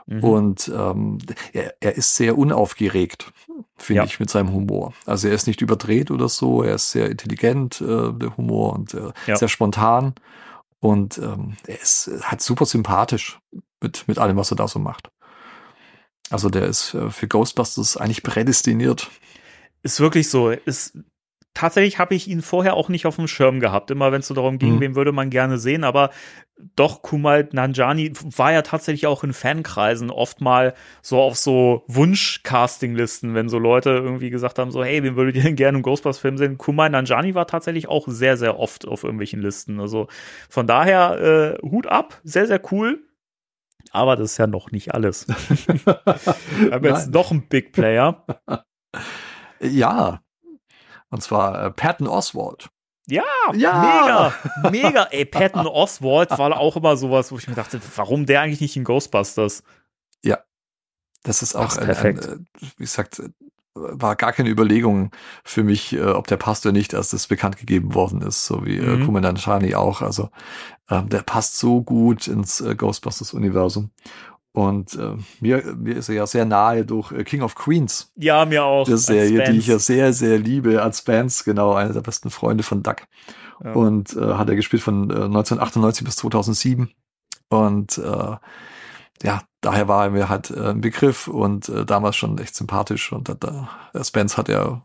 Mhm. 0.07 0.25
Und 0.25 0.73
ähm, 0.75 1.19
er, 1.53 1.75
er 1.81 1.97
ist 1.97 2.17
sehr 2.17 2.39
unaufgeregt, 2.39 3.33
finde 3.77 4.03
ja. 4.03 4.05
ich, 4.05 4.21
mit 4.21 4.31
seinem 4.31 4.53
Humor. 4.53 4.93
Also 5.07 5.29
er 5.29 5.35
ist 5.35 5.47
nicht 5.47 5.61
überdreht 5.61 6.11
oder 6.11 6.29
so, 6.29 6.63
er 6.63 6.77
ist 6.77 6.93
sehr 6.93 7.11
intelligent, 7.11 7.81
äh, 7.81 8.13
der 8.13 8.37
Humor 8.37 8.75
und 8.75 8.95
äh, 8.95 9.13
ja. 9.27 9.37
sehr 9.37 9.49
spontan. 9.49 10.15
Und 10.83 11.17
ähm, 11.19 11.57
er 11.69 11.81
ist 11.81 12.11
halt 12.23 12.43
super 12.43 12.67
sympathisch 12.67 13.39
mit, 13.81 14.09
mit 14.09 14.19
allem, 14.19 14.37
was 14.37 14.51
er 14.51 14.57
da 14.57 14.67
so 14.67 14.81
macht. 14.81 15.13
Also 16.29 16.51
der 16.51 16.67
ist 16.67 16.95
äh, 16.95 17.09
für 17.09 17.29
Ghostbusters 17.29 17.97
eigentlich 17.97 18.25
prädestiniert. 18.25 19.09
Ist 19.85 20.01
wirklich 20.01 20.29
so. 20.29 20.51
Ist 20.51 20.99
tatsächlich 21.55 21.99
habe 21.99 22.15
ich 22.15 22.29
ihn 22.29 22.43
vorher 22.43 22.75
auch 22.75 22.89
nicht 22.89 23.07
auf 23.07 23.17
dem 23.17 23.29
Schirm 23.29 23.61
gehabt. 23.61 23.91
Immer 23.91 24.13
wenn 24.13 24.21
es 24.21 24.29
so 24.29 24.35
darum 24.35 24.59
ging, 24.59 24.77
mhm. 24.77 24.81
wen 24.81 24.95
würde 24.95 25.13
man 25.13 25.31
gerne 25.31 25.59
sehen. 25.59 25.85
Aber 25.85 26.11
doch, 26.77 27.03
Kumal 27.03 27.49
Nanjani 27.53 28.13
war 28.37 28.53
ja 28.53 28.63
tatsächlich 28.63 29.07
auch 29.07 29.25
in 29.25 29.33
Fankreisen 29.33 30.11
oft 30.11 30.41
mal 30.41 30.75
so 31.03 31.21
auf 31.21 31.37
so 31.37 31.85
Wunsch-Casting-Listen, 31.89 33.35
wenn 33.35 33.49
so 33.49 33.59
Leute 33.59 33.91
irgendwie 33.91 34.31
gesagt 34.31 34.59
haben, 34.59 34.71
so, 34.71 34.85
hey, 34.85 35.03
wen 35.03 35.17
würdet 35.17 35.37
ihr 35.37 35.43
denn 35.43 35.57
gerne 35.57 35.79
im 35.79 35.83
Ghostbusters-Film 35.83 36.39
sehen? 36.39 36.59
Kumal 36.59 36.91
Nanjani 36.91 37.35
war 37.35 37.47
tatsächlich 37.47 37.89
auch 37.89 38.07
sehr, 38.09 38.37
sehr 38.37 38.59
oft 38.59 38.87
auf 38.87 39.05
irgendwelchen 39.05 39.41
Listen. 39.41 39.81
Also 39.81 40.09
von 40.49 40.67
daher 40.67 41.59
äh, 41.63 41.67
Hut 41.67 41.87
ab, 41.87 42.21
sehr, 42.25 42.47
sehr 42.47 42.61
cool. 42.73 43.01
Aber 43.91 44.17
das 44.17 44.33
ist 44.33 44.39
ja 44.39 44.47
noch 44.47 44.71
nicht 44.71 44.95
alles. 44.95 45.27
Wir 45.67 46.71
haben 46.71 46.85
jetzt 46.85 47.13
noch 47.13 47.31
einen 47.31 47.49
Big 47.49 47.73
Player. 47.73 48.25
Ja, 49.65 50.22
und 51.13 51.23
zwar 51.23 51.67
äh, 51.67 51.71
Patton 51.71 52.09
Oswald. 52.09 52.69
Ja, 53.07 53.25
ja, 53.55 54.33
mega, 54.63 54.71
mega. 54.71 55.03
Ey, 55.11 55.25
Patton 55.25 55.67
Oswald 55.67 56.31
war 56.31 56.57
auch 56.59 56.77
immer 56.77 56.97
sowas, 56.97 57.31
wo 57.33 57.39
ich 57.39 57.49
mir 57.49 57.55
dachte, 57.55 57.81
warum 57.97 58.27
der 58.27 58.41
eigentlich 58.41 58.61
nicht 58.61 58.77
in 58.77 58.85
Ghostbusters? 58.85 59.63
Ja, 60.23 60.39
das 61.23 61.43
ist 61.43 61.55
auch, 61.55 61.77
ein, 61.77 61.85
perfekt. 61.85 62.27
Ein, 62.27 62.47
äh, 62.61 62.67
wie 62.79 62.85
gesagt, 62.85 63.23
war 63.75 64.17
gar 64.17 64.33
keine 64.33 64.51
Überlegung 64.51 65.11
für 65.45 65.65
mich, 65.65 65.95
äh, 65.95 66.03
ob 66.03 66.27
der 66.27 66.37
passt 66.37 66.65
oder 66.65 66.73
nicht, 66.73 66.95
als 66.95 67.11
das 67.11 67.27
bekannt 67.27 67.57
gegeben 67.57 67.95
worden 67.95 68.23
ist, 68.23 68.47
so 68.47 68.65
wie 68.65 68.79
äh, 68.79 68.97
mhm. 68.97 69.07
Kumanan 69.07 69.37
Shani 69.37 69.75
auch. 69.75 70.03
Also 70.03 70.31
ähm, 70.91 71.09
der 71.09 71.23
passt 71.23 71.59
so 71.59 71.83
gut 71.83 72.29
ins 72.29 72.61
äh, 72.61 72.75
Ghostbusters-Universum. 72.75 73.91
Und 74.53 74.95
äh, 74.95 75.17
mir, 75.41 75.63
mir 75.77 75.97
ist 75.97 76.11
er 76.11 76.15
ja 76.15 76.27
sehr 76.27 76.45
nahe 76.45 76.85
durch 76.85 77.11
äh, 77.13 77.25
King 77.25 77.41
of 77.41 77.55
Queens. 77.55 78.13
Ja, 78.17 78.45
mir 78.45 78.65
auch. 78.65 78.85
Die 78.85 78.99
Serie, 78.99 79.45
die 79.45 79.59
ich 79.59 79.67
ja 79.67 79.79
sehr, 79.79 80.13
sehr 80.13 80.39
liebe 80.39 80.83
als 80.83 81.03
Bands, 81.03 81.45
genau, 81.45 81.73
einer 81.73 81.95
der 81.95 82.03
besten 82.03 82.29
Freunde 82.29 82.63
von 82.63 82.83
Duck. 82.83 83.03
Ja. 83.65 83.73
Und 83.73 84.15
äh, 84.15 84.35
hat 84.35 84.51
er 84.51 84.57
gespielt 84.57 84.83
von 84.83 85.09
äh, 85.09 85.25
1998 85.25 86.05
bis 86.05 86.17
2007. 86.17 86.91
Und 87.49 87.97
äh, 87.99 88.37
ja, 89.23 89.43
daher 89.61 89.89
war 89.89 90.05
er 90.05 90.11
mir 90.11 90.29
halt 90.29 90.51
äh, 90.51 90.71
ein 90.71 90.81
Begriff 90.81 91.29
und 91.29 91.69
äh, 91.69 91.87
damals 91.87 92.17
schon 92.17 92.37
echt 92.39 92.55
sympathisch. 92.55 93.13
Und 93.13 93.29
äh, 93.29 93.37
der 93.37 94.05
Spence 94.05 94.37
hat 94.37 94.49
ja, 94.49 94.83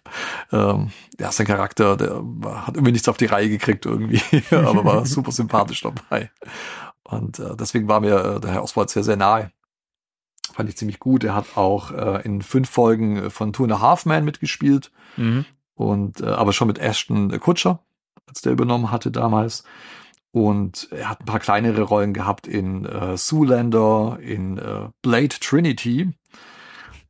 ähm, 0.52 0.92
ja, 1.18 1.32
sein 1.32 1.46
Charakter, 1.46 1.96
der 1.96 2.22
hat 2.54 2.76
irgendwie 2.76 2.92
nichts 2.92 3.08
auf 3.08 3.16
die 3.16 3.26
Reihe 3.26 3.48
gekriegt 3.48 3.84
irgendwie, 3.84 4.22
aber 4.54 4.84
war 4.84 5.06
super 5.06 5.32
sympathisch 5.32 5.82
dabei. 5.82 6.30
Und 7.10 7.38
äh, 7.38 7.56
deswegen 7.56 7.88
war 7.88 8.00
mir 8.00 8.36
äh, 8.36 8.40
der 8.40 8.52
Herr 8.52 8.62
Oswald 8.62 8.90
sehr, 8.90 9.04
sehr 9.04 9.16
nahe. 9.16 9.50
Fand 10.52 10.68
ich 10.68 10.76
ziemlich 10.76 11.00
gut. 11.00 11.24
Er 11.24 11.34
hat 11.34 11.56
auch 11.56 11.90
äh, 11.90 12.22
in 12.22 12.42
fünf 12.42 12.70
Folgen 12.70 13.16
äh, 13.16 13.30
von 13.30 13.52
Two 13.52 13.64
and 13.64 13.72
a 13.72 13.80
Half 13.80 14.06
Man 14.06 14.24
mitgespielt. 14.24 14.90
Mhm. 15.16 15.44
Und 15.74 16.20
äh, 16.20 16.26
aber 16.26 16.52
schon 16.52 16.68
mit 16.68 16.78
Ashton 16.78 17.38
Kutscher, 17.40 17.80
als 18.26 18.42
der 18.42 18.52
übernommen 18.52 18.90
hatte 18.90 19.10
damals. 19.10 19.64
Und 20.32 20.88
er 20.92 21.08
hat 21.08 21.20
ein 21.20 21.26
paar 21.26 21.40
kleinere 21.40 21.82
Rollen 21.82 22.14
gehabt 22.14 22.46
in 22.46 22.84
äh, 22.84 23.16
Zoolander, 23.16 24.18
in 24.20 24.58
äh, 24.58 24.88
Blade 25.02 25.36
Trinity 25.40 26.12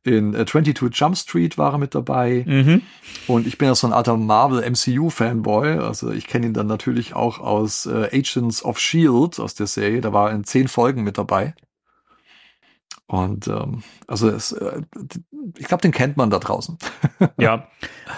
In 0.03 0.33
äh, 0.33 0.45
22 0.45 0.99
Jump 0.99 1.15
Street 1.15 1.57
war 1.57 1.73
er 1.73 1.77
mit 1.77 1.93
dabei. 1.93 2.43
Mhm. 2.47 2.81
Und 3.27 3.45
ich 3.45 3.57
bin 3.57 3.67
ja 3.67 3.75
so 3.75 3.85
ein 3.85 3.93
alter 3.93 4.17
Marvel 4.17 4.61
MCU-Fanboy. 4.67 5.77
Also 5.79 6.11
ich 6.11 6.27
kenne 6.27 6.47
ihn 6.47 6.53
dann 6.53 6.67
natürlich 6.67 7.13
auch 7.13 7.39
aus 7.39 7.85
äh, 7.85 8.09
Agents 8.11 8.65
of 8.65 8.79
Shield, 8.79 9.39
aus 9.39 9.53
der 9.53 9.67
Serie. 9.67 10.01
Da 10.01 10.11
war 10.11 10.29
er 10.29 10.35
in 10.35 10.43
zehn 10.43 10.67
Folgen 10.67 11.03
mit 11.03 11.17
dabei. 11.19 11.53
Und 13.05 13.47
ähm, 13.47 13.83
also 14.07 14.29
es, 14.29 14.53
äh, 14.53 14.81
ich 15.57 15.67
glaube, 15.67 15.81
den 15.81 15.91
kennt 15.91 16.17
man 16.17 16.29
da 16.29 16.39
draußen. 16.39 16.77
Ja. 17.37 17.67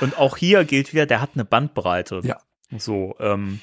Und 0.01 0.17
auch 0.17 0.37
hier 0.37 0.63
gilt 0.63 0.93
wieder, 0.93 1.05
der 1.05 1.19
hat 1.19 1.31
eine 1.33 1.43
Bandbreite. 1.43 2.21
Ja. 2.23 2.37
So, 2.77 3.15
ähm, 3.19 3.59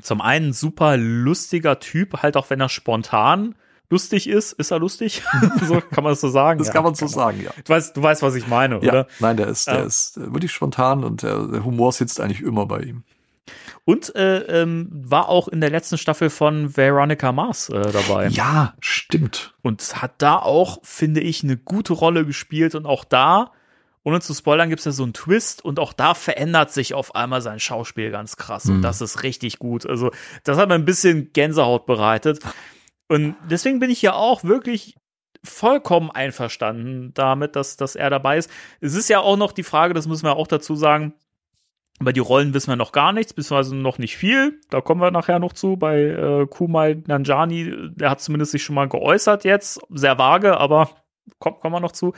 zum 0.00 0.20
einen 0.20 0.52
super 0.52 0.96
lustiger 0.96 1.78
Typ, 1.78 2.22
halt 2.22 2.36
auch 2.36 2.50
wenn 2.50 2.60
er 2.60 2.68
spontan 2.68 3.54
lustig 3.92 4.28
ist, 4.28 4.52
ist 4.54 4.70
er 4.72 4.78
lustig. 4.80 5.22
so 5.68 5.80
kann 5.80 6.02
man 6.02 6.12
das 6.12 6.20
so 6.20 6.28
sagen. 6.28 6.58
Das 6.58 6.68
ja, 6.68 6.72
kann 6.72 6.82
man 6.82 6.94
so 6.96 7.06
sagen, 7.06 7.40
ja. 7.42 7.50
Du 7.64 7.68
weißt, 7.72 7.96
du 7.96 8.02
weißt, 8.02 8.22
was 8.22 8.34
ich 8.34 8.48
meine, 8.48 8.76
Ja, 8.82 8.88
oder? 8.92 9.06
nein, 9.20 9.36
der 9.36 9.46
ist, 9.48 9.66
der 9.68 9.74
Ja. 9.74 9.82
ist 9.84 10.16
äh, 10.16 10.32
wirklich 10.32 10.50
spontan 10.52 11.04
und 11.04 11.22
der, 11.22 11.46
der 11.46 11.64
Humor 11.64 11.92
sitzt 11.92 12.20
eigentlich 12.20 12.40
immer 12.42 12.66
bei 12.66 12.80
ihm. 12.80 13.04
Und 13.84 14.14
äh, 14.14 14.62
ähm, 14.62 14.88
war 14.92 15.28
auch 15.28 15.48
in 15.48 15.60
der 15.60 15.70
letzten 15.70 15.98
Staffel 15.98 16.30
von 16.30 16.76
Veronica 16.76 17.32
Mars 17.32 17.68
äh, 17.68 17.82
dabei. 17.92 18.28
Ja, 18.28 18.74
stimmt. 18.80 19.54
Und 19.62 20.00
hat 20.00 20.12
da 20.18 20.36
auch, 20.36 20.78
finde 20.84 21.20
ich, 21.20 21.42
eine 21.42 21.56
gute 21.56 21.92
Rolle 21.92 22.24
gespielt. 22.24 22.76
Und 22.76 22.86
auch 22.86 23.04
da, 23.04 23.50
ohne 24.04 24.20
zu 24.20 24.34
spoilern, 24.34 24.68
gibt 24.68 24.78
es 24.78 24.84
ja 24.84 24.92
so 24.92 25.02
einen 25.02 25.14
Twist. 25.14 25.64
Und 25.64 25.80
auch 25.80 25.92
da 25.92 26.14
verändert 26.14 26.70
sich 26.72 26.94
auf 26.94 27.16
einmal 27.16 27.42
sein 27.42 27.58
Schauspiel 27.58 28.12
ganz 28.12 28.36
krass. 28.36 28.66
Und 28.66 28.78
Mhm. 28.78 28.82
das 28.82 29.00
ist 29.00 29.24
richtig 29.24 29.58
gut. 29.58 29.84
Also, 29.84 30.12
das 30.44 30.58
hat 30.58 30.68
mir 30.68 30.76
ein 30.76 30.84
bisschen 30.84 31.32
Gänsehaut 31.32 31.84
bereitet. 31.84 32.38
Und 33.08 33.36
deswegen 33.50 33.78
bin 33.78 33.90
ich 33.90 34.02
ja 34.02 34.14
auch 34.14 34.44
wirklich 34.44 34.96
vollkommen 35.44 36.10
einverstanden 36.10 37.12
damit, 37.14 37.56
dass, 37.56 37.76
dass 37.76 37.96
er 37.96 38.10
dabei 38.10 38.38
ist. 38.38 38.50
Es 38.80 38.94
ist 38.94 39.08
ja 39.08 39.20
auch 39.20 39.36
noch 39.36 39.52
die 39.52 39.64
Frage, 39.64 39.92
das 39.92 40.06
müssen 40.06 40.24
wir 40.24 40.36
auch 40.36 40.46
dazu 40.46 40.76
sagen, 40.76 41.14
über 42.00 42.12
die 42.12 42.20
Rollen 42.20 42.54
wissen 42.54 42.68
wir 42.68 42.76
noch 42.76 42.92
gar 42.92 43.12
nichts, 43.12 43.32
beziehungsweise 43.32 43.76
noch 43.76 43.98
nicht 43.98 44.16
viel. 44.16 44.60
Da 44.70 44.80
kommen 44.80 45.00
wir 45.00 45.10
nachher 45.10 45.38
noch 45.38 45.52
zu. 45.52 45.76
Bei 45.76 46.00
äh, 46.00 46.46
Kumal 46.46 47.02
Nanjani, 47.06 47.90
der 47.94 48.10
hat 48.10 48.20
zumindest 48.20 48.52
sich 48.52 48.62
schon 48.62 48.74
mal 48.74 48.88
geäußert 48.88 49.44
jetzt. 49.44 49.80
Sehr 49.90 50.18
vage, 50.18 50.56
aber 50.58 50.90
kommen 51.38 51.72
wir 51.74 51.80
noch 51.80 51.92
zu. 51.92 52.12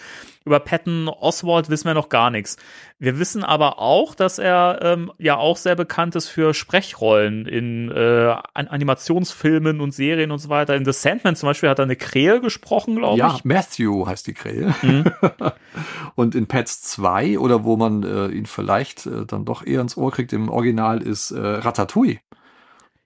Über 0.44 0.60
Patton 0.60 1.08
Oswald 1.08 1.70
wissen 1.70 1.86
wir 1.86 1.94
noch 1.94 2.08
gar 2.08 2.30
nichts. 2.30 2.56
Wir 2.98 3.18
wissen 3.18 3.42
aber 3.44 3.78
auch, 3.78 4.14
dass 4.14 4.38
er 4.38 4.80
ähm, 4.82 5.12
ja 5.18 5.36
auch 5.36 5.56
sehr 5.56 5.74
bekannt 5.76 6.14
ist 6.16 6.28
für 6.28 6.54
Sprechrollen 6.54 7.46
in 7.46 7.90
äh, 7.90 8.34
An 8.54 8.68
Animationsfilmen 8.68 9.80
und 9.80 9.92
Serien 9.92 10.30
und 10.30 10.38
so 10.38 10.48
weiter. 10.48 10.74
In 10.74 10.84
The 10.84 10.92
Sandman 10.92 11.36
zum 11.36 11.48
Beispiel 11.48 11.68
hat 11.68 11.78
er 11.78 11.84
eine 11.84 11.96
Krähe 11.96 12.40
gesprochen, 12.40 12.96
glaube 12.96 13.18
Ja, 13.18 13.34
ich. 13.36 13.44
Matthew 13.44 14.06
heißt 14.06 14.26
die 14.26 14.34
Krähe. 14.34 14.74
Mhm. 14.82 15.04
Und 16.14 16.34
in 16.34 16.46
Pets 16.46 16.82
2 16.82 17.38
oder 17.38 17.64
wo 17.64 17.76
man 17.76 18.02
äh, 18.04 18.26
ihn 18.28 18.46
vielleicht 18.46 19.06
äh, 19.06 19.26
dann 19.26 19.44
doch 19.44 19.66
eher 19.66 19.80
ins 19.80 19.96
Ohr 19.96 20.12
kriegt 20.12 20.32
im 20.32 20.48
Original 20.48 21.02
ist 21.02 21.30
äh, 21.32 21.40
Ratatouille. 21.40 22.18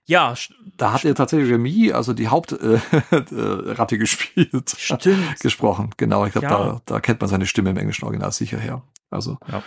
Ja, 0.09 0.33
Da 0.77 0.93
hat 0.93 1.05
er 1.05 1.13
tatsächlich 1.13 1.51
Remy, 1.51 1.91
also 1.91 2.13
die 2.13 2.27
Hauptratte 2.29 2.81
äh, 3.11 3.15
äh, 3.95 3.97
gespielt. 3.97 4.75
stimmt. 4.77 5.39
gesprochen. 5.39 5.91
Genau, 5.97 6.25
ich 6.25 6.31
glaube, 6.31 6.47
Ja. 6.47 6.57
da, 6.57 6.81
da 6.85 6.99
kennt 6.99 7.21
man 7.21 7.29
seine 7.29 7.45
Stimme 7.45 7.69
im 7.69 7.77
englischen 7.77 8.05
Original 8.05 8.31
sicher 8.31 8.57
her. 8.57 8.81
Also. 9.11 9.37
Ja. 9.51 9.61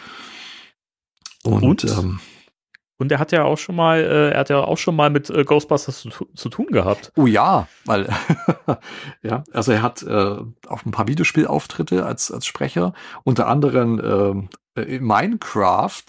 Und, 1.45 1.63
Und? 1.63 1.85
Ähm, 1.85 2.19
Und 3.03 3.13
er 3.13 3.19
hat 3.19 3.33
ja 3.33 3.45
auch 3.45 3.59
schon 3.59 3.77
mal, 3.77 4.01
äh, 4.01 4.31
er 4.31 4.41
hat 4.41 4.49
ja 4.49 4.61
auch 4.61 4.79
schon 4.79 4.97
mal 4.97 5.11
mit 5.11 5.29
äh, 5.29 5.45
Ghostbusters 5.45 6.01
zu, 6.01 6.11
zu 6.35 6.49
tun 6.49 6.67
gehabt. 6.71 7.13
oh 7.17 7.27
ja, 7.27 7.69
weil 7.85 8.09
ja, 9.23 9.45
also 9.53 9.73
er 9.73 9.83
hat 9.83 10.03
äh, 10.03 10.37
auch 10.69 10.85
ein 10.87 10.93
paar 10.93 11.09
Videospielauftritte 11.09 12.07
als 12.07 12.31
als 12.31 12.47
Sprecher, 12.47 12.95
unter 13.25 13.49
anderem 13.49 14.01
ähm, 14.03 14.49
in 14.75 15.05
Minecraft 15.05 16.05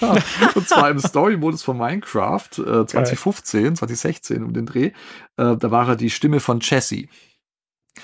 und 0.54 0.68
zwar 0.68 0.90
im 0.90 1.00
Story-Modus 1.00 1.62
von 1.62 1.76
Minecraft 1.76 2.58
äh, 2.58 2.86
2015, 2.86 3.76
2016 3.76 4.44
um 4.44 4.52
den 4.52 4.66
Dreh. 4.66 4.92
Äh, 5.36 5.56
da 5.56 5.70
war 5.70 5.88
er 5.88 5.96
die 5.96 6.10
Stimme 6.10 6.38
von 6.38 6.60
Jesse. 6.60 7.08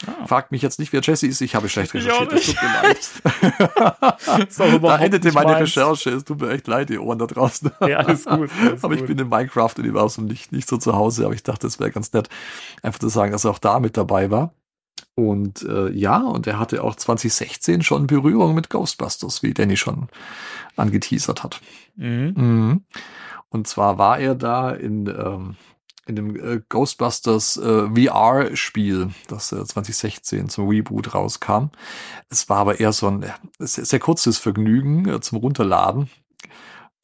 Ah. 0.06 0.26
Fragt 0.26 0.52
mich 0.52 0.62
jetzt 0.62 0.78
nicht, 0.78 0.92
wer 0.92 1.00
Jesse 1.00 1.26
ist. 1.26 1.40
Ich 1.40 1.54
habe 1.54 1.68
schlecht 1.68 1.92
recherchiert. 1.94 2.32
Es 2.32 2.46
tut 2.46 2.62
mir 2.62 2.82
leid. 2.82 3.10
Da 4.82 4.98
endete 4.98 5.32
meine 5.32 5.52
meins. 5.52 5.76
Recherche. 5.76 6.10
Es 6.10 6.24
tut 6.24 6.40
mir 6.40 6.50
echt 6.50 6.66
leid, 6.66 6.88
die 6.88 6.98
Ohren 6.98 7.18
da 7.18 7.26
draußen. 7.26 7.70
Ja, 7.86 7.98
alles 7.98 8.24
gut. 8.24 8.50
Alles 8.60 8.82
aber 8.84 8.94
ich 8.94 9.00
gut. 9.00 9.08
bin 9.08 9.18
im 9.18 9.28
Minecraft-Universum 9.28 10.26
nicht, 10.26 10.52
nicht 10.52 10.68
so 10.68 10.76
zu 10.76 10.94
Hause. 10.94 11.24
Aber 11.24 11.34
ich 11.34 11.42
dachte, 11.42 11.66
es 11.66 11.80
wäre 11.80 11.90
ganz 11.90 12.12
nett, 12.12 12.28
einfach 12.82 13.00
zu 13.00 13.08
sagen, 13.08 13.32
dass 13.32 13.44
er 13.44 13.50
auch 13.50 13.58
da 13.58 13.80
mit 13.80 13.96
dabei 13.96 14.30
war. 14.30 14.54
Und 15.14 15.62
äh, 15.62 15.90
ja, 15.90 16.18
und 16.18 16.46
er 16.46 16.58
hatte 16.58 16.82
auch 16.84 16.94
2016 16.94 17.82
schon 17.82 18.06
Berührung 18.06 18.54
mit 18.54 18.70
Ghostbusters, 18.70 19.42
wie 19.42 19.52
Danny 19.52 19.76
schon 19.76 20.08
angeteasert 20.76 21.42
hat. 21.42 21.60
Mhm. 21.96 22.34
Mhm. 22.36 22.84
Und 23.48 23.66
zwar 23.66 23.98
war 23.98 24.18
er 24.18 24.34
da 24.34 24.70
in, 24.70 25.06
ähm, 25.08 25.56
in 26.06 26.16
dem 26.16 26.36
äh, 26.36 26.60
Ghostbusters 26.68 27.56
äh, 27.56 27.88
VR-Spiel, 27.88 29.10
das 29.28 29.52
äh, 29.52 29.64
2016 29.64 30.48
zum 30.48 30.68
Reboot 30.68 31.14
rauskam. 31.14 31.70
Es 32.28 32.48
war 32.48 32.58
aber 32.58 32.80
eher 32.80 32.92
so 32.92 33.06
ein 33.08 33.22
äh, 33.22 33.30
sehr, 33.58 33.84
sehr 33.84 34.00
kurzes 34.00 34.38
Vergnügen 34.38 35.08
äh, 35.08 35.20
zum 35.20 35.38
Runterladen. 35.38 36.10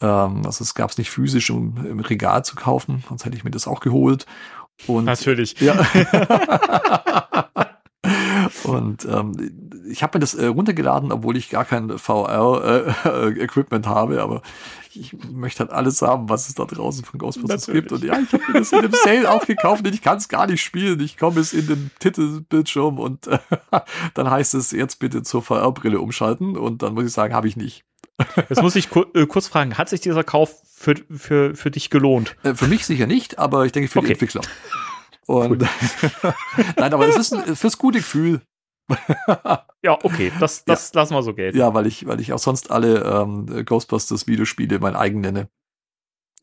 Ähm, 0.00 0.42
also 0.44 0.62
es 0.62 0.74
gab 0.74 0.90
es 0.90 0.98
nicht 0.98 1.10
physisch 1.10 1.50
im, 1.50 1.76
im 1.86 2.00
Regal 2.00 2.44
zu 2.44 2.56
kaufen, 2.56 3.04
sonst 3.08 3.24
hätte 3.24 3.36
ich 3.36 3.44
mir 3.44 3.50
das 3.50 3.66
auch 3.66 3.80
geholt. 3.80 4.26
Und 4.86 5.04
Natürlich. 5.04 5.58
ja. 5.60 5.74
Und 8.64 9.04
ähm, 9.06 9.82
ich 9.88 10.02
habe 10.02 10.18
mir 10.18 10.20
das 10.20 10.34
äh, 10.34 10.46
runtergeladen, 10.46 11.12
obwohl 11.12 11.36
ich 11.36 11.50
gar 11.50 11.64
kein 11.64 11.98
VR-Equipment 11.98 13.86
habe, 13.88 14.22
aber 14.22 14.42
ich 14.98 15.14
möchte 15.30 15.60
halt 15.60 15.70
alles 15.70 16.02
haben, 16.02 16.28
was 16.28 16.48
es 16.48 16.54
da 16.54 16.64
draußen 16.64 17.04
von 17.04 17.18
Ghostbusters 17.18 17.68
Natürlich. 17.68 17.88
gibt. 17.88 17.92
Und 17.92 18.04
ja, 18.04 18.18
ich 18.18 18.32
habe 18.32 18.42
mir 18.52 18.58
das 18.60 18.72
in 18.72 18.82
dem 18.82 18.92
Sale 18.92 19.30
auch 19.30 19.46
gekauft 19.46 19.86
und 19.86 19.94
ich 19.94 20.02
kann 20.02 20.18
es 20.18 20.28
gar 20.28 20.46
nicht 20.46 20.62
spielen. 20.62 21.00
Ich 21.00 21.16
komme 21.16 21.40
es 21.40 21.52
in 21.52 21.66
den 21.66 21.90
Titelbildschirm 21.98 22.98
und 22.98 23.26
äh, 23.26 23.38
dann 24.14 24.30
heißt 24.30 24.54
es 24.54 24.70
jetzt 24.72 24.98
bitte 24.98 25.22
zur 25.22 25.42
VR-Brille 25.42 26.00
umschalten 26.00 26.56
und 26.56 26.82
dann 26.82 26.94
muss 26.94 27.04
ich 27.06 27.12
sagen, 27.12 27.34
habe 27.34 27.48
ich 27.48 27.56
nicht. 27.56 27.84
Jetzt 28.48 28.62
muss 28.62 28.76
ich 28.76 28.88
kur 28.88 29.14
äh, 29.14 29.26
kurz 29.26 29.46
fragen, 29.48 29.76
hat 29.76 29.88
sich 29.90 30.00
dieser 30.00 30.24
Kauf 30.24 30.54
für, 30.74 30.94
für, 31.14 31.54
für 31.54 31.70
dich 31.70 31.90
gelohnt? 31.90 32.34
Äh, 32.42 32.54
Für 32.54 32.66
mich 32.66 32.86
sicher 32.86 33.06
nicht, 33.06 33.38
aber 33.38 33.66
ich 33.66 33.72
denke 33.72 33.88
für 33.88 34.00
die 34.00 34.06
Okay. 34.06 34.12
Entwickler. 34.14 34.40
Und 35.26 35.64
nein, 36.76 36.94
aber 36.94 37.08
es 37.08 37.16
ist 37.16 37.34
ein, 37.34 37.56
fürs 37.56 37.78
gute 37.78 37.98
Gefühl. 37.98 38.40
Ja, 39.82 39.98
okay, 40.02 40.32
das, 40.40 40.64
das 40.64 40.92
lassen 40.94 41.14
wir 41.14 41.22
so 41.22 41.32
gelten. 41.32 41.56
Ja, 41.56 41.72
weil 41.72 41.86
ich, 41.86 42.06
weil 42.06 42.20
ich 42.20 42.32
auch 42.32 42.40
sonst 42.40 42.72
alle 42.72 43.04
ähm, 43.04 43.64
Ghostbusters 43.64 44.26
Videospiele 44.26 44.80
mein 44.80 44.96
eigen 44.96 45.20
nenne. 45.20 45.48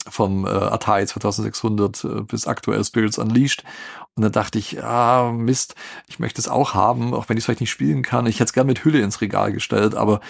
Vom 0.08 0.46
äh, 0.46 0.50
Atari 0.50 1.06
2600 1.06 2.04
äh, 2.04 2.08
bis 2.24 2.48
aktuell 2.48 2.84
Spirits 2.84 3.18
Unleashed. 3.18 3.64
Und 4.16 4.24
dann 4.24 4.32
dachte 4.32 4.60
ich, 4.60 4.84
ah, 4.84 5.32
Mist, 5.32 5.76
ich 6.08 6.20
möchte 6.20 6.40
es 6.40 6.48
auch 6.48 6.74
haben, 6.74 7.14
auch 7.14 7.28
wenn 7.28 7.38
ich 7.38 7.42
es 7.42 7.46
vielleicht 7.46 7.62
nicht 7.62 7.72
spielen 7.72 8.02
kann. 8.02 8.26
Ich 8.26 8.36
hätte 8.36 8.46
es 8.46 8.54
gern 8.54 8.68
mit 8.68 8.84
Hülle 8.86 9.00
ins 9.00 9.22
Regal 9.22 9.52
gestellt, 9.52 9.96
aber 9.96 10.22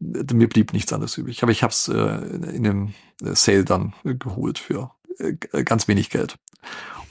äh, 0.00 0.32
mir 0.32 0.48
blieb 0.48 0.72
nichts 0.72 0.92
anderes 0.92 1.16
übrig. 1.16 1.42
Aber 1.42 1.52
ich 1.52 1.62
habe 1.64 1.72
es 1.72 1.88
äh, 1.88 1.94
in 1.94 2.62
dem 2.62 2.94
äh, 3.22 3.34
Sale 3.34 3.64
dann 3.64 3.94
geholt 4.04 4.58
für 4.60 4.92
äh, 5.18 5.34
ganz 5.64 5.88
wenig 5.88 6.10
Geld. 6.10 6.36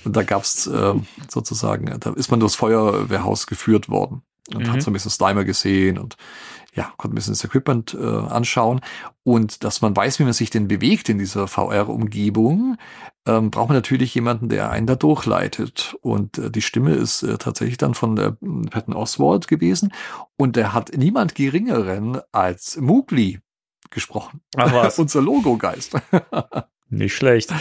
Und 0.05 0.15
da 0.15 0.23
gab's 0.23 0.67
äh, 0.67 0.93
sozusagen, 1.29 1.99
da 1.99 2.11
ist 2.11 2.31
man 2.31 2.39
durchs 2.39 2.55
Feuerwehrhaus 2.55 3.47
geführt 3.47 3.89
worden 3.89 4.23
und 4.53 4.67
Mhm. 4.67 4.71
hat 4.71 4.81
so 4.81 4.89
ein 4.89 4.93
bisschen 4.93 5.11
Slimer 5.11 5.43
gesehen 5.45 5.97
und 5.97 6.17
ja, 6.75 6.93
konnte 6.97 7.13
ein 7.13 7.15
bisschen 7.15 7.33
das 7.33 7.43
Equipment 7.43 7.97
äh, 7.99 8.05
anschauen. 8.05 8.81
Und 9.23 9.63
dass 9.63 9.81
man 9.81 9.95
weiß, 9.95 10.19
wie 10.19 10.23
man 10.23 10.33
sich 10.33 10.49
denn 10.51 10.67
bewegt 10.67 11.09
in 11.09 11.17
dieser 11.17 11.47
VR-Umgebung, 11.47 12.77
ähm, 13.25 13.49
braucht 13.49 13.69
man 13.69 13.77
natürlich 13.77 14.13
jemanden, 14.13 14.49
der 14.49 14.69
einen 14.69 14.85
da 14.87 14.95
durchleitet. 14.95 15.95
Und 16.01 16.37
äh, 16.37 16.51
die 16.51 16.61
Stimme 16.61 16.93
ist 16.93 17.23
äh, 17.23 17.37
tatsächlich 17.37 17.77
dann 17.77 17.95
von 17.95 18.15
der 18.15 18.37
äh, 18.41 18.69
Patton 18.69 18.93
Oswald 18.93 19.47
gewesen. 19.47 19.91
Und 20.37 20.55
der 20.55 20.73
hat 20.73 20.91
niemand 20.95 21.33
geringeren 21.35 22.19
als 22.31 22.77
Mowgli 22.77 23.39
gesprochen. 23.89 24.41
Ach 24.55 24.71
was. 24.71 24.99
Unser 24.99 25.21
Logo-Geist. 25.21 25.95
Nicht 26.89 27.15
schlecht. 27.15 27.51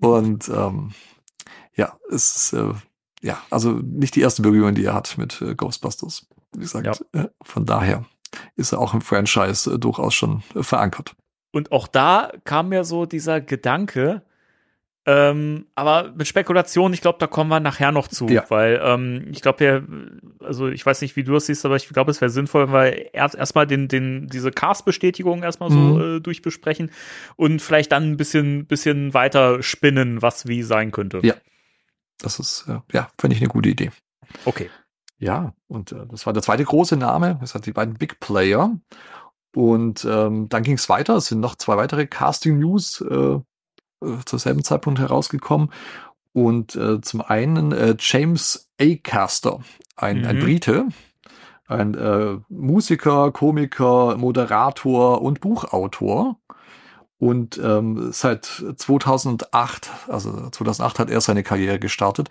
Und 0.00 0.48
ähm, 0.48 0.92
ja, 1.74 1.98
es 2.10 2.36
ist 2.36 2.52
äh, 2.54 2.72
ja 3.22 3.38
also 3.50 3.72
nicht 3.72 4.14
die 4.16 4.20
erste 4.20 4.42
Berührung, 4.42 4.74
die 4.74 4.84
er 4.84 4.94
hat 4.94 5.16
mit 5.18 5.40
äh, 5.42 5.54
Ghostbusters. 5.54 6.26
Wie 6.54 6.60
gesagt, 6.60 7.04
äh, 7.12 7.24
von 7.42 7.66
daher 7.66 8.04
ist 8.56 8.72
er 8.72 8.78
auch 8.80 8.94
im 8.94 9.00
Franchise 9.00 9.72
äh, 9.74 9.78
durchaus 9.78 10.14
schon 10.14 10.42
äh, 10.54 10.62
verankert. 10.62 11.14
Und 11.52 11.72
auch 11.72 11.88
da 11.88 12.32
kam 12.44 12.68
mir 12.68 12.84
so 12.84 13.06
dieser 13.06 13.40
Gedanke, 13.40 14.22
ähm, 15.08 15.66
aber 15.76 16.12
mit 16.16 16.26
Spekulation, 16.26 16.92
ich 16.92 17.00
glaube, 17.00 17.18
da 17.20 17.28
kommen 17.28 17.48
wir 17.48 17.60
nachher 17.60 17.92
noch 17.92 18.08
zu, 18.08 18.26
Ja. 18.28 18.44
weil 18.48 18.80
ähm, 18.82 19.28
ich 19.30 19.40
glaube, 19.40 19.60
wir, 19.60 19.86
also 20.44 20.66
ich 20.68 20.84
weiß 20.84 21.00
nicht, 21.00 21.14
wie 21.14 21.22
du 21.22 21.32
das 21.32 21.46
siehst, 21.46 21.64
aber 21.64 21.76
ich 21.76 21.88
glaube, 21.88 22.10
es 22.10 22.20
wäre 22.20 22.28
sinnvoll, 22.30 22.72
weil 22.72 23.08
erst 23.12 23.36
erstmal 23.36 23.68
den, 23.68 23.86
den, 23.86 24.26
diese 24.26 24.50
Cast-Bestätigung 24.50 25.44
erstmal 25.44 25.70
so 25.70 25.78
Mhm. 25.78 26.16
äh, 26.16 26.20
durchbesprechen 26.20 26.90
und 27.36 27.62
vielleicht 27.62 27.92
dann 27.92 28.02
ein 28.10 28.16
bisschen, 28.16 28.66
bisschen 28.66 29.14
weiter 29.14 29.62
spinnen, 29.62 30.22
was 30.22 30.48
wie 30.48 30.62
sein 30.64 30.90
könnte. 30.90 31.20
Ja. 31.22 31.34
Das 32.26 32.40
ist 32.40 32.66
äh, 32.66 32.80
ja 32.92 33.08
finde 33.20 33.36
ich 33.36 33.40
eine 33.40 33.48
gute 33.48 33.68
Idee. 33.68 33.92
Okay. 34.44 34.68
Ja, 35.18 35.54
und 35.68 35.92
äh, 35.92 36.06
das 36.08 36.26
war 36.26 36.32
der 36.32 36.42
zweite 36.42 36.64
große 36.64 36.96
Name. 36.96 37.38
Das 37.40 37.54
hat 37.54 37.66
die 37.66 37.72
beiden 37.72 37.94
Big 37.94 38.18
Player. 38.18 38.76
Und 39.54 40.04
ähm, 40.04 40.48
dann 40.48 40.64
ging 40.64 40.74
es 40.74 40.88
weiter. 40.88 41.14
Es 41.14 41.26
sind 41.26 41.40
noch 41.40 41.54
zwei 41.54 41.76
weitere 41.76 42.06
Casting-News 42.06 43.00
äh, 43.00 43.14
äh, 43.14 44.18
zur 44.26 44.38
selben 44.40 44.64
Zeitpunkt 44.64 44.98
herausgekommen. 44.98 45.70
Und 46.32 46.74
äh, 46.74 47.00
zum 47.00 47.22
einen 47.22 47.70
äh, 47.70 47.96
James 47.98 48.70
A. 48.80 48.96
Caster, 49.02 49.60
ein, 49.94 50.22
mhm. 50.22 50.26
ein 50.26 50.40
Brite, 50.40 50.88
ein 51.68 51.94
äh, 51.94 52.38
Musiker, 52.48 53.30
Komiker, 53.30 54.16
Moderator 54.18 55.22
und 55.22 55.40
Buchautor. 55.40 56.40
Und 57.18 57.58
ähm, 57.62 58.10
seit 58.12 58.44
2008, 58.44 59.90
also 60.08 60.50
2008 60.50 60.98
hat 60.98 61.10
er 61.10 61.20
seine 61.20 61.42
Karriere 61.42 61.78
gestartet. 61.78 62.28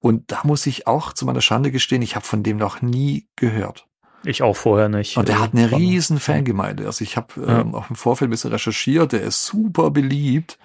Und 0.00 0.32
da 0.32 0.40
muss 0.44 0.66
ich 0.66 0.86
auch 0.86 1.12
zu 1.12 1.24
meiner 1.24 1.40
Schande 1.40 1.70
gestehen, 1.70 2.02
ich 2.02 2.16
habe 2.16 2.26
von 2.26 2.42
dem 2.42 2.56
noch 2.56 2.82
nie 2.82 3.28
gehört. 3.36 3.86
Ich 4.24 4.42
auch 4.42 4.56
vorher 4.56 4.88
nicht. 4.88 5.16
Und 5.16 5.28
der 5.28 5.38
hat 5.38 5.54
eine 5.54 5.70
riesen 5.70 6.18
Fangemeinde. 6.18 6.86
Also 6.86 7.04
ich 7.04 7.16
habe 7.16 7.34
ja. 7.36 7.60
ähm, 7.60 7.74
auch 7.74 7.90
im 7.90 7.96
Vorfeld 7.96 8.28
ein 8.28 8.30
bisschen 8.30 8.50
recherchiert. 8.50 9.12
Der 9.12 9.22
ist 9.22 9.44
super 9.44 9.90
beliebt. 9.90 10.58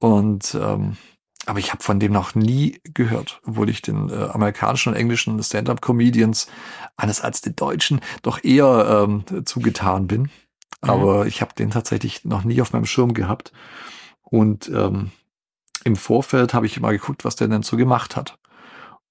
Und 0.00 0.56
ähm, 0.60 0.96
aber 1.46 1.60
ich 1.60 1.72
habe 1.72 1.82
von 1.82 1.98
dem 1.98 2.12
noch 2.12 2.34
nie 2.34 2.78
gehört, 2.84 3.40
obwohl 3.46 3.70
ich 3.70 3.80
den 3.80 4.10
äh, 4.10 4.28
amerikanischen 4.32 4.92
und 4.92 4.98
englischen 4.98 5.42
Stand-up-Comedians 5.42 6.46
anders 6.96 7.22
als 7.22 7.40
den 7.40 7.56
deutschen 7.56 8.00
doch 8.22 8.44
eher 8.44 9.06
ähm, 9.06 9.24
zugetan 9.46 10.06
bin. 10.06 10.30
Mhm. 10.82 10.90
Aber 10.90 11.26
ich 11.26 11.40
habe 11.40 11.54
den 11.54 11.70
tatsächlich 11.70 12.24
noch 12.24 12.44
nie 12.44 12.60
auf 12.60 12.72
meinem 12.72 12.86
Schirm 12.86 13.14
gehabt. 13.14 13.52
Und 14.22 14.68
ähm, 14.68 15.10
im 15.84 15.96
Vorfeld 15.96 16.54
habe 16.54 16.66
ich 16.66 16.80
mal 16.80 16.92
geguckt, 16.92 17.24
was 17.24 17.36
der 17.36 17.48
denn 17.48 17.62
so 17.62 17.76
gemacht 17.76 18.16
hat. 18.16 18.38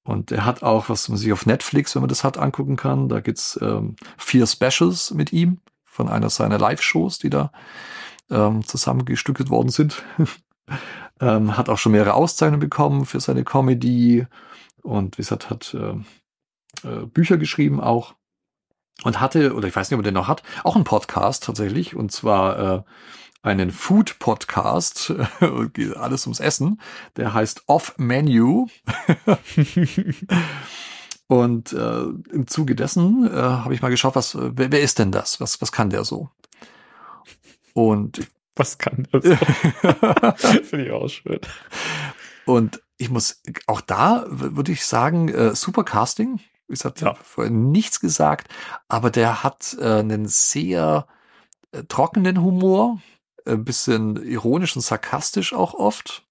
Und 0.03 0.31
er 0.31 0.45
hat 0.45 0.63
auch, 0.63 0.89
was 0.89 1.09
man 1.09 1.17
sich 1.17 1.33
auf 1.33 1.45
Netflix, 1.45 1.95
wenn 1.95 2.01
man 2.01 2.09
das 2.09 2.23
hat, 2.23 2.37
angucken 2.37 2.77
kann. 2.77 3.09
Da 3.09 3.19
gibt's 3.19 3.59
ähm, 3.61 3.95
vier 4.17 4.47
Specials 4.47 5.11
mit 5.11 5.33
ihm 5.33 5.59
von 5.83 6.07
einer 6.07 6.29
seiner 6.29 6.57
Live-Shows, 6.57 7.19
die 7.19 7.29
da 7.29 7.51
ähm, 8.29 8.63
zusammengestückelt 8.65 9.49
worden 9.49 9.69
sind. 9.69 10.03
ähm, 11.19 11.57
hat 11.57 11.69
auch 11.69 11.77
schon 11.77 11.91
mehrere 11.91 12.13
Auszeichnungen 12.13 12.59
bekommen 12.59 13.05
für 13.05 13.19
seine 13.19 13.43
Comedy 13.43 14.25
und 14.83 15.17
wie 15.17 15.21
gesagt, 15.21 15.49
hat 15.49 15.73
äh, 15.73 15.95
äh, 16.87 17.05
Bücher 17.05 17.37
geschrieben 17.37 17.81
auch 17.81 18.15
und 19.03 19.19
hatte, 19.19 19.53
oder 19.53 19.67
ich 19.67 19.75
weiß 19.75 19.89
nicht, 19.89 19.97
ob 19.97 20.03
er 20.03 20.11
den 20.11 20.15
noch 20.15 20.27
hat, 20.27 20.43
auch 20.63 20.75
einen 20.75 20.83
Podcast 20.83 21.43
tatsächlich 21.43 21.95
und 21.95 22.11
zwar 22.11 22.59
äh, 22.77 22.81
einen 23.43 23.71
Food-Podcast, 23.71 25.13
alles 25.95 26.25
ums 26.25 26.39
Essen, 26.39 26.81
der 27.15 27.33
heißt 27.33 27.63
Off 27.67 27.93
Menu. 27.97 28.67
Und 31.27 31.73
äh, 31.73 32.03
im 32.31 32.47
Zuge 32.47 32.73
dessen 32.73 33.27
äh, 33.27 33.35
habe 33.35 33.73
ich 33.73 33.81
mal 33.81 33.89
geschaut, 33.89 34.15
was, 34.15 34.37
wer, 34.39 34.71
wer 34.71 34.81
ist 34.81 34.97
denn 34.97 35.11
das? 35.11 35.41
Was, 35.41 35.61
was 35.61 35.73
kann 35.73 35.89
der 35.89 36.05
so? 36.05 36.29
Und 37.73 38.27
was 38.55 38.77
kann 38.77 39.07
das? 39.11 39.23
Finde 40.63 40.85
ich 40.85 40.91
auch 40.91 41.09
schön. 41.09 41.39
Und 42.45 42.81
ich 42.97 43.09
muss 43.09 43.41
auch 43.67 43.81
da 43.81 44.25
würde 44.29 44.71
ich 44.71 44.85
sagen, 44.85 45.27
äh, 45.27 45.53
super 45.53 45.83
Casting. 45.83 46.39
Ich 46.67 46.83
habe 46.83 46.99
ja. 46.99 47.13
vorher 47.13 47.51
nichts 47.51 47.99
gesagt, 47.99 48.49
aber 48.87 49.09
der 49.09 49.43
hat 49.43 49.77
äh, 49.79 49.99
einen 49.99 50.27
sehr 50.27 51.07
äh, 51.71 51.83
trockenen 51.83 52.41
Humor 52.41 52.99
ein 53.45 53.63
bisschen 53.63 54.21
ironisch 54.23 54.75
und 54.75 54.81
sarkastisch 54.81 55.53
auch 55.53 55.73
oft 55.73 56.25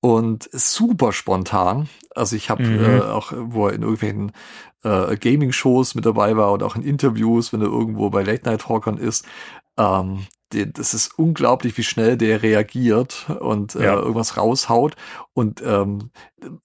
und 0.00 0.48
super 0.52 1.12
spontan. 1.12 1.88
Also 2.14 2.36
ich 2.36 2.50
habe 2.50 2.64
mhm. 2.64 2.84
äh, 2.84 3.00
auch, 3.02 3.32
wo 3.36 3.68
er 3.68 3.74
in 3.74 3.82
irgendwelchen 3.82 4.32
äh, 4.82 5.16
Gaming-Shows 5.16 5.94
mit 5.94 6.06
dabei 6.06 6.36
war 6.36 6.52
oder 6.52 6.66
auch 6.66 6.76
in 6.76 6.82
Interviews, 6.82 7.52
wenn 7.52 7.60
er 7.60 7.68
irgendwo 7.68 8.10
bei 8.10 8.22
Late-Night-Talkern 8.22 8.96
ist, 8.96 9.26
ähm, 9.76 10.26
die, 10.52 10.72
das 10.72 10.94
ist 10.94 11.16
unglaublich, 11.16 11.76
wie 11.76 11.84
schnell 11.84 12.16
der 12.16 12.42
reagiert 12.42 13.30
und 13.38 13.76
äh, 13.76 13.84
ja. 13.84 13.94
irgendwas 13.94 14.36
raushaut. 14.36 14.96
Und 15.32 15.62
ähm, 15.64 16.10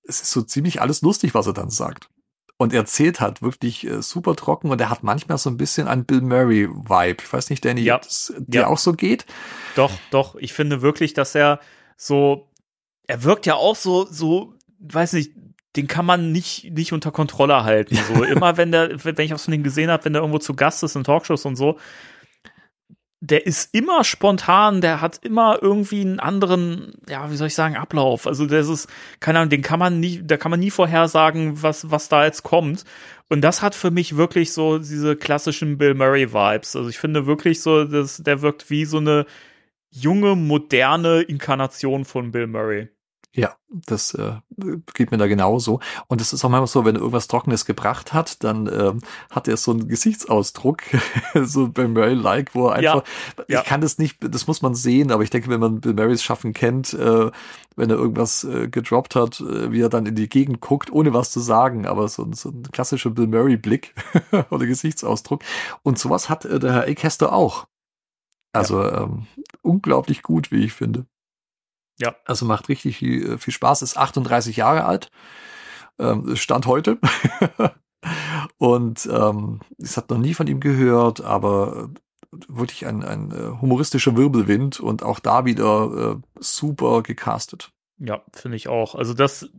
es 0.07 0.21
ist 0.21 0.31
so 0.31 0.41
ziemlich 0.41 0.81
alles 0.81 1.03
lustig, 1.03 1.35
was 1.35 1.45
er 1.45 1.53
dann 1.53 1.69
sagt 1.69 2.09
und 2.57 2.73
erzählt 2.73 3.19
hat, 3.19 3.41
wirklich 3.41 3.85
äh, 3.85 4.01
super 4.01 4.35
trocken 4.35 4.69
und 4.69 4.79
er 4.79 4.89
hat 4.89 5.03
manchmal 5.03 5.37
so 5.37 5.49
ein 5.49 5.57
bisschen 5.57 5.87
einen 5.87 6.05
Bill 6.05 6.21
Murray 6.21 6.69
Vibe. 6.69 7.17
Ich 7.21 7.33
weiß 7.33 7.49
nicht, 7.49 7.65
Danny, 7.65 7.81
ja. 7.81 7.97
das 7.97 8.33
dir 8.37 8.61
ja. 8.61 8.67
auch 8.67 8.77
so 8.77 8.93
geht. 8.93 9.25
Doch, 9.75 9.91
doch. 10.11 10.35
Ich 10.35 10.53
finde 10.53 10.81
wirklich, 10.81 11.13
dass 11.13 11.35
er 11.35 11.59
so, 11.97 12.49
er 13.07 13.23
wirkt 13.23 13.45
ja 13.45 13.55
auch 13.55 13.75
so, 13.75 14.05
so, 14.05 14.53
weiß 14.79 15.13
nicht, 15.13 15.31
den 15.75 15.87
kann 15.87 16.05
man 16.05 16.31
nicht, 16.31 16.71
nicht 16.71 16.93
unter 16.93 17.11
Kontrolle 17.11 17.65
halten. 17.65 17.97
So 18.07 18.23
immer, 18.23 18.55
wenn 18.55 18.71
der, 18.71 19.03
wenn 19.03 19.19
ich 19.19 19.31
was 19.31 19.45
von 19.45 19.53
ihm 19.53 19.63
gesehen 19.63 19.89
habe, 19.89 20.05
wenn 20.05 20.13
der 20.13 20.21
irgendwo 20.21 20.39
zu 20.39 20.53
Gast 20.55 20.83
ist 20.83 20.95
in 20.95 21.03
Talkshows 21.03 21.45
und 21.45 21.57
so, 21.57 21.77
der 23.22 23.45
ist 23.45 23.74
immer 23.74 24.03
spontan, 24.03 24.82
der 24.82 25.01
hat 25.01 25.20
immer 25.24 25.59
irgendwie 25.61 26.01
einen 26.01 26.20
anderen, 26.20 26.93
ja, 27.09 27.32
wie 27.32 27.36
soll 27.36 27.47
ich 27.47 27.55
sagen, 27.55 27.76
Ablauf. 27.76 28.28
Also 28.28 28.45
das 28.45 28.68
ist, 28.68 28.88
keine 29.20 29.39
Ahnung, 29.39 29.49
den 29.49 29.61
kann 29.61 29.80
man 29.80 29.99
nie, 29.99 30.22
da 30.24 30.38
kann 30.38 30.51
man 30.51 30.59
nie 30.59 30.72
vorhersagen, 30.72 31.61
was, 31.63 31.89
was 31.89 32.09
da 32.09 32.26
jetzt 32.26 32.43
kommt. 32.43 32.84
Und 33.30 33.41
das 33.41 33.61
hat 33.61 33.74
für 33.74 33.89
mich 33.89 34.18
wirklich 34.18 34.53
so 34.53 34.78
diese 34.78 35.16
klassischen 35.16 35.78
Bill 35.78 35.95
Murray 35.95 36.34
Vibes. 36.34 36.76
Also 36.76 36.89
ich 36.89 36.99
finde 36.99 37.26
wirklich 37.26 37.61
so, 37.61 37.86
dass 37.86 38.18
der 38.18 38.41
wirkt 38.41 38.70
wie 38.70 38.86
so 38.86 38.97
eine 38.97 39.26
junge, 39.89 40.36
moderne 40.36 41.22
Inkarnation 41.22 42.05
von 42.05 42.32
Bill 42.32 42.47
Murray. 42.47 42.89
Ja, 43.38 43.57
das 43.67 44.13
äh, 44.13 44.36
geht 44.93 45.11
mir 45.11 45.17
da 45.17 45.27
genauso. 45.27 45.81
Und 46.07 46.21
es 46.21 46.31
ist 46.31 46.45
auch 46.45 46.49
manchmal 46.49 46.67
so, 46.67 46.86
wenn 46.86 46.95
er 46.95 47.01
irgendwas 47.01 47.27
Trockenes 47.27 47.65
gebracht 47.65 48.13
hat, 48.13 48.41
dann 48.45 48.67
ähm, 48.67 49.01
hat 49.29 49.49
er 49.49 49.57
so 49.57 49.71
einen 49.71 49.89
Gesichtsausdruck, 49.89 50.83
so 51.43 51.67
Bill 51.67 51.89
Murray-like, 51.89 52.55
wo 52.55 52.69
er 52.69 52.75
einfach, 52.75 53.03
ja, 53.38 53.43
ich 53.47 53.53
ja. 53.55 53.61
kann 53.61 53.81
das 53.81 53.97
nicht, 53.97 54.19
das 54.21 54.47
muss 54.47 54.61
man 54.61 54.73
sehen, 54.73 55.11
aber 55.11 55.23
ich 55.23 55.31
denke, 55.31 55.49
wenn 55.49 55.59
man 55.59 55.81
Bill 55.81 55.93
Murrays 55.93 56.23
Schaffen 56.23 56.53
kennt, 56.53 56.93
äh, 56.93 57.29
wenn 57.75 57.89
er 57.89 57.97
irgendwas 57.97 58.45
äh, 58.45 58.69
gedroppt 58.69 59.15
hat, 59.15 59.41
äh, 59.41 59.69
wie 59.69 59.81
er 59.81 59.89
dann 59.89 60.05
in 60.05 60.15
die 60.15 60.29
Gegend 60.29 60.61
guckt, 60.61 60.89
ohne 60.89 61.13
was 61.13 61.31
zu 61.31 61.41
sagen, 61.41 61.86
aber 61.86 62.07
so, 62.07 62.25
so 62.31 62.49
ein 62.49 62.63
klassischer 62.71 63.09
Bill 63.09 63.27
Murray-Blick 63.27 63.93
oder 64.49 64.65
Gesichtsausdruck. 64.65 65.43
Und 65.83 65.99
sowas 65.99 66.29
hat 66.29 66.45
äh, 66.45 66.57
der 66.57 66.71
Herr 66.71 66.88
Acaster 66.88 67.33
auch. 67.33 67.67
Also 68.53 68.81
ja. 68.81 69.03
ähm, 69.03 69.27
unglaublich 69.61 70.23
gut, 70.23 70.51
wie 70.51 70.63
ich 70.63 70.71
finde. 70.71 71.05
Ja. 71.99 72.15
Also 72.25 72.45
macht 72.45 72.69
richtig 72.69 72.97
viel, 72.97 73.33
äh, 73.33 73.37
viel 73.37 73.53
Spaß, 73.53 73.81
ist 73.81 73.97
38 73.97 74.57
Jahre 74.57 74.85
alt, 74.85 75.11
ähm, 75.99 76.35
Stand 76.35 76.65
heute. 76.65 76.97
Und 78.57 79.07
ähm, 79.11 79.61
ich 79.77 79.97
habe 79.97 80.13
noch 80.13 80.21
nie 80.21 80.33
von 80.33 80.47
ihm 80.47 80.59
gehört, 80.59 81.21
aber 81.21 81.89
wirklich 82.47 82.85
ein, 82.85 83.03
ein 83.03 83.31
äh, 83.31 83.61
humoristischer 83.61 84.15
Wirbelwind 84.17 84.79
und 84.79 85.03
auch 85.03 85.19
da 85.19 85.45
wieder 85.45 86.17
äh, 86.17 86.21
super 86.39 87.01
gecastet. 87.01 87.71
Ja, 87.97 88.21
finde 88.33 88.57
ich 88.57 88.67
auch. 88.67 88.95
Also 88.95 89.13
das, 89.13 89.49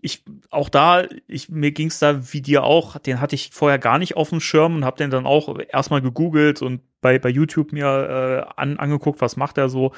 ich 0.00 0.24
auch 0.50 0.68
da, 0.68 1.04
ich 1.26 1.48
mir 1.48 1.72
ging's 1.72 1.98
da 1.98 2.32
wie 2.32 2.40
dir 2.40 2.64
auch, 2.64 2.98
den 2.98 3.20
hatte 3.20 3.34
ich 3.34 3.50
vorher 3.52 3.78
gar 3.78 3.98
nicht 3.98 4.16
auf 4.16 4.30
dem 4.30 4.40
Schirm 4.40 4.76
und 4.76 4.84
habe 4.84 4.96
den 4.96 5.10
dann 5.10 5.26
auch 5.26 5.58
erstmal 5.68 6.00
gegoogelt 6.00 6.62
und 6.62 6.80
bei 7.00 7.18
bei 7.18 7.28
YouTube 7.28 7.72
mir 7.72 7.86
äh, 7.86 8.52
an, 8.56 8.78
angeguckt, 8.78 9.20
was 9.20 9.36
macht 9.36 9.58
er 9.58 9.68
so 9.68 9.92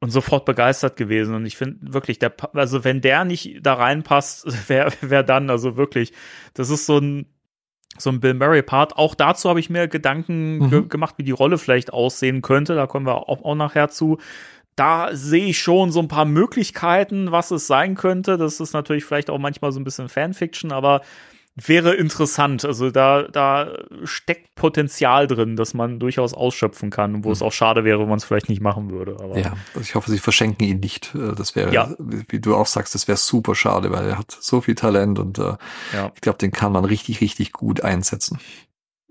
und 0.00 0.10
sofort 0.10 0.44
begeistert 0.44 0.96
gewesen. 0.96 1.34
Und 1.34 1.46
ich 1.46 1.56
finde 1.56 1.92
wirklich, 1.92 2.18
der, 2.18 2.34
also 2.54 2.84
wenn 2.84 3.00
der 3.00 3.24
nicht 3.24 3.60
da 3.62 3.74
reinpasst, 3.74 4.46
wer, 4.68 4.92
wer 5.00 5.22
dann? 5.22 5.50
Also 5.50 5.76
wirklich, 5.76 6.12
das 6.54 6.70
ist 6.70 6.86
so 6.86 6.98
ein, 6.98 7.26
so 7.98 8.10
ein 8.10 8.20
Bill 8.20 8.34
Murray 8.34 8.62
Part. 8.62 8.96
Auch 8.96 9.14
dazu 9.14 9.48
habe 9.48 9.60
ich 9.60 9.70
mir 9.70 9.88
Gedanken 9.88 10.58
mhm. 10.58 10.70
ge 10.70 10.88
gemacht, 10.88 11.16
wie 11.18 11.24
die 11.24 11.32
Rolle 11.32 11.58
vielleicht 11.58 11.92
aussehen 11.92 12.42
könnte. 12.42 12.74
Da 12.74 12.86
kommen 12.86 13.06
wir 13.06 13.28
auch, 13.28 13.44
auch 13.44 13.54
nachher 13.54 13.88
zu. 13.88 14.18
Da 14.76 15.08
sehe 15.12 15.46
ich 15.46 15.58
schon 15.58 15.90
so 15.90 15.98
ein 15.98 16.06
paar 16.06 16.24
Möglichkeiten, 16.24 17.32
was 17.32 17.50
es 17.50 17.66
sein 17.66 17.96
könnte. 17.96 18.36
Das 18.36 18.60
ist 18.60 18.72
natürlich 18.72 19.04
vielleicht 19.04 19.30
auch 19.30 19.38
manchmal 19.38 19.72
so 19.72 19.80
ein 19.80 19.84
bisschen 19.84 20.08
Fanfiction, 20.08 20.70
aber 20.70 21.02
wäre 21.66 21.94
interessant. 21.94 22.64
Also 22.64 22.90
da, 22.90 23.22
da 23.24 23.72
steckt 24.04 24.54
Potenzial 24.54 25.26
drin, 25.26 25.56
dass 25.56 25.74
man 25.74 25.98
durchaus 25.98 26.34
ausschöpfen 26.34 26.90
kann, 26.90 27.24
wo 27.24 27.28
mhm. 27.28 27.32
es 27.32 27.42
auch 27.42 27.52
schade 27.52 27.84
wäre, 27.84 28.00
wenn 28.00 28.08
man 28.08 28.18
es 28.18 28.24
vielleicht 28.24 28.48
nicht 28.48 28.60
machen 28.60 28.90
würde. 28.90 29.16
Aber 29.20 29.38
ja, 29.38 29.54
ich 29.80 29.94
hoffe, 29.94 30.10
sie 30.10 30.18
verschenken 30.18 30.66
ihn 30.66 30.80
nicht. 30.80 31.14
Äh, 31.14 31.34
das 31.34 31.56
wäre, 31.56 31.72
ja. 31.72 31.94
wie 31.98 32.40
du 32.40 32.54
auch 32.54 32.66
sagst, 32.66 32.94
das 32.94 33.08
wäre 33.08 33.18
super 33.18 33.54
schade, 33.54 33.90
weil 33.90 34.08
er 34.08 34.18
hat 34.18 34.36
so 34.40 34.60
viel 34.60 34.74
Talent 34.74 35.18
und 35.18 35.38
äh, 35.38 35.56
ja. 35.92 36.12
ich 36.14 36.20
glaube, 36.20 36.38
den 36.38 36.52
kann 36.52 36.72
man 36.72 36.84
richtig, 36.84 37.20
richtig 37.20 37.52
gut 37.52 37.82
einsetzen. 37.82 38.38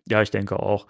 Ja, 0.08 0.22
ich 0.22 0.32
denke 0.32 0.60
auch. 0.60 0.88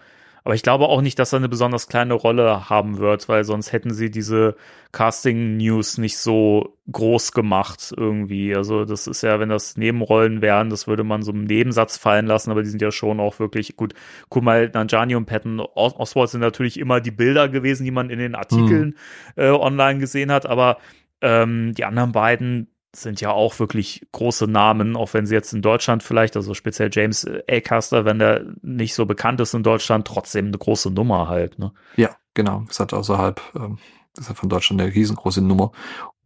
Aber 0.47 0.55
ich 0.55 0.63
glaube 0.63 0.87
auch 0.87 1.01
nicht, 1.01 1.19
dass 1.19 1.33
er 1.33 1.39
eine 1.39 1.49
besonders 1.49 1.89
kleine 1.89 2.13
Rolle 2.13 2.69
haben 2.69 2.99
wird, 2.99 3.27
weil 3.27 3.43
sonst 3.43 3.73
hätten 3.73 3.93
sie 3.93 4.09
diese 4.09 4.55
Casting-News 4.93 5.97
nicht 5.97 6.17
so 6.17 6.77
groß 6.89 7.33
gemacht 7.33 7.93
irgendwie. 7.97 8.55
Also 8.55 8.85
das 8.85 9.07
ist 9.07 9.23
ja, 9.23 9.41
wenn 9.41 9.49
das 9.49 9.75
Nebenrollen 9.75 10.41
wären, 10.41 10.69
das 10.69 10.87
würde 10.87 11.03
man 11.03 11.21
so 11.21 11.33
im 11.33 11.43
Nebensatz 11.43 11.97
fallen 11.97 12.27
lassen, 12.27 12.49
aber 12.49 12.63
die 12.63 12.69
sind 12.69 12.81
ja 12.81 12.93
schon 12.93 13.19
auch 13.19 13.39
wirklich 13.39 13.75
gut. 13.75 13.93
Guck 14.29 14.41
mal, 14.41 14.69
Nanjani 14.73 15.15
und 15.15 15.25
Patton 15.25 15.59
Oswald 15.59 16.29
sind 16.29 16.39
natürlich 16.39 16.79
immer 16.79 17.01
die 17.01 17.11
Bilder 17.11 17.49
gewesen, 17.49 17.83
die 17.83 17.91
man 17.91 18.09
in 18.09 18.19
den 18.19 18.33
Artikeln 18.33 18.95
mhm. 19.35 19.43
äh, 19.43 19.49
online 19.49 19.99
gesehen 19.99 20.31
hat, 20.31 20.45
aber 20.45 20.77
ähm, 21.19 21.73
die 21.73 21.83
anderen 21.83 22.13
beiden 22.13 22.69
sind 23.01 23.21
ja 23.21 23.31
auch 23.31 23.59
wirklich 23.59 24.05
große 24.11 24.47
Namen, 24.47 24.95
auch 24.95 25.13
wenn 25.13 25.25
sie 25.25 25.35
jetzt 25.35 25.53
in 25.53 25.61
Deutschland 25.61 26.03
vielleicht, 26.03 26.35
also 26.35 26.53
speziell 26.53 26.89
James 26.91 27.27
Acaster, 27.49 28.05
wenn 28.05 28.19
der 28.19 28.45
nicht 28.61 28.93
so 28.93 29.05
bekannt 29.05 29.39
ist 29.41 29.53
in 29.53 29.63
Deutschland, 29.63 30.07
trotzdem 30.07 30.47
eine 30.47 30.57
große 30.57 30.91
Nummer 30.91 31.27
halt. 31.27 31.59
Ne? 31.59 31.71
Ja, 31.95 32.15
genau. 32.33 32.65
Es 32.69 32.79
hat 32.79 32.93
außerhalb, 32.93 33.41
ähm, 33.55 33.77
ist 34.17 34.29
ja 34.29 34.35
von 34.35 34.49
Deutschland 34.49 34.81
eine 34.81 34.93
riesengroße 34.93 35.41
Nummer. 35.41 35.71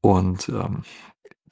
Und 0.02 0.50
ähm, 0.50 0.84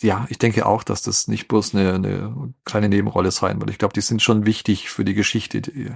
ja, 0.02 0.26
ich 0.30 0.38
denke 0.38 0.66
auch, 0.66 0.84
dass 0.84 1.02
das 1.02 1.28
nicht 1.28 1.48
bloß 1.48 1.76
eine, 1.76 1.96
eine 1.96 2.54
kleine 2.66 2.90
Nebenrolle 2.90 3.32
sein 3.32 3.60
wird. 3.60 3.70
Ich 3.70 3.78
glaube, 3.78 3.94
die 3.94 4.02
sind 4.02 4.22
schon 4.22 4.46
wichtig 4.46 4.90
für 4.90 5.04
die 5.04 5.14
Geschichte, 5.14 5.62
die, 5.62 5.92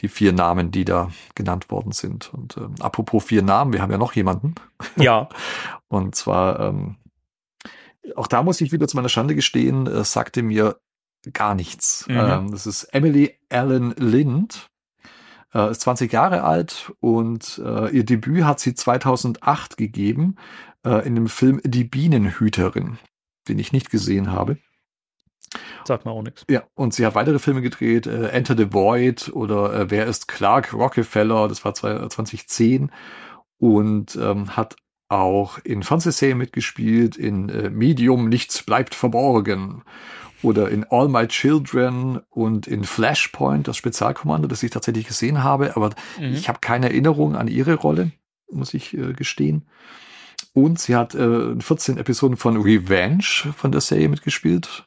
die 0.00 0.08
vier 0.08 0.32
Namen, 0.32 0.70
die 0.70 0.84
da 0.84 1.10
genannt 1.34 1.70
worden 1.70 1.92
sind. 1.92 2.32
Und 2.32 2.56
ähm, 2.56 2.74
apropos 2.80 3.24
vier 3.24 3.42
Namen, 3.42 3.72
wir 3.72 3.82
haben 3.82 3.92
ja 3.92 3.98
noch 3.98 4.14
jemanden. 4.14 4.54
Ja. 4.96 5.28
Und 5.88 6.14
zwar, 6.14 6.60
ähm, 6.60 6.96
auch 8.16 8.26
da 8.26 8.42
muss 8.42 8.60
ich 8.60 8.72
wieder 8.72 8.88
zu 8.88 8.96
meiner 8.96 9.08
Schande 9.08 9.34
gestehen, 9.34 9.86
äh, 9.86 10.04
sagte 10.04 10.42
mir 10.42 10.78
gar 11.32 11.54
nichts. 11.54 12.06
Mhm. 12.08 12.16
Ähm, 12.16 12.50
das 12.50 12.66
ist 12.66 12.84
Emily 12.84 13.38
Allen 13.50 13.92
Lind. 13.96 14.68
Äh, 15.54 15.70
ist 15.70 15.80
20 15.80 16.12
Jahre 16.12 16.44
alt 16.44 16.92
und 17.00 17.60
äh, 17.64 17.88
ihr 17.88 18.04
Debüt 18.04 18.44
hat 18.44 18.60
sie 18.60 18.74
2008 18.74 19.76
gegeben 19.78 20.36
äh, 20.84 21.06
in 21.06 21.14
dem 21.14 21.28
Film 21.28 21.60
Die 21.64 21.84
Bienenhüterin, 21.84 22.98
den 23.48 23.58
ich 23.58 23.72
nicht 23.72 23.90
gesehen 23.90 24.30
habe. 24.30 24.58
Sagt 25.86 26.04
mir 26.04 26.10
auch 26.10 26.22
nichts. 26.22 26.44
Ja, 26.50 26.64
und 26.74 26.92
sie 26.92 27.06
hat 27.06 27.14
weitere 27.14 27.38
Filme 27.38 27.62
gedreht, 27.62 28.06
äh, 28.06 28.28
Enter 28.28 28.54
the 28.56 28.74
Void 28.74 29.30
oder 29.32 29.72
äh, 29.72 29.90
Wer 29.90 30.04
ist 30.06 30.28
Clark 30.28 30.74
Rockefeller, 30.74 31.48
das 31.48 31.64
war 31.64 31.72
zwei- 31.74 32.06
2010 32.06 32.92
und 33.56 34.16
ähm, 34.16 34.54
hat 34.54 34.76
auch 35.08 35.58
in 35.64 35.82
Fernsehserien 35.82 36.38
mitgespielt, 36.38 37.16
in 37.16 37.48
äh, 37.48 37.70
Medium 37.70 38.28
Nichts 38.28 38.62
bleibt 38.62 38.94
verborgen 38.94 39.82
oder 40.42 40.68
in 40.70 40.84
All 40.90 41.08
My 41.08 41.26
Children 41.26 42.20
und 42.30 42.66
in 42.66 42.84
Flashpoint, 42.84 43.66
das 43.66 43.76
Spezialkommando, 43.76 44.46
das 44.48 44.62
ich 44.62 44.70
tatsächlich 44.70 45.06
gesehen 45.06 45.42
habe, 45.42 45.74
aber 45.76 45.90
Mhm. 46.18 46.34
ich 46.34 46.48
habe 46.48 46.60
keine 46.60 46.86
Erinnerung 46.90 47.34
an 47.36 47.48
ihre 47.48 47.74
Rolle, 47.74 48.12
muss 48.50 48.74
ich 48.74 48.96
äh, 48.96 49.12
gestehen. 49.14 49.66
Und 50.52 50.78
sie 50.78 50.94
hat 50.94 51.14
äh, 51.14 51.50
in 51.50 51.60
14 51.60 51.98
Episoden 51.98 52.36
von 52.36 52.56
Revenge 52.60 53.24
von 53.56 53.72
der 53.72 53.80
Serie 53.80 54.08
mitgespielt. 54.08 54.86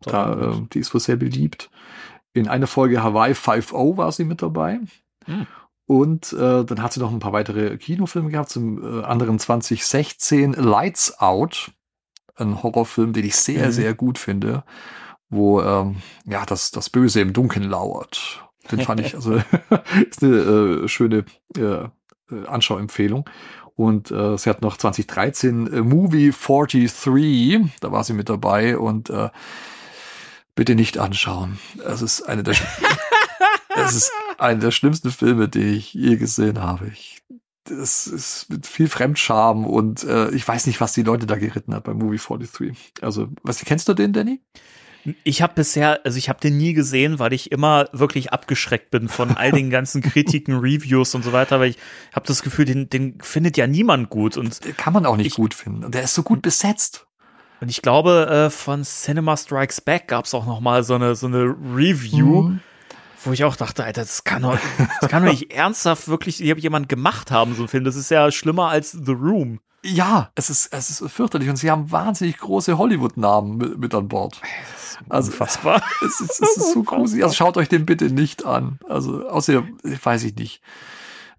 Da, 0.00 0.52
äh, 0.52 0.60
die 0.72 0.80
ist 0.80 0.92
wohl 0.92 1.00
sehr 1.00 1.16
beliebt. 1.16 1.70
In 2.32 2.48
einer 2.48 2.66
Folge 2.66 3.02
Hawaii 3.02 3.32
5.0 3.32 3.96
war 3.96 4.10
sie 4.10 4.24
mit 4.24 4.42
dabei. 4.42 4.80
Hm. 5.26 5.46
Und 5.86 6.32
äh, 6.32 6.64
dann 6.64 6.82
hat 6.82 6.92
sie 6.94 7.00
noch 7.00 7.12
ein 7.12 7.18
paar 7.18 7.32
weitere 7.34 7.76
Kinofilme 7.76 8.30
gehabt, 8.30 8.48
zum 8.50 9.00
äh, 9.00 9.04
anderen 9.04 9.38
2016 9.38 10.54
Lights 10.54 11.18
Out, 11.18 11.72
ein 12.36 12.62
Horrorfilm, 12.62 13.12
den 13.12 13.24
ich 13.24 13.36
sehr, 13.36 13.66
Mhm. 13.66 13.72
sehr 13.72 13.94
gut 13.94 14.18
finde, 14.18 14.64
wo 15.28 15.60
ähm, 15.60 15.96
ja 16.24 16.44
das, 16.46 16.70
das 16.70 16.88
Böse 16.90 17.20
im 17.20 17.32
Dunkeln 17.32 17.68
lauert. 17.68 18.42
Den 18.70 18.80
fand 18.80 19.00
ich, 19.00 19.14
also 19.14 19.34
ist 20.10 20.22
eine 20.22 20.36
äh, 20.84 20.88
schöne 20.88 21.24
äh, 21.56 21.60
äh, 21.60 21.88
Anschauempfehlung. 22.46 23.28
Und 23.76 24.10
äh, 24.10 24.38
sie 24.38 24.48
hat 24.48 24.62
noch 24.62 24.76
2013 24.76 25.66
äh, 25.72 25.80
Movie 25.82 26.30
43, 26.32 27.60
da 27.80 27.90
war 27.92 28.04
sie 28.04 28.12
mit 28.14 28.28
dabei 28.28 28.78
und 28.78 29.10
äh, 29.10 29.30
bitte 30.54 30.76
nicht 30.76 30.96
anschauen. 30.98 31.58
Es 31.84 32.00
ist 32.00 32.22
eine 32.22 32.42
der 32.44 32.54
es 33.76 33.94
ist 33.94 34.12
einer 34.38 34.60
der 34.60 34.70
schlimmsten 34.70 35.10
Filme, 35.10 35.48
die 35.48 35.76
ich 35.76 35.94
je 35.94 36.16
gesehen 36.16 36.60
habe. 36.60 36.88
Ich, 36.88 37.22
das 37.64 38.06
ist 38.06 38.50
mit 38.50 38.66
viel 38.66 38.88
Fremdscham 38.88 39.64
und 39.66 40.04
äh, 40.04 40.30
ich 40.30 40.46
weiß 40.46 40.66
nicht, 40.66 40.80
was 40.80 40.92
die 40.92 41.02
Leute 41.02 41.26
da 41.26 41.36
geritten 41.36 41.74
hat 41.74 41.84
bei 41.84 41.94
Movie 41.94 42.18
43. 42.18 42.94
Also, 43.02 43.28
was 43.42 43.58
kennst 43.64 43.88
du 43.88 43.94
den, 43.94 44.12
Danny? 44.12 44.40
Ich 45.22 45.42
habe 45.42 45.52
bisher, 45.54 46.00
also 46.04 46.16
ich 46.16 46.30
habe 46.30 46.40
den 46.40 46.56
nie 46.56 46.72
gesehen, 46.72 47.18
weil 47.18 47.34
ich 47.34 47.52
immer 47.52 47.88
wirklich 47.92 48.32
abgeschreckt 48.32 48.90
bin 48.90 49.08
von 49.08 49.36
all 49.36 49.52
den 49.52 49.68
ganzen 49.68 50.00
Kritiken, 50.02 50.54
Reviews 50.56 51.14
und 51.14 51.22
so 51.22 51.32
weiter, 51.34 51.60
weil 51.60 51.70
ich 51.70 51.78
habe 52.14 52.26
das 52.26 52.42
Gefühl, 52.42 52.64
den, 52.64 52.88
den 52.88 53.18
findet 53.20 53.56
ja 53.58 53.66
niemand 53.66 54.08
gut 54.08 54.38
und, 54.38 54.64
Den 54.64 54.76
kann 54.76 54.94
man 54.94 55.04
auch 55.04 55.16
nicht 55.18 55.26
Ich- 55.26 55.34
gut 55.34 55.52
finden. 55.52 55.84
Und 55.84 55.94
der 55.94 56.04
ist 56.04 56.14
so 56.14 56.22
gut 56.22 56.40
besetzt. 56.40 57.06
und 57.60 57.68
ich 57.70 57.82
glaube, 57.82 58.26
äh, 58.30 58.50
von 58.50 58.82
Cinema 58.82 59.36
Strikes 59.36 59.80
Back 59.82 60.08
gab's 60.08 60.32
auch 60.32 60.46
noch 60.46 60.60
mal 60.60 60.82
so 60.84 60.94
eine 60.94 61.14
so 61.16 61.26
eine 61.26 61.44
Review, 61.74 62.42
Mhm. 62.48 62.60
Wo 63.26 63.32
ich 63.32 63.44
auch 63.44 63.56
dachte, 63.56 63.84
Alter, 63.84 64.02
das 64.02 64.24
kann 64.24 64.42
doch, 64.42 64.58
das 65.00 65.10
kann 65.10 65.24
doch 65.24 65.30
nicht 65.30 65.52
ernsthaft 65.54 66.08
wirklich 66.08 66.38
jemand 66.38 66.88
gemacht 66.88 67.30
haben, 67.30 67.54
so 67.54 67.62
ein 67.62 67.68
Film. 67.68 67.84
Das 67.84 67.96
ist 67.96 68.10
ja 68.10 68.30
schlimmer 68.30 68.68
als 68.68 68.92
The 68.92 69.12
Room. 69.12 69.60
Ja, 69.82 70.30
es 70.34 70.48
ist, 70.48 70.72
es 70.72 70.88
ist 70.88 71.10
fürchterlich 71.10 71.48
und 71.50 71.56
sie 71.56 71.70
haben 71.70 71.92
wahnsinnig 71.92 72.38
große 72.38 72.78
Hollywood-Namen 72.78 73.56
mit, 73.58 73.78
mit 73.78 73.94
an 73.94 74.08
Bord. 74.08 74.40
Also, 75.08 75.30
Unfassbar. 75.30 75.82
es 76.06 76.20
ist, 76.20 76.40
es 76.40 76.56
ist 76.56 76.72
so 76.72 76.82
gruselig. 76.82 77.24
Also 77.24 77.34
schaut 77.34 77.56
euch 77.56 77.68
den 77.68 77.84
bitte 77.84 78.06
nicht 78.06 78.46
an. 78.46 78.78
Also, 78.88 79.28
außer, 79.28 79.62
weiß 79.82 80.24
ich 80.24 80.36
nicht, 80.36 80.62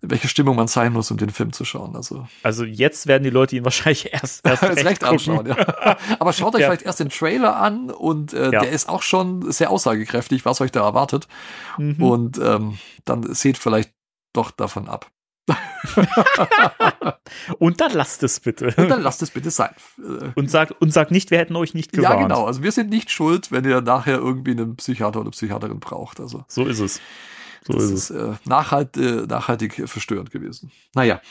in 0.06 0.12
welcher 0.12 0.28
Stimmung 0.28 0.56
man 0.56 0.68
sein 0.68 0.94
muss, 0.94 1.12
um 1.12 1.18
den 1.18 1.30
Film 1.30 1.52
zu 1.54 1.66
schauen. 1.66 1.96
Also, 1.96 2.28
Also 2.44 2.64
jetzt 2.64 3.08
werden 3.08 3.24
die 3.24 3.30
Leute 3.30 3.56
ihn 3.56 3.64
wahrscheinlich 3.66 4.14
erst 4.14 4.46
erst 4.46 4.64
recht, 4.64 4.86
recht 4.86 5.04
anschauen, 5.04 5.48
ja. 5.48 5.56
Aber 6.20 6.32
schaut 6.34 6.56
euch 6.56 6.62
Ja. 6.62 6.68
vielleicht 6.68 6.84
erst 6.84 7.00
den 7.00 7.10
Trailer 7.10 7.58
an 7.58 7.90
und 7.92 8.34
äh, 8.34 8.52
Ja. 8.52 8.62
der 8.62 8.70
ist 8.70 8.88
auch 8.90 9.02
schon 9.02 9.52
sehr 9.52 9.70
aussagekräftig, 9.70 10.46
was 10.46 10.62
euch 10.62 10.72
da 10.72 10.82
erwartet. 10.84 11.28
Mhm. 11.78 12.02
Und 12.04 12.38
ähm, 12.40 12.78
dann 13.04 13.24
seht 13.34 13.58
vielleicht 13.58 13.92
doch 14.34 14.52
davon 14.52 14.88
ab. 14.88 15.10
Und 17.60 17.82
dann 17.82 17.92
lasst 17.94 18.24
es 18.24 18.40
bitte. 18.40 18.74
Und 18.78 18.90
dann 18.90 19.02
lasst 19.02 19.22
es 19.22 19.32
bitte 19.32 19.52
sein. 19.52 19.70
Äh, 20.00 20.30
Und 20.36 20.50
sagt, 20.50 20.72
und 20.82 20.92
sagt 20.92 21.12
nicht, 21.12 21.32
wir 21.32 21.38
hätten 21.38 21.56
euch 21.56 21.74
nicht 21.74 21.92
gewarnt. 21.92 22.16
ja, 22.22 22.22
genau. 22.28 22.46
Also 22.46 22.64
wir 22.64 22.72
sind 22.72 22.90
nicht 22.90 23.12
schuld, 23.12 23.52
wenn 23.52 23.64
ihr 23.66 23.82
nachher 23.82 24.16
irgendwie 24.18 24.52
einen 24.52 24.76
Psychiater 24.76 25.22
oder 25.22 25.32
Psychiaterin 25.32 25.80
braucht. 25.80 26.20
Also 26.20 26.44
So 26.48 26.66
ist 26.66 26.80
es. 26.80 27.00
So 27.66 27.74
das 27.74 27.84
ist 27.84 28.10
ist, 28.10 28.12
äh, 28.12 28.34
nachhalt, 28.46 28.96
äh, 28.98 29.26
nachhaltig 29.28 29.90
verstörend 29.90 30.32
gewesen. 30.32 30.72
Naja, 30.94 31.22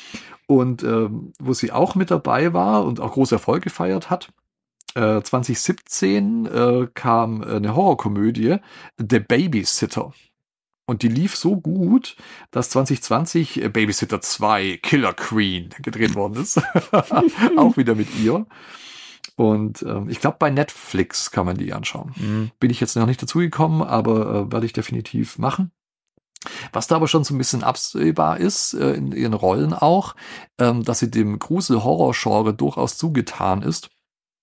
und 0.46 0.82
ähm, 0.82 1.32
wo 1.38 1.52
sie 1.52 1.72
auch 1.72 1.94
mit 1.94 2.10
dabei 2.10 2.52
war 2.52 2.84
und 2.84 3.00
auch 3.00 3.12
große 3.12 3.36
Erfolg 3.36 3.62
gefeiert 3.62 4.10
hat, 4.10 4.32
äh, 4.94 5.22
2017 5.22 6.46
äh, 6.46 6.88
kam 6.94 7.42
eine 7.42 7.74
Horrorkomödie, 7.74 8.56
The 8.98 9.20
Babysitter. 9.20 10.12
Und 10.86 11.02
die 11.02 11.08
lief 11.08 11.34
so 11.34 11.56
gut, 11.56 12.16
dass 12.50 12.70
2020 12.70 13.62
äh, 13.62 13.68
Babysitter 13.68 14.20
2 14.20 14.78
Killer 14.82 15.14
Queen 15.14 15.70
gedreht 15.82 16.14
worden 16.14 16.42
ist. 16.42 16.60
auch 17.56 17.76
wieder 17.76 17.94
mit 17.94 18.14
ihr. 18.16 18.46
Und 19.36 19.82
ähm, 19.82 20.08
ich 20.08 20.20
glaube, 20.20 20.36
bei 20.38 20.50
Netflix 20.50 21.30
kann 21.30 21.46
man 21.46 21.56
die 21.56 21.72
anschauen. 21.72 22.12
Mhm. 22.16 22.50
Bin 22.60 22.70
ich 22.70 22.80
jetzt 22.80 22.96
noch 22.96 23.06
nicht 23.06 23.22
dazugekommen, 23.22 23.82
aber 23.82 24.46
äh, 24.48 24.52
werde 24.52 24.66
ich 24.66 24.72
definitiv 24.72 25.38
machen. 25.38 25.72
Was 26.72 26.86
da 26.86 26.96
aber 26.96 27.08
schon 27.08 27.24
so 27.24 27.34
ein 27.34 27.38
bisschen 27.38 27.62
absehbar 27.62 28.38
ist, 28.38 28.74
äh, 28.74 28.94
in 28.94 29.12
ihren 29.12 29.34
Rollen 29.34 29.72
auch, 29.72 30.14
ähm, 30.58 30.84
dass 30.84 30.98
sie 30.98 31.10
dem 31.10 31.38
Grusel-Horror-Genre 31.38 32.54
durchaus 32.54 32.96
zugetan 32.96 33.62
ist. 33.62 33.90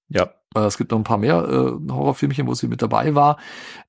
Ja. 0.09 0.33
Äh, 0.55 0.61
es 0.61 0.77
gibt 0.77 0.91
noch 0.91 0.97
ein 0.97 1.03
paar 1.03 1.17
mehr 1.17 1.47
äh, 1.47 1.91
Horrorfilmchen, 1.91 2.47
wo 2.47 2.53
sie 2.53 2.67
mit 2.67 2.81
dabei 2.81 3.15
war. 3.15 3.37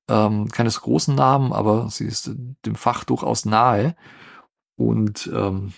Ähm, 0.09 0.47
keine 0.49 0.69
so 0.69 0.81
großen 0.81 1.15
Namen, 1.15 1.53
aber 1.53 1.89
sie 1.89 2.05
ist 2.05 2.31
dem 2.65 2.75
Fach 2.75 3.03
durchaus 3.03 3.45
nahe. 3.45 3.95
Und 4.75 5.29
ähm, 5.33 5.73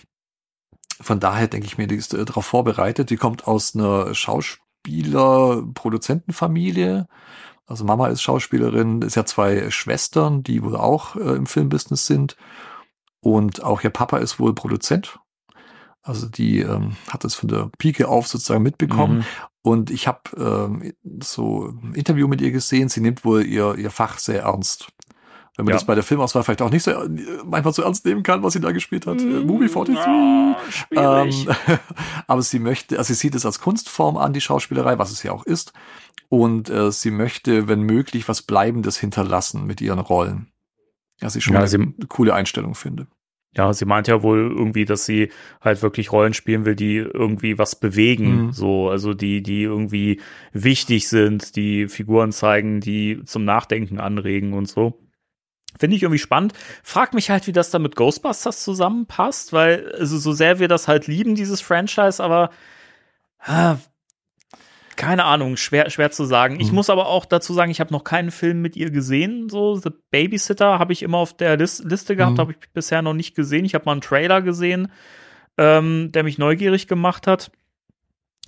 von 1.02 1.20
daher 1.20 1.48
denke 1.48 1.68
ich 1.68 1.78
mir, 1.78 1.88
die 1.88 1.96
ist 1.96 2.14
äh, 2.14 2.24
darauf 2.26 2.46
vorbereitet. 2.46 3.10
Die 3.10 3.18
kommt 3.18 3.48
aus 3.48 3.76
einer 3.76 4.14
Schauspieler-Produzentenfamilie. 4.14 7.08
Also 7.66 7.84
Mama 7.84 8.08
ist 8.08 8.22
Schauspielerin, 8.22 9.02
ist 9.02 9.16
ja 9.16 9.26
zwei 9.26 9.70
Schwestern, 9.72 10.44
die 10.44 10.64
wohl 10.64 10.76
auch 10.76 11.16
äh, 11.16 11.36
im 11.36 11.46
Filmbusiness 11.46 12.06
sind. 12.06 12.36
Und 13.22 13.64
auch 13.64 13.84
ihr 13.84 13.90
Papa 13.90 14.18
ist 14.18 14.40
wohl 14.40 14.54
Produzent. 14.54 15.20
Also 16.04 16.28
die 16.28 16.60
ähm, 16.60 16.96
hat 17.10 17.26
es 17.26 17.34
von 17.34 17.50
der 17.50 17.72
Pike 17.80 18.08
auf 18.08 18.28
sozusagen 18.28 18.62
mitbekommen. 18.62 19.20
Mhm. 19.20 19.26
Und 19.64 19.90
ich 19.90 20.08
habe 20.08 20.22
ähm, 20.38 20.94
so 21.24 21.74
ein 21.82 21.96
Interview 21.96 22.28
mit 22.28 22.40
ihr 22.42 22.52
gesehen. 22.52 22.88
Sie 22.88 23.02
nimmt 23.02 23.26
wohl 23.26 23.44
ihr, 23.44 23.74
ihr 23.76 23.90
Fach 23.90 24.20
sehr 24.20 24.44
ernst. 24.44 24.90
Wenn 25.58 25.66
man 25.66 25.72
Ja. 25.72 25.76
das 25.78 25.86
bei 25.86 25.96
der 25.96 26.04
Filmauswahl 26.04 26.44
vielleicht 26.44 26.62
auch 26.62 26.70
nicht 26.70 26.84
so 26.84 26.92
äh, 26.92 27.08
manchmal 27.46 27.74
so 27.74 27.82
ernst 27.82 28.06
nehmen 28.06 28.24
kann, 28.24 28.44
was 28.44 28.54
sie 28.54 28.60
da 28.60 28.72
gespielt 28.72 29.08
hat. 29.08 29.22
Äh, 29.22 29.26
Movie 29.26 29.68
43. 29.70 29.98
Ah, 29.98 30.58
schwierig. 30.70 31.48
Ähm, 31.48 31.78
aber 32.28 32.42
sie 32.42 32.60
möchte, 32.60 32.98
also 32.98 33.14
sie 33.14 33.20
sieht 33.20 33.36
es 33.36 33.46
als 33.46 33.60
Kunstform 33.62 34.18
an, 34.18 34.34
die 34.34 34.42
Schauspielerei, 34.42 34.98
was 35.00 35.12
es 35.12 35.24
ja 35.24 35.32
auch 35.32 35.46
ist. 35.46 35.72
Und 36.30 36.70
äh, 36.70 36.92
sie 36.92 37.12
möchte, 37.12 37.68
wenn 37.68 37.82
möglich, 37.84 38.28
was 38.28 38.42
Bleibendes 38.42 38.98
hinterlassen 38.98 39.66
mit 39.66 39.80
ihren 39.80 40.00
Rollen. 40.00 40.48
Was 41.22 41.36
ich 41.38 41.44
schon 41.46 41.54
Ja, 41.54 41.60
eine 41.62 41.70
sie- 41.70 41.94
coole 42.10 42.34
Einstellung 42.34 42.76
finde. 42.76 43.08
Ja, 43.58 43.72
sie 43.72 43.86
meint 43.86 44.10
ja 44.10 44.22
wohl 44.22 44.52
irgendwie, 44.54 44.84
dass 44.84 45.06
sie 45.06 45.30
halt 45.62 45.82
wirklich 45.82 46.12
Rollen 46.12 46.34
spielen 46.34 46.66
will, 46.66 46.76
die 46.76 46.98
irgendwie 46.98 47.58
was 47.58 47.80
bewegen, 47.80 48.48
Mhm. 48.48 48.52
so, 48.52 48.90
also 48.90 49.14
die, 49.14 49.42
die 49.42 49.62
irgendwie 49.64 50.20
wichtig 50.52 51.08
sind, 51.08 51.56
die 51.56 51.88
Figuren 51.88 52.34
zeigen, 52.34 52.82
die 52.82 53.22
zum 53.24 53.46
Nachdenken 53.46 53.98
anregen 54.02 54.52
und 54.52 54.68
so. 54.68 55.00
Finde 55.80 55.96
ich 55.98 56.04
irgendwie 56.04 56.20
spannend. 56.20 56.54
Frag 56.84 57.14
mich 57.14 57.30
halt, 57.30 57.48
wie 57.48 57.52
das 57.52 57.70
da 57.70 57.80
mit 57.80 57.96
Ghostbusters 57.96 58.64
zusammenpasst, 58.64 59.52
weil, 59.54 59.92
also 60.00 60.18
so 60.18 60.32
sehr 60.32 60.60
wir 60.60 60.68
das 60.68 60.88
halt 60.88 61.08
lieben, 61.08 61.36
dieses 61.36 61.62
Franchise, 61.62 62.24
aber 62.24 62.50
ah, 63.40 63.78
keine 64.96 65.26
Ahnung, 65.26 65.58
schwer, 65.58 65.90
schwer 65.90 66.12
zu 66.12 66.24
sagen. 66.24 66.60
Ich 66.62 66.70
Mhm. 66.70 66.76
muss 66.76 66.90
aber 66.90 67.08
auch 67.08 67.26
dazu 67.26 67.54
sagen, 67.54 67.70
ich 67.70 67.82
habe 67.82 67.92
noch 67.94 68.06
keinen 68.06 68.32
Film 68.32 68.62
mit 68.62 68.78
ihr 68.78 68.92
gesehen. 68.92 69.50
So, 69.50 69.76
The 69.76 69.90
Babysitter 70.10 70.80
habe 70.80 70.94
ich 70.94 71.04
immer 71.04 71.18
auf 71.18 71.36
der 71.36 71.58
Lis 71.58 71.84
Liste 71.84 72.16
gehabt, 72.16 72.38
Mhm. 72.38 72.42
habe 72.42 72.52
ich 72.54 72.70
bisher 72.72 73.02
noch 73.02 73.14
nicht 73.14 73.36
gesehen. 73.36 73.66
Ich 73.66 73.76
habe 73.76 73.84
mal 73.86 73.92
einen 73.92 74.02
Trailer 74.02 74.42
gesehen, 74.42 74.90
ähm, 75.58 76.12
der 76.14 76.24
mich 76.24 76.38
neugierig 76.38 76.88
gemacht 76.88 77.28
hat. 77.28 77.52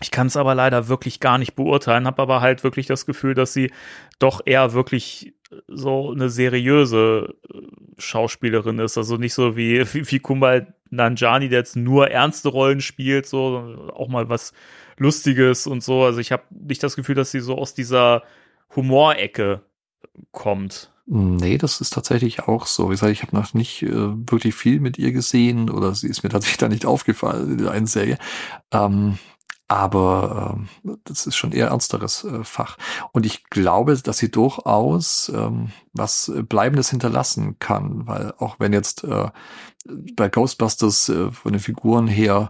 Ich 0.02 0.12
kann 0.12 0.28
es 0.28 0.38
aber 0.38 0.54
leider 0.54 0.88
wirklich 0.88 1.20
gar 1.20 1.38
nicht 1.38 1.56
beurteilen, 1.56 2.06
habe 2.06 2.22
aber 2.22 2.42
halt 2.42 2.64
wirklich 2.64 2.86
das 2.86 3.06
Gefühl, 3.06 3.34
dass 3.34 3.54
sie 3.54 3.72
doch 4.20 4.42
eher 4.46 4.74
wirklich 4.74 5.34
so 5.68 6.12
eine 6.12 6.30
seriöse 6.30 7.36
äh, 7.54 7.58
Schauspielerin 7.98 8.80
ist. 8.80 8.98
Also 8.98 9.18
nicht 9.18 9.34
so 9.34 9.56
wie, 9.56 9.82
wie, 9.94 10.12
wie 10.12 10.20
Kumbal 10.20 10.74
Nanjani, 10.90 11.50
der 11.50 11.60
jetzt 11.60 11.76
nur 11.76 12.12
ernste 12.12 12.50
Rollen 12.50 12.82
spielt, 12.82 13.26
so 13.26 13.92
auch 13.94 14.08
mal 14.08 14.30
was 14.30 14.54
Lustiges 14.98 15.68
und 15.68 15.84
so. 15.84 16.04
Also 16.04 16.20
ich 16.20 16.32
habe 16.32 16.44
nicht 16.50 16.82
das 16.84 16.96
Gefühl, 16.96 17.16
dass 17.16 17.32
sie 17.32 17.40
so 17.40 17.58
aus 17.58 17.74
dieser 17.74 18.24
Humorecke 18.76 19.62
kommt. 20.32 20.92
Nee, 21.10 21.58
das 21.58 21.80
ist 21.80 21.94
tatsächlich 21.94 22.42
auch 22.42 22.66
so. 22.66 22.88
Wie 22.88 22.92
gesagt, 22.92 23.14
ich 23.14 23.22
habe 23.24 23.36
noch 23.36 23.54
nicht 23.54 23.82
äh, 23.84 23.90
wirklich 23.92 24.56
viel 24.56 24.82
mit 24.82 24.98
ihr 24.98 25.14
gesehen 25.14 25.70
oder 25.70 25.96
sie 25.96 26.08
ist 26.08 26.24
mir 26.24 26.30
tatsächlich 26.30 26.58
da 26.58 26.68
nicht 26.68 26.86
aufgefallen 26.86 27.52
in 27.52 27.58
der 27.60 27.72
einen 27.72 27.86
Serie. 27.86 28.18
Ähm, 28.72 29.18
aber 29.68 30.56
ähm, 30.84 30.98
das 31.04 31.28
ist 31.28 31.36
schon 31.36 31.52
eher 31.52 31.68
ernsteres 31.68 32.24
äh, 32.24 32.44
Fach. 32.44 32.78
Und 33.12 33.26
ich 33.26 33.46
glaube, 33.46 33.98
dass 33.98 34.18
sie 34.18 34.32
durchaus 34.32 35.30
ähm, 35.36 35.72
was 35.94 36.30
äh, 36.30 36.44
Bleibendes 36.44 36.90
hinterlassen 36.90 37.60
kann, 37.60 38.08
weil 38.08 38.34
auch 38.38 38.60
wenn 38.60 38.74
jetzt 38.74 39.04
äh, 39.04 39.30
bei 40.16 40.30
Ghostbusters 40.30 41.10
äh, 41.10 41.32
von 41.32 41.52
den 41.52 41.62
Figuren 41.62 42.08
her 42.08 42.50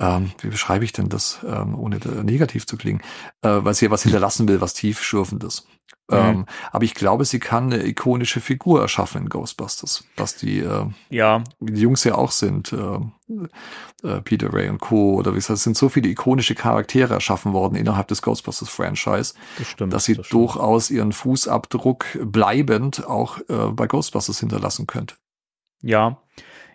ähm, 0.00 0.32
wie 0.40 0.48
beschreibe 0.48 0.84
ich 0.84 0.92
denn 0.92 1.08
das, 1.08 1.40
ähm, 1.46 1.78
ohne 1.78 1.98
da 1.98 2.22
negativ 2.22 2.66
zu 2.66 2.76
klingen, 2.76 3.02
äh, 3.42 3.58
weil 3.60 3.74
sie 3.74 3.86
ja 3.86 3.90
was 3.90 4.02
hinterlassen 4.04 4.48
will, 4.48 4.60
was 4.60 4.74
tiefschürfendes. 4.74 5.66
Mhm. 6.10 6.16
Ähm, 6.16 6.46
aber 6.72 6.84
ich 6.84 6.94
glaube, 6.94 7.24
sie 7.24 7.38
kann 7.38 7.72
eine 7.72 7.84
ikonische 7.84 8.40
Figur 8.40 8.80
erschaffen 8.80 9.22
in 9.22 9.28
Ghostbusters, 9.28 10.04
was 10.16 10.36
die, 10.36 10.60
äh, 10.60 10.86
Ja, 11.10 11.44
die 11.60 11.80
Jungs 11.80 12.04
ja 12.04 12.14
auch 12.14 12.30
sind, 12.30 12.72
äh, 12.72 12.98
äh, 14.06 14.20
Peter 14.22 14.52
Ray 14.52 14.70
und 14.70 14.80
Co. 14.80 15.16
Oder 15.16 15.32
wie 15.32 15.36
gesagt, 15.36 15.58
es 15.58 15.64
sind 15.64 15.76
so 15.76 15.90
viele 15.90 16.08
ikonische 16.08 16.54
Charaktere 16.54 17.14
erschaffen 17.14 17.52
worden 17.52 17.74
innerhalb 17.74 18.08
des 18.08 18.22
Ghostbusters-Franchise, 18.22 19.34
das 19.58 19.90
dass 19.90 20.04
sie 20.04 20.14
das 20.14 20.28
durchaus 20.28 20.90
ihren 20.90 21.12
Fußabdruck 21.12 22.06
bleibend 22.22 23.06
auch 23.06 23.38
äh, 23.48 23.70
bei 23.72 23.86
Ghostbusters 23.86 24.40
hinterlassen 24.40 24.86
könnte. 24.86 25.16
Ja. 25.82 26.22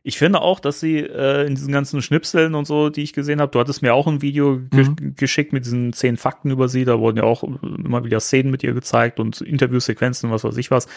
Ich 0.05 0.17
finde 0.17 0.41
auch, 0.41 0.59
dass 0.59 0.81
sie 0.81 0.97
äh, 0.97 1.45
in 1.47 1.55
diesen 1.55 1.71
ganzen 1.71 2.01
Schnipseln 2.01 2.55
und 2.55 2.65
so, 2.65 2.89
die 2.89 3.03
ich 3.03 3.13
gesehen 3.13 3.39
habe, 3.39 3.51
du 3.51 3.59
hattest 3.59 3.81
mir 3.81 3.93
auch 3.93 4.05
ein 4.05 4.21
Video 4.21 4.59
ge 4.59 4.83
Mhm. 4.83 5.15
geschickt 5.15 5.53
mit 5.53 5.65
diesen 5.65 5.93
zehn 5.93 6.17
Fakten 6.17 6.51
über 6.51 6.67
sie, 6.67 6.83
da 6.83 6.99
wurden 6.99 7.17
ja 7.17 7.23
auch 7.23 7.43
immer 7.43 8.03
wieder 8.03 8.19
Szenen 8.19 8.51
mit 8.51 8.63
ihr 8.63 8.73
gezeigt 8.73 9.19
und 9.21 9.39
Interviewsequenzen, 9.39 10.29
was 10.29 10.43
weiß 10.43 10.57
ich 10.57 10.71
was. 10.71 10.87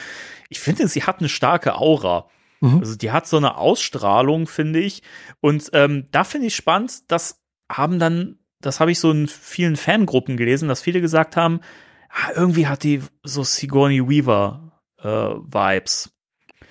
Ich 0.48 0.58
finde, 0.58 0.88
sie 0.88 1.04
hat 1.04 1.20
eine 1.20 1.28
starke 1.28 1.76
Aura. 1.76 2.28
Mhm. 2.60 2.80
Also 2.80 2.96
die 2.96 3.12
hat 3.12 3.28
so 3.28 3.36
eine 3.36 3.56
Ausstrahlung, 3.58 4.48
finde 4.48 4.80
ich. 4.80 5.02
Und 5.40 5.70
ähm, 5.72 6.06
da 6.10 6.24
finde 6.24 6.48
ich 6.48 6.56
spannend, 6.56 7.10
das 7.10 7.40
haben 7.70 7.98
dann, 8.00 8.38
das 8.60 8.80
habe 8.80 8.90
ich 8.90 8.98
so 8.98 9.12
in 9.12 9.28
vielen 9.28 9.76
Fangruppen 9.76 10.36
gelesen, 10.36 10.68
dass 10.68 10.82
viele 10.82 11.00
gesagt 11.00 11.36
haben, 11.36 11.60
ah, 12.08 12.32
irgendwie 12.34 12.66
hat 12.66 12.82
die 12.82 13.02
so 13.22 13.44
Sigourney 13.44 14.08
Weaver 14.08 14.72
äh, 15.00 15.06
Vibes 15.06 16.12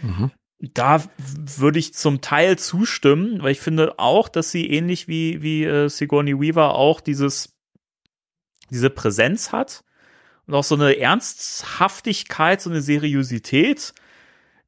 Mhm. 0.01 0.31
Da 0.73 1.03
würde 1.57 1.79
ich 1.79 1.93
zum 1.93 2.21
Teil 2.21 2.57
zustimmen, 2.57 3.41
weil 3.41 3.51
ich 3.51 3.59
finde 3.59 3.99
auch, 3.99 4.29
dass 4.29 4.51
sie 4.51 4.69
ähnlich 4.69 5.07
wie, 5.07 5.41
wie 5.41 5.63
äh, 5.63 5.89
Sigourney 5.89 6.39
Weaver 6.39 6.75
auch 6.75 7.01
dieses, 7.01 7.55
diese 8.69 8.89
Präsenz 8.89 9.51
hat 9.51 9.83
und 10.47 10.53
auch 10.53 10.63
so 10.63 10.75
eine 10.75 10.97
Ernsthaftigkeit, 10.97 12.61
so 12.61 12.69
eine 12.69 12.81
Seriosität, 12.81 13.93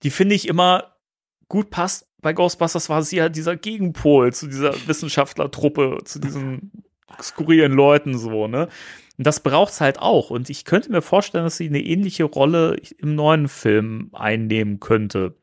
die 0.04 0.10
finde 0.10 0.36
ich 0.36 0.48
immer 0.48 0.96
gut 1.48 1.70
passt. 1.70 2.08
Bei 2.22 2.34
Ghostbusters 2.34 2.90
war 2.90 3.04
sie 3.04 3.18
ja 3.18 3.30
dieser 3.30 3.56
Gegenpol 3.56 4.34
zu 4.34 4.48
dieser 4.48 4.74
Wissenschaftlertruppe, 4.88 6.00
zu 6.04 6.20
diesen 6.20 6.84
skurrilen 7.22 7.72
Leuten 7.72 8.18
so, 8.18 8.48
ne? 8.48 8.68
Und 9.18 9.26
das 9.26 9.40
braucht's 9.40 9.82
halt 9.82 10.00
auch. 10.00 10.30
Und 10.30 10.50
ich 10.50 10.64
könnte 10.64 10.92
mir 10.92 11.02
vorstellen, 11.02 11.44
dass 11.44 11.58
sie 11.58 11.68
eine 11.68 11.82
ähnliche 11.82 12.26
Rolle 12.26 12.80
im 13.00 13.16
neuen 13.16 13.48
Film 13.48 14.10
einnehmen 14.14 14.80
könnte. 14.80 15.36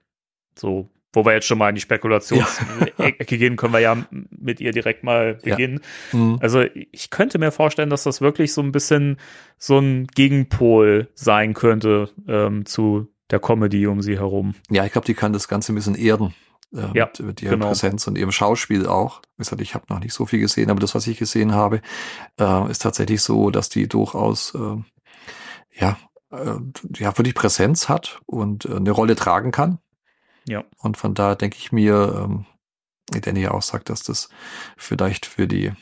So, 0.59 0.89
wo 1.13 1.25
wir 1.25 1.33
jetzt 1.33 1.47
schon 1.47 1.59
mal 1.59 1.69
in 1.69 1.75
die 1.77 1.81
Spekulationsecke 1.81 3.25
gehen, 3.37 3.57
können 3.57 3.73
wir 3.73 3.81
ja 3.81 3.97
mit 4.31 4.61
ihr 4.61 4.73
direkt 4.73 5.05
mal 5.05 5.39
Ja. 5.45 5.55
beginnen. 5.55 5.81
Mhm. 6.13 6.39
Also 6.41 6.65
ich 6.93 7.11
könnte 7.11 7.39
mir 7.39 7.53
vorstellen, 7.53 7.91
dass 7.91 8.03
das 8.03 8.21
wirklich 8.21 8.53
so 8.53 8.61
ein 8.63 8.73
bisschen 8.73 9.19
so 9.59 9.79
ein 9.79 10.07
Gegenpol 10.09 11.09
sein 11.15 11.55
könnte 11.55 12.11
ähm, 12.27 12.67
zu 12.67 13.09
der 13.31 13.39
Comedy 13.41 13.87
um 13.87 14.03
sie 14.03 14.19
herum. 14.19 14.55
Ja, 14.71 14.85
ich 14.85 14.93
glaube, 14.93 15.07
die 15.07 15.15
kann 15.15 15.33
das 15.33 15.49
Ganze 15.49 15.73
ein 15.73 15.77
bisschen 15.77 15.95
erden. 15.95 16.35
Äh, 16.75 16.99
Ja, 16.99 17.09
mit, 17.21 17.41
ihrer 17.43 17.53
genau. 17.55 17.69
Präsenz 17.69 18.07
und 18.07 18.19
ihrem 18.19 18.33
Schauspiel 18.33 18.87
auch. 18.87 19.23
Ich 19.39 19.75
habe 19.75 19.85
noch 19.89 20.01
nicht 20.01 20.13
so 20.13 20.27
viel 20.27 20.41
gesehen, 20.41 20.71
aber 20.71 20.81
das, 20.81 20.95
was 20.95 21.07
ich 21.07 21.19
gesehen 21.19 21.53
habe, 21.55 21.81
äh, 22.41 22.71
ist 22.71 22.83
tatsächlich 22.83 23.23
so, 23.23 23.51
dass 23.51 23.69
die 23.69 23.89
durchaus 23.89 24.55
äh, 24.55 24.77
ja, 25.79 25.97
äh, 26.33 26.57
ja 26.97 27.17
wirklich 27.17 27.35
Präsenz 27.35 27.89
hat 27.89 28.21
und 28.27 28.65
äh, 28.67 28.75
eine 28.77 28.91
Rolle 28.91 29.15
tragen 29.17 29.53
kann. 29.53 29.79
Ja. 30.47 30.65
Und 30.79 30.97
von 30.97 31.15
da 31.15 31.35
denke 31.35 31.57
ich 31.59 31.73
mir, 31.73 32.23
ähm, 32.25 32.47
wie 33.13 33.21
Danny 33.21 33.41
ja 33.43 33.51
auch 33.53 33.63
sagt, 33.63 33.91
dass 33.91 34.03
das 34.03 34.29
vielleicht 34.77 35.27
für 35.27 35.47
die 35.47 35.73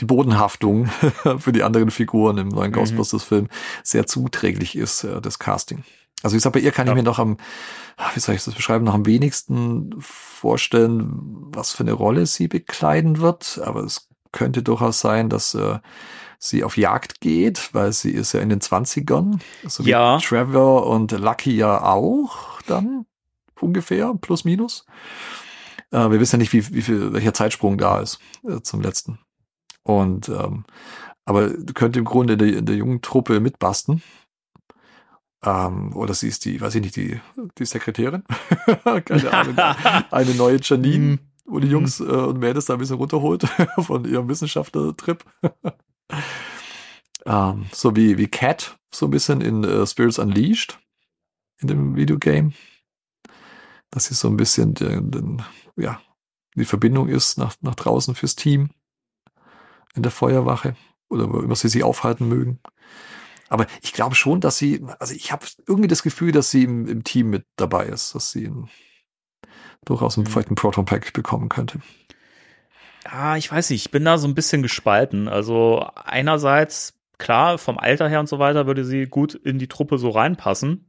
die 0.00 0.04
Bodenhaftung 0.04 0.86
für 1.38 1.52
die 1.52 1.62
anderen 1.62 1.90
Figuren 1.90 2.38
im 2.38 2.48
neuen 2.48 2.70
Mhm. 2.70 2.74
Ghostbusters-Film 2.76 3.48
sehr 3.82 4.06
zuträglich 4.06 4.76
ist, 4.76 5.04
äh, 5.04 5.20
das 5.20 5.38
Casting. 5.38 5.84
Also 6.22 6.36
ich 6.36 6.42
sag, 6.42 6.52
bei 6.52 6.60
ihr 6.60 6.72
kann 6.72 6.86
Ja. 6.86 6.92
ich 6.92 6.96
mir 6.96 7.02
noch 7.02 7.18
am, 7.18 7.36
ah, 7.96 8.10
wie 8.14 8.20
soll 8.20 8.34
ich 8.34 8.44
das 8.44 8.54
beschreiben, 8.54 8.84
noch 8.84 8.94
am 8.94 9.04
wenigsten 9.06 9.94
vorstellen, 10.00 11.10
was 11.52 11.72
für 11.72 11.82
eine 11.82 11.92
Rolle 11.92 12.26
sie 12.26 12.48
bekleiden 12.48 13.18
wird. 13.18 13.60
Aber 13.64 13.80
es 13.84 14.08
könnte 14.32 14.62
durchaus 14.62 15.00
sein, 15.00 15.28
dass 15.28 15.54
äh, 15.54 15.78
sie 16.38 16.64
auf 16.64 16.76
Jagd 16.76 17.20
geht, 17.20 17.70
weil 17.74 17.92
sie 17.92 18.10
ist 18.10 18.32
ja 18.32 18.40
in 18.40 18.48
den 18.48 18.60
20ern. 18.60 19.38
So 19.66 19.84
wie 19.84 19.90
Ja. 19.90 20.18
Trevor 20.18 20.86
und 20.86 21.12
Lucky 21.12 21.54
ja 21.56 21.82
auch 21.82 22.60
dann 22.62 23.06
ungefähr, 23.60 24.14
plus 24.20 24.44
minus. 24.44 24.86
Äh, 25.90 26.10
wir 26.10 26.20
wissen 26.20 26.36
ja 26.36 26.38
nicht, 26.38 26.52
wie, 26.52 26.74
wie 26.74 26.82
viel, 26.82 27.12
welcher 27.12 27.34
Zeitsprung 27.34 27.78
da 27.78 28.00
ist 28.00 28.18
äh, 28.48 28.60
zum 28.60 28.80
letzten. 28.80 29.18
Und 29.82 30.28
ähm, 30.28 30.64
aber 31.24 31.50
könnte 31.74 31.98
im 31.98 32.04
Grunde 32.04 32.34
in 32.34 32.38
der, 32.38 32.56
in 32.56 32.66
der 32.66 32.76
jungen 32.76 33.00
Truppe 33.00 33.40
mitbasten. 33.40 34.02
Ähm, 35.44 35.94
oder 35.94 36.14
sie 36.14 36.28
ist 36.28 36.44
die, 36.44 36.60
weiß 36.60 36.74
ich 36.74 36.82
nicht, 36.82 36.96
die, 36.96 37.20
die 37.58 37.64
Sekretärin. 37.64 38.24
Keine 39.04 39.32
Ahnung. 39.32 39.56
Eine 40.10 40.34
neue 40.34 40.58
Janine, 40.60 41.18
wo 41.44 41.58
die 41.58 41.68
Jungs 41.68 42.00
äh, 42.00 42.04
und 42.04 42.38
Mädels 42.38 42.66
da 42.66 42.74
ein 42.74 42.78
bisschen 42.78 42.96
runterholt 42.96 43.46
von 43.78 44.04
ihrem 44.04 44.28
Wissenschaftler-Trip. 44.28 45.24
ähm, 47.26 47.66
so 47.72 47.96
wie, 47.96 48.18
wie 48.18 48.28
Cat, 48.28 48.78
so 48.90 49.06
ein 49.06 49.10
bisschen 49.10 49.40
in 49.40 49.64
äh, 49.64 49.86
Spirits 49.86 50.18
Unleashed 50.18 50.78
in 51.60 51.68
dem 51.68 51.96
Videogame. 51.96 52.52
Dass 53.94 54.06
sie 54.06 54.14
so 54.14 54.26
ein 54.28 54.36
bisschen 54.36 54.74
den, 54.74 55.12
den, 55.12 55.42
ja, 55.76 56.00
die 56.56 56.64
Verbindung 56.64 57.08
ist 57.08 57.38
nach, 57.38 57.54
nach 57.60 57.76
draußen 57.76 58.16
fürs 58.16 58.34
Team 58.34 58.70
in 59.94 60.02
der 60.02 60.10
Feuerwache 60.10 60.74
oder 61.08 61.32
wo 61.32 61.38
immer 61.38 61.54
sie 61.54 61.68
sich 61.68 61.84
aufhalten 61.84 62.26
mögen. 62.26 62.58
Aber 63.48 63.68
ich 63.82 63.92
glaube 63.92 64.16
schon, 64.16 64.40
dass 64.40 64.58
sie, 64.58 64.84
also 64.98 65.14
ich 65.14 65.30
habe 65.30 65.46
irgendwie 65.68 65.86
das 65.86 66.02
Gefühl, 66.02 66.32
dass 66.32 66.50
sie 66.50 66.64
im, 66.64 66.88
im 66.88 67.04
Team 67.04 67.30
mit 67.30 67.46
dabei 67.54 67.86
ist, 67.86 68.16
dass 68.16 68.32
sie 68.32 68.46
ein, 68.46 68.68
durchaus 69.84 70.18
einen, 70.18 70.26
Mhm. 70.26 70.30
vielleicht 70.30 70.48
einen 70.48 70.56
Proton 70.56 70.86
Pack 70.86 71.12
bekommen 71.12 71.48
könnte. 71.48 71.80
Ja, 73.04 73.36
ich 73.36 73.50
weiß 73.52 73.70
nicht, 73.70 73.84
ich 73.84 73.90
bin 73.90 74.04
da 74.04 74.18
so 74.18 74.26
ein 74.26 74.34
bisschen 74.34 74.62
gespalten. 74.62 75.28
Also 75.28 75.86
einerseits, 75.94 76.94
klar, 77.18 77.58
vom 77.58 77.78
Alter 77.78 78.08
her 78.08 78.20
und 78.20 78.28
so 78.28 78.38
weiter 78.38 78.66
würde 78.66 78.84
sie 78.84 79.06
gut 79.06 79.34
in 79.34 79.58
die 79.58 79.68
Truppe 79.68 79.98
so 79.98 80.08
reinpassen. 80.10 80.88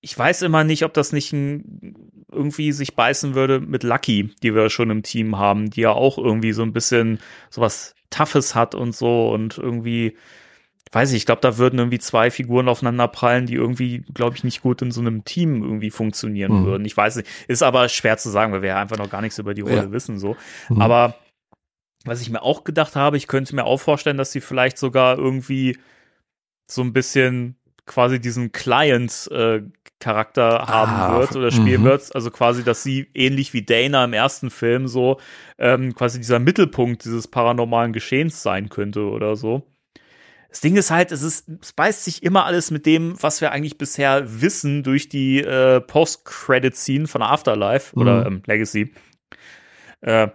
Ich 0.00 0.16
weiß 0.16 0.42
immer 0.42 0.64
nicht, 0.64 0.84
ob 0.84 0.94
das 0.94 1.12
nicht 1.12 1.32
ein, 1.32 2.12
irgendwie 2.34 2.72
sich 2.72 2.94
beißen 2.96 3.34
würde 3.34 3.60
mit 3.60 3.82
Lucky, 3.82 4.30
die 4.42 4.54
wir 4.54 4.68
schon 4.70 4.90
im 4.90 5.02
Team 5.02 5.38
haben, 5.38 5.70
die 5.70 5.82
ja 5.82 5.90
auch 5.92 6.18
irgendwie 6.18 6.52
so 6.52 6.62
ein 6.62 6.72
bisschen 6.72 7.18
sowas 7.50 7.94
Toughes 8.10 8.54
hat 8.54 8.74
und 8.74 8.94
so 8.94 9.30
und 9.30 9.58
irgendwie, 9.58 10.16
weiß 10.92 11.10
ich, 11.10 11.16
ich 11.18 11.26
glaube, 11.26 11.40
da 11.40 11.58
würden 11.58 11.78
irgendwie 11.78 11.98
zwei 11.98 12.30
Figuren 12.30 12.68
aufeinander 12.68 13.08
prallen, 13.08 13.46
die 13.46 13.54
irgendwie, 13.54 14.04
glaube 14.14 14.36
ich, 14.36 14.44
nicht 14.44 14.62
gut 14.62 14.82
in 14.82 14.90
so 14.92 15.00
einem 15.00 15.24
Team 15.24 15.62
irgendwie 15.62 15.90
funktionieren 15.90 16.60
Mhm. 16.62 16.64
würden. 16.66 16.84
Ich 16.84 16.96
weiß 16.96 17.16
nicht, 17.16 17.28
ist 17.48 17.62
aber 17.62 17.88
schwer 17.88 18.16
zu 18.18 18.30
sagen, 18.30 18.52
weil 18.52 18.62
wir 18.62 18.68
ja 18.70 18.80
einfach 18.80 18.98
noch 18.98 19.10
gar 19.10 19.20
nichts 19.20 19.38
über 19.38 19.54
die 19.54 19.62
Rolle 19.62 19.76
Ja. 19.76 19.92
wissen, 19.92 20.18
so. 20.18 20.36
Mhm. 20.68 20.80
Aber 20.82 21.14
was 22.04 22.20
ich 22.20 22.30
mir 22.30 22.42
auch 22.42 22.64
gedacht 22.64 22.96
habe, 22.96 23.16
ich 23.16 23.26
könnte 23.26 23.54
mir 23.56 23.64
auch 23.64 23.80
vorstellen, 23.80 24.18
dass 24.18 24.30
sie 24.30 24.40
vielleicht 24.40 24.78
sogar 24.78 25.18
irgendwie 25.18 25.78
so 26.70 26.82
ein 26.82 26.92
bisschen 26.92 27.56
quasi 27.86 28.20
diesen 28.20 28.52
Client-Charakter 30.04 30.66
haben 30.66 30.92
Ah, 30.92 31.18
wird 31.18 31.34
oder 31.36 31.50
spielen 31.50 31.82
mhm. 31.82 31.86
wird. 31.86 32.14
Also 32.14 32.30
quasi, 32.30 32.62
dass 32.62 32.82
sie 32.82 33.08
ähnlich 33.14 33.52
wie 33.52 33.62
Dana 33.62 34.04
im 34.04 34.12
ersten 34.12 34.50
Film 34.50 34.86
so 34.86 35.18
ähm, 35.58 35.94
quasi 35.94 36.18
dieser 36.18 36.38
Mittelpunkt 36.38 37.04
dieses 37.04 37.28
paranormalen 37.28 37.92
Geschehens 37.92 38.42
sein 38.42 38.68
könnte 38.68 39.02
oder 39.02 39.36
so. 39.36 39.62
Das 40.50 40.60
Ding 40.60 40.76
ist 40.76 40.90
halt, 40.92 41.10
es 41.10 41.22
ist, 41.22 41.48
es 41.62 41.72
beißt 41.72 42.04
sich 42.04 42.22
immer 42.22 42.44
alles 42.44 42.70
mit 42.70 42.86
dem, 42.86 43.20
was 43.20 43.40
wir 43.40 43.50
eigentlich 43.50 43.76
bisher 43.76 44.40
wissen 44.40 44.84
durch 44.84 45.08
die 45.08 45.40
äh, 45.40 45.80
Post-Credit-Scene 45.80 47.08
von 47.08 47.22
Afterlife 47.22 47.96
oder 47.96 48.20
Mhm. 48.20 48.36
ähm, 48.36 48.42
Legacy. 48.46 48.94
Äh, 50.02 50.28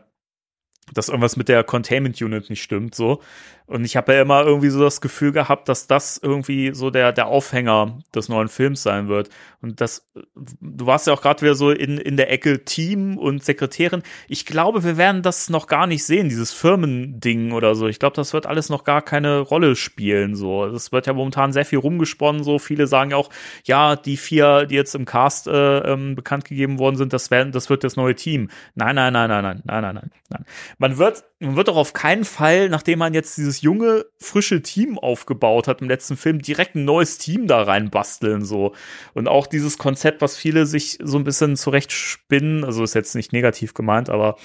dass 0.94 1.08
irgendwas 1.08 1.38
mit 1.38 1.48
der 1.50 1.64
Containment 1.64 2.20
Unit 2.20 2.50
nicht 2.50 2.64
stimmt, 2.64 2.96
so. 2.96 3.22
Und 3.70 3.86
ich 3.86 3.96
habe 3.96 4.16
ja 4.16 4.24
immer 4.24 4.44
irgendwie 4.44 4.70
so 4.70 4.80
das 4.80 5.00
Gefühl 5.00 5.32
gehabt, 5.32 5.70
dass 5.70 5.86
das 5.86 6.18
irgendwie 6.18 6.74
so 6.74 6.90
der, 6.90 7.12
der 7.12 7.28
Aufhänger 7.28 8.00
des 8.16 8.28
neuen 8.28 8.48
Films 8.48 8.82
sein 8.82 9.10
wird. 9.10 9.30
Und 9.62 9.80
das, 9.80 10.10
du 10.16 10.86
warst 10.88 11.06
ja 11.06 11.14
auch 11.14 11.22
gerade 11.22 11.44
wieder 11.44 11.54
so 11.54 11.70
in, 11.70 12.00
in 12.00 12.18
der 12.18 12.32
Ecke 12.32 12.66
Team 12.66 13.18
und 13.18 13.44
Sekretärin. 13.44 14.02
Ich 14.28 14.48
glaube, 14.48 14.84
wir 14.84 14.98
werden 14.98 15.22
das 15.22 15.52
noch 15.52 15.68
gar 15.68 15.86
nicht 15.86 16.04
sehen, 16.04 16.30
dieses 16.30 16.52
Firmending 16.52 17.52
oder 17.52 17.76
so. 17.76 17.88
Ich 17.88 18.00
glaube, 18.00 18.16
das 18.16 18.34
wird 18.34 18.48
alles 18.48 18.70
noch 18.70 18.86
gar 18.86 19.04
keine 19.04 19.40
Rolle 19.40 19.76
spielen, 19.76 20.36
so. 20.36 20.68
Das 20.68 20.92
wird 20.92 21.06
ja 21.06 21.14
momentan 21.14 21.54
sehr 21.54 21.66
viel 21.66 21.78
rumgesponnen, 21.78 22.44
so. 22.44 22.58
Viele 22.58 22.88
sagen 22.88 23.12
ja 23.12 23.18
auch, 23.18 23.30
ja, 23.66 23.96
die 23.96 24.18
vier, 24.18 24.66
die 24.66 24.76
jetzt 24.76 24.96
im 24.96 25.06
Cast 25.06 25.46
äh, 25.46 25.80
ähm, 25.80 26.16
bekannt 26.16 26.46
gegeben 26.46 26.80
worden 26.80 26.96
sind, 26.96 27.14
das 27.14 27.30
werden, 27.30 27.52
das 27.52 27.70
wird 27.70 27.84
das 27.84 27.98
neue 27.98 28.16
Team. 28.16 28.50
Nein, 28.74 28.96
nein, 28.96 29.14
nein, 29.14 29.30
nein, 29.30 29.44
nein, 29.44 29.62
nein, 29.64 29.82
nein, 29.84 29.96
nein, 29.96 30.12
nein. 30.30 30.46
Man 30.80 30.98
wird, 30.98 31.24
man 31.40 31.56
wird 31.56 31.68
doch 31.68 31.78
auf 31.78 31.94
keinen 31.94 32.24
Fall, 32.24 32.70
nachdem 32.70 32.98
man 33.00 33.14
jetzt 33.14 33.38
dieses 33.38 33.59
junge, 33.62 34.06
frische 34.18 34.62
Team 34.62 34.98
aufgebaut 34.98 35.68
hat 35.68 35.82
im 35.82 35.90
letzten 35.90 36.18
Film, 36.18 36.42
direkt 36.42 36.76
ein 36.76 36.86
neues 36.86 37.18
Team 37.18 37.48
da 37.48 37.64
reinbasteln, 37.64 38.44
so. 38.46 38.74
Und 39.14 39.28
auch 39.28 39.48
dieses 39.48 39.78
Konzept, 39.78 40.22
was 40.22 40.38
viele 40.38 40.66
sich 40.66 41.00
so 41.02 41.18
ein 41.18 41.24
bisschen 41.24 41.56
zurecht 41.56 41.92
spinnen, 41.92 42.64
also 42.64 42.84
ist 42.84 42.96
jetzt 42.96 43.16
nicht 43.16 43.34
negativ 43.34 43.74
gemeint, 43.74 44.10
aber 44.10 44.38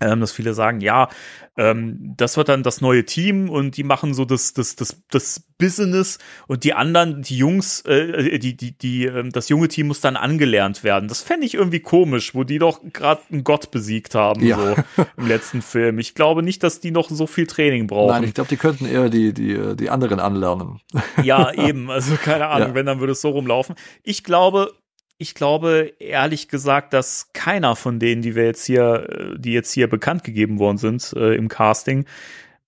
ähm, 0.00 0.20
dass 0.20 0.32
viele 0.32 0.54
sagen, 0.54 0.80
ja, 0.80 1.08
ähm, 1.56 2.14
das 2.16 2.36
wird 2.36 2.48
dann 2.48 2.62
das 2.62 2.80
neue 2.80 3.04
Team 3.04 3.50
und 3.50 3.76
die 3.76 3.82
machen 3.84 4.14
so 4.14 4.24
das, 4.24 4.54
das, 4.54 4.76
das, 4.76 5.02
das 5.10 5.40
Business 5.58 6.18
und 6.46 6.64
die 6.64 6.72
anderen, 6.72 7.20
die 7.22 7.36
Jungs, 7.36 7.80
äh, 7.82 8.38
die, 8.38 8.56
die, 8.56 8.72
die, 8.78 9.04
ähm, 9.04 9.30
das 9.30 9.48
junge 9.50 9.68
Team 9.68 9.88
muss 9.88 10.00
dann 10.00 10.16
angelernt 10.16 10.84
werden. 10.84 11.08
Das 11.08 11.20
fände 11.20 11.44
ich 11.44 11.54
irgendwie 11.54 11.80
komisch, 11.80 12.34
wo 12.34 12.44
die 12.44 12.58
doch 12.58 12.80
gerade 12.92 13.20
einen 13.30 13.44
Gott 13.44 13.70
besiegt 13.70 14.14
haben, 14.14 14.42
Ja. 14.46 14.56
so 14.56 15.02
im 15.18 15.26
letzten 15.28 15.60
Film. 15.60 15.98
Ich 15.98 16.14
glaube 16.14 16.42
nicht, 16.42 16.62
dass 16.62 16.80
die 16.80 16.92
noch 16.92 17.10
so 17.10 17.26
viel 17.26 17.46
Training 17.46 17.86
brauchen. 17.88 18.12
Nein, 18.12 18.24
ich 18.24 18.34
glaube, 18.34 18.48
die 18.48 18.56
könnten 18.56 18.86
eher 18.86 19.10
die, 19.10 19.34
die, 19.34 19.76
die 19.76 19.90
anderen 19.90 20.18
anlernen. 20.20 20.80
Ja, 21.22 21.52
eben. 21.54 21.90
Also 21.90 22.14
keine 22.16 22.46
Ahnung, 22.48 22.68
Ja. 22.68 22.74
wenn, 22.74 22.86
dann 22.86 23.00
würde 23.00 23.12
es 23.12 23.20
so 23.20 23.30
rumlaufen. 23.30 23.74
Ich 24.02 24.24
glaube, 24.24 24.72
ich 25.20 25.34
glaube 25.34 25.92
ehrlich 25.98 26.48
gesagt, 26.48 26.94
dass 26.94 27.32
keiner 27.34 27.76
von 27.76 27.98
denen, 27.98 28.22
die 28.22 28.34
wir 28.34 28.46
jetzt 28.46 28.64
hier, 28.64 29.06
äh, 29.08 29.38
die 29.38 29.52
jetzt 29.52 29.70
hier 29.72 29.88
bekannt 29.88 30.24
gegeben 30.24 30.58
worden 30.58 30.78
sind 30.78 31.12
äh, 31.14 31.34
im 31.34 31.48
Casting, 31.48 32.06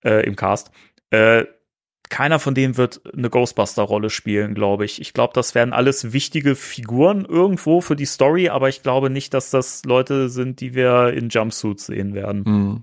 äh, 0.04 0.24
im 0.26 0.36
Cast, 0.36 0.70
äh, 1.10 1.46
keiner 2.10 2.38
von 2.38 2.54
denen 2.54 2.76
wird 2.76 3.00
eine 3.16 3.30
Ghostbuster-Rolle 3.30 4.10
spielen, 4.10 4.54
glaube 4.54 4.84
ich. 4.84 5.00
Ich 5.00 5.14
glaube, 5.14 5.32
das 5.32 5.54
werden 5.54 5.72
alles 5.72 6.12
wichtige 6.12 6.54
Figuren 6.54 7.24
irgendwo 7.24 7.80
für 7.80 7.96
die 7.96 8.04
Story, 8.04 8.50
aber 8.50 8.68
ich 8.68 8.82
glaube 8.82 9.08
nicht, 9.08 9.32
dass 9.32 9.48
das 9.48 9.82
Leute 9.86 10.28
sind, 10.28 10.60
die 10.60 10.74
wir 10.74 11.14
in 11.14 11.30
Jumpsuits 11.30 11.86
sehen 11.86 12.12
werden. 12.12 12.44
Hm. 12.44 12.82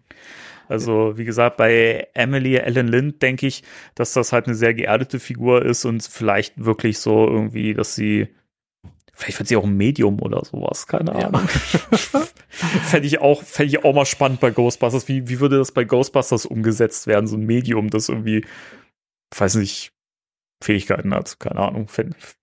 Also, 0.68 1.16
wie 1.16 1.26
gesagt, 1.26 1.58
bei 1.58 2.08
Emily 2.16 2.56
Ellen 2.56 2.88
Lind 2.88 3.22
denke 3.22 3.46
ich, 3.46 3.64
dass 3.94 4.14
das 4.14 4.34
halt 4.34 4.48
eine 4.48 4.56
sehr 4.56 4.74
geerdete 4.74 5.20
Figur 5.20 5.64
ist 5.64 5.86
und 5.86 6.02
vielleicht 6.02 6.66
wirklich 6.66 6.98
so 6.98 7.28
irgendwie, 7.28 7.76
dass 7.76 7.94
sie, 7.94 8.30
vielleicht 9.20 9.40
wird 9.40 9.50
sie 9.50 9.58
auch 9.58 9.66
ein 9.66 9.76
Medium 9.76 10.22
oder 10.22 10.44
sowas, 10.46 10.88
keine 10.88 11.12
Ja. 11.12 11.28
Ahnung. 11.28 11.48
Fände 12.50 13.06
ich 13.08 13.20
auch, 13.20 13.44
fände 13.44 13.70
ich 13.70 13.84
auch 13.84 13.94
mal 13.94 14.06
spannend 14.06 14.40
bei 14.40 14.50
Ghostbusters. 14.50 15.08
Wie, 15.08 15.28
wie 15.28 15.40
würde 15.40 15.58
das 15.58 15.72
bei 15.72 15.84
Ghostbusters 15.84 16.46
umgesetzt 16.46 17.06
werden? 17.06 17.28
So 17.28 17.36
ein 17.36 17.46
Medium, 17.46 17.90
das 17.90 18.10
irgendwie, 18.10 18.46
weiß 19.38 19.56
nicht, 19.56 19.92
Fähigkeiten 20.64 21.14
hat. 21.14 21.40
Keine 21.40 21.60
Ahnung. 21.60 21.88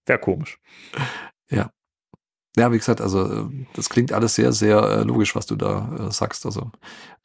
Wäre 0.07 0.19
komisch. 0.21 0.59
Ja, 1.51 1.71
wie 2.73 2.79
gesagt, 2.79 3.01
also 3.03 3.25
äh, 3.25 3.67
das 3.75 3.91
klingt 3.91 4.13
alles 4.13 4.35
sehr, 4.35 4.53
sehr 4.53 4.79
äh, 4.83 5.03
logisch, 5.03 5.37
was 5.37 5.45
du 5.47 5.57
da 5.57 6.09
äh, 6.09 6.11
sagst. 6.11 6.47
Also 6.47 6.71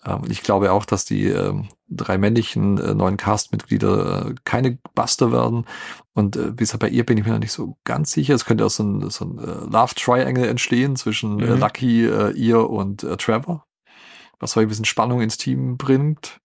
ähm, 0.06 0.24
ich 0.30 0.44
glaube 0.44 0.72
auch, 0.74 0.86
dass 0.86 1.06
die 1.06 1.28
ähm, 1.28 1.70
drei 1.88 2.18
männlichen 2.18 2.78
äh, 2.78 2.94
neuen 2.94 3.16
Castmitglieder 3.18 4.28
äh, 4.28 4.36
keine 4.44 4.78
Buster 4.94 5.32
werden. 5.32 5.66
Und 6.14 6.36
äh, 6.36 6.52
wie 6.52 6.58
gesagt, 6.58 6.82
bei 6.82 6.90
ihr 6.90 7.06
bin 7.06 7.18
ich 7.18 7.26
mir 7.26 7.32
noch 7.32 7.40
nicht 7.40 7.54
so 7.54 7.78
ganz 7.86 8.12
sicher. 8.12 8.36
Es 8.36 8.44
könnte 8.46 8.66
auch 8.66 8.70
so 8.70 8.84
ein, 8.84 9.10
so 9.10 9.26
ein 9.26 9.38
äh, 9.40 9.72
Love 9.72 9.96
Triangle 9.96 10.48
entstehen 10.48 10.96
zwischen 10.98 11.40
äh, 11.40 11.56
Mhm. 11.56 11.60
Lucky, 11.60 12.06
äh, 12.06 12.32
ihr 12.32 12.70
und 12.70 13.04
äh, 13.04 13.16
Trevor, 13.16 13.66
was 14.40 14.52
so 14.52 14.60
ein 14.60 14.68
bisschen 14.68 14.86
Spannung 14.86 15.22
ins 15.22 15.38
Team 15.38 15.78
bringt. 15.78 16.42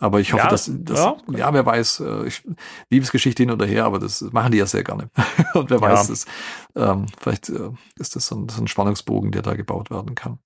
Aber 0.00 0.18
ich 0.18 0.32
hoffe, 0.32 0.44
Ja, 0.44 0.48
dass, 0.50 0.70
dass 0.72 0.98
ja. 0.98 1.16
ja. 1.36 1.52
wer 1.52 1.64
weiß, 1.66 2.00
äh, 2.00 2.26
ich, 2.26 2.42
Liebesgeschichte 2.88 3.42
hin 3.42 3.52
oder 3.52 3.66
her, 3.66 3.84
aber 3.84 3.98
das 3.98 4.22
machen 4.32 4.50
die 4.50 4.58
ja 4.58 4.66
sehr 4.66 4.82
gerne. 4.82 5.10
Und 5.54 5.68
wer 5.68 5.80
weiß, 5.80 6.08
das, 6.08 6.24
ähm, 6.74 7.06
vielleicht 7.18 7.50
äh, 7.50 7.70
ist 7.96 8.16
das 8.16 8.26
so 8.26 8.36
ein, 8.36 8.48
so 8.48 8.62
ein 8.62 8.66
Spannungsbogen, 8.66 9.30
der 9.30 9.42
da 9.42 9.54
gebaut 9.54 9.90
werden 9.90 10.14
kann. 10.14 10.38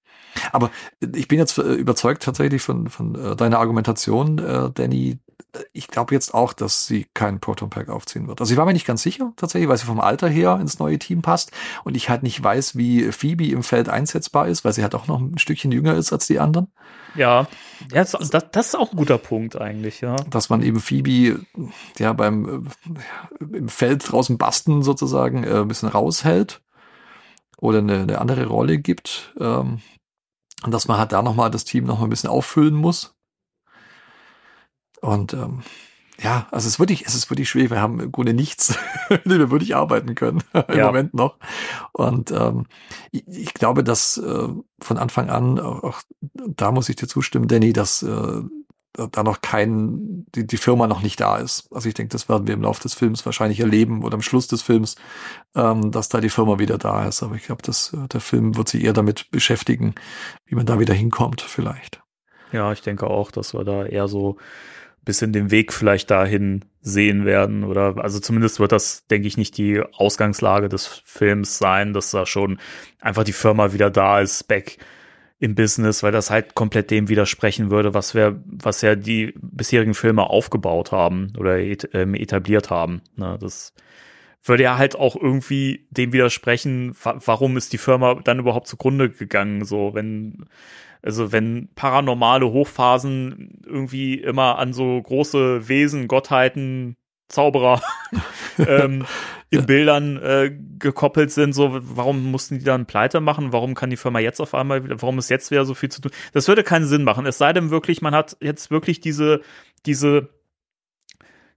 Aber 0.52 0.70
ich 1.00 1.28
bin 1.28 1.38
jetzt 1.38 1.58
äh, 1.58 1.62
überzeugt 1.62 2.22
tatsächlich 2.22 2.62
von, 2.62 2.88
von 2.88 3.14
äh, 3.14 3.36
deiner 3.36 3.58
Argumentation, 3.58 4.38
äh, 4.38 4.70
Danny. 4.72 5.18
Äh, 5.52 5.58
Ich 5.72 5.88
glaube 5.88 6.14
jetzt 6.14 6.34
auch, 6.34 6.52
dass 6.52 6.86
sie 6.86 7.06
keinen 7.14 7.40
Proton 7.40 7.70
Pack 7.70 7.88
aufziehen 7.88 8.26
wird. 8.26 8.40
Also 8.40 8.52
ich 8.52 8.58
war 8.58 8.66
mir 8.66 8.72
nicht 8.72 8.86
ganz 8.86 9.02
sicher 9.02 9.32
tatsächlich, 9.36 9.68
weil 9.68 9.78
sie 9.78 9.86
vom 9.86 10.00
Alter 10.00 10.28
her 10.28 10.58
ins 10.60 10.78
neue 10.80 10.98
Team 10.98 11.22
passt 11.22 11.52
und 11.84 11.96
ich 11.96 12.08
halt 12.08 12.22
nicht 12.24 12.42
weiß, 12.42 12.76
wie 12.76 13.12
Phoebe 13.12 13.46
im 13.46 13.62
Feld 13.62 13.88
einsetzbar 13.88 14.48
ist, 14.48 14.64
weil 14.64 14.72
sie 14.72 14.82
halt 14.82 14.94
auch 14.94 15.06
noch 15.06 15.20
ein 15.20 15.38
Stückchen 15.38 15.70
jünger 15.72 15.94
ist 15.94 16.12
als 16.12 16.26
die 16.26 16.40
anderen. 16.40 16.68
Ja, 17.14 17.46
ja 17.92 18.04
das, 18.04 18.10
das, 18.10 18.50
das 18.50 18.66
ist 18.66 18.74
auch 18.74 18.90
ein 18.90 18.96
guter 18.96 19.18
Punkt 19.18 19.56
eigentlich, 19.60 20.00
ja. 20.00 20.16
dass 20.28 20.50
man 20.50 20.62
eben 20.62 20.80
Phoebe 20.80 21.40
ja 21.98 22.12
beim 22.12 22.66
äh, 23.40 23.56
im 23.56 23.68
Feld 23.68 24.10
draußen 24.10 24.36
basten 24.36 24.82
sozusagen 24.82 25.44
äh, 25.44 25.60
ein 25.60 25.68
bisschen 25.68 25.88
raushält 25.88 26.60
oder 27.58 27.78
eine, 27.78 28.00
eine 28.02 28.20
andere 28.20 28.46
Rolle 28.46 28.78
gibt 28.78 29.32
ähm, 29.38 29.80
und 30.64 30.72
dass 30.72 30.88
man 30.88 30.98
halt 30.98 31.12
da 31.12 31.22
nochmal 31.22 31.50
das 31.50 31.64
Team 31.64 31.84
noch 31.84 31.98
mal 31.98 32.06
ein 32.06 32.10
bisschen 32.10 32.30
auffüllen 32.30 32.74
muss 32.74 33.14
und 35.00 35.34
ähm, 35.34 35.62
ja, 36.22 36.46
also 36.52 36.66
es 36.66 36.74
ist 36.74 36.78
wirklich, 36.78 37.04
es 37.06 37.14
ist 37.14 37.28
wirklich 37.28 37.50
schwierig. 37.50 37.70
Wir 37.70 37.80
haben 37.80 37.98
im 38.00 38.12
Grunde 38.12 38.34
nichts, 38.34 38.78
mit 39.08 39.26
dem 39.26 39.38
wir 39.38 39.50
wirklich 39.50 39.74
arbeiten 39.74 40.14
können 40.14 40.42
im 40.68 40.78
Ja. 40.78 40.86
Moment 40.86 41.12
noch. 41.12 41.36
Und 41.92 42.30
ähm, 42.30 42.66
ich, 43.10 43.26
ich 43.26 43.52
glaube, 43.54 43.82
dass 43.84 44.16
äh, 44.18 44.48
von 44.80 44.96
Anfang 44.98 45.28
an, 45.28 45.58
auch, 45.58 45.82
auch 45.82 46.02
da 46.20 46.70
muss 46.70 46.88
ich 46.88 46.96
dir 46.96 47.08
zustimmen, 47.08 47.48
Danny, 47.48 47.72
dass 47.72 48.02
äh, 48.02 48.42
da 48.94 49.22
noch 49.22 49.40
kein, 49.40 50.24
die, 50.34 50.46
die 50.46 50.56
Firma 50.56 50.86
noch 50.86 51.02
nicht 51.02 51.20
da 51.20 51.38
ist. 51.38 51.68
Also 51.72 51.88
ich 51.88 51.94
denke, 51.94 52.12
das 52.12 52.28
werden 52.28 52.46
wir 52.46 52.54
im 52.54 52.62
Laufe 52.62 52.82
des 52.82 52.94
Films 52.94 53.26
wahrscheinlich 53.26 53.60
erleben 53.60 54.04
oder 54.04 54.14
am 54.14 54.22
Schluss 54.22 54.46
des 54.46 54.62
Films, 54.62 54.96
ähm, 55.56 55.90
dass 55.90 56.08
da 56.08 56.20
die 56.20 56.30
Firma 56.30 56.58
wieder 56.58 56.78
da 56.78 57.06
ist. 57.06 57.22
Aber 57.22 57.34
ich 57.34 57.44
glaube, 57.44 57.62
dass 57.62 57.92
äh, 57.92 58.08
der 58.08 58.20
Film 58.20 58.56
wird 58.56 58.68
sich 58.68 58.84
eher 58.84 58.92
damit 58.92 59.30
beschäftigen, 59.30 59.94
wie 60.46 60.54
man 60.54 60.66
da 60.66 60.78
wieder 60.78 60.94
hinkommt, 60.94 61.40
vielleicht. 61.40 62.02
Ja, 62.52 62.72
ich 62.72 62.82
denke 62.82 63.08
auch, 63.08 63.32
dass 63.32 63.52
wir 63.52 63.64
da 63.64 63.84
eher 63.84 64.06
so 64.06 64.36
ein 64.36 65.04
bisschen 65.04 65.32
den 65.32 65.50
Weg 65.50 65.72
vielleicht 65.72 66.10
dahin 66.12 66.64
sehen 66.80 67.24
werden. 67.24 67.64
Oder 67.64 67.96
also 67.98 68.20
zumindest 68.20 68.60
wird 68.60 68.70
das, 68.70 69.08
denke 69.08 69.26
ich, 69.26 69.36
nicht 69.36 69.58
die 69.58 69.82
Ausgangslage 69.92 70.68
des 70.68 70.86
Films 70.86 71.58
sein, 71.58 71.92
dass 71.94 72.12
da 72.12 72.26
schon 72.26 72.60
einfach 73.00 73.24
die 73.24 73.32
Firma 73.32 73.72
wieder 73.72 73.90
da 73.90 74.20
ist, 74.20 74.46
back 74.46 74.78
im 75.44 75.54
Business, 75.54 76.02
weil 76.02 76.10
das 76.10 76.30
halt 76.30 76.54
komplett 76.54 76.90
dem 76.90 77.10
widersprechen 77.10 77.70
würde, 77.70 77.92
was 77.92 78.14
wir, 78.14 78.42
was 78.46 78.80
ja 78.80 78.94
die 78.94 79.34
bisherigen 79.36 79.92
Filme 79.92 80.30
aufgebaut 80.30 80.90
haben 80.90 81.34
oder 81.38 81.58
ähm, 81.58 82.14
etabliert 82.14 82.70
haben. 82.70 83.02
Ne, 83.16 83.36
das 83.38 83.74
würde 84.42 84.62
ja 84.62 84.78
halt 84.78 84.96
auch 84.96 85.16
irgendwie 85.16 85.86
dem 85.90 86.14
widersprechen, 86.14 86.94
wa 87.02 87.20
warum 87.26 87.58
ist 87.58 87.74
die 87.74 87.78
Firma 87.78 88.14
dann 88.14 88.38
überhaupt 88.38 88.68
zugrunde 88.68 89.10
gegangen, 89.10 89.66
so 89.66 89.92
wenn 89.92 90.46
also 91.02 91.30
wenn 91.32 91.68
paranormale 91.74 92.50
Hochphasen 92.50 93.60
irgendwie 93.66 94.14
immer 94.14 94.58
an 94.58 94.72
so 94.72 95.02
große 95.02 95.68
Wesen, 95.68 96.08
Gottheiten, 96.08 96.96
Zauberer 97.28 97.82
ähm, 98.58 99.04
in. 99.50 99.66
Bildern 99.66 100.16
äh, 100.16 100.56
gekoppelt 100.78 101.30
sind, 101.30 101.52
so 101.52 101.70
warum 101.72 102.30
mussten 102.30 102.58
die 102.58 102.64
dann 102.64 102.86
pleite 102.86 103.20
machen? 103.20 103.52
Warum 103.52 103.74
kann 103.74 103.90
die 103.90 103.96
Firma 103.96 104.18
jetzt 104.18 104.40
auf 104.40 104.54
einmal 104.54 104.84
wieder, 104.84 105.00
warum 105.00 105.18
ist 105.18 105.30
jetzt 105.30 105.50
wieder 105.50 105.64
so 105.64 105.74
viel 105.74 105.90
zu 105.90 106.00
tun? 106.00 106.12
Das 106.32 106.48
würde 106.48 106.62
keinen 106.62 106.86
Sinn 106.86 107.04
machen. 107.04 107.26
Es 107.26 107.38
sei 107.38 107.52
denn 107.52 107.70
wirklich, 107.70 108.02
man 108.02 108.14
hat 108.14 108.36
jetzt 108.40 108.70
wirklich 108.70 109.00
diese, 109.00 109.40
diese, 109.86 110.28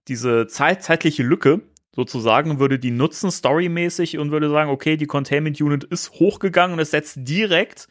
diese 0.08 0.48
Zeit, 0.48 0.84
zeitliche 0.84 1.24
Lücke, 1.24 1.62
sozusagen, 1.96 2.60
würde 2.60 2.78
die 2.78 2.92
nutzen, 2.92 3.32
storymäßig, 3.32 4.20
und 4.20 4.32
würde 4.32 4.50
sagen, 4.50 4.70
okay, 4.70 4.98
die 4.98 5.08
Containment 5.08 5.60
Unit 5.60 5.84
ist 5.84 6.12
hochgegangen 6.12 6.74
und 6.74 6.80
es 6.80 6.92
setzt 6.92 7.18
direkt 7.22 7.88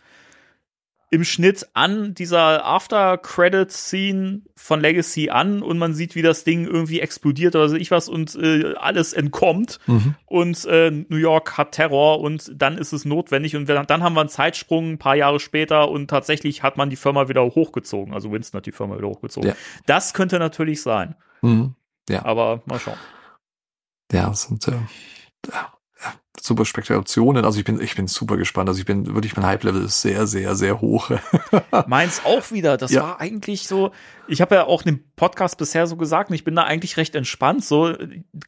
im 1.11 1.23
Schnitt 1.25 1.69
an 1.73 2.15
dieser 2.15 2.65
After-Credit-Scene 2.65 4.43
von 4.57 4.81
Legacy 4.81 5.31
an 5.31 5.63
und 5.63 5.79
man 5.79 5.95
sieht, 5.95 6.15
wie 6.15 6.23
das 6.23 6.45
Ding 6.45 6.67
irgendwie 6.67 7.01
explodiert 7.01 7.55
oder 7.55 7.69
so 7.69 7.77
ich 7.77 7.91
was 7.91 8.09
und 8.09 8.35
äh, 8.35 8.75
alles 8.77 9.13
entkommt 9.13 9.79
Mhm. 9.87 10.15
und 10.27 10.65
äh, 10.65 10.91
New 10.91 11.17
York 11.17 11.57
hat 11.59 11.73
Terror 11.73 12.21
und 12.21 12.51
dann 12.55 12.77
ist 12.77 12.93
es 12.93 13.05
notwendig 13.05 13.55
und 13.55 13.69
wir, 13.69 13.83
dann 13.85 14.03
haben 14.03 14.15
wir 14.15 14.21
einen 14.21 14.29
Zeitsprung 14.29 14.93
ein 14.93 14.99
paar 14.99 15.15
Jahre 15.15 15.39
später 15.39 15.91
und 15.91 16.09
tatsächlich 16.09 16.63
hat 16.63 16.77
man 16.77 16.91
die 16.91 16.97
Firma 16.97 17.29
wieder 17.29 17.43
hochgezogen. 17.45 18.13
Also 18.13 18.33
Winston 18.33 18.59
hat 18.59 18.67
die 18.67 18.73
Firma 18.73 18.97
wieder 18.99 19.09
hochgezogen. 19.09 19.51
Ja. 19.51 19.57
Das 19.87 20.13
könnte 20.13 20.39
natürlich 20.39 20.83
sein. 20.83 21.15
Mhm. 21.43 21.75
Ja. 22.09 22.25
Aber 22.25 22.63
mal 22.67 22.79
schauen. 22.81 22.99
Ja, 24.13 24.33
sind 24.35 24.67
äh, 24.69 24.73
ja, 25.53 25.73
super 26.41 26.65
Spekulationen. 26.65 27.45
Also 27.45 27.59
ich 27.59 27.65
bin, 27.65 27.81
ich 27.81 27.95
bin 27.97 28.07
super 28.07 28.37
gespannt. 28.37 28.69
Also 28.69 28.81
ich 28.81 28.87
bin 28.87 29.07
wirklich, 29.15 29.37
mein 29.37 29.47
Hype-Level 29.47 29.85
ist 29.85 30.03
sehr, 30.03 30.27
sehr, 30.27 30.55
sehr 30.55 30.81
hoch. 30.81 31.11
Meins 31.87 32.23
auch 32.25 32.51
wieder. 32.53 32.77
Das 32.77 32.93
Ja. 32.93 33.03
war 33.03 33.21
eigentlich 33.21 33.67
so. 33.69 33.91
Ich 34.29 34.41
habe 34.41 34.55
ja 34.57 34.65
auch 34.65 34.83
in 34.85 34.97
dem 34.97 35.05
Podcast 35.17 35.59
bisher 35.59 35.87
so 35.87 35.97
gesagt, 35.97 36.31
und 36.31 36.35
ich 36.37 36.45
bin 36.45 36.55
da 36.57 36.65
eigentlich 36.65 36.97
recht 36.97 37.15
entspannt. 37.15 37.65
So, 37.65 37.95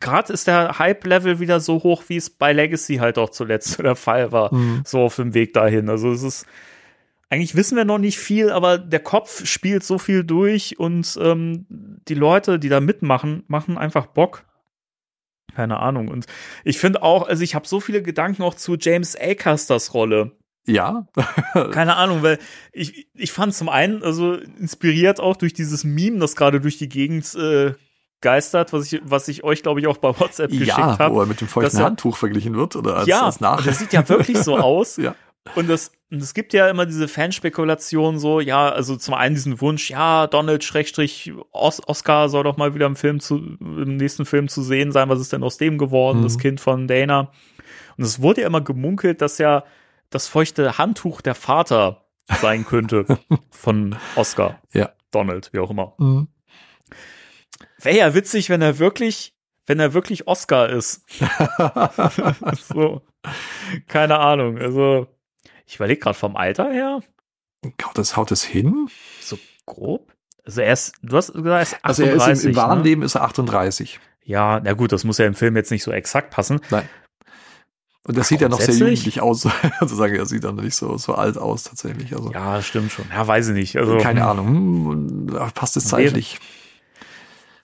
gerade 0.00 0.32
ist 0.32 0.46
der 0.46 0.78
Hype-Level 0.78 1.40
wieder 1.40 1.60
so 1.60 1.82
hoch, 1.82 2.04
wie 2.08 2.16
es 2.16 2.30
bei 2.30 2.52
Legacy 2.52 2.96
halt 2.96 3.18
auch 3.18 3.30
zuletzt 3.30 3.78
der 3.82 3.96
Fall 3.96 4.32
war. 4.32 4.54
Mhm. 4.54 4.82
So 4.84 5.00
auf 5.00 5.16
dem 5.16 5.34
Weg 5.34 5.52
dahin. 5.54 5.88
Also 5.88 6.10
es 6.12 6.22
ist. 6.22 6.46
Eigentlich 7.30 7.54
wissen 7.54 7.76
wir 7.76 7.84
noch 7.84 7.98
nicht 7.98 8.18
viel, 8.18 8.48
aber 8.50 8.78
der 8.78 9.00
Kopf 9.00 9.44
spielt 9.44 9.84
so 9.84 9.98
viel 9.98 10.24
durch 10.24 10.78
und 10.78 11.18
ähm, 11.20 11.66
die 11.68 12.14
Leute, 12.14 12.58
die 12.58 12.70
da 12.70 12.80
mitmachen, 12.80 13.42
machen 13.48 13.76
einfach 13.76 14.06
Bock. 14.06 14.44
Keine 15.58 15.80
Ahnung. 15.80 16.06
Und 16.06 16.26
ich 16.62 16.78
finde 16.78 17.02
auch, 17.02 17.26
also 17.26 17.42
ich 17.42 17.56
habe 17.56 17.66
so 17.66 17.80
viele 17.80 18.00
Gedanken 18.00 18.44
auch 18.44 18.54
zu 18.54 18.76
James 18.76 19.16
Acasters 19.16 19.92
Rolle. 19.92 20.30
Ja, 20.68 21.08
Keine 21.72 21.96
Ahnung, 21.96 22.22
weil 22.22 22.38
ich, 22.72 23.08
ich 23.12 23.32
fand 23.32 23.54
zum 23.56 23.68
einen, 23.68 24.04
also 24.04 24.34
inspiriert 24.34 25.18
auch 25.18 25.34
durch 25.34 25.54
dieses 25.54 25.82
Meme, 25.82 26.20
das 26.20 26.36
gerade 26.36 26.60
durch 26.60 26.78
die 26.78 26.88
Gegend 26.88 27.34
äh, 27.34 27.72
geistert, 28.20 28.72
was 28.72 28.92
ich, 28.92 29.00
was 29.02 29.26
ich 29.26 29.42
euch, 29.42 29.64
glaube 29.64 29.80
ich, 29.80 29.88
auch 29.88 29.96
bei 29.96 30.10
WhatsApp 30.20 30.52
geschickt 30.52 30.68
ja, 30.68 30.96
habe. 30.96 31.12
wo 31.12 31.20
er 31.22 31.26
mit 31.26 31.40
dem 31.40 31.48
feuchten 31.48 31.80
er- 31.80 31.86
Handtuch 31.86 32.16
verglichen 32.16 32.54
wird 32.54 32.76
oder 32.76 32.98
als, 32.98 33.08
ja, 33.08 33.26
als 33.26 33.40
nach. 33.40 33.58
und 33.58 33.66
das 33.66 33.80
sieht 33.80 33.92
ja 33.92 34.08
wirklich 34.08 34.38
so 34.38 34.56
aus. 34.60 34.96
ja. 34.96 35.16
Und 35.54 35.68
das, 35.68 35.92
und 36.10 36.22
es 36.22 36.34
gibt 36.34 36.52
ja 36.52 36.68
immer 36.68 36.86
diese 36.86 37.08
Fanspekulation 37.08 38.18
so, 38.18 38.40
ja, 38.40 38.68
also 38.68 38.96
zum 38.96 39.14
einen 39.14 39.34
diesen 39.34 39.60
Wunsch, 39.60 39.90
ja, 39.90 40.26
Donald 40.26 40.64
Schrägstrich 40.64 41.32
Os 41.52 41.80
Oscar 41.86 42.28
soll 42.28 42.44
doch 42.44 42.56
mal 42.56 42.74
wieder 42.74 42.86
im 42.86 42.96
Film 42.96 43.20
zu, 43.20 43.36
im 43.60 43.96
nächsten 43.96 44.24
Film 44.24 44.48
zu 44.48 44.62
sehen 44.62 44.92
sein, 44.92 45.08
was 45.08 45.20
ist 45.20 45.32
denn 45.32 45.42
aus 45.42 45.58
dem 45.58 45.78
geworden, 45.78 46.18
Mhm. 46.18 46.22
das 46.22 46.38
Kind 46.38 46.60
von 46.60 46.86
Dana. 46.86 47.32
Und 47.96 48.04
es 48.04 48.22
wurde 48.22 48.42
ja 48.42 48.46
immer 48.46 48.60
gemunkelt, 48.60 49.20
dass 49.20 49.38
ja 49.38 49.64
das 50.10 50.28
feuchte 50.28 50.78
Handtuch 50.78 51.20
der 51.20 51.34
Vater 51.34 52.04
sein 52.40 52.64
könnte 52.64 53.04
von 53.50 53.96
Oscar. 54.16 54.60
Ja. 54.72 54.90
Donald, 55.10 55.50
wie 55.52 55.58
auch 55.58 55.70
immer. 55.70 55.94
Mhm. 55.98 56.28
Wäre 57.80 57.96
ja 57.96 58.14
witzig, 58.14 58.50
wenn 58.50 58.60
er 58.62 58.78
wirklich, 58.78 59.34
wenn 59.66 59.80
er 59.80 59.94
wirklich 59.94 60.26
Oscar 60.26 60.68
ist. 60.68 61.04
so. 62.68 63.02
Keine 63.86 64.18
Ahnung. 64.18 64.58
Also, 64.58 65.06
ich 65.68 65.76
überlege 65.76 66.00
gerade 66.00 66.18
vom 66.18 66.34
Alter 66.36 66.70
her, 66.72 67.00
Haut 67.84 67.98
das, 67.98 68.16
haut 68.16 68.30
das 68.30 68.42
hin? 68.44 68.88
so 69.20 69.38
grob. 69.66 70.12
Also 70.44 70.60
er 70.62 70.72
ist, 70.72 70.94
du 71.02 71.16
hast 71.16 71.32
gesagt, 71.32 71.46
er 71.46 71.60
ist 71.60 71.74
38, 71.84 71.84
Also 71.84 72.02
er 72.04 72.32
ist 72.32 72.44
im, 72.44 72.50
im 72.50 72.56
wahren 72.56 72.78
ne? 72.78 72.84
Leben 72.84 73.02
ist 73.02 73.14
er 73.16 73.22
38. 73.22 74.00
Ja, 74.24 74.60
na 74.62 74.72
gut, 74.72 74.92
das 74.92 75.04
muss 75.04 75.18
ja 75.18 75.26
im 75.26 75.34
Film 75.34 75.56
jetzt 75.56 75.70
nicht 75.70 75.82
so 75.82 75.90
exakt 75.92 76.30
passen. 76.30 76.60
Nein. 76.70 76.88
Und 78.04 78.16
das 78.16 78.26
Ach, 78.26 78.28
sieht 78.30 78.40
ja 78.40 78.48
noch 78.48 78.60
sehr 78.60 78.74
jugendlich 78.74 79.20
aus. 79.20 79.46
Also 79.80 79.96
sagen, 79.96 80.14
er 80.14 80.24
sieht 80.24 80.44
dann 80.44 80.56
nicht 80.56 80.76
so, 80.76 80.96
so 80.96 81.14
alt 81.14 81.36
aus 81.36 81.64
tatsächlich. 81.64 82.14
Also 82.16 82.32
Ja, 82.32 82.62
stimmt 82.62 82.90
schon. 82.92 83.04
Ja, 83.10 83.26
weiß 83.26 83.48
ich 83.48 83.54
nicht. 83.54 83.76
Also 83.76 83.98
keine 83.98 84.22
hm, 84.22 84.28
Ahnung. 84.28 84.46
Hm, 84.48 85.26
passt 85.54 85.76
es 85.76 85.92
Wäre- 85.92 86.04
zeitlich? 86.04 86.38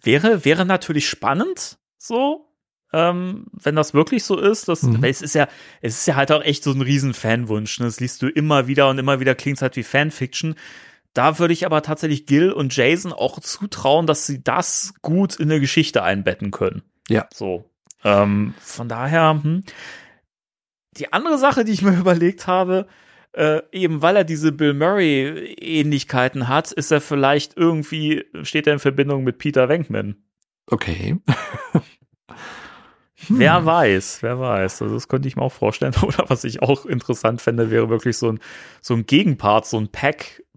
Wäre, 0.02 0.44
wäre 0.44 0.66
natürlich 0.66 1.09
spannend, 1.09 1.78
so, 1.97 2.47
ähm, 2.95 3.47
wenn 3.53 3.75
das 3.75 3.93
wirklich 3.93 4.23
so 4.23 4.39
ist. 4.39 4.69
Das, 4.69 4.83
Mhm. 4.85 5.03
weil 5.03 5.11
es 5.11 5.21
ist 5.21 5.35
ja, 5.35 5.49
es 5.83 5.99
ist 5.99 6.07
ja 6.07 6.15
halt 6.15 6.31
auch 6.31 6.43
echt 6.43 6.62
so 6.62 6.71
ein 6.71 6.81
riesen 6.81 7.12
Fanwunsch. 7.12 7.81
Ne? 7.81 7.87
Das 7.87 7.99
liest 7.99 8.23
du 8.23 8.29
immer 8.29 8.69
wieder 8.69 8.89
und 8.89 8.99
immer 8.99 9.19
wieder 9.19 9.35
klingt 9.35 9.61
halt 9.61 9.75
wie 9.75 9.83
Fanfiction. 9.83 10.55
Da 11.12 11.39
würde 11.41 11.53
ich 11.53 11.66
aber 11.66 11.83
tatsächlich 11.83 12.27
Gil 12.27 12.53
und 12.53 12.75
Jason 12.75 13.12
auch 13.12 13.41
zutrauen, 13.41 14.07
dass 14.07 14.27
sie 14.27 14.43
das 14.45 14.95
gut 15.03 15.37
in 15.37 15.51
eine 15.51 15.61
Geschichte 15.61 16.05
einbetten 16.05 16.53
können. 16.53 16.83
Ja. 17.09 17.27
So. 17.35 17.69
Ähm, 18.05 18.55
von 18.61 18.89
daher, 18.89 19.41
hm. 19.43 19.65
die 20.93 21.12
andere 21.12 21.39
Sache, 21.39 21.65
die 21.65 21.73
ich 21.73 21.83
mir 21.83 21.99
überlegt 21.99 22.47
habe, 22.47 22.87
äh, 23.33 23.62
eben 23.73 24.03
weil 24.03 24.16
er 24.16 24.25
diese 24.25 24.53
Bill 24.53 24.75
Murray 24.75 25.55
Ähnlichkeiten 25.59 26.47
hat, 26.47 26.71
ist 26.71 26.93
er 26.93 27.01
vielleicht 27.01 27.57
irgendwie, 27.57 28.25
steht 28.43 28.69
er 28.69 28.75
in 28.75 28.79
Verbindung 28.79 29.25
mit 29.25 29.39
Peter 29.39 29.69
Venkman. 29.69 30.16
Okay. 30.69 31.16
Wer 33.28 33.64
weiß, 33.64 34.18
wer 34.22 34.38
weiß. 34.38 34.82
Also 34.82 34.94
das 34.94 35.09
könnte 35.09 35.28
ich 35.28 35.36
mir 35.36 35.42
auch 35.42 35.52
vorstellen. 35.52 35.94
Oder 36.02 36.24
was 36.28 36.44
ich 36.44 36.62
auch 36.62 36.86
interessant 36.86 37.40
fände, 37.40 37.70
wäre 37.70 37.88
wirklich 37.88 38.16
so 38.16 38.32
ein, 38.32 38.40
so 38.80 38.94
ein 38.94 39.06
Gegenpart, 39.06 39.66
so 39.66 39.78
ein 39.78 39.88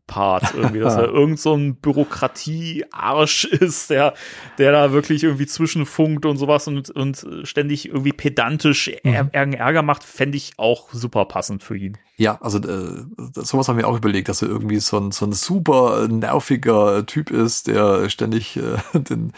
Pack-Part 0.07 0.55
irgendwie, 0.55 0.79
dass 0.79 0.95
er 0.97 1.09
irgend 1.09 1.39
so 1.39 1.53
ein 1.53 1.75
Bürokratie-Arsch 1.75 3.45
ist, 3.45 3.89
der, 3.89 4.13
der 4.57 4.71
da 4.71 4.91
wirklich 4.91 5.23
irgendwie 5.23 5.45
zwischenfunkt 5.45 6.25
und 6.25 6.37
sowas 6.37 6.67
und, 6.67 6.89
und 6.89 7.25
ständig 7.43 7.89
irgendwie 7.89 8.13
pedantisch 8.13 8.89
Ä- 8.89 9.31
Ärger 9.55 9.83
macht, 9.83 10.03
fände 10.03 10.37
ich 10.37 10.53
auch 10.57 10.89
super 10.91 11.25
passend 11.25 11.63
für 11.63 11.77
ihn. 11.77 11.97
Ja, 12.17 12.39
also 12.41 12.57
äh, 12.59 13.05
sowas 13.33 13.67
haben 13.67 13.77
wir 13.77 13.87
auch 13.87 13.97
überlegt, 13.97 14.29
dass 14.29 14.41
er 14.41 14.47
irgendwie 14.47 14.79
so 14.79 14.97
ein, 14.97 15.11
so 15.11 15.25
ein 15.25 15.33
super 15.33 16.07
nerviger 16.07 17.05
Typ 17.05 17.29
ist, 17.29 17.67
der 17.67 18.09
ständig 18.09 18.57
äh, 18.57 18.77
den, 18.99 19.33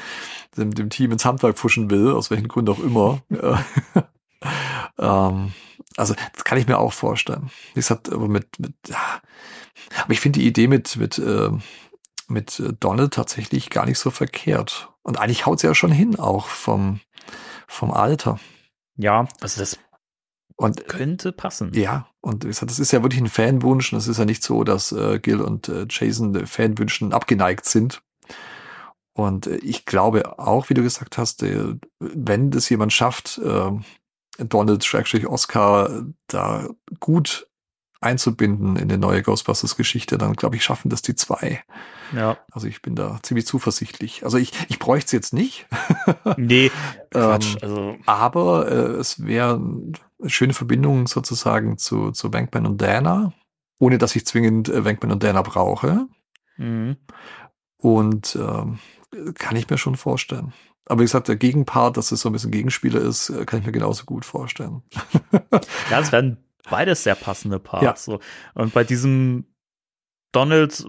dem, 0.56 0.74
dem 0.74 0.90
Team 0.90 1.12
ins 1.12 1.26
Handwerk 1.26 1.58
pfuschen 1.58 1.90
will, 1.90 2.12
aus 2.12 2.32
welchen 2.32 2.48
Gründen 2.48 2.72
auch 2.72 2.80
immer. 2.80 3.22
Ähm, 4.98 5.52
also 5.98 6.14
das 6.34 6.44
kann 6.46 6.58
ich 6.58 6.68
mir 6.68 6.78
auch 6.78 6.94
vorstellen. 6.94 7.50
Wie 7.74 7.80
gesagt, 7.82 8.10
aber 8.12 8.28
mit, 8.30 8.60
mit 8.60 8.74
ja. 8.88 9.22
Aber 10.04 10.14
ich 10.14 10.20
finde 10.20 10.40
die 10.40 10.48
Idee 10.48 10.68
mit 10.68 10.96
mit 10.98 11.18
äh, 11.18 11.50
mit 12.28 12.62
Donald 12.80 13.14
tatsächlich 13.14 13.70
gar 13.70 13.86
nicht 13.86 13.98
so 14.00 14.12
verkehrt. 14.12 14.90
Und 15.02 15.20
eigentlich 15.20 15.46
haut 15.46 15.60
sie 15.60 15.68
ja 15.68 15.76
schon 15.76 15.92
hin, 15.92 16.20
auch 16.20 16.48
vom 16.48 17.00
vom 17.68 17.92
Alter. 17.92 18.40
Ja, 18.98 19.28
also 19.42 19.60
das 19.60 19.80
Und 20.56 20.88
könnte 20.88 21.32
passen. 21.32 21.74
ja, 21.74 22.08
und 22.22 22.44
wie 22.44 22.50
gesagt, 22.50 22.70
das 22.70 22.80
ist 22.80 22.92
ja 22.92 23.02
wirklich 23.02 23.22
ein 23.22 23.30
Fanwunsch. 23.30 23.94
Und 23.94 24.00
es 24.00 24.08
ist 24.08 24.18
ja 24.20 24.26
nicht 24.26 24.44
so, 24.44 24.64
dass 24.64 24.92
äh, 24.92 25.20
Gil 25.20 25.42
und 25.42 25.70
äh, 25.70 25.86
Jason 25.90 26.46
Fanwünschen 26.46 27.14
abgeneigt 27.14 27.66
sind. 27.66 28.02
Und 29.14 29.48
äh, 29.48 29.56
ich 29.58 29.86
glaube 29.86 30.38
auch, 30.40 30.70
wie 30.70 30.74
du 30.74 30.84
gesagt 30.84 31.18
hast, 31.18 31.44
äh, 31.44 31.76
wenn 32.00 32.52
das 32.52 32.70
jemand 32.70 32.94
schafft, 32.94 33.40
äh, 33.40 33.72
Donald 34.38 34.86
Schrägstrich 34.86 35.28
Oscar 35.28 36.04
da 36.28 36.68
gut 37.00 37.49
einzubinden 38.02 38.76
in 38.78 38.88
die 38.88 38.98
neue 38.98 39.22
Ghostbusters-Geschichte, 39.22 40.18
dann 40.18 40.34
glaube 40.34 40.56
ich, 40.56 40.64
schaffen 40.64 40.90
das 40.90 41.02
die 41.02 41.16
zwei. 41.16 41.62
Ja. 42.16 42.38
Also 42.52 42.68
ich 42.68 42.82
bin 42.82 42.96
da 42.96 43.20
ziemlich 43.24 43.46
zuversichtlich. 43.46 44.24
Also 44.24 44.38
ich, 44.38 44.54
ich 44.70 44.80
bräuchte 44.80 45.08
es 45.08 45.12
jetzt 45.12 45.34
nicht, 45.34 45.68
Nee, 46.38 46.72
Quatsch. 47.12 47.56
Ähm, 47.56 47.60
also, 47.62 47.96
aber 48.06 48.72
äh, 48.72 48.92
es 49.00 49.26
wäre 49.26 49.56
eine 49.56 50.30
schöne 50.30 50.54
Verbindung 50.54 51.08
sozusagen 51.08 51.78
zu, 51.78 52.12
zu 52.12 52.32
Bankman 52.32 52.66
und 52.66 52.82
Dana, 52.82 53.34
ohne 53.80 53.98
dass 53.98 54.16
ich 54.16 54.26
zwingend 54.26 54.70
äh, 54.70 54.82
Bankman 54.82 55.12
und 55.12 55.24
Dana 55.24 55.42
brauche. 55.42 56.08
mhm. 56.58 56.98
Und 57.82 58.36
ähm, 58.36 58.80
kann 59.36 59.56
ich 59.56 59.70
mir 59.70 59.78
schon 59.78 59.96
vorstellen. 59.96 60.52
Aber 60.86 61.00
wie 61.00 61.06
gesagt, 61.06 61.30
der 61.30 61.38
Gegenpart, 61.38 61.96
dass 61.96 62.12
es 62.12 62.22
so 62.22 62.30
ein 62.30 62.34
bisschen 62.34 62.52
Gegenspieler 62.52 63.00
ist, 63.00 63.30
äh, 63.30 63.46
kann 63.46 63.60
ich 63.60 63.66
mir 63.66 63.72
genauso 63.72 64.06
gut 64.06 64.26
vorstellen. 64.26 64.82
Ja, 65.90 66.00
es 66.00 66.12
werden 66.12 66.38
beides 66.70 67.04
sehr 67.04 67.16
passende 67.16 67.60
Parts. 67.60 68.06
So. 68.06 68.20
Und 68.54 68.74
bei 68.74 68.84
diesem 68.84 69.46
Donald 70.32 70.86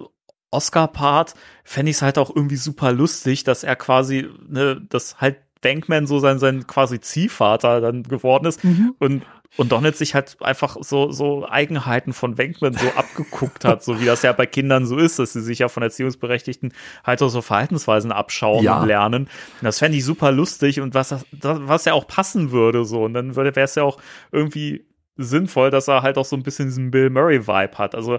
Oscar-Part 0.50 1.34
fände 1.64 1.90
ich 1.90 1.96
es 1.98 2.02
halt 2.02 2.18
auch 2.18 2.34
irgendwie 2.34 2.56
super 2.56 2.92
lustig, 2.92 3.44
dass 3.44 3.62
er 3.64 3.76
quasi, 3.76 4.28
ne, 4.48 4.80
dass 4.88 5.20
halt 5.20 5.38
Bankman 5.62 6.06
so 6.06 6.18
sein, 6.18 6.38
sein 6.38 6.66
quasi 6.66 7.00
Ziehvater 7.00 7.80
dann 7.80 8.02
geworden 8.02 8.46
ist 8.46 8.60
und, 8.98 9.22
und 9.58 9.72
Donald 9.72 9.94
sich 9.96 10.14
halt 10.14 10.38
einfach 10.42 10.76
so, 10.80 11.12
so 11.12 11.46
Eigenheiten 11.46 12.14
von 12.14 12.34
Bankman 12.34 12.72
so 12.72 12.88
abgeguckt 12.96 13.64
hat, 13.66 13.84
so 13.84 14.00
wie 14.00 14.06
das 14.06 14.22
ja 14.22 14.32
bei 14.32 14.46
Kindern 14.46 14.86
so 14.86 14.96
ist, 14.96 15.18
dass 15.18 15.34
sie 15.34 15.42
sich 15.42 15.58
ja 15.58 15.68
von 15.68 15.82
Erziehungsberechtigten 15.82 16.72
halt 17.04 17.22
auch 17.22 17.28
so 17.28 17.42
Verhaltensweisen 17.42 18.10
abschauen 18.10 18.64
Ja. 18.64 18.80
und 18.80 18.86
lernen. 18.88 19.24
Und 19.24 19.64
das 19.64 19.78
fände 19.78 19.98
ich 19.98 20.04
super 20.04 20.32
lustig 20.32 20.80
und 20.80 20.94
was, 20.94 21.10
das- 21.10 21.24
was 21.32 21.84
ja 21.84 21.92
auch 21.92 22.06
passen 22.06 22.50
würde, 22.52 22.84
so. 22.86 23.04
Und 23.04 23.12
dann 23.14 23.36
würde, 23.36 23.54
wäre 23.54 23.64
es 23.66 23.74
ja 23.74 23.82
auch 23.82 24.00
irgendwie 24.32 24.86
sinnvoll, 25.22 25.70
dass 25.70 25.88
er 25.88 26.02
halt 26.02 26.18
auch 26.18 26.24
so 26.24 26.36
ein 26.36 26.42
bisschen 26.42 26.66
diesen 26.68 26.90
Bill 26.90 27.10
Murray-Vibe 27.10 27.78
hat. 27.78 27.94
Also, 27.94 28.18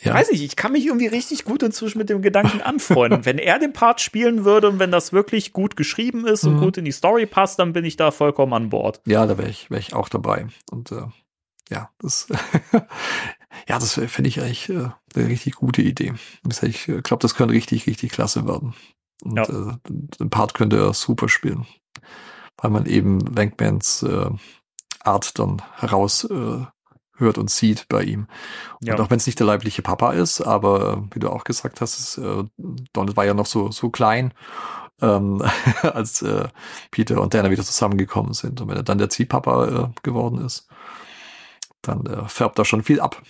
Ja. 0.00 0.14
weiß 0.14 0.30
ich, 0.30 0.44
ich 0.44 0.54
kann 0.54 0.72
mich 0.72 0.86
irgendwie 0.86 1.08
richtig 1.08 1.44
gut 1.44 1.62
inzwischen 1.62 1.98
mit 1.98 2.08
dem 2.08 2.22
Gedanken 2.22 2.60
anfreunden. 2.60 3.24
wenn 3.24 3.38
er 3.38 3.58
den 3.58 3.72
Part 3.72 4.00
spielen 4.00 4.44
würde 4.44 4.68
und 4.68 4.78
wenn 4.78 4.92
das 4.92 5.12
wirklich 5.12 5.52
gut 5.52 5.76
geschrieben 5.76 6.26
ist 6.26 6.44
und 6.44 6.54
Mhm. 6.54 6.60
gut 6.60 6.76
in 6.78 6.84
die 6.84 6.92
Story 6.92 7.26
passt, 7.26 7.58
dann 7.58 7.72
bin 7.72 7.84
ich 7.84 7.96
da 7.96 8.10
vollkommen 8.12 8.52
an 8.52 8.68
Bord. 8.70 9.00
Ja, 9.06 9.26
da 9.26 9.36
wäre 9.38 9.48
ich, 9.50 9.70
wär 9.70 9.78
ich 9.78 9.94
auch 9.94 10.08
dabei. 10.08 10.46
Und 10.70 10.92
äh, 10.92 11.02
ja, 11.70 11.90
das, 11.98 12.28
ja, 13.68 13.78
das 13.78 13.94
finde 13.94 14.28
ich 14.28 14.40
eigentlich 14.40 14.68
äh, 14.68 14.88
eine 15.16 15.28
richtig 15.28 15.54
gute 15.56 15.82
Idee. 15.82 16.14
Ich 16.62 16.84
glaube, 17.02 17.18
das 17.20 17.34
könnte 17.34 17.54
richtig, 17.54 17.86
richtig 17.86 18.12
klasse 18.12 18.46
werden. 18.46 18.74
Und 19.24 19.36
Ja. 19.36 19.42
äh, 19.72 19.76
den 19.88 20.30
Part 20.30 20.54
könnte 20.54 20.76
er 20.78 20.94
super 20.94 21.28
spielen. 21.28 21.66
Weil 22.56 22.70
man 22.70 22.86
eben 22.86 23.36
Wankmans 23.36 24.02
äh, 24.04 24.30
Art 25.08 25.38
dann 25.38 25.62
heraus 25.76 26.24
äh, 26.24 26.64
hört 27.16 27.38
und 27.38 27.50
sieht 27.50 27.88
bei 27.88 28.02
ihm. 28.02 28.28
Ja. 28.80 28.94
Und 28.94 29.00
auch 29.00 29.10
wenn 29.10 29.16
es 29.18 29.26
nicht 29.26 29.40
der 29.40 29.46
leibliche 29.46 29.82
Papa 29.82 30.12
ist, 30.12 30.40
aber 30.40 30.92
äh, 30.92 31.14
wie 31.14 31.18
du 31.20 31.30
auch 31.30 31.44
gesagt 31.44 31.80
hast, 31.80 31.98
ist, 31.98 32.18
äh, 32.18 32.44
Donald 32.92 33.16
war 33.16 33.24
ja 33.24 33.34
noch 33.34 33.46
so, 33.46 33.70
so 33.70 33.90
klein. 33.90 34.32
ähm, 35.00 35.42
als 35.82 36.22
äh, 36.22 36.48
Peter 36.90 37.20
und 37.20 37.34
Dana 37.34 37.50
wieder 37.50 37.64
zusammengekommen 37.64 38.34
sind. 38.34 38.60
Und 38.60 38.68
wenn 38.68 38.76
er 38.76 38.82
dann 38.82 38.98
der 38.98 39.10
Ziehpapa 39.10 39.66
äh, 39.66 40.00
geworden 40.02 40.44
ist, 40.44 40.68
dann 41.82 42.06
äh, 42.06 42.28
färbt 42.28 42.58
da 42.58 42.64
schon 42.64 42.82
viel 42.82 43.00
ab. 43.00 43.22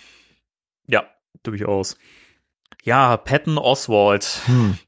Ja, 0.87 1.05
durchaus. 1.43 1.97
Ja, 2.83 3.17
Patton 3.17 3.57
Oswald. 3.57 4.41
Hm. 4.45 4.77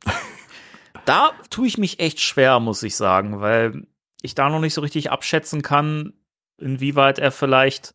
Da 1.05 1.31
tue 1.49 1.65
ich 1.65 1.79
mich 1.79 1.99
echt 1.99 2.19
schwer, 2.19 2.59
muss 2.59 2.83
ich 2.83 2.95
sagen, 2.95 3.41
weil 3.41 3.87
ich 4.21 4.35
da 4.35 4.49
noch 4.49 4.59
nicht 4.59 4.75
so 4.75 4.81
richtig 4.81 5.09
abschätzen 5.09 5.63
kann, 5.63 6.13
inwieweit 6.61 7.19
er 7.19 7.31
vielleicht 7.31 7.93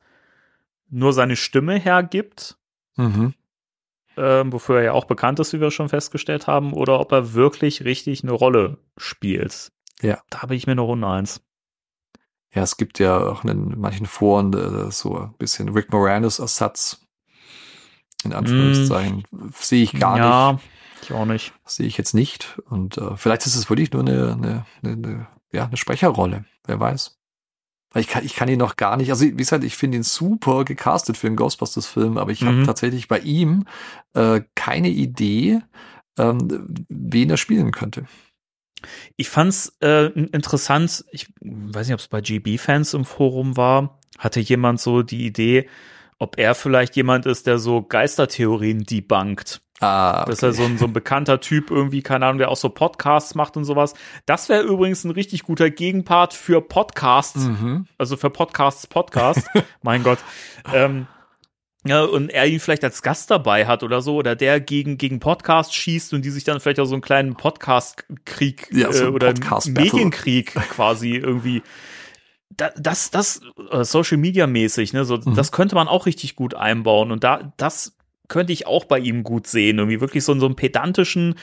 nur 0.89 1.13
seine 1.13 1.37
Stimme 1.37 1.79
hergibt, 1.79 2.57
Mhm. 2.97 3.35
ähm, 4.17 4.53
wofür 4.53 4.79
er 4.79 4.85
ja 4.85 4.93
auch 4.93 5.05
bekannt 5.05 5.39
ist, 5.41 5.53
wie 5.53 5.61
wir 5.61 5.71
schon 5.71 5.89
festgestellt 5.89 6.47
haben, 6.47 6.73
oder 6.73 6.99
ob 7.01 7.13
er 7.13 7.35
wirklich 7.35 7.85
richtig 7.85 8.23
eine 8.23 8.33
Rolle 8.33 8.79
spielt. 8.97 9.73
Ja. 10.01 10.21
Da 10.31 10.47
bin 10.47 10.57
ich 10.57 10.67
mir 10.67 10.75
noch 10.75 10.89
uneins. 10.89 11.43
Ja, 12.55 12.63
es 12.63 12.77
gibt 12.79 12.99
ja 12.99 13.19
auch 13.19 13.45
in 13.45 13.79
manchen 13.79 14.07
Foren 14.07 14.53
äh, 14.55 14.91
so 14.91 15.19
ein 15.19 15.35
bisschen 15.39 15.69
Rick 15.71 15.93
Moranis-Ersatz. 15.93 17.03
In 18.25 18.33
Anführungszeichen. 18.33 19.25
Sehe 19.55 19.83
ich 19.85 19.93
gar 19.93 20.17
Mm. 20.17 20.19
ja, 20.19 20.53
nicht. 20.55 20.65
ich 21.03 21.13
auch 21.13 21.27
nicht. 21.27 21.53
Sehe 21.67 21.87
ich 21.87 21.99
jetzt 21.99 22.15
nicht. 22.15 22.59
Und 22.69 22.97
äh, 22.99 23.17
vielleicht 23.17 23.45
ist 23.47 23.55
es 23.57 23.69
wirklich 23.69 23.93
nur 23.93 24.03
eine, 24.03 24.33
eine, 24.33 24.67
eine, 24.83 24.93
eine, 24.93 25.27
ja, 25.53 25.67
eine 25.67 25.77
Sprecherrolle. 25.77 26.45
Wer 26.65 26.81
weiß. 26.81 27.19
Ich 27.99 28.09
kann, 28.09 28.25
ich 28.25 28.35
kann 28.35 28.49
ihn 28.49 28.59
noch 28.59 28.77
gar 28.77 28.97
nicht, 28.97 29.11
also 29.11 29.25
wie 29.25 29.33
gesagt, 29.33 29.65
ich 29.65 29.77
finde 29.77 29.97
ihn 29.99 30.03
super 30.03 30.65
gecastet 30.65 31.17
für 31.17 31.27
einen 31.29 31.37
Ghostbusters-Film, 31.37 32.19
aber 32.19 32.31
ich 32.33 32.43
habe 32.43 32.57
Mhm. 32.59 32.65
tatsächlich 32.65 33.09
bei 33.09 33.21
ihm 33.21 33.65
äh, 34.15 34.43
keine 34.55 34.89
Idee, 34.89 35.61
ähm, 36.19 36.69
wen 36.89 37.31
er 37.31 37.37
spielen 37.37 37.73
könnte. 37.73 38.07
Ich 39.17 39.29
fand's 39.29 39.77
äh, 39.83 40.07
in- 40.13 40.29
interessant, 40.29 41.05
ich 41.11 41.29
weiß 41.41 41.87
nicht, 41.87 41.95
ob 41.95 42.01
es 42.01 42.09
bei 42.09 42.21
GB-Fans 42.21 42.95
im 42.95 43.05
Forum 43.05 43.57
war, 43.57 44.01
hatte 44.19 44.41
jemand 44.41 44.81
so 44.81 45.03
die 45.03 45.27
Idee, 45.27 45.69
ob 46.19 46.39
er 46.39 46.55
vielleicht 46.55 46.97
jemand 46.97 47.27
ist, 47.27 47.47
der 47.47 47.59
so 47.59 47.83
Geistertheorien 47.83 48.85
debunkt. 48.85 49.63
Ah, 49.81 50.25
Das 50.25 50.37
ist 50.37 50.43
ja 50.43 50.53
so 50.53 50.63
ein, 50.65 50.79
so 50.79 50.87
ein 50.87 50.93
bekannter 50.95 51.41
Typ 51.41 51.71
irgendwie, 51.71 52.03
keine 52.03 52.25
Ahnung, 52.27 52.39
der 52.39 52.51
auch 52.51 52.57
so 52.57 52.71
Podcasts 52.71 53.35
macht 53.35 53.57
und 53.59 53.65
sowas. 53.65 53.93
Das 54.25 54.49
wäre 54.49 54.63
übrigens 54.63 55.05
ein 55.05 55.11
richtig 55.11 55.43
guter 55.43 55.69
Gegenpart 55.71 56.33
für 56.33 56.63
Podcasts, 56.63 57.45
Mhm. 57.45 57.87
also 57.99 58.17
für 58.17 58.31
Podcasts 58.31 58.87
Podcast. 58.87 59.47
mein 59.83 60.03
Gott. 60.03 60.19
Ähm, 60.73 61.07
ja, 61.87 62.03
und 62.03 62.31
er 62.31 62.47
ihn 62.47 62.59
vielleicht 62.59 62.83
als 62.85 63.03
Gast 63.03 63.31
dabei 63.31 63.67
hat 63.67 63.83
oder 63.83 64.01
so, 64.01 64.17
oder 64.17 64.35
der 64.35 64.61
gegen, 64.61 64.99
gegen 64.99 65.21
Podcasts 65.21 65.75
schießt 65.75 66.15
und 66.15 66.25
die 66.25 66.31
sich 66.31 66.43
dann 66.45 66.59
vielleicht 66.59 66.81
auch 66.81 66.87
so 66.87 66.95
einen 66.95 67.03
kleinen 67.03 67.35
Podcast-Krieg 67.37 68.69
Ja, 68.73 68.93
so 68.93 69.05
äh, 69.05 69.09
oder 69.09 69.29
Podcast-Battle. 69.35 69.85
Medienkrieg 69.93 70.55
quasi 70.55 71.17
irgendwie. 71.17 71.63
Da, 72.57 72.71
das, 72.77 73.11
das, 73.11 73.41
äh, 73.71 73.85
Social 73.85 74.17
Media 74.17 74.47
mäßig, 74.47 74.93
ne, 74.95 75.05
so, 75.05 75.17
Mhm. 75.19 75.35
das 75.35 75.53
könnte 75.53 75.75
man 75.75 75.89
auch 75.89 76.07
richtig 76.07 76.37
gut 76.37 76.55
einbauen 76.55 77.11
und 77.13 77.23
da, 77.25 77.53
das 77.57 77.96
könnte 78.29 78.53
ich 78.53 78.67
auch 78.67 78.85
bei 78.85 78.99
ihm 78.99 79.23
gut 79.23 79.47
sehen. 79.47 79.79
Irgendwie 79.79 80.01
wirklich 80.01 80.25
so, 80.25 80.39
so 80.39 80.47
einen 80.47 80.57
pedantischen, 80.57 81.37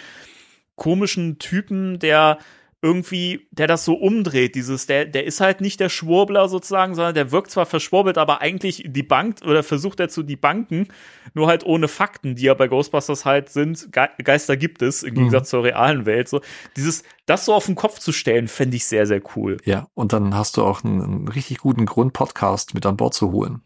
komischen 0.75 1.39
Typen, 1.39 1.99
der 1.99 2.39
irgendwie, 2.83 3.47
der 3.51 3.67
das 3.67 3.85
so 3.85 3.93
umdreht, 3.93 4.55
dieses, 4.55 4.87
der, 4.87 5.05
der 5.05 5.23
ist 5.23 5.39
halt 5.39 5.61
nicht 5.61 5.79
der 5.79 5.87
Schwurbler 5.87 6.49
sozusagen, 6.49 6.95
sondern 6.95 7.15
der 7.15 7.31
wirkt 7.31 7.49
zwar 7.49 7.65
verschwurbelt, 7.65 8.17
aber 8.17 8.41
eigentlich 8.41 8.83
die 8.85 9.03
Bank 9.03 9.37
oder 9.45 9.63
versucht 9.63 10.01
er 10.01 10.09
zu 10.09 10.21
die 10.21 10.35
Banken, 10.35 10.89
nur 11.33 11.47
halt 11.47 11.65
ohne 11.65 11.87
Fakten, 11.87 12.35
die 12.35 12.43
ja 12.43 12.53
bei 12.53 12.67
Ghostbusters 12.67 13.23
halt 13.23 13.47
sind. 13.47 13.93
Ge 13.93 14.09
Geister 14.21 14.57
gibt 14.57 14.81
es, 14.81 15.01
im 15.01 15.15
Gegensatz 15.15 15.49
zur 15.49 15.63
realen 15.63 16.05
Welt. 16.05 16.27
So, 16.27 16.41
dieses, 16.75 17.03
das 17.25 17.45
so 17.45 17.53
auf 17.53 17.67
den 17.67 17.75
Kopf 17.75 17.99
zu 17.99 18.11
stellen, 18.11 18.49
fände 18.49 18.75
ich 18.75 18.85
sehr, 18.85 19.07
sehr 19.07 19.21
cool. 19.37 19.57
Ja, 19.63 19.87
und 19.93 20.11
dann 20.11 20.35
hast 20.35 20.57
du 20.57 20.63
auch 20.63 20.83
einen, 20.83 21.01
einen 21.01 21.27
richtig 21.29 21.59
guten 21.59 21.85
Grund, 21.85 22.11
Podcast 22.11 22.73
mit 22.73 22.85
an 22.85 22.97
Bord 22.97 23.13
zu 23.13 23.31
holen. 23.31 23.61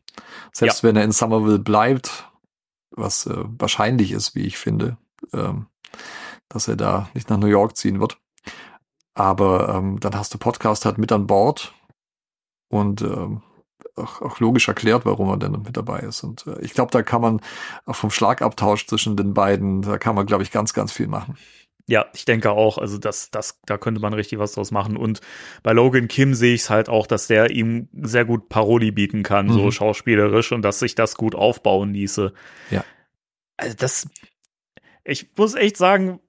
Selbst 0.53 0.84
wenn 0.84 0.95
er 0.95 1.03
in 1.03 1.11
Somerville 1.11 1.60
bleibt, 1.60 2.26
was 2.91 3.26
äh, 3.26 3.43
wahrscheinlich 3.59 4.11
ist, 4.11 4.35
wie 4.35 4.45
ich 4.45 4.57
finde, 4.57 4.97
ähm, 5.34 5.68
dass 6.49 6.68
er 6.68 6.76
da 6.76 7.09
nicht 7.14 7.30
nach 7.30 7.38
New 7.38 7.47
York 7.47 7.77
ziehen 7.77 7.99
wird. 7.99 8.18
Aber 9.14 9.69
ähm, 9.69 9.99
dann 9.99 10.15
hast 10.15 10.34
du 10.34 10.38
Podcast 10.38 10.85
halt 10.85 10.97
mit 10.97 11.11
an 11.11 11.27
Bord 11.27 11.73
und 12.69 13.01
ähm, 13.01 13.41
auch, 13.95 14.22
auch 14.22 14.39
logisch 14.39 14.68
erklärt, 14.68 15.05
warum 15.05 15.30
er 15.30 15.38
denn 15.38 15.51
mit 15.51 15.76
dabei 15.76 15.99
ist. 15.99 16.23
Und 16.23 16.45
äh, 16.47 16.59
ich 16.61 16.73
glaube, 16.73 16.91
da 16.91 17.01
kann 17.01 17.22
man 17.22 17.41
auch 17.85 17.95
vom 17.95 18.11
Schlagabtausch 18.11 18.88
zwischen 18.88 19.18
den 19.18 19.34
beiden, 19.34 19.81
da 19.81 19.97
kann 19.97 20.15
man, 20.15 20.26
glaube 20.26 20.43
ich, 20.43 20.51
ganz, 20.51 20.73
ganz 20.73 20.91
viel 20.91 21.07
machen. 21.07 21.38
Ja, 21.89 22.05
ich 22.14 22.26
denke 22.26 22.51
auch. 22.51 22.77
Also 22.77 22.97
das, 22.97 23.31
das, 23.31 23.61
da 23.65 23.77
könnte 23.77 24.01
man 24.01 24.14
richtig 24.14 24.39
was 24.39 24.51
draus 24.53 24.72
machen. 24.72 24.97
Und 24.97 25.22
bei 25.64 25.72
Logan 25.72 26.09
Kim 26.09 26.34
sehe 26.34 26.53
ich 26.53 26.61
es 26.61 26.69
halt 26.69 26.89
auch, 26.89 27.07
dass 27.07 27.27
der 27.27 27.49
ihm 27.51 27.88
sehr 27.93 28.26
gut 28.26 28.49
Paroli 28.49 28.91
bieten 28.91 29.23
kann, 29.23 29.49
so 29.49 29.65
Mhm. 29.65 29.72
schauspielerisch 29.72 30.51
und 30.51 30.64
dass 30.64 30.80
sich 30.80 30.95
das 30.95 31.15
gut 31.15 31.34
aufbauen 31.34 31.93
ließe. 31.93 32.34
Ja. 32.72 32.84
Also 33.55 33.76
das, 33.80 34.09
ich 35.05 35.30
muss 35.38 35.55
echt 35.55 35.77
sagen, 35.77 36.19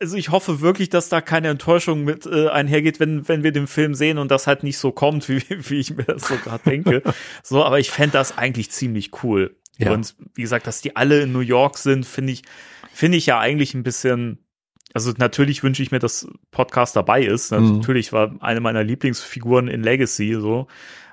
also 0.00 0.16
ich 0.16 0.30
hoffe 0.30 0.60
wirklich, 0.60 0.88
dass 0.90 1.08
da 1.08 1.20
keine 1.20 1.48
Enttäuschung 1.48 2.04
mit 2.04 2.26
äh, 2.26 2.48
einhergeht, 2.48 2.98
wenn, 3.00 3.26
wenn 3.28 3.42
wir 3.42 3.52
den 3.52 3.66
Film 3.66 3.94
sehen 3.94 4.18
und 4.18 4.30
das 4.30 4.46
halt 4.48 4.62
nicht 4.64 4.78
so 4.78 4.90
kommt, 4.92 5.28
wie, 5.28 5.42
wie 5.48 5.78
ich 5.78 5.94
mir 5.96 6.04
das 6.04 6.26
so 6.26 6.36
gerade 6.36 6.64
denke. 6.64 7.02
So, 7.44 7.64
aber 7.64 7.78
ich 7.78 7.90
fände 7.90 8.12
das 8.14 8.36
eigentlich 8.36 8.70
ziemlich 8.72 9.22
cool. 9.22 9.56
Ja. 9.76 9.92
Und 9.92 10.16
wie 10.34 10.42
gesagt, 10.42 10.66
dass 10.66 10.80
die 10.80 10.96
alle 10.96 11.20
in 11.22 11.30
New 11.32 11.38
York 11.38 11.78
sind, 11.78 12.04
finde 12.04 12.32
ich, 12.32 12.42
finde 12.92 13.16
ich 13.16 13.26
ja 13.26 13.38
eigentlich 13.38 13.74
ein 13.74 13.84
bisschen, 13.84 14.44
also 14.94 15.12
natürlich 15.16 15.62
wünsche 15.62 15.82
ich 15.82 15.90
mir, 15.90 15.98
dass 15.98 16.26
Podcast 16.50 16.96
dabei 16.96 17.22
ist. 17.22 17.52
Mhm. 17.52 17.78
Natürlich 17.78 18.12
war 18.12 18.34
eine 18.40 18.60
meiner 18.60 18.84
Lieblingsfiguren 18.84 19.68
in 19.68 19.82
Legacy 19.82 20.34
so. 20.40 20.66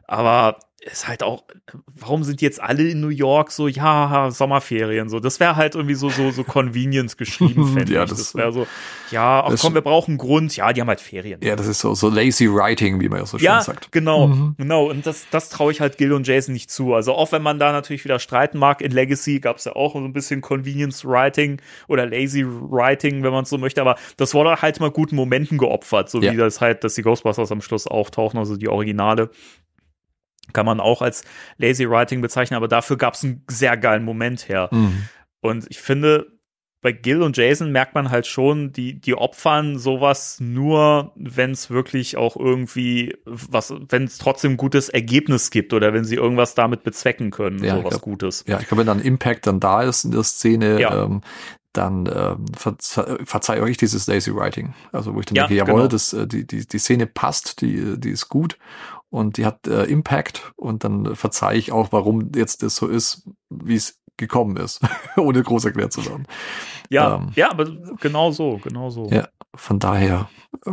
Aber 0.07 0.59
ist 0.91 1.07
halt 1.07 1.23
auch, 1.23 1.43
warum 1.95 2.23
sind 2.23 2.41
jetzt 2.43 2.61
alle 2.61 2.83
in 2.87 3.01
New 3.01 3.09
York 3.09 3.49
so, 3.51 3.67
ja, 3.67 4.29
Sommerferien, 4.29 5.09
so. 5.09 5.19
Das 5.19 5.39
wäre 5.39 5.55
halt 5.55 5.73
irgendwie 5.73 5.95
so, 5.95 6.09
so, 6.09 6.29
so 6.29 6.43
Convenience 6.45 7.17
geschrieben, 7.17 7.67
fände 7.73 7.91
Ja, 7.93 8.03
ich. 8.03 8.09
das- 8.11 8.19
Das 8.19 8.35
wäre 8.35 8.51
so, 8.51 8.67
ja, 9.09 9.43
ach 9.43 9.55
komm, 9.59 9.73
wir 9.73 9.81
brauchen 9.81 10.11
einen 10.11 10.17
Grund. 10.19 10.55
Ja, 10.55 10.71
die 10.73 10.81
haben 10.81 10.87
halt 10.87 11.01
Ferien. 11.01 11.39
Ja, 11.43 11.55
das 11.55 11.65
ist 11.65 11.79
so, 11.79 11.95
so 11.95 12.09
lazy 12.09 12.47
writing, 12.47 12.99
wie 12.99 13.09
man 13.09 13.19
ja 13.19 13.25
so 13.25 13.39
schön 13.39 13.45
Ja, 13.45 13.61
sagt. 13.61 13.91
genau, 13.91 14.27
Mhm. 14.27 14.55
genau. 14.59 14.89
Und 14.89 15.07
das, 15.07 15.25
das 15.31 15.49
traue 15.49 15.71
ich 15.71 15.81
halt 15.81 15.97
Gil 15.97 16.13
und 16.13 16.27
Jason 16.27 16.53
nicht 16.53 16.69
zu. 16.69 16.93
Also 16.93 17.13
auch 17.15 17.31
wenn 17.31 17.41
man 17.41 17.57
da 17.57 17.71
natürlich 17.71 18.03
wieder 18.05 18.19
streiten 18.19 18.59
mag, 18.59 18.81
in 18.81 18.91
Legacy 18.91 19.39
gab 19.39 19.57
es 19.57 19.65
ja 19.65 19.75
auch 19.75 19.93
so 19.93 19.99
ein 19.99 20.13
bisschen 20.13 20.41
Convenience 20.41 21.03
Writing 21.03 21.59
oder 21.87 22.05
Lazy 22.05 22.45
Writing, 22.45 23.23
wenn 23.23 23.31
man 23.31 23.45
so 23.45 23.57
möchte. 23.57 23.81
Aber 23.81 23.95
das 24.17 24.35
wurde 24.35 24.61
halt 24.61 24.79
mal 24.79 24.91
guten 24.91 25.15
Momenten 25.15 25.57
geopfert, 25.57 26.09
so 26.11 26.21
Ja. 26.21 26.31
wie 26.31 26.37
das 26.37 26.61
halt, 26.61 26.83
dass 26.83 26.93
die 26.93 27.01
Ghostbusters 27.01 27.51
am 27.51 27.61
Schluss 27.61 27.87
auftauchen, 27.87 28.37
also 28.37 28.55
die 28.55 28.67
Originale. 28.69 29.31
Kann 30.53 30.65
man 30.65 30.79
auch 30.79 31.01
als 31.01 31.23
Lazy 31.57 31.89
Writing 31.89 32.21
bezeichnen, 32.21 32.57
aber 32.57 32.67
dafür 32.67 32.97
gab 32.97 33.13
es 33.15 33.23
einen 33.23 33.43
sehr 33.49 33.77
geilen 33.77 34.03
Moment 34.03 34.47
her. 34.49 34.69
Mhm. 34.71 35.03
Und 35.41 35.65
ich 35.69 35.79
finde, 35.79 36.27
bei 36.81 36.91
Gil 36.91 37.23
und 37.23 37.35
Jason 37.35 37.71
merkt 37.71 37.95
man 37.95 38.11
halt 38.11 38.27
schon, 38.27 38.71
die, 38.71 39.01
die 39.01 39.15
opfern 39.15 39.79
sowas 39.79 40.37
nur, 40.39 41.13
wenn 41.15 41.49
es 41.51 41.71
wirklich 41.71 42.15
auch 42.15 42.35
irgendwie 42.37 43.15
was, 43.25 43.73
wenn 43.89 44.03
es 44.03 44.19
trotzdem 44.19 44.51
ein 44.51 44.57
gutes 44.57 44.89
Ergebnis 44.89 45.49
gibt 45.49 45.73
oder 45.73 45.93
wenn 45.93 46.05
sie 46.05 46.15
irgendwas 46.15 46.53
damit 46.53 46.83
bezwecken 46.83 47.31
können, 47.31 47.63
Ja, 47.63 47.73
so 47.73 47.79
ich 47.79 47.85
was 47.85 47.89
glaub- 47.93 48.01
Gutes. 48.03 48.43
Ja, 48.47 48.59
ich 48.59 48.67
glaube, 48.67 48.81
wenn 48.81 48.87
dann 48.87 49.01
Impact 49.01 49.47
dann 49.47 49.59
da 49.59 49.81
ist 49.81 50.03
in 50.05 50.11
der 50.11 50.23
Szene, 50.23 50.79
Ja. 50.79 51.05
ähm, 51.05 51.21
dann 51.73 52.05
ähm, 52.05 52.45
verze 52.55 53.17
verzeihe 53.25 53.61
euch 53.61 53.75
dieses 53.77 54.07
Lazy 54.07 54.33
Writing. 54.33 54.73
Also 54.93 55.13
wo 55.13 55.19
ich 55.19 55.25
dann 55.25 55.35
Ja, 55.35 55.47
denke, 55.47 55.55
jawohl, 55.55 55.81
genau. 55.81 55.87
das, 55.87 56.13
äh, 56.13 56.25
die, 56.25 56.45
die, 56.47 56.65
die 56.65 56.77
Szene 56.79 57.05
passt, 57.07 57.59
die, 57.61 57.99
die 57.99 58.11
ist 58.11 58.29
gut 58.29 58.57
und 59.15 59.37
die 59.37 59.45
hat 59.45 59.65
äh, 59.67 59.83
Impact 59.85 60.51
und 60.57 60.83
dann 60.83 61.15
verzeihe 61.15 61.57
ich 61.57 61.71
auch, 61.71 61.91
warum 61.91 62.31
jetzt 62.35 62.63
das 62.63 62.75
so 62.75 62.87
ist, 62.87 63.27
wie 63.49 63.75
es 63.75 63.99
gekommen 64.17 64.57
ist, 64.57 64.81
ohne 65.17 65.41
groß 65.41 65.65
erklärt 65.65 65.93
zu 65.93 66.05
werden. 66.05 66.27
Ja, 66.89 67.15
Ähm. 67.15 67.31
ja, 67.35 67.49
aber 67.49 67.65
genau 67.99 68.31
so, 68.31 68.59
genau 68.61 68.89
so. 68.89 69.07
Ja. 69.09 69.27
Von 69.55 69.79
daher, 69.79 70.29
äh, 70.65 70.71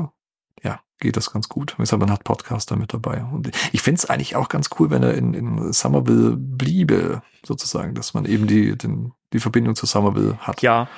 ja, 0.65 0.81
geht 0.99 1.17
das 1.17 1.33
ganz 1.33 1.49
gut. 1.49 1.77
Gesagt, 1.77 2.01
man 2.01 2.11
hat 2.11 2.25
Podcaster 2.25 2.77
mit 2.77 2.93
dabei. 2.93 3.25
Und 3.25 3.51
ich 3.73 3.81
finde 3.81 4.01
es 4.01 4.11
eigentlich 4.11 4.35
auch 4.35 4.49
ganz 4.49 4.71
cool, 4.79 4.91
wenn 4.91 5.05
er 5.05 5.15
in, 5.15 5.35
in 5.35 5.73
Somerville 5.73 6.37
bliebe, 6.37 7.23
sozusagen, 7.47 7.95
dass 7.95 8.13
man 8.13 8.25
eben 8.25 8.49
die, 8.49 8.77
den, 8.77 9.13
die 9.33 9.41
Verbindung 9.41 9.77
zu 9.77 9.87
Somerville 9.87 10.37
hat. 10.39 10.63
Ja, 10.63 10.89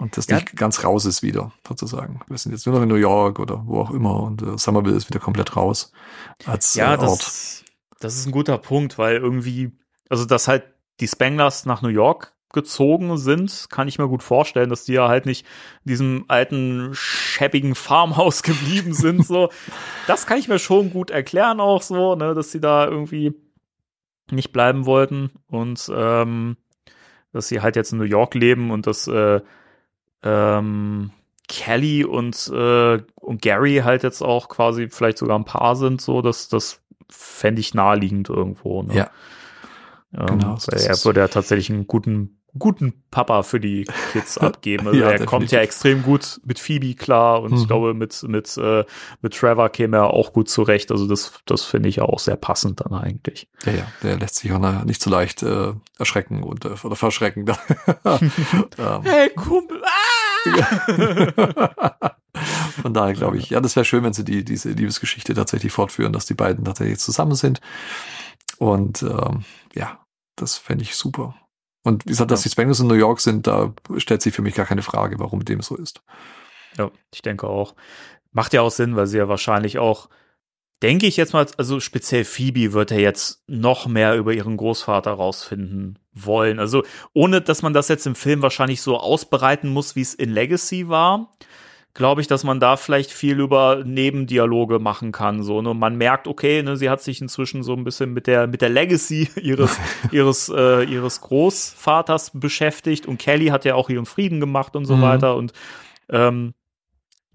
Und 0.00 0.16
das 0.16 0.26
Ja. 0.28 0.36
nicht 0.36 0.56
ganz 0.56 0.82
raus 0.82 1.04
ist 1.04 1.22
wieder, 1.22 1.52
sozusagen. 1.68 2.20
Wir 2.26 2.38
sind 2.38 2.52
jetzt 2.52 2.66
nur 2.66 2.74
noch 2.74 2.82
in 2.82 2.88
New 2.88 2.94
York 2.94 3.38
oder 3.38 3.62
wo 3.66 3.80
auch 3.82 3.90
immer 3.90 4.22
und 4.22 4.40
äh, 4.40 4.56
Somerville 4.56 4.96
ist 4.96 5.08
wieder 5.10 5.20
komplett 5.20 5.56
raus 5.56 5.92
als 6.46 6.74
ja, 6.74 6.94
äh, 6.94 6.98
Ort. 6.98 7.20
das, 7.20 7.64
das 8.00 8.16
ist 8.16 8.24
ein 8.26 8.32
guter 8.32 8.56
Punkt, 8.56 8.96
weil 8.96 9.16
irgendwie, 9.16 9.72
also 10.08 10.24
dass 10.24 10.48
halt 10.48 10.64
die 11.00 11.06
Spanglers 11.06 11.66
nach 11.66 11.82
New 11.82 11.88
York 11.90 12.32
gezogen 12.52 13.16
sind, 13.18 13.66
kann 13.68 13.88
ich 13.88 13.98
mir 13.98 14.08
gut 14.08 14.22
vorstellen, 14.22 14.70
dass 14.70 14.84
die 14.84 14.94
ja 14.94 15.06
halt 15.06 15.26
nicht 15.26 15.46
in 15.84 15.90
diesem 15.90 16.24
alten, 16.28 16.90
schäbigen 16.94 17.74
Farmhaus 17.74 18.42
geblieben 18.42 18.94
sind, 18.94 19.24
so. 19.26 19.50
Das 20.06 20.26
kann 20.26 20.38
ich 20.38 20.48
mir 20.48 20.58
schon 20.58 20.90
gut 20.92 21.10
erklären 21.10 21.60
auch 21.60 21.82
so, 21.82 22.14
ne, 22.16 22.34
dass 22.34 22.50
sie 22.52 22.60
da 22.60 22.86
irgendwie 22.86 23.34
nicht 24.30 24.50
bleiben 24.52 24.86
wollten 24.86 25.30
und, 25.46 25.90
ähm, 25.94 26.56
dass 27.32 27.48
sie 27.48 27.60
halt 27.60 27.76
jetzt 27.76 27.92
in 27.92 27.98
New 27.98 28.04
York 28.04 28.34
leben 28.34 28.70
und 28.70 28.86
dass, 28.86 29.06
äh, 29.06 29.40
ähm, 30.22 31.10
Kelly 31.48 32.04
und, 32.04 32.48
äh, 32.54 32.98
und 33.16 33.42
Gary 33.42 33.80
halt 33.84 34.02
jetzt 34.02 34.22
auch 34.22 34.48
quasi 34.48 34.88
vielleicht 34.88 35.18
sogar 35.18 35.38
ein 35.38 35.44
Paar 35.44 35.74
sind, 35.76 36.00
so, 36.00 36.22
das, 36.22 36.48
das 36.48 36.80
fände 37.08 37.60
ich 37.60 37.74
naheliegend 37.74 38.28
irgendwo. 38.28 38.82
Ne? 38.82 38.94
Ja. 38.94 39.10
Ähm, 40.16 40.38
Genau, 40.38 40.58
weil 40.66 40.80
er 40.80 41.04
würde 41.04 41.20
ja 41.20 41.28
tatsächlich 41.28 41.70
einen 41.70 41.86
guten, 41.86 42.36
guten 42.58 43.04
Papa 43.12 43.42
für 43.44 43.60
die 43.60 43.84
Kids 44.12 44.38
abgeben. 44.38 44.86
Also 44.88 44.98
Ja, 44.98 45.06
er 45.06 45.10
definitiv. 45.12 45.30
kommt 45.30 45.50
ja 45.52 45.60
extrem 45.60 46.02
gut 46.02 46.40
mit 46.44 46.58
Phoebe 46.58 46.94
klar 46.94 47.42
und 47.42 47.52
Mhm. 47.52 47.56
ich 47.58 47.66
glaube, 47.68 47.94
mit, 47.94 48.22
mit, 48.24 48.56
äh, 48.56 48.84
mit 49.22 49.34
Trevor 49.34 49.68
käme 49.70 49.98
er 49.98 50.10
auch 50.10 50.32
gut 50.32 50.48
zurecht. 50.48 50.90
Also 50.90 51.06
das, 51.08 51.32
das 51.46 51.64
finde 51.64 51.88
ich 51.88 52.00
auch 52.00 52.18
sehr 52.18 52.34
passend 52.36 52.80
dann 52.80 52.92
eigentlich. 52.92 53.48
Ja, 53.66 53.72
ja, 53.72 53.86
der 54.02 54.18
lässt 54.18 54.36
sich 54.36 54.52
auch 54.52 54.84
nicht 54.84 55.00
so 55.02 55.10
leicht 55.10 55.42
äh, 55.44 55.72
erschrecken 55.98 56.42
und 56.42 56.64
äh, 56.64 56.74
oder 56.82 56.96
verschrecken. 56.96 57.44
ähm, 58.04 58.30
Hey, 59.02 59.30
Kumpel! 59.34 59.80
Von 62.82 62.94
daher 62.94 63.14
glaube 63.14 63.38
ich, 63.38 63.50
ja, 63.50 63.60
das 63.60 63.76
wäre 63.76 63.84
schön, 63.84 64.04
wenn 64.04 64.12
sie 64.12 64.24
die, 64.24 64.44
diese 64.44 64.70
Liebesgeschichte 64.70 65.34
tatsächlich 65.34 65.72
fortführen, 65.72 66.12
dass 66.12 66.26
die 66.26 66.34
beiden 66.34 66.64
tatsächlich 66.64 66.98
zusammen 66.98 67.34
sind. 67.34 67.60
Und 68.58 69.02
ähm, 69.02 69.44
ja, 69.74 70.00
das 70.36 70.56
fände 70.56 70.84
ich 70.84 70.96
super. 70.96 71.34
Und 71.82 72.04
wie 72.06 72.10
gesagt, 72.10 72.30
dass 72.30 72.40
Ja. 72.40 72.44
die 72.44 72.50
Spangles 72.52 72.80
in 72.80 72.86
New 72.86 72.94
York 72.94 73.20
sind, 73.20 73.46
da 73.46 73.72
stellt 73.96 74.22
sich 74.22 74.34
für 74.34 74.42
mich 74.42 74.54
gar 74.54 74.66
keine 74.66 74.82
Frage, 74.82 75.18
warum 75.18 75.44
dem 75.44 75.60
so 75.62 75.76
ist. 75.76 76.02
Ja, 76.76 76.90
ich 77.12 77.22
denke 77.22 77.46
auch. 77.46 77.74
Macht 78.32 78.52
ja 78.52 78.62
auch 78.62 78.70
Sinn, 78.70 78.96
weil 78.96 79.06
sie 79.06 79.18
ja 79.18 79.28
wahrscheinlich 79.28 79.78
auch, 79.78 80.08
denke 80.82 81.06
ich 81.06 81.16
jetzt 81.16 81.32
mal, 81.32 81.46
also 81.56 81.80
speziell 81.80 82.24
Phoebe 82.24 82.72
wird 82.72 82.90
ja 82.90 82.98
jetzt 82.98 83.42
noch 83.46 83.86
mehr 83.86 84.16
über 84.16 84.32
ihren 84.32 84.56
Großvater 84.56 85.10
rausfinden 85.12 85.98
wollen. 86.12 86.58
Also 86.58 86.82
ohne, 87.12 87.40
dass 87.40 87.62
man 87.62 87.72
das 87.72 87.88
jetzt 87.88 88.06
im 88.06 88.14
Film 88.14 88.42
wahrscheinlich 88.42 88.80
so 88.82 88.98
ausbereiten 88.98 89.70
muss, 89.70 89.94
wie 89.96 90.00
es 90.00 90.14
in 90.14 90.30
Legacy 90.30 90.88
war, 90.88 91.32
glaube 91.92 92.20
ich, 92.20 92.28
dass 92.28 92.44
man 92.44 92.60
da 92.60 92.76
vielleicht 92.76 93.10
viel 93.10 93.40
über 93.40 93.82
Nebendialoge 93.84 94.78
machen 94.78 95.10
kann. 95.12 95.42
So, 95.42 95.60
ne? 95.60 95.74
Man 95.74 95.96
merkt, 95.96 96.28
okay, 96.28 96.62
ne, 96.62 96.76
sie 96.76 96.88
hat 96.88 97.02
sich 97.02 97.20
inzwischen 97.20 97.62
so 97.62 97.74
ein 97.74 97.84
bisschen 97.84 98.12
mit 98.12 98.26
der 98.26 98.46
mit 98.46 98.62
der 98.62 98.68
Legacy 98.68 99.28
ihres 99.42 99.76
ihres 100.12 100.48
äh, 100.54 100.84
ihres 100.84 101.20
Großvaters 101.20 102.32
beschäftigt 102.34 103.06
und 103.06 103.18
Kelly 103.18 103.48
hat 103.48 103.64
ja 103.64 103.74
auch 103.74 103.90
ihren 103.90 104.06
Frieden 104.06 104.40
gemacht 104.40 104.76
und 104.76 104.84
so 104.84 104.96
Mhm. 104.96 105.02
weiter 105.02 105.36
und 105.36 105.52
ähm, 106.08 106.54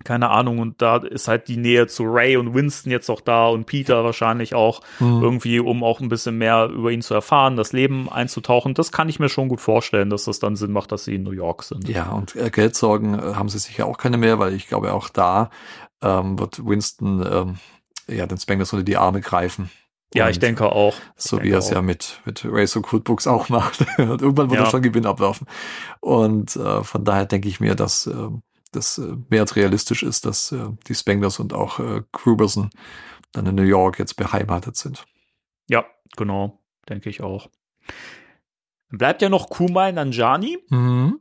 keine 0.04 0.30
Ahnung, 0.30 0.60
und 0.60 0.82
da 0.82 0.98
ist 0.98 1.28
halt 1.28 1.48
die 1.48 1.58
Nähe 1.58 1.88
zu 1.88 2.04
Ray 2.04 2.38
und 2.38 2.54
Winston 2.54 2.92
jetzt 2.92 3.10
auch 3.10 3.22
da 3.22 3.48
und 3.48 3.66
Peter 3.66 4.04
wahrscheinlich 4.04 4.54
auch 4.54 4.82
Mhm. 5.00 5.24
irgendwie, 5.24 5.60
um 5.60 5.84
auch 5.84 6.00
ein 6.00 6.10
bisschen 6.10 6.38
mehr 6.38 6.68
über 6.68 6.92
ihn 6.92 7.02
zu 7.02 7.14
erfahren, 7.14 7.56
das 7.56 7.74
Leben 7.74 8.10
einzutauchen. 8.12 8.74
Das 8.76 8.92
kann 8.92 9.10
ich 9.10 9.20
mir 9.20 9.30
schon 9.30 9.48
gut 9.50 9.62
vorstellen, 9.62 10.10
dass 10.10 10.26
das 10.26 10.40
dann 10.40 10.56
Sinn 10.56 10.72
macht, 10.72 10.92
dass 10.92 11.06
sie 11.06 11.16
in 11.16 11.24
New 11.24 11.32
York 11.32 11.64
sind. 11.64 11.88
Ja, 11.90 12.12
und 12.12 12.36
äh, 12.36 12.50
Geldsorgen 12.52 13.18
äh, 13.18 13.34
haben 13.36 13.50
sie 13.50 13.58
sicher 13.60 13.88
auch 13.88 13.98
keine 13.98 14.18
mehr, 14.18 14.38
weil 14.38 14.54
ich 14.54 14.68
glaube, 14.68 14.94
auch 14.94 15.10
da 15.10 15.50
ähm, 16.04 16.38
wird 16.38 16.64
Winston 16.66 17.26
ähm, 17.28 17.56
ja 18.14 18.28
den 18.28 18.38
Spangles 18.38 18.74
unter 18.74 18.84
die 18.84 18.98
Arme 18.98 19.22
greifen. 19.22 19.72
Ja, 20.14 20.30
ich 20.30 20.38
Und 20.38 20.44
denke 20.44 20.72
auch. 20.72 20.94
So 21.18 21.38
Ich 21.38 21.44
wie 21.44 21.48
denke 21.50 21.56
er 21.56 21.60
es 21.60 21.70
ja 21.72 21.82
mit, 21.82 22.22
mit 22.26 22.46
Race 22.48 22.76
und 22.76 22.86
Cookbooks 22.94 23.26
auch 23.28 23.50
macht. 23.50 23.80
und 23.98 24.22
irgendwann 24.22 24.50
wird 24.50 24.60
Ja. 24.60 24.66
er 24.68 24.70
schon 24.70 24.82
Gewinn 24.84 25.06
abwerfen. 25.08 25.48
Und 26.00 26.56
äh, 26.56 26.84
von 26.84 27.04
daher 27.04 27.26
denke 27.26 27.48
ich 27.50 27.60
mir, 27.60 27.76
dass 27.76 28.08
äh, 28.08 28.14
das 28.76 28.98
äh, 28.98 29.16
mehr 29.30 29.42
als 29.42 29.56
realistisch 29.56 30.04
ist, 30.04 30.26
dass 30.26 30.52
äh, 30.52 30.68
die 30.88 30.96
Spanglers 30.96 31.40
und 31.40 31.54
auch 31.54 31.80
äh, 31.80 32.02
Gruberson 32.12 32.70
dann 33.32 33.46
in 33.48 33.56
New 33.56 33.64
York 33.64 34.00
jetzt 34.00 34.16
beheimatet 34.16 34.76
sind. 34.76 35.06
Ja, 35.68 35.86
genau, 36.16 36.60
denke 36.90 37.10
ich 37.10 37.22
auch. 37.22 37.50
Dann 38.90 38.98
bleibt 39.00 39.22
ja 39.22 39.30
noch 39.30 39.50
Kumai 39.50 39.92
Nanjani. 39.92 40.58
Mhm. 40.70 41.20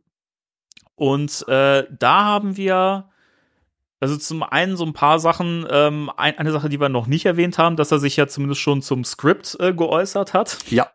Und 0.97 1.45
äh, 1.49 1.85
da 1.91 2.25
haben 2.25 2.57
wir 2.57 3.11
also 4.01 4.19
zum 4.19 4.43
einen 4.43 4.77
so 4.77 4.85
ein 4.85 4.93
paar 4.93 5.19
Sachen, 5.19 5.67
ähm, 5.71 6.11
ein, 6.17 6.37
eine 6.39 6.53
Sache, 6.53 6.69
die 6.69 6.79
wir 6.79 6.91
noch 6.91 7.07
nicht 7.07 7.25
erwähnt 7.25 7.57
haben, 7.57 7.77
dass 7.77 7.91
er 7.91 7.99
sich 7.99 8.17
ja 8.17 8.27
zumindest 8.27 8.61
schon 8.61 8.83
zum 8.83 9.03
Skript 9.03 9.57
äh, 9.61 9.73
geäußert 9.73 10.35
hat 10.35 10.59
Ja. 10.71 10.91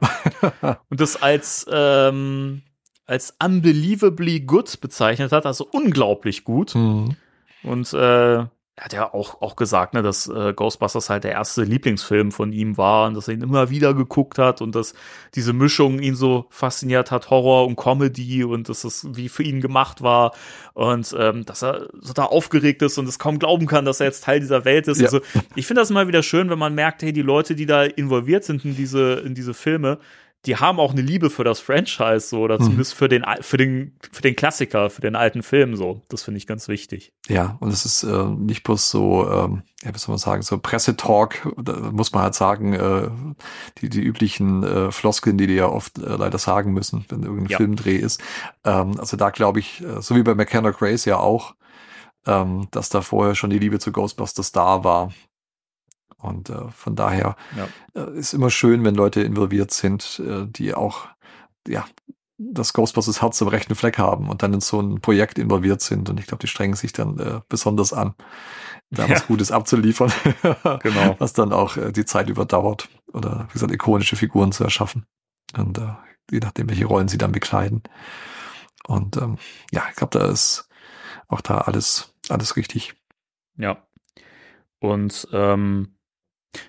und 0.90 1.00
das 1.02 1.22
als 1.22 1.66
ähm, 1.72 2.62
als 3.10 3.36
unbelievably 3.44 4.42
good 4.42 4.80
bezeichnet 4.82 5.32
hat, 5.32 5.46
also 5.46 5.68
unglaublich 5.72 6.44
gut. 6.44 6.76
mhm. 6.76 7.16
Und 7.62 7.92
äh, 7.92 8.46
er 8.80 8.86
hat 8.86 8.94
ja 8.94 9.14
auch, 9.14 9.42
auch 9.42 9.58
gesagt, 9.58 9.94
ne, 9.94 10.02
dass 10.02 10.28
äh, 10.28 10.54
Ghostbusters 10.54 11.10
halt 11.10 11.26
der 11.26 11.34
erste 11.34 11.64
Lieblingsfilm 11.64 12.32
von 12.32 12.54
ihm 12.54 12.78
war 12.78 13.08
und 13.08 13.16
dass 13.16 13.28
er 13.28 13.34
ihn 13.34 13.42
immer 13.42 13.70
wieder 13.70 13.94
geguckt 13.94 14.38
hat 14.38 14.62
und 14.62 14.74
dass 14.74 14.94
diese 15.36 15.52
Mischung 15.52 16.00
ihn 16.00 16.16
so 16.16 16.46
fasziniert 16.50 17.12
hat, 17.12 17.30
Horror 17.30 17.68
und 17.68 17.76
Comedy 17.76 18.46
und 18.46 18.70
dass 18.70 18.84
das 18.84 19.06
wie 19.12 19.28
für 19.28 19.44
ihn 19.44 19.60
gemacht 19.60 20.02
war 20.02 20.34
und 20.74 21.14
ähm, 21.20 21.44
dass 21.44 21.62
er 21.62 21.90
so 22.00 22.14
da 22.14 22.24
aufgeregt 22.24 22.82
ist 22.82 22.98
und 22.98 23.10
es 23.10 23.20
kaum 23.20 23.38
glauben 23.38 23.68
kann, 23.68 23.84
dass 23.84 24.00
er 24.00 24.06
jetzt 24.06 24.24
Teil 24.24 24.40
dieser 24.40 24.64
Welt 24.64 24.88
ist. 24.88 25.02
Ja. 25.02 25.08
Also 25.08 25.20
ich 25.56 25.68
finde 25.68 25.82
das 25.82 25.90
immer 25.90 26.08
wieder 26.08 26.24
schön, 26.24 26.50
wenn 26.50 26.60
man 26.60 26.74
merkt, 26.74 27.02
hey, 27.02 27.12
die 27.12 27.22
Leute, 27.22 27.56
die 27.56 27.66
da 27.66 27.84
involviert 27.84 28.46
sind 28.46 28.64
in 28.64 28.78
diese, 28.78 29.16
in 29.16 29.36
diese 29.36 29.54
Filme, 29.54 30.00
die 30.46 30.56
haben 30.56 30.80
auch 30.80 30.92
eine 30.94 31.02
Liebe 31.02 31.30
für 31.30 31.44
das 31.44 31.60
Franchise 31.60 32.22
so 32.30 32.40
oder 32.40 32.60
Mhm. 32.60 32.64
zumindest 32.64 32.94
für 32.94 33.10
den 33.10 33.26
für 33.42 33.58
den 33.58 33.98
für 34.12 34.22
den 34.22 34.36
Klassiker, 34.38 34.90
für 34.90 35.02
den 35.02 35.16
alten 35.16 35.44
Film 35.44 35.76
so. 35.76 36.02
Das 36.08 36.24
finde 36.24 36.38
ich 36.38 36.48
ganz 36.48 36.68
wichtig. 36.70 37.12
Ja, 37.28 37.58
und 37.60 37.70
es 37.74 37.84
ist 37.86 38.04
äh, 38.04 38.24
nicht 38.26 38.64
bloß 38.64 38.90
so, 38.90 39.30
ähm, 39.30 39.64
ja, 39.84 39.94
wie 39.94 39.98
soll 40.00 40.14
man 40.14 40.18
sagen, 40.20 40.42
so 40.42 40.58
Pressetalk, 40.58 41.46
da 41.62 41.74
muss 41.92 42.14
man 42.14 42.24
halt 42.24 42.36
sagen, 42.36 42.74
äh, 42.74 43.10
die, 43.80 43.90
die 43.90 44.02
üblichen 44.02 44.64
äh, 44.64 44.92
Floskeln, 44.92 45.38
die 45.38 45.48
die 45.48 45.56
ja 45.56 45.68
oft 45.68 45.98
äh, 45.98 46.16
leider 46.16 46.38
sagen 46.38 46.72
müssen, 46.74 47.06
wenn 47.10 47.24
irgendein 47.24 47.50
Ja. 47.50 47.58
Filmdreh 47.58 47.98
ist. 47.98 48.22
Ähm, 48.64 48.98
also 48.98 49.18
da 49.18 49.32
glaube 49.32 49.60
ich, 49.60 49.84
äh, 49.84 50.02
so 50.02 50.16
wie 50.16 50.24
bei 50.24 50.36
McKenna 50.36 50.72
Grace 50.72 51.04
ja 51.06 51.18
auch, 51.18 51.56
ähm, 52.26 52.68
dass 52.72 52.90
da 52.90 53.02
vorher 53.02 53.36
schon 53.36 53.50
die 53.50 53.60
Liebe 53.60 53.80
zu 53.80 53.92
Ghostbusters 53.92 54.52
da 54.54 54.84
war. 54.84 55.12
Und 56.20 56.50
äh, 56.50 56.70
von 56.70 56.96
daher 56.96 57.36
Ja. 57.56 57.68
äh, 57.96 58.18
ist 58.18 58.34
immer 58.34 58.50
schön, 58.50 58.84
wenn 58.84 58.96
Leute 58.96 59.22
involviert 59.22 59.72
sind, 59.72 60.22
äh, 60.26 60.46
die 60.48 60.74
auch, 60.74 61.08
ja, 61.68 61.86
das 62.38 62.72
Ghostbusters 62.74 63.22
Herz 63.22 63.42
am 63.42 63.50
rechten 63.50 63.76
Fleck 63.76 63.98
haben 63.98 64.30
und 64.30 64.44
dann 64.44 64.54
in 64.54 64.62
so 64.62 64.80
ein 64.82 65.02
Projekt 65.02 65.38
involviert 65.40 65.82
sind. 65.82 66.10
Und 66.10 66.20
ich 66.22 66.28
glaube, 66.28 66.40
die 66.42 66.48
strengen 66.48 66.76
sich 66.76 66.94
dann 66.94 67.20
äh, 67.20 67.42
besonders 67.50 67.92
an, 67.92 68.14
da 68.92 69.06
Ja. 69.08 69.16
was 69.16 69.28
Gutes 69.28 69.52
abzuliefern. 69.52 70.12
Genau. 70.84 71.16
Was 71.20 71.34
dann 71.34 71.52
auch 71.52 71.76
äh, 71.78 71.92
die 71.92 72.06
Zeit 72.06 72.30
überdauert 72.30 72.88
oder 73.14 73.46
wie 73.50 73.54
gesagt, 73.54 73.74
ikonische 73.74 74.16
Figuren 74.16 74.52
zu 74.54 74.64
erschaffen. 74.64 75.06
Und 75.58 75.78
äh, 75.80 75.90
je 76.32 76.40
nachdem, 76.40 76.70
welche 76.70 76.86
Rollen 76.86 77.08
sie 77.10 77.18
dann 77.18 77.32
bekleiden. 77.34 77.84
Und 78.88 79.18
ähm, 79.18 79.38
ja, 79.72 79.84
ich 79.90 79.96
glaube, 79.96 80.18
da 80.18 80.26
ist 80.28 80.68
auch 81.28 81.42
da 81.42 81.60
alles, 81.60 82.14
alles 82.30 82.56
richtig. 82.56 82.94
Ja. 83.58 83.86
Und 84.80 85.28
ähm, 85.34 85.96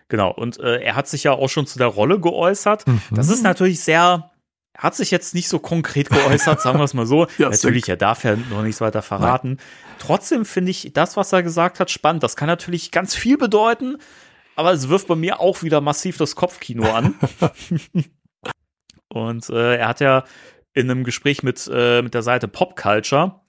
genau, 0.08 0.30
und 0.32 0.58
äh, 0.60 0.80
er 0.82 0.96
hat 0.96 1.08
sich 1.08 1.24
ja 1.24 1.32
auch 1.32 1.48
schon 1.48 1.66
zu 1.66 1.78
der 1.78 1.86
Rolle 1.88 2.20
geäußert. 2.20 2.84
Das 3.10 3.26
Mhm. 3.28 3.32
ist 3.34 3.42
natürlich 3.42 3.80
sehr, 3.80 4.30
er 4.72 4.82
hat 4.82 4.94
sich 4.94 5.10
jetzt 5.10 5.34
nicht 5.34 5.48
so 5.48 5.58
konkret 5.58 6.10
geäußert, 6.10 6.60
sagen 6.62 6.78
wir 6.78 6.84
es 6.84 6.94
mal 6.94 7.06
so. 7.06 7.26
Ja, 7.38 7.50
natürlich, 7.50 7.88
er 7.88 7.96
darf 7.96 8.24
ja 8.24 8.36
noch 8.36 8.62
nichts 8.62 8.80
weiter 8.80 9.02
verraten. 9.02 9.58
Trotzdem 9.98 10.44
finde 10.44 10.70
ich 10.70 10.92
das, 10.92 11.16
was 11.16 11.32
er 11.32 11.42
gesagt 11.42 11.80
hat, 11.80 11.90
spannend. 11.90 12.22
Das 12.22 12.36
kann 12.36 12.48
natürlich 12.48 12.90
ganz 12.90 13.14
viel 13.14 13.36
bedeuten, 13.36 13.98
aber 14.56 14.72
es 14.72 14.88
wirft 14.88 15.08
bei 15.08 15.16
mir 15.16 15.40
auch 15.40 15.62
wieder 15.62 15.80
massiv 15.80 16.16
das 16.18 16.36
Kopfkino 16.36 16.90
an. 16.92 17.14
und 19.08 19.48
äh, 19.50 19.76
er 19.76 19.88
hat 19.88 20.00
ja 20.00 20.24
in 20.72 20.90
einem 20.90 21.04
Gespräch 21.04 21.42
mit, 21.42 21.68
äh, 21.72 22.02
mit 22.02 22.14
der 22.14 22.22
Seite 22.22 22.48
Pop 22.48 22.76
Culture 22.80 23.40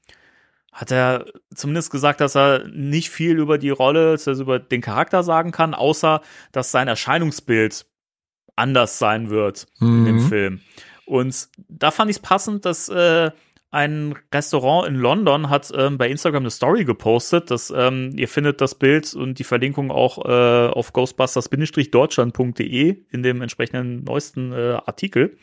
hat 0.71 0.91
er 0.91 1.25
zumindest 1.53 1.91
gesagt, 1.91 2.21
dass 2.21 2.35
er 2.35 2.67
nicht 2.67 3.09
viel 3.09 3.39
über 3.39 3.57
die 3.57 3.71
Rolle, 3.71 4.11
also 4.11 4.41
über 4.41 4.59
den 4.59 4.81
Charakter 4.81 5.23
sagen 5.23 5.51
kann, 5.51 5.73
außer 5.73 6.21
dass 6.51 6.71
sein 6.71 6.87
Erscheinungsbild 6.87 7.85
anders 8.55 8.99
sein 8.99 9.29
wird 9.29 9.67
in 9.79 10.05
dem 10.05 10.15
Mhm. 10.15 10.27
Film. 10.29 10.59
Und 11.05 11.49
da 11.67 11.91
fand 11.91 12.09
ich 12.09 12.17
es 12.17 12.21
passend, 12.21 12.65
dass 12.65 12.87
äh, 12.89 13.31
ein 13.71 14.15
Restaurant 14.33 14.87
in 14.87 14.95
London 14.95 15.49
hat 15.49 15.71
ähm, 15.75 15.97
bei 15.97 16.09
Instagram 16.09 16.43
eine 16.43 16.51
Story 16.51 16.85
gepostet, 16.85 17.51
dass 17.51 17.73
ähm, 17.75 18.13
ihr 18.15 18.27
findet 18.27 18.61
das 18.61 18.75
Bild 18.75 19.13
und 19.13 19.39
die 19.39 19.43
Verlinkung 19.45 19.91
auch 19.91 20.23
äh, 20.25 20.67
auf 20.67 20.93
ghostbusters-deutschland.de 20.93 23.03
in 23.11 23.23
dem 23.23 23.41
entsprechenden 23.41 24.03
neuesten 24.03 24.51
äh, 24.51 24.77
Artikel. 24.85 25.37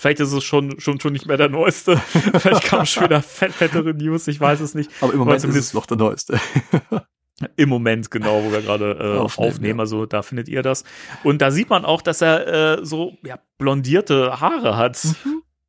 Vielleicht 0.00 0.20
ist 0.20 0.32
es 0.32 0.44
schon, 0.44 0.78
schon, 0.78 1.00
schon 1.00 1.12
nicht 1.12 1.26
mehr 1.26 1.36
der 1.36 1.48
neueste. 1.48 1.96
Vielleicht 2.38 2.62
kam 2.62 2.86
schon 2.86 3.02
wieder 3.04 3.20
fett, 3.20 3.52
fettere 3.52 3.92
News, 3.94 4.28
ich 4.28 4.40
weiß 4.40 4.60
es 4.60 4.74
nicht. 4.74 4.90
Aber 5.00 5.12
im 5.12 5.18
Moment 5.18 5.36
ist 5.38 5.42
zumindest- 5.42 5.68
es 5.70 5.74
noch 5.74 5.86
der 5.86 5.96
neueste. 5.96 6.38
Im 7.56 7.68
Moment, 7.68 8.10
genau, 8.10 8.42
wo 8.44 8.50
wir 8.52 8.62
gerade 8.62 8.92
äh, 8.92 9.18
Aufnehmen, 9.18 9.48
aufnehmen. 9.52 9.78
ja. 9.78 9.82
Also 9.82 10.06
da 10.06 10.22
findet 10.22 10.48
ihr 10.48 10.62
das. 10.62 10.82
Und 11.22 11.40
da 11.42 11.50
sieht 11.52 11.68
man 11.70 11.84
auch, 11.84 12.02
dass 12.02 12.20
er 12.20 12.78
äh, 12.78 12.84
so 12.84 13.12
ja, 13.24 13.38
blondierte 13.58 14.40
Haare 14.40 14.76
hat. 14.76 15.00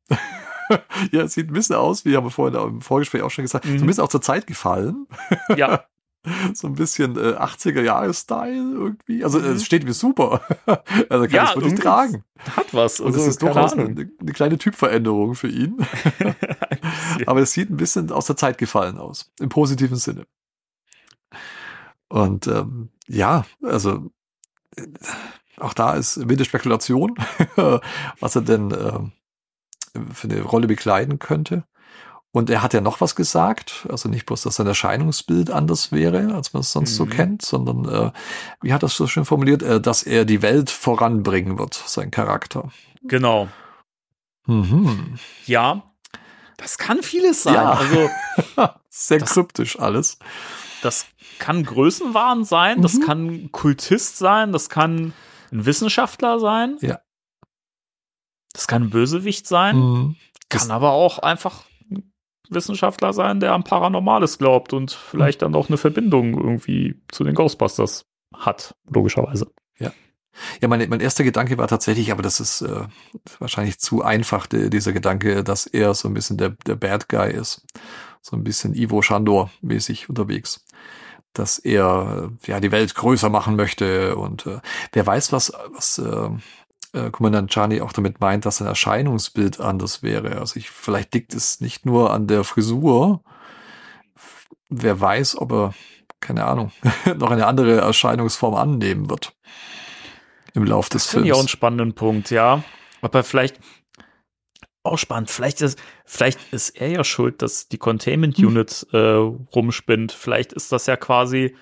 ja, 1.12 1.22
es 1.22 1.34
sieht 1.34 1.48
ein 1.48 1.52
bisschen 1.52 1.76
aus, 1.76 2.04
wie 2.04 2.16
haben 2.16 2.26
wir 2.26 2.30
vorhin 2.30 2.58
im 2.60 2.80
Vorgespräch 2.80 3.22
auch 3.22 3.30
schon 3.30 3.44
gesagt, 3.44 3.64
Mhm. 3.66 3.78
so 3.78 3.84
ein 3.84 3.86
bisschen 3.86 4.04
auch 4.04 4.08
zur 4.08 4.22
Zeit 4.22 4.46
gefallen. 4.46 5.06
ja, 5.56 5.84
So 6.54 6.66
ein 6.66 6.74
bisschen 6.74 7.16
äh, 7.16 7.36
80er-Jahre-Style 7.36 8.74
irgendwie. 8.74 9.24
Also 9.24 9.38
es 9.38 9.64
steht 9.64 9.84
mir 9.84 9.94
super. 9.94 10.42
also 10.66 11.26
kann 11.26 11.28
Mhm. 11.28 11.30
Ja, 11.32 11.44
ich 11.48 11.56
wirklich 11.56 11.80
tragen. 11.80 12.24
hat 12.56 12.74
was. 12.74 13.00
Und 13.00 13.08
Also, 13.08 13.20
es 13.20 13.26
ist 13.28 13.40
keine 13.40 13.54
durchaus 13.54 13.72
eine, 13.72 14.10
eine 14.20 14.32
kleine 14.32 14.58
Typveränderung 14.58 15.34
für 15.34 15.48
ihn. 15.48 15.78
Aber 17.26 17.40
es 17.40 17.52
sieht 17.52 17.70
ein 17.70 17.76
bisschen 17.76 18.10
aus 18.12 18.26
der 18.26 18.36
Zeit 18.36 18.58
gefallen 18.58 18.98
aus, 18.98 19.30
im 19.40 19.48
positiven 19.48 19.96
Sinne. 19.96 20.26
Und 22.08 22.46
ähm, 22.48 22.90
ja, 23.06 23.46
also 23.62 24.10
äh, 24.76 24.86
auch 25.58 25.74
da 25.74 25.94
ist 25.94 26.28
wilde 26.28 26.44
Spekulation, 26.44 27.14
was 28.20 28.34
er 28.34 28.42
denn 28.42 28.70
äh, 28.70 28.98
für 30.12 30.28
eine 30.28 30.42
Rolle 30.42 30.66
bekleiden 30.66 31.18
könnte. 31.18 31.64
Und 32.32 32.48
er 32.48 32.62
hat 32.62 32.74
ja 32.74 32.80
noch 32.80 33.00
was 33.00 33.16
gesagt, 33.16 33.86
also 33.88 34.08
nicht 34.08 34.24
bloß, 34.26 34.42
dass 34.42 34.54
sein 34.56 34.66
Erscheinungsbild 34.68 35.50
anders 35.50 35.90
wäre, 35.90 36.32
als 36.34 36.52
man 36.52 36.60
es 36.60 36.70
sonst 36.70 36.92
mhm. 36.92 36.96
so 36.96 37.06
kennt, 37.06 37.42
sondern 37.42 37.84
äh, 37.88 38.12
wie 38.62 38.72
hat 38.72 38.84
er 38.84 38.86
es 38.86 38.96
so 38.96 39.08
schön 39.08 39.24
formuliert, 39.24 39.62
äh, 39.64 39.80
dass 39.80 40.04
er 40.04 40.24
die 40.24 40.40
Welt 40.42 40.70
voranbringen 40.70 41.58
wird, 41.58 41.74
sein 41.74 42.10
Charakter. 42.12 42.70
Genau. 43.02 43.48
Mhm. 44.46 45.18
Ja, 45.46 45.82
das 46.56 46.78
kann 46.78 47.02
vieles 47.02 47.42
sein. 47.42 47.54
Ja. 47.54 47.72
Also 47.72 48.10
Sehr 48.88 49.18
Das- 49.18 49.30
kryptisch 49.32 49.78
alles. 49.78 50.18
das 50.82 51.06
kann 51.40 51.64
Größenwahn 51.64 52.44
sein, 52.44 52.80
das 52.82 52.94
Mhm. 52.94 53.02
kann 53.06 53.52
Kultist 53.52 54.18
sein, 54.18 54.52
das 54.52 54.68
kann 54.68 55.12
ein 55.52 55.66
Wissenschaftler 55.66 56.38
sein. 56.38 56.76
Ja. 56.80 57.00
Das 58.52 58.66
kann 58.68 58.84
ein 58.84 58.90
Bösewicht 58.90 59.46
sein, 59.48 59.76
Mhm. 59.78 60.16
Das- 60.48 60.62
kann 60.62 60.70
aber 60.70 60.90
auch 60.92 61.18
einfach 61.20 61.62
ein 61.62 61.69
Wissenschaftler 62.50 63.12
sein, 63.12 63.40
der 63.40 63.52
an 63.52 63.64
Paranormales 63.64 64.38
glaubt 64.38 64.72
und 64.72 64.92
vielleicht 64.92 65.42
dann 65.42 65.54
auch 65.54 65.68
eine 65.68 65.78
Verbindung 65.78 66.34
irgendwie 66.34 67.00
zu 67.08 67.24
den 67.24 67.34
Ghostbusters 67.34 68.04
hat, 68.34 68.74
logischerweise. 68.88 69.50
Ja, 70.60 70.68
mein, 70.68 70.88
mein 70.88 71.00
erster 71.00 71.24
Gedanke 71.24 71.58
war 71.58 71.68
tatsächlich, 71.68 72.12
aber 72.12 72.22
das 72.22 72.40
ist 72.40 72.62
äh, 72.62 72.86
wahrscheinlich 73.38 73.78
zu 73.78 74.02
einfach, 74.02 74.46
der, 74.46 74.70
dieser 74.70 74.92
Gedanke, 74.92 75.42
dass 75.44 75.66
er 75.66 75.94
so 75.94 76.08
ein 76.08 76.14
bisschen 76.14 76.36
der, 76.36 76.50
der 76.66 76.76
Bad 76.76 77.08
Guy 77.08 77.32
ist. 77.32 77.66
So 78.22 78.36
ein 78.36 78.44
bisschen 78.44 78.74
Ivo 78.74 79.02
Shandor-mäßig 79.02 80.08
unterwegs. 80.08 80.64
Dass 81.32 81.58
er 81.58 82.30
äh, 82.44 82.50
ja 82.50 82.60
die 82.60 82.72
Welt 82.72 82.94
größer 82.94 83.30
machen 83.30 83.56
möchte 83.56 84.16
und 84.16 84.46
äh, 84.46 84.60
wer 84.92 85.06
weiß, 85.06 85.32
was, 85.32 85.52
was 85.74 85.98
äh, 85.98 86.30
äh, 86.92 87.10
Kommandant 87.10 87.52
Chani 87.52 87.80
auch 87.80 87.92
damit 87.92 88.20
meint, 88.20 88.46
dass 88.46 88.58
sein 88.58 88.68
Erscheinungsbild 88.68 89.60
anders 89.60 90.02
wäre. 90.02 90.38
Also 90.38 90.56
ich, 90.58 90.70
vielleicht 90.70 91.14
liegt 91.14 91.34
es 91.34 91.60
nicht 91.60 91.86
nur 91.86 92.12
an 92.12 92.26
der 92.26 92.44
Frisur. 92.44 93.22
Wer 94.68 95.00
weiß, 95.00 95.38
ob 95.38 95.52
er, 95.52 95.74
keine 96.20 96.44
Ahnung, 96.46 96.72
noch 97.16 97.30
eine 97.30 97.46
andere 97.46 97.80
Erscheinungsform 97.80 98.54
annehmen 98.54 99.10
wird. 99.10 99.34
Im 100.54 100.64
Lauf 100.64 100.88
des 100.88 101.04
Das 101.04 101.10
finde 101.12 101.28
ich 101.28 101.32
auch 101.32 101.38
einen 101.38 101.48
Films. 101.48 101.50
spannenden 101.50 101.94
Punkt, 101.94 102.30
ja. 102.30 102.62
Aber 103.02 103.22
vielleicht 103.24 103.58
auch 104.82 104.98
spannend. 104.98 105.30
Vielleicht 105.30 105.60
ist, 105.60 105.78
vielleicht 106.06 106.40
ist 106.52 106.70
er 106.70 106.88
ja 106.88 107.04
schuld, 107.04 107.42
dass 107.42 107.68
die 107.68 107.78
Containment 107.78 108.36
Hm. 108.36 108.46
Unit 108.48 108.86
äh, 108.92 108.98
rumspinnt. 108.98 110.12
Vielleicht 110.12 110.52
ist 110.52 110.72
das 110.72 110.86
ja 110.86 110.96
quasi 110.96 111.54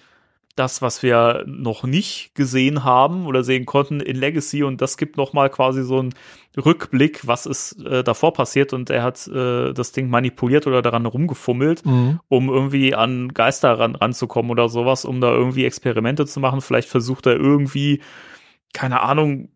das, 0.58 0.82
was 0.82 1.02
wir 1.02 1.44
noch 1.46 1.84
nicht 1.84 2.34
gesehen 2.34 2.84
haben 2.84 3.26
oder 3.26 3.44
sehen 3.44 3.66
konnten 3.66 4.00
in 4.00 4.16
Legacy 4.16 4.62
und 4.62 4.80
das 4.80 4.96
gibt 4.96 5.16
noch 5.16 5.32
mal 5.32 5.48
quasi 5.50 5.82
so 5.82 5.98
einen 5.98 6.14
Rückblick, 6.56 7.26
was 7.26 7.46
ist 7.46 7.80
äh, 7.84 8.02
davor 8.02 8.32
passiert 8.32 8.72
und 8.72 8.90
er 8.90 9.02
hat 9.02 9.28
äh, 9.28 9.72
das 9.72 9.92
Ding 9.92 10.10
manipuliert 10.10 10.66
oder 10.66 10.82
daran 10.82 11.06
rumgefummelt 11.06 11.84
Mhm. 11.86 12.20
um 12.28 12.48
irgendwie 12.48 12.94
an 12.94 13.32
Geister 13.32 13.78
ran, 13.78 13.94
ranzukommen 13.94 14.50
oder 14.50 14.68
sowas, 14.68 15.04
um 15.04 15.20
da 15.20 15.30
irgendwie 15.32 15.64
Experimente 15.64 16.26
zu 16.26 16.40
machen. 16.40 16.60
Vielleicht 16.60 16.88
versucht 16.88 17.26
er 17.26 17.36
irgendwie, 17.36 18.00
keine 18.72 19.00
Ahnung, 19.02 19.50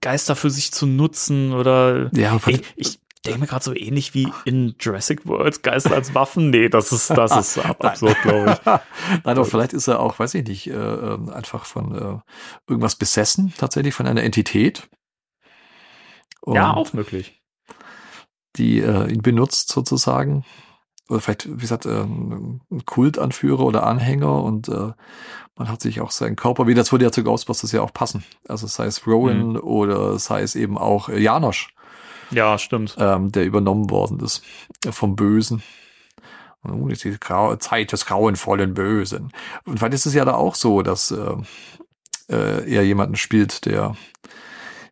Geister 0.00 0.36
für 0.36 0.50
sich 0.50 0.72
zu 0.72 0.86
nutzen 0.86 1.52
oder 1.52 2.10
Ja, 2.14 2.38
ich, 2.46 2.62
ich 2.76 2.98
denke 3.28 3.40
mir 3.40 3.46
gerade 3.46 3.64
so 3.64 3.74
ähnlich 3.74 4.14
wie 4.14 4.28
in 4.44 4.74
Jurassic 4.78 5.26
World 5.26 5.62
Geister 5.62 5.94
als 5.94 6.14
Waffen. 6.14 6.50
Nee, 6.50 6.68
das 6.68 6.92
ist, 6.92 7.10
das 7.10 7.36
ist 7.36 7.58
ab 7.64 7.84
absurd, 7.84 8.16
glaube 8.22 8.52
ich. 8.52 8.66
Nein, 9.24 9.36
aber 9.36 9.44
vielleicht 9.44 9.72
ist 9.72 9.88
er 9.88 10.00
auch, 10.00 10.18
weiß 10.18 10.34
ich 10.34 10.46
nicht, 10.46 10.68
äh, 10.68 10.72
ähm, 10.72 11.28
einfach 11.28 11.64
von 11.64 11.94
äh, 11.94 12.18
irgendwas 12.68 12.96
besessen, 12.96 13.52
tatsächlich 13.56 13.94
von 13.94 14.06
einer 14.06 14.22
Entität. 14.22 14.88
Ja, 16.46 16.70
Und 16.70 16.76
auch 16.78 16.92
möglich. 16.92 17.42
Die 18.56 18.80
äh, 18.80 19.10
ihn 19.10 19.22
benutzt 19.22 19.70
sozusagen. 19.70 20.44
Oder 21.08 21.20
vielleicht, 21.20 21.48
wie 21.48 21.60
gesagt, 21.60 21.86
ähm, 21.86 22.60
ein 22.70 22.84
Kultanführer 22.84 23.64
oder 23.64 23.86
Anhänger 23.86 24.42
und 24.42 24.68
äh, 24.68 24.92
man 25.56 25.68
hat 25.68 25.80
sich 25.80 26.00
auch 26.00 26.10
seinen 26.10 26.36
Körper, 26.36 26.66
wie 26.66 26.74
das 26.74 26.92
würde 26.92 27.06
ja 27.06 27.12
zu 27.12 27.24
Ghostbusters 27.24 27.72
ja 27.72 27.82
auch 27.82 27.92
passen. 27.92 28.24
Also 28.46 28.66
sei 28.66 28.86
es 28.86 29.06
Rowan 29.06 29.56
oder 29.56 30.18
sei 30.18 30.42
es 30.42 30.54
eben 30.54 30.78
auch 30.78 31.08
Janosch, 31.08 31.74
Ja, 32.30 32.58
stimmt. 32.58 32.96
ähm, 32.98 33.32
der 33.32 33.44
übernommen 33.44 33.90
worden 33.90 34.20
ist 34.20 34.44
äh, 34.84 34.92
vom 34.92 35.16
Bösen. 35.16 35.62
Nun 36.62 36.90
ist 36.90 37.04
die 37.04 37.16
Zeit 37.60 37.92
des 37.92 38.04
grauenvollen 38.04 38.74
Bösen. 38.74 39.32
Und 39.64 39.78
vielleicht 39.78 39.94
ist 39.94 40.06
es 40.06 40.14
ja 40.14 40.24
da 40.24 40.34
auch 40.34 40.54
so, 40.54 40.82
dass 40.82 41.10
äh, 41.10 41.36
äh, 42.28 42.74
er 42.74 42.84
jemanden 42.84 43.16
spielt, 43.16 43.64
der 43.64 43.96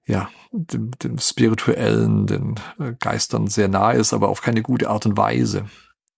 ja 0.06 0.30
dem, 0.52 0.92
dem 0.92 1.18
Spirituellen, 1.18 2.26
den 2.26 2.54
äh, 2.78 2.94
Geistern 2.98 3.48
sehr 3.48 3.68
nahe 3.68 3.96
ist, 3.96 4.12
aber 4.14 4.28
auf 4.28 4.40
keine 4.40 4.62
gute 4.62 4.88
Art 4.88 5.06
und 5.06 5.16
Weise. 5.16 5.66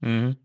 Mhm. 0.00 0.36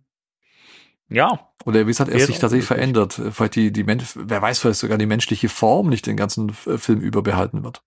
Ja, 1.10 1.52
Oder 1.66 1.82
wie 1.82 1.86
gesagt, 1.86 2.10
er 2.10 2.26
sich 2.26 2.40
tatsächlich 2.40 2.66
verändert. 2.66 3.22
Vielleicht 3.32 3.56
die, 3.56 3.72
die 3.72 3.84
Mensch, 3.84 4.14
wer 4.16 4.42
weiß, 4.42 4.60
vielleicht 4.60 4.80
sogar 4.80 4.98
die 4.98 5.06
menschliche 5.06 5.50
Form 5.50 5.90
nicht 5.90 6.08
den 6.08 6.18
ganzen 6.18 6.50
Film 6.52 7.02
über 7.02 7.22
behalten 7.22 7.64
wird. 7.64 7.84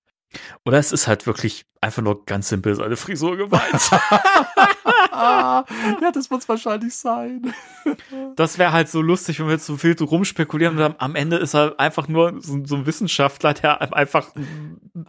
Oder 0.65 0.79
es 0.79 0.93
ist 0.93 1.07
halt 1.07 1.27
wirklich 1.27 1.65
einfach 1.81 2.03
nur 2.03 2.25
ganz 2.27 2.49
simpel 2.49 2.75
seine 2.75 2.97
Frisur 2.97 3.37
gemeint. 3.37 3.91
ja, 5.13 5.65
das 6.13 6.31
es 6.31 6.49
wahrscheinlich 6.49 6.95
sein. 6.95 7.53
Das 8.35 8.59
wäre 8.59 8.73
halt 8.73 8.89
so 8.89 9.01
lustig, 9.01 9.39
wenn 9.39 9.47
wir 9.47 9.53
jetzt 9.55 9.67
so 9.67 9.77
viel 9.77 9.95
rumspekulieren 9.99 10.77
und 10.77 10.83
am- 11.01 11.15
Ende 11.15 11.37
ist 11.37 11.55
er 11.55 11.79
einfach 11.79 12.09
nur 12.09 12.43
so, 12.43 12.59
so 12.65 12.75
ein 12.77 12.85
Wissenschaftler, 12.87 13.55
der 13.55 13.95
einfach 13.95 14.33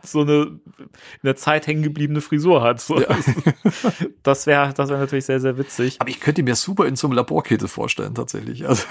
so 0.03 0.21
eine 0.21 0.43
in 0.43 0.89
der 1.23 1.35
Zeit 1.35 1.65
hängen 1.65 1.81
gebliebene 1.81 2.21
Frisur 2.21 2.61
hat. 2.61 2.79
So, 2.79 3.01
Ja. 3.01 3.07
Das 4.23 4.45
wäre 4.45 4.73
das 4.73 4.89
wäre 4.89 4.99
natürlich 4.99 5.25
sehr, 5.25 5.39
sehr 5.39 5.57
witzig. 5.57 5.97
Aber 5.99 6.09
ich 6.09 6.19
könnte 6.19 6.43
mir 6.43 6.55
super 6.55 6.85
in 6.85 6.95
so 6.95 7.07
einem 7.07 7.15
Laborkittel 7.15 7.67
vorstellen, 7.67 8.13
tatsächlich. 8.13 8.67
Also 8.67 8.83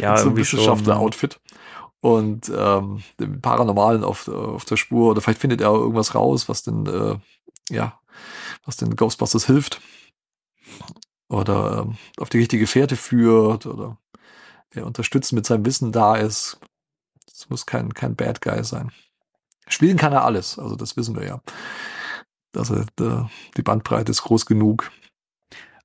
Ja, 0.00 0.16
so 0.16 0.30
ein 0.30 0.36
irgendwie 0.36 0.44
schon. 0.46 0.60
Und 2.00 2.50
ähm, 2.54 3.02
dem 3.18 3.40
Paranormalen 3.42 4.04
auf, 4.04 4.28
auf 4.28 4.64
der 4.64 4.76
Spur. 4.76 5.10
Oder 5.10 5.20
vielleicht 5.20 5.40
findet 5.40 5.60
er 5.60 5.68
irgendwas 5.70 6.14
raus, 6.14 6.48
was 6.48 6.62
den, 6.62 6.86
äh, 6.86 7.18
ja, 7.68 8.00
was 8.64 8.76
den 8.76 8.96
Ghostbusters 8.96 9.46
hilft. 9.46 9.80
Oder 11.28 11.82
ähm, 11.82 11.96
auf 12.18 12.30
die 12.30 12.38
richtige 12.38 12.66
Fährte 12.66 12.96
führt. 12.96 13.66
Oder 13.66 13.98
er 14.70 14.86
unterstützt 14.86 15.32
mit 15.32 15.46
seinem 15.46 15.66
Wissen 15.66 15.92
da 15.92 16.16
ist. 16.16 16.58
Es 17.30 17.48
muss 17.50 17.66
kein, 17.66 17.92
kein 17.94 18.16
Bad 18.16 18.40
Guy 18.40 18.62
sein. 18.64 18.92
Spielen 19.68 19.96
kann 19.96 20.12
er 20.12 20.24
alles, 20.24 20.58
also 20.58 20.74
das 20.76 20.96
wissen 20.96 21.16
wir 21.16 21.26
ja. 21.26 21.40
Also 22.56 22.76
äh, 22.76 23.24
die 23.56 23.62
Bandbreite 23.62 24.10
ist 24.10 24.22
groß 24.22 24.46
genug. 24.46 24.90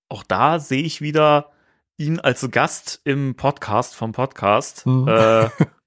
Auch 0.09 0.23
da 0.23 0.59
sehe 0.59 0.81
ich 0.81 1.01
wieder 1.01 1.51
ihn 1.97 2.19
als 2.19 2.45
Gast 2.51 3.01
im 3.03 3.35
Podcast 3.35 3.95
vom 3.95 4.11
Podcast, 4.11 4.85
Mhm. 4.85 5.07
äh, 5.07 5.49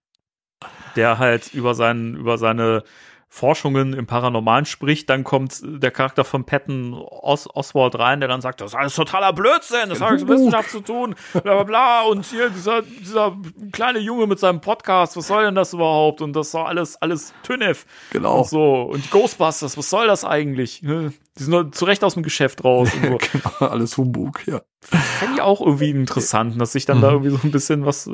der 0.98 1.18
halt 1.18 1.54
über 1.54 1.74
seinen 1.74 2.16
über 2.16 2.36
seine 2.36 2.82
Forschungen 3.30 3.92
im 3.92 4.06
Paranormalen 4.06 4.64
spricht, 4.64 5.10
dann 5.10 5.22
kommt 5.22 5.60
der 5.62 5.90
Charakter 5.90 6.24
von 6.24 6.44
Patton 6.44 6.94
Os 6.94 7.46
Oswald 7.54 7.98
rein, 7.98 8.20
der 8.20 8.28
dann 8.28 8.40
sagt, 8.40 8.62
das 8.62 8.70
ist 8.72 8.74
alles 8.74 8.94
totaler 8.94 9.34
Blödsinn, 9.34 9.90
das 9.90 10.00
hat 10.00 10.12
nichts 10.12 10.26
mit 10.26 10.38
Wissenschaft 10.38 10.70
zu 10.70 10.80
tun, 10.80 11.14
bla 11.34 11.40
bla 11.42 11.62
bla. 11.64 12.02
Und 12.04 12.24
hier 12.24 12.48
dieser, 12.48 12.80
dieser 12.80 13.36
kleine 13.70 13.98
Junge 13.98 14.26
mit 14.26 14.38
seinem 14.38 14.62
Podcast, 14.62 15.14
was 15.18 15.26
soll 15.26 15.44
denn 15.44 15.54
das 15.54 15.74
überhaupt? 15.74 16.22
Und 16.22 16.32
das 16.34 16.54
war 16.54 16.68
alles, 16.68 16.96
alles 17.02 17.34
Tünnef. 17.42 17.84
Genau. 18.12 18.38
Und 18.38 18.46
so. 18.48 18.82
Und 18.94 19.04
die 19.04 19.10
Ghostbusters, 19.10 19.76
was 19.76 19.90
soll 19.90 20.06
das 20.06 20.24
eigentlich? 20.24 20.80
Die 20.80 21.12
sind 21.34 21.50
nur 21.50 21.70
zu 21.70 21.84
Recht 21.84 22.02
aus 22.04 22.14
dem 22.14 22.22
Geschäft 22.22 22.64
raus. 22.64 22.88
So. 22.90 23.18
genau, 23.32 23.70
alles 23.70 23.98
Humbug, 23.98 24.46
ja. 24.48 24.62
Fände 24.80 25.34
ich 25.34 25.42
auch 25.42 25.60
irgendwie 25.60 25.90
interessant, 25.90 26.58
dass 26.58 26.72
sich 26.72 26.86
dann 26.86 27.02
da 27.02 27.08
Mhm. 27.08 27.14
irgendwie 27.24 27.30
so 27.36 27.46
ein 27.46 27.50
bisschen 27.50 27.84
was 27.84 28.10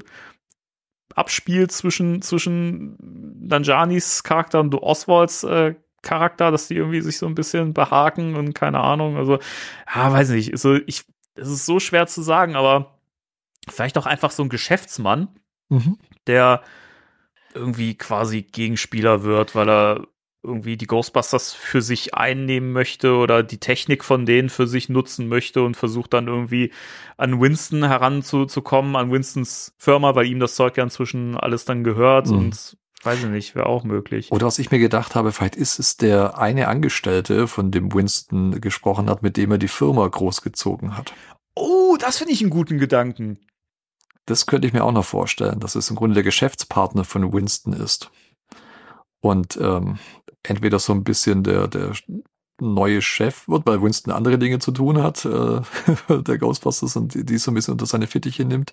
abspielt 1.15 1.73
zwischen, 1.73 2.23
zwischen 2.23 2.97
Danjanis 3.49 4.23
Charakter 4.23 4.61
und 4.61 4.75
Oswalds 4.75 5.45
äh, 5.45 5.75
Charakter, 6.03 6.51
dass 6.51 6.69
die 6.69 6.77
irgendwie 6.77 7.01
sich 7.01 7.19
so 7.19 7.27
ein 7.27 7.35
bisschen 7.35 7.73
behaken 7.73 8.37
und 8.37 8.55
keine 8.55 8.81
Ahnung. 8.81 9.17
Also, 9.17 9.39
ja, 9.95 10.13
weiß 10.13 10.31
nicht. 10.31 10.53
Also 10.53 10.75
ich, 10.87 11.05
es 11.35 11.49
ist 11.49 11.67
so 11.67 11.81
schwer 11.81 12.07
zu 12.07 12.23
sagen, 12.23 12.57
aber 12.57 12.99
vielleicht 13.69 13.97
auch 13.97 14.07
einfach 14.07 14.31
so 14.31 14.43
ein 14.43 14.49
Geschäftsmann, 14.49 15.29
Mhm. 15.71 15.99
der 16.27 16.63
irgendwie 17.55 17.97
quasi 17.97 18.43
Gegenspieler 18.43 19.23
wird, 19.23 19.55
weil 19.55 19.69
er 19.71 20.07
irgendwie 20.45 20.77
die 20.77 20.87
Ghostbusters 20.87 21.53
für 21.55 21.81
sich 21.83 22.15
einnehmen 22.15 22.73
möchte 22.73 23.15
oder 23.17 23.43
die 23.43 23.59
Technik 23.59 24.05
von 24.05 24.27
denen 24.27 24.51
für 24.51 24.67
sich 24.67 24.89
nutzen 24.89 25.27
möchte 25.29 25.63
und 25.63 25.77
versucht 25.77 26.13
dann 26.13 26.29
irgendwie 26.29 26.71
an 27.17 27.41
Winston 27.41 27.83
heranzukommen, 27.85 28.95
an 28.97 29.11
Winstons 29.11 29.73
Firma, 29.79 30.15
weil 30.15 30.27
ihm 30.27 30.41
das 30.41 30.55
Zeug 30.55 30.77
ja 30.77 30.85
inzwischen 30.85 31.37
alles 31.37 31.65
dann 31.65 31.83
gehört 31.83 32.29
Mhm. 32.29 32.39
und 32.39 32.77
weiß 33.03 33.25
ich 33.25 33.31
nicht, 33.31 33.55
wäre 33.55 33.67
auch 33.67 33.85
möglich. 33.85 34.31
Oder 34.33 34.47
was 34.47 34.59
ich 34.59 34.71
mir 34.71 34.79
gedacht 34.79 35.15
habe, 35.15 35.33
vielleicht 35.33 35.57
ist 35.57 35.79
es 35.79 35.97
der 35.97 36.39
eine 36.39 36.69
Angestellte, 36.69 37.47
von 37.49 37.71
dem 37.71 37.93
Winston 37.93 38.61
gesprochen 38.61 39.11
hat, 39.11 39.23
mit 39.23 39.37
dem 39.37 39.51
er 39.51 39.59
die 39.59 39.69
Firma 39.69 40.07
großgezogen 40.07 40.97
hat. 40.97 41.13
Oh, 41.55 41.97
das 41.99 42.19
finde 42.19 42.33
ich 42.33 42.41
einen 42.41 42.51
guten 42.51 42.79
Gedanken. 42.79 43.39
Das 44.27 44.47
könnte 44.47 44.67
ich 44.67 44.73
mir 44.73 44.85
auch 44.85 44.93
noch 44.93 45.05
vorstellen, 45.05 45.61
dass 45.61 45.75
es 45.75 45.91
im 45.91 45.97
Grunde 45.97 46.15
der 46.15 46.23
Geschäftspartner 46.23 47.05
von 47.05 47.31
Winston 47.33 47.75
ist. 47.75 48.11
Und 49.21 49.59
ähm, 49.61 49.99
entweder 50.45 50.79
so 50.79 50.93
ein 50.93 51.05
bisschen 51.05 51.43
der, 51.43 51.69
der 51.69 51.93
neue 52.61 53.03
Chef 53.03 53.49
wird, 53.49 53.67
weil 53.67 53.83
Winston 53.83 54.13
andere 54.13 54.39
Dinge 54.39 54.61
zu 54.61 54.71
tun 54.71 55.03
hat, 55.03 55.25
äh, 55.25 55.61
der 56.23 56.39
Ghostbusters 56.39 56.97
und 56.97 57.15
die, 57.15 57.25
die 57.25 57.39
so 57.39 57.51
ein 57.51 57.55
bisschen 57.55 57.73
unter 57.73 57.87
seine 57.87 58.07
Fittiche 58.07 58.45
nimmt. 58.45 58.73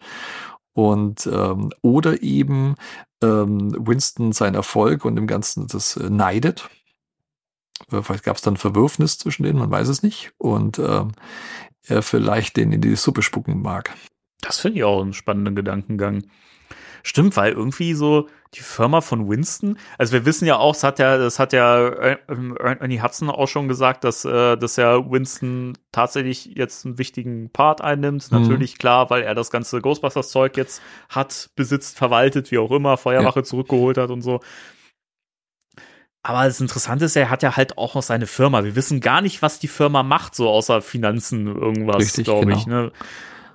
Und 0.73 1.27
ähm, 1.27 1.71
oder 1.81 2.21
eben 2.21 2.75
ähm, 3.21 3.75
Winston 3.77 4.31
seinen 4.31 4.55
Erfolg 4.55 5.03
und 5.03 5.17
im 5.17 5.27
Ganzen 5.27 5.67
das 5.67 5.97
äh, 5.97 6.09
neidet. 6.09 6.69
Vielleicht 7.89 8.23
gab 8.23 8.37
es 8.37 8.41
dann 8.41 8.57
Verwürfnis 8.57 9.17
zwischen 9.17 9.43
denen, 9.43 9.59
man 9.59 9.71
weiß 9.71 9.89
es 9.89 10.03
nicht. 10.03 10.31
Und 10.37 10.79
ähm, 10.79 11.11
er 11.87 12.03
vielleicht 12.03 12.57
den 12.57 12.71
in 12.71 12.79
die 12.79 12.95
Suppe 12.95 13.21
spucken 13.21 13.61
mag. 13.61 13.93
Das 14.39 14.59
finde 14.59 14.77
ich 14.77 14.83
auch 14.83 15.01
einen 15.01 15.13
spannenden 15.13 15.55
Gedankengang. 15.55 16.23
Stimmt, 17.03 17.35
weil 17.35 17.53
irgendwie 17.53 17.93
so 17.93 18.27
die 18.53 18.61
Firma 18.61 18.99
von 18.99 19.29
Winston, 19.29 19.77
also 19.97 20.11
wir 20.11 20.25
wissen 20.25 20.45
ja 20.45 20.57
auch, 20.57 20.73
das 20.73 20.83
hat 20.83 20.99
ja, 20.99 21.17
das 21.17 21.39
hat 21.39 21.53
ja 21.53 21.87
Ernie 21.87 23.01
Hudson 23.01 23.29
auch 23.29 23.47
schon 23.47 23.69
gesagt, 23.69 24.03
dass, 24.03 24.25
äh, 24.25 24.57
dass 24.57 24.75
ja 24.75 25.09
Winston 25.09 25.77
tatsächlich 25.93 26.51
jetzt 26.55 26.85
einen 26.85 26.97
wichtigen 26.97 27.49
Part 27.49 27.79
einnimmt. 27.79 28.29
Mhm. 28.29 28.41
Natürlich 28.41 28.77
klar, 28.77 29.09
weil 29.09 29.23
er 29.23 29.35
das 29.35 29.51
ganze 29.51 29.79
Ghostbusters-Zeug 29.79 30.57
jetzt 30.57 30.81
hat, 31.07 31.49
besitzt, 31.55 31.97
verwaltet, 31.97 32.51
wie 32.51 32.57
auch 32.57 32.71
immer, 32.71 32.97
Feuerwache 32.97 33.39
ja. 33.39 33.43
zurückgeholt 33.43 33.97
hat 33.97 34.09
und 34.09 34.21
so. 34.21 34.41
Aber 36.23 36.43
das 36.43 36.61
Interessante 36.61 37.05
ist, 37.05 37.15
er 37.15 37.29
hat 37.29 37.41
ja 37.43 37.55
halt 37.55 37.77
auch 37.77 37.95
noch 37.95 38.03
seine 38.03 38.27
Firma. 38.27 38.63
Wir 38.63 38.75
wissen 38.75 38.99
gar 38.99 39.21
nicht, 39.21 39.41
was 39.41 39.59
die 39.59 39.67
Firma 39.67 40.03
macht, 40.03 40.35
so 40.35 40.49
außer 40.49 40.81
Finanzen, 40.81 41.47
irgendwas, 41.47 42.13
glaube 42.13 42.45
genau. 42.45 42.57
ich. 42.57 42.67
Ne? 42.67 42.91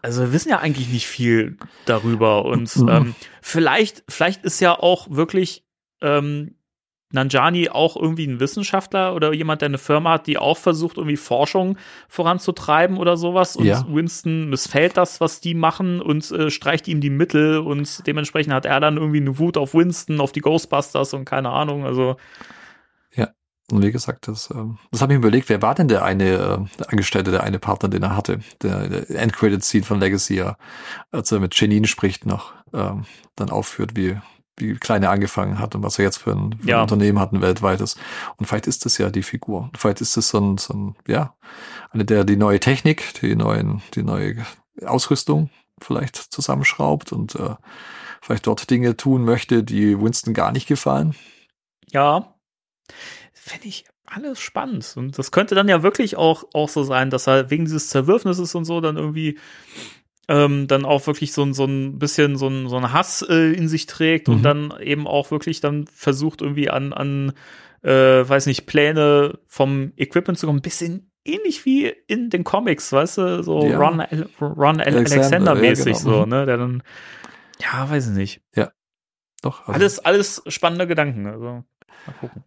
Also 0.06 0.22
wir 0.22 0.32
wissen 0.32 0.50
ja 0.50 0.60
eigentlich 0.60 0.88
nicht 0.88 1.08
viel 1.08 1.56
darüber. 1.84 2.44
Und 2.44 2.76
mhm. 2.76 2.88
ähm, 2.88 3.14
vielleicht, 3.42 4.04
vielleicht 4.08 4.44
ist 4.44 4.60
ja 4.60 4.78
auch 4.78 5.10
wirklich 5.10 5.64
ähm, 6.00 6.54
Nanjani 7.10 7.70
auch 7.70 7.96
irgendwie 7.96 8.24
ein 8.24 8.38
Wissenschaftler 8.38 9.16
oder 9.16 9.32
jemand, 9.32 9.62
der 9.62 9.66
eine 9.66 9.78
Firma 9.78 10.12
hat, 10.12 10.28
die 10.28 10.38
auch 10.38 10.58
versucht, 10.58 10.96
irgendwie 10.96 11.16
Forschung 11.16 11.76
voranzutreiben 12.08 12.98
oder 12.98 13.16
sowas. 13.16 13.56
Und 13.56 13.64
ja. 13.64 13.84
Winston 13.88 14.48
missfällt 14.48 14.96
das, 14.96 15.20
was 15.20 15.40
die 15.40 15.54
machen 15.54 16.00
und 16.00 16.30
äh, 16.30 16.50
streicht 16.50 16.86
ihm 16.86 17.00
die 17.00 17.10
Mittel 17.10 17.58
und 17.58 18.06
dementsprechend 18.06 18.52
hat 18.52 18.64
er 18.64 18.78
dann 18.78 18.98
irgendwie 18.98 19.20
eine 19.20 19.40
Wut 19.40 19.56
auf 19.56 19.74
Winston, 19.74 20.20
auf 20.20 20.30
die 20.30 20.40
Ghostbusters 20.40 21.14
und 21.14 21.24
keine 21.24 21.50
Ahnung. 21.50 21.84
Also 21.84 22.16
und 23.72 23.82
wie 23.82 23.90
gesagt, 23.90 24.28
das, 24.28 24.48
ähm, 24.51 24.78
das 24.93 25.02
habe 25.02 25.12
ich 25.12 25.18
mir 25.18 25.26
überlegt, 25.26 25.48
wer 25.48 25.60
war 25.60 25.74
denn 25.74 25.88
der 25.88 26.05
eine 26.05 26.24
äh, 26.24 26.59
der 26.78 26.90
Angestellte, 26.90 27.32
der 27.32 27.43
eine 27.43 27.59
Partner, 27.59 27.88
den 27.88 28.02
er 28.02 28.16
hatte? 28.16 28.40
Der, 28.62 28.88
der 28.88 29.10
Endcredit-Scene 29.10 29.84
von 29.84 29.98
Legacy, 29.98 30.44
als 31.10 31.32
er 31.32 31.40
mit 31.40 31.59
Janine 31.59 31.88
spricht 31.88 32.26
noch, 32.26 32.52
ähm, 32.72 33.06
dann 33.34 33.51
aufführt, 33.51 33.97
wie, 33.97 34.18
wie 34.56 34.74
klein 34.74 35.02
er 35.02 35.10
angefangen 35.10 35.59
hat 35.59 35.74
und 35.74 35.82
was 35.82 35.98
er 35.98 36.05
jetzt 36.05 36.18
für 36.18 36.30
ein, 36.30 36.59
für 36.60 36.68
ja. 36.68 36.76
ein 36.76 36.82
Unternehmen 36.82 37.18
hat, 37.18 37.32
ein 37.32 37.43
weltweites. 37.43 37.97
Und 38.36 38.47
vielleicht 38.47 38.68
ist 38.68 38.84
das 38.84 38.98
ja 38.98 39.10
die 39.10 39.24
Figur. 39.24 39.70
Vielleicht 39.76 40.01
ist 40.01 40.16
das 40.16 40.28
so 40.28 40.38
ein, 40.38 40.59
so 40.59 40.72
ein, 40.72 40.97
ja, 41.09 41.34
eine 41.90 42.05
der 42.05 42.22
die 42.22 42.36
neue 42.36 42.60
Technik, 42.60 43.14
die 43.20 43.34
neuen, 43.34 43.82
die 43.94 44.05
neue 44.05 44.47
Ausrüstung 44.84 45.51
vielleicht 45.82 46.16
zusammenschraubt 46.16 47.12
und 47.12 47.34
äh, 47.34 47.56
vielleicht 48.22 48.47
dort 48.47 48.70
Dinge 48.70 48.97
tun 48.97 49.24
möchte, 49.24 49.64
die 49.64 50.01
Winston 50.01 50.34
gar 50.34 50.52
nicht 50.52 50.68
gefallen. 50.68 51.16
Ja 51.90 52.32
fände 53.47 53.68
ich 53.68 53.85
alles 54.05 54.40
spannend. 54.40 54.93
Und 54.97 55.18
das 55.18 55.31
könnte 55.31 55.55
dann 55.55 55.68
ja 55.68 55.82
wirklich 55.82 56.16
auch, 56.16 56.44
auch 56.52 56.68
so 56.68 56.82
sein, 56.82 57.10
dass 57.10 57.28
er 57.28 57.51
wegen 57.51 57.64
dieses 57.64 57.89
Zerwürfnisses 57.89 58.55
und 58.55 58.64
so 58.64 58.81
dann 58.81 58.97
irgendwie 58.97 59.39
ähm, 60.28 60.66
dann 60.66 60.85
auch 60.85 61.06
wirklich 61.06 61.32
so, 61.32 61.52
so 61.52 61.64
ein 61.64 61.98
bisschen 61.98 62.36
so 62.36 62.48
ein, 62.48 62.68
so 62.68 62.77
ein 62.77 62.93
Hass 62.93 63.23
äh, 63.23 63.52
in 63.52 63.68
sich 63.68 63.86
trägt 63.86 64.27
mhm. 64.27 64.35
und 64.35 64.43
dann 64.43 64.74
eben 64.81 65.06
auch 65.06 65.31
wirklich 65.31 65.60
dann 65.60 65.86
versucht 65.86 66.43
irgendwie 66.43 66.70
an, 66.70 66.93
an 66.93 67.32
äh, 67.82 68.28
weiß 68.28 68.47
nicht, 68.47 68.66
Pläne 68.66 69.39
vom 69.47 69.93
Equipment 69.97 70.39
zu 70.39 70.47
kommen. 70.47 70.59
Ein 70.59 70.62
bisschen 70.62 71.12
ähnlich 71.24 71.64
wie 71.64 71.86
in 71.86 72.31
den 72.31 72.43
Comics, 72.43 72.93
weißt 72.93 73.18
du, 73.18 73.43
so 73.44 73.64
ja. 73.64 73.78
Ron, 73.78 74.01
Ron 74.40 74.81
Alexander-mäßig 74.81 75.98
ja, 75.98 76.02
genau. 76.02 76.18
so, 76.18 76.23
mhm. 76.24 76.31
ne, 76.31 76.47
der 76.47 76.56
dann, 76.56 76.82
ja, 77.60 77.89
weiß 77.89 78.09
ich 78.09 78.16
nicht. 78.16 78.40
Ja, 78.56 78.73
doch. 79.43 79.60
Also. 79.68 79.73
Alles, 79.73 79.98
alles 80.01 80.43
spannende 80.48 80.89
Gedanken, 80.89 81.27
also 81.27 81.44
mal 82.06 82.12
gucken. 82.20 82.43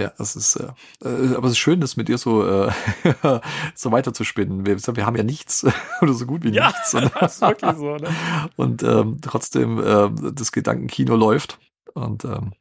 Ja, 0.00 0.12
das 0.16 0.34
ist, 0.34 0.56
äh, 0.56 0.72
äh, 1.04 1.34
aber 1.36 1.44
es 1.44 1.52
ist 1.52 1.58
schön, 1.58 1.78
das 1.78 1.98
mit 1.98 2.08
dir 2.08 2.16
so, 2.16 2.46
äh, 2.46 2.72
so 3.74 3.92
weiter 3.92 4.14
zu 4.14 4.24
spinnen. 4.24 4.64
Wir, 4.64 4.78
wir 4.78 5.04
haben 5.04 5.16
ja 5.16 5.22
nichts 5.22 5.66
oder 6.00 6.14
so 6.14 6.24
gut 6.24 6.42
wie 6.42 6.52
ja, 6.52 6.68
nichts. 6.68 6.92
Ja, 6.92 7.10
das 7.20 7.34
ist 7.34 7.42
wirklich 7.42 7.76
so, 7.76 7.96
ne? 7.96 8.08
Und 8.56 8.82
ähm, 8.82 9.18
trotzdem, 9.20 9.78
äh, 9.78 10.32
das 10.32 10.52
Gedankenkino 10.52 11.16
läuft. 11.16 11.58
Und 11.92 12.24
ähm, 12.24 12.52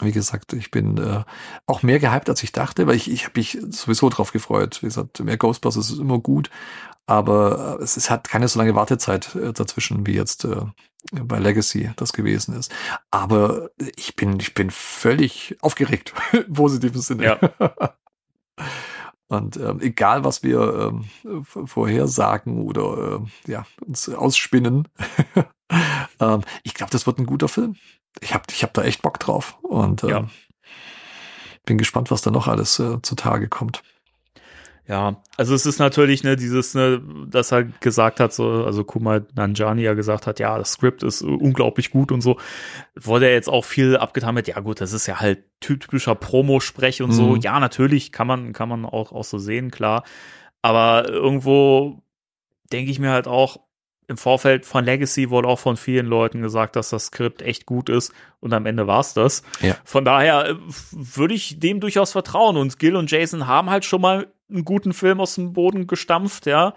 wie 0.00 0.12
gesagt, 0.12 0.52
ich 0.52 0.70
bin 0.70 0.98
äh, 0.98 1.24
auch 1.66 1.82
mehr 1.82 2.00
gehypt, 2.00 2.28
als 2.28 2.42
ich 2.42 2.52
dachte, 2.52 2.86
weil 2.86 2.96
ich, 2.96 3.10
ich 3.10 3.24
habe 3.24 3.38
mich 3.38 3.58
sowieso 3.70 4.08
drauf 4.08 4.32
gefreut. 4.32 4.82
Wie 4.82 4.86
gesagt, 4.86 5.20
mehr 5.20 5.36
Ghostbusters 5.36 5.90
ist 5.90 5.98
immer 5.98 6.18
gut, 6.18 6.50
aber 7.06 7.78
äh, 7.78 7.82
es, 7.82 7.96
es 7.96 8.10
hat 8.10 8.28
keine 8.28 8.48
so 8.48 8.58
lange 8.58 8.74
Wartezeit 8.74 9.34
äh, 9.36 9.52
dazwischen 9.52 10.06
wie 10.06 10.14
jetzt 10.14 10.44
äh, 10.44 10.62
bei 11.12 11.38
Legacy 11.38 11.92
das 11.96 12.12
gewesen 12.12 12.56
ist. 12.56 12.74
Aber 13.10 13.70
ich 13.96 14.16
bin, 14.16 14.40
ich 14.40 14.54
bin 14.54 14.70
völlig 14.70 15.56
aufgeregt, 15.60 16.12
im 16.32 16.52
positiven 16.52 17.00
Sinne. 17.00 17.24
Ja. 17.24 17.94
Und 19.28 19.56
ähm, 19.56 19.80
egal, 19.80 20.24
was 20.24 20.42
wir 20.42 20.92
ähm, 21.24 21.44
vorhersagen 21.66 22.62
oder 22.62 23.20
äh, 23.46 23.50
ja, 23.50 23.66
uns 23.84 24.08
ausspinnen, 24.08 24.88
ähm, 26.20 26.42
ich 26.62 26.74
glaube, 26.74 26.90
das 26.90 27.06
wird 27.06 27.18
ein 27.18 27.26
guter 27.26 27.48
Film. 27.48 27.76
Ich 28.20 28.34
habe 28.34 28.44
ich 28.50 28.62
hab 28.62 28.72
da 28.74 28.82
echt 28.82 29.02
Bock 29.02 29.18
drauf. 29.20 29.58
Und 29.62 30.04
ähm, 30.04 30.10
ja. 30.10 30.26
bin 31.64 31.78
gespannt, 31.78 32.10
was 32.10 32.22
da 32.22 32.30
noch 32.30 32.48
alles 32.48 32.78
äh, 32.78 33.00
zutage 33.02 33.48
kommt. 33.48 33.82
Ja, 34.86 35.22
also 35.38 35.54
es 35.54 35.64
ist 35.64 35.78
natürlich 35.78 36.24
ne 36.24 36.36
dieses 36.36 36.74
ne, 36.74 37.00
dass 37.26 37.52
er 37.52 37.64
gesagt 37.64 38.20
hat 38.20 38.34
so, 38.34 38.64
also 38.66 38.84
Kumal 38.84 39.26
Nanjani 39.34 39.80
ja 39.80 39.94
gesagt 39.94 40.26
hat, 40.26 40.38
ja, 40.40 40.58
das 40.58 40.72
Skript 40.72 41.02
ist 41.02 41.22
unglaublich 41.22 41.90
gut 41.90 42.12
und 42.12 42.20
so, 42.20 42.38
wurde 42.94 43.26
er 43.26 43.32
jetzt 43.32 43.48
auch 43.48 43.64
viel 43.64 43.96
abgetan 43.96 44.34
mit, 44.34 44.46
ja 44.46 44.60
gut, 44.60 44.82
das 44.82 44.92
ist 44.92 45.06
ja 45.06 45.20
halt 45.20 45.42
typischer 45.60 46.14
Promo-Sprech 46.14 47.00
und 47.00 47.10
mhm. 47.10 47.14
so. 47.14 47.36
Ja, 47.36 47.60
natürlich 47.60 48.12
kann 48.12 48.26
man 48.26 48.52
kann 48.52 48.68
man 48.68 48.84
auch 48.84 49.10
auch 49.12 49.24
so 49.24 49.38
sehen, 49.38 49.70
klar, 49.70 50.04
aber 50.60 51.08
irgendwo 51.08 52.02
denke 52.70 52.90
ich 52.90 52.98
mir 52.98 53.10
halt 53.10 53.26
auch 53.26 53.60
im 54.06 54.16
Vorfeld 54.16 54.66
von 54.66 54.84
Legacy 54.84 55.30
wurde 55.30 55.48
auch 55.48 55.58
von 55.58 55.76
vielen 55.76 56.06
Leuten 56.06 56.42
gesagt, 56.42 56.76
dass 56.76 56.90
das 56.90 57.06
Skript 57.06 57.42
echt 57.42 57.66
gut 57.66 57.88
ist 57.88 58.12
und 58.40 58.52
am 58.52 58.66
Ende 58.66 58.86
war 58.86 59.00
es 59.00 59.14
das. 59.14 59.42
Ja. 59.60 59.76
Von 59.84 60.04
daher 60.04 60.50
äh, 60.50 60.54
würde 60.90 61.34
ich 61.34 61.58
dem 61.60 61.80
durchaus 61.80 62.12
vertrauen 62.12 62.56
und 62.56 62.78
Gil 62.78 62.96
und 62.96 63.10
Jason 63.10 63.46
haben 63.46 63.70
halt 63.70 63.84
schon 63.84 64.00
mal 64.00 64.26
einen 64.50 64.64
guten 64.64 64.92
Film 64.92 65.20
aus 65.20 65.34
dem 65.34 65.52
Boden 65.52 65.86
gestampft, 65.86 66.46
ja. 66.46 66.74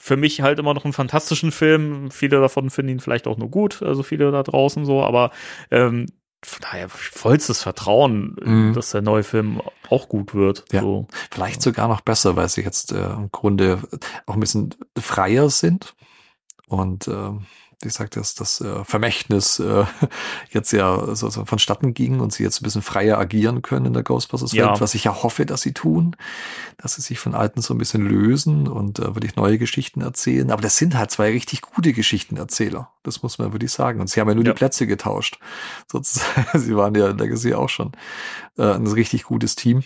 Für 0.00 0.16
mich 0.16 0.42
halt 0.42 0.60
immer 0.60 0.74
noch 0.74 0.84
einen 0.84 0.92
fantastischen 0.92 1.50
Film. 1.50 2.12
Viele 2.12 2.40
davon 2.40 2.70
finden 2.70 2.92
ihn 2.92 3.00
vielleicht 3.00 3.26
auch 3.26 3.36
nur 3.36 3.50
gut, 3.50 3.82
also 3.82 4.04
viele 4.04 4.30
da 4.30 4.44
draußen 4.44 4.84
so, 4.84 5.02
aber 5.02 5.32
ähm, 5.72 6.06
von 6.44 6.60
daher 6.60 6.88
vollstes 6.88 7.62
Vertrauen, 7.62 8.36
mhm. 8.40 8.72
dass 8.74 8.90
der 8.90 9.02
neue 9.02 9.24
Film 9.24 9.60
auch 9.88 10.08
gut 10.08 10.34
wird. 10.34 10.64
Ja, 10.70 10.82
so. 10.82 11.08
Vielleicht 11.32 11.62
sogar 11.62 11.88
noch 11.88 12.00
besser, 12.00 12.36
weil 12.36 12.48
sie 12.48 12.62
jetzt 12.62 12.92
äh, 12.92 13.12
im 13.12 13.32
Grunde 13.32 13.80
auch 14.26 14.34
ein 14.34 14.40
bisschen 14.40 14.74
freier 14.96 15.50
sind 15.50 15.96
und 16.68 17.08
äh, 17.08 17.30
wie 17.80 17.86
gesagt, 17.86 18.16
dass 18.16 18.34
das 18.34 18.60
äh, 18.60 18.84
Vermächtnis 18.84 19.60
äh, 19.60 19.84
jetzt 20.50 20.72
ja 20.72 21.14
so, 21.14 21.30
so 21.30 21.44
vonstatten 21.44 21.94
ging 21.94 22.18
und 22.18 22.32
sie 22.32 22.42
jetzt 22.42 22.60
ein 22.60 22.64
bisschen 22.64 22.82
freier 22.82 23.18
agieren 23.18 23.62
können 23.62 23.86
in 23.86 23.92
der 23.92 24.02
Ghostbusters-Welt, 24.02 24.66
ja. 24.66 24.80
was 24.80 24.94
ich 24.94 25.04
ja 25.04 25.22
hoffe, 25.22 25.46
dass 25.46 25.62
sie 25.62 25.72
tun, 25.72 26.16
dass 26.76 26.96
sie 26.96 27.02
sich 27.02 27.20
von 27.20 27.36
alten 27.36 27.62
so 27.62 27.74
ein 27.74 27.78
bisschen 27.78 28.04
lösen 28.04 28.66
und 28.66 28.98
äh, 28.98 29.14
wirklich 29.14 29.36
neue 29.36 29.58
Geschichten 29.58 30.00
erzählen. 30.00 30.50
Aber 30.50 30.60
das 30.60 30.76
sind 30.76 30.96
halt 30.96 31.12
zwei 31.12 31.30
richtig 31.30 31.60
gute 31.60 31.92
Geschichtenerzähler, 31.92 32.90
das 33.04 33.22
muss 33.22 33.38
man 33.38 33.52
wirklich 33.52 33.70
sagen. 33.70 34.00
Und 34.00 34.10
sie 34.10 34.20
haben 34.20 34.28
ja 34.28 34.34
nur 34.34 34.44
ja. 34.44 34.52
die 34.52 34.58
Plätze 34.58 34.88
getauscht. 34.88 35.38
Sozusagen, 35.90 36.58
sie 36.58 36.74
waren 36.74 36.96
ja 36.96 37.10
in 37.10 37.18
Legacy 37.18 37.54
auch 37.54 37.68
schon 37.68 37.92
äh, 38.56 38.72
ein 38.72 38.88
richtig 38.88 39.22
gutes 39.22 39.54
Team. 39.54 39.84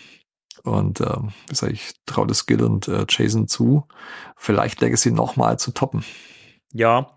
Und 0.62 1.00
äh, 1.00 1.16
wie 1.18 1.50
gesagt, 1.50 1.72
ich 1.72 1.92
traue 2.06 2.26
das 2.26 2.38
Skill 2.38 2.62
und 2.62 2.88
äh, 2.88 3.04
Jason 3.06 3.48
zu, 3.48 3.86
vielleicht 4.36 4.80
Legacy 4.80 5.10
nochmal 5.10 5.59
zu 5.59 5.72
toppen. 5.72 6.04
Ja, 6.73 7.16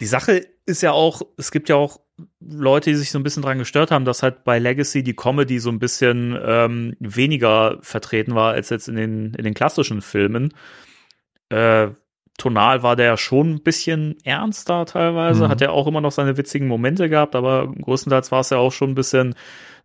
die 0.00 0.06
Sache 0.06 0.46
ist 0.66 0.82
ja 0.82 0.92
auch, 0.92 1.22
es 1.36 1.50
gibt 1.50 1.68
ja 1.68 1.76
auch 1.76 2.00
Leute, 2.40 2.90
die 2.90 2.96
sich 2.96 3.10
so 3.10 3.18
ein 3.18 3.22
bisschen 3.22 3.42
dran 3.42 3.58
gestört 3.58 3.90
haben, 3.90 4.04
dass 4.04 4.22
halt 4.22 4.44
bei 4.44 4.58
Legacy 4.58 5.02
die 5.02 5.16
Comedy 5.16 5.58
so 5.58 5.70
ein 5.70 5.78
bisschen 5.78 6.38
ähm, 6.44 6.94
weniger 7.00 7.78
vertreten 7.80 8.34
war 8.34 8.52
als 8.52 8.68
jetzt 8.70 8.88
in 8.88 8.96
den, 8.96 9.34
in 9.34 9.44
den 9.44 9.54
klassischen 9.54 10.02
Filmen. 10.02 10.52
Äh, 11.48 11.88
tonal 12.38 12.82
war 12.82 12.96
der 12.96 13.06
ja 13.06 13.16
schon 13.16 13.54
ein 13.54 13.62
bisschen 13.62 14.16
ernster 14.24 14.86
teilweise, 14.86 15.44
Mhm. 15.44 15.48
hat 15.48 15.60
er 15.62 15.72
auch 15.72 15.86
immer 15.86 16.00
noch 16.00 16.12
seine 16.12 16.36
witzigen 16.36 16.68
Momente 16.68 17.08
gehabt, 17.08 17.34
aber 17.34 17.68
größtenteils 17.68 18.32
war 18.32 18.40
es 18.40 18.50
ja 18.50 18.58
auch 18.58 18.72
schon 18.72 18.90
ein 18.90 18.94
bisschen 18.94 19.34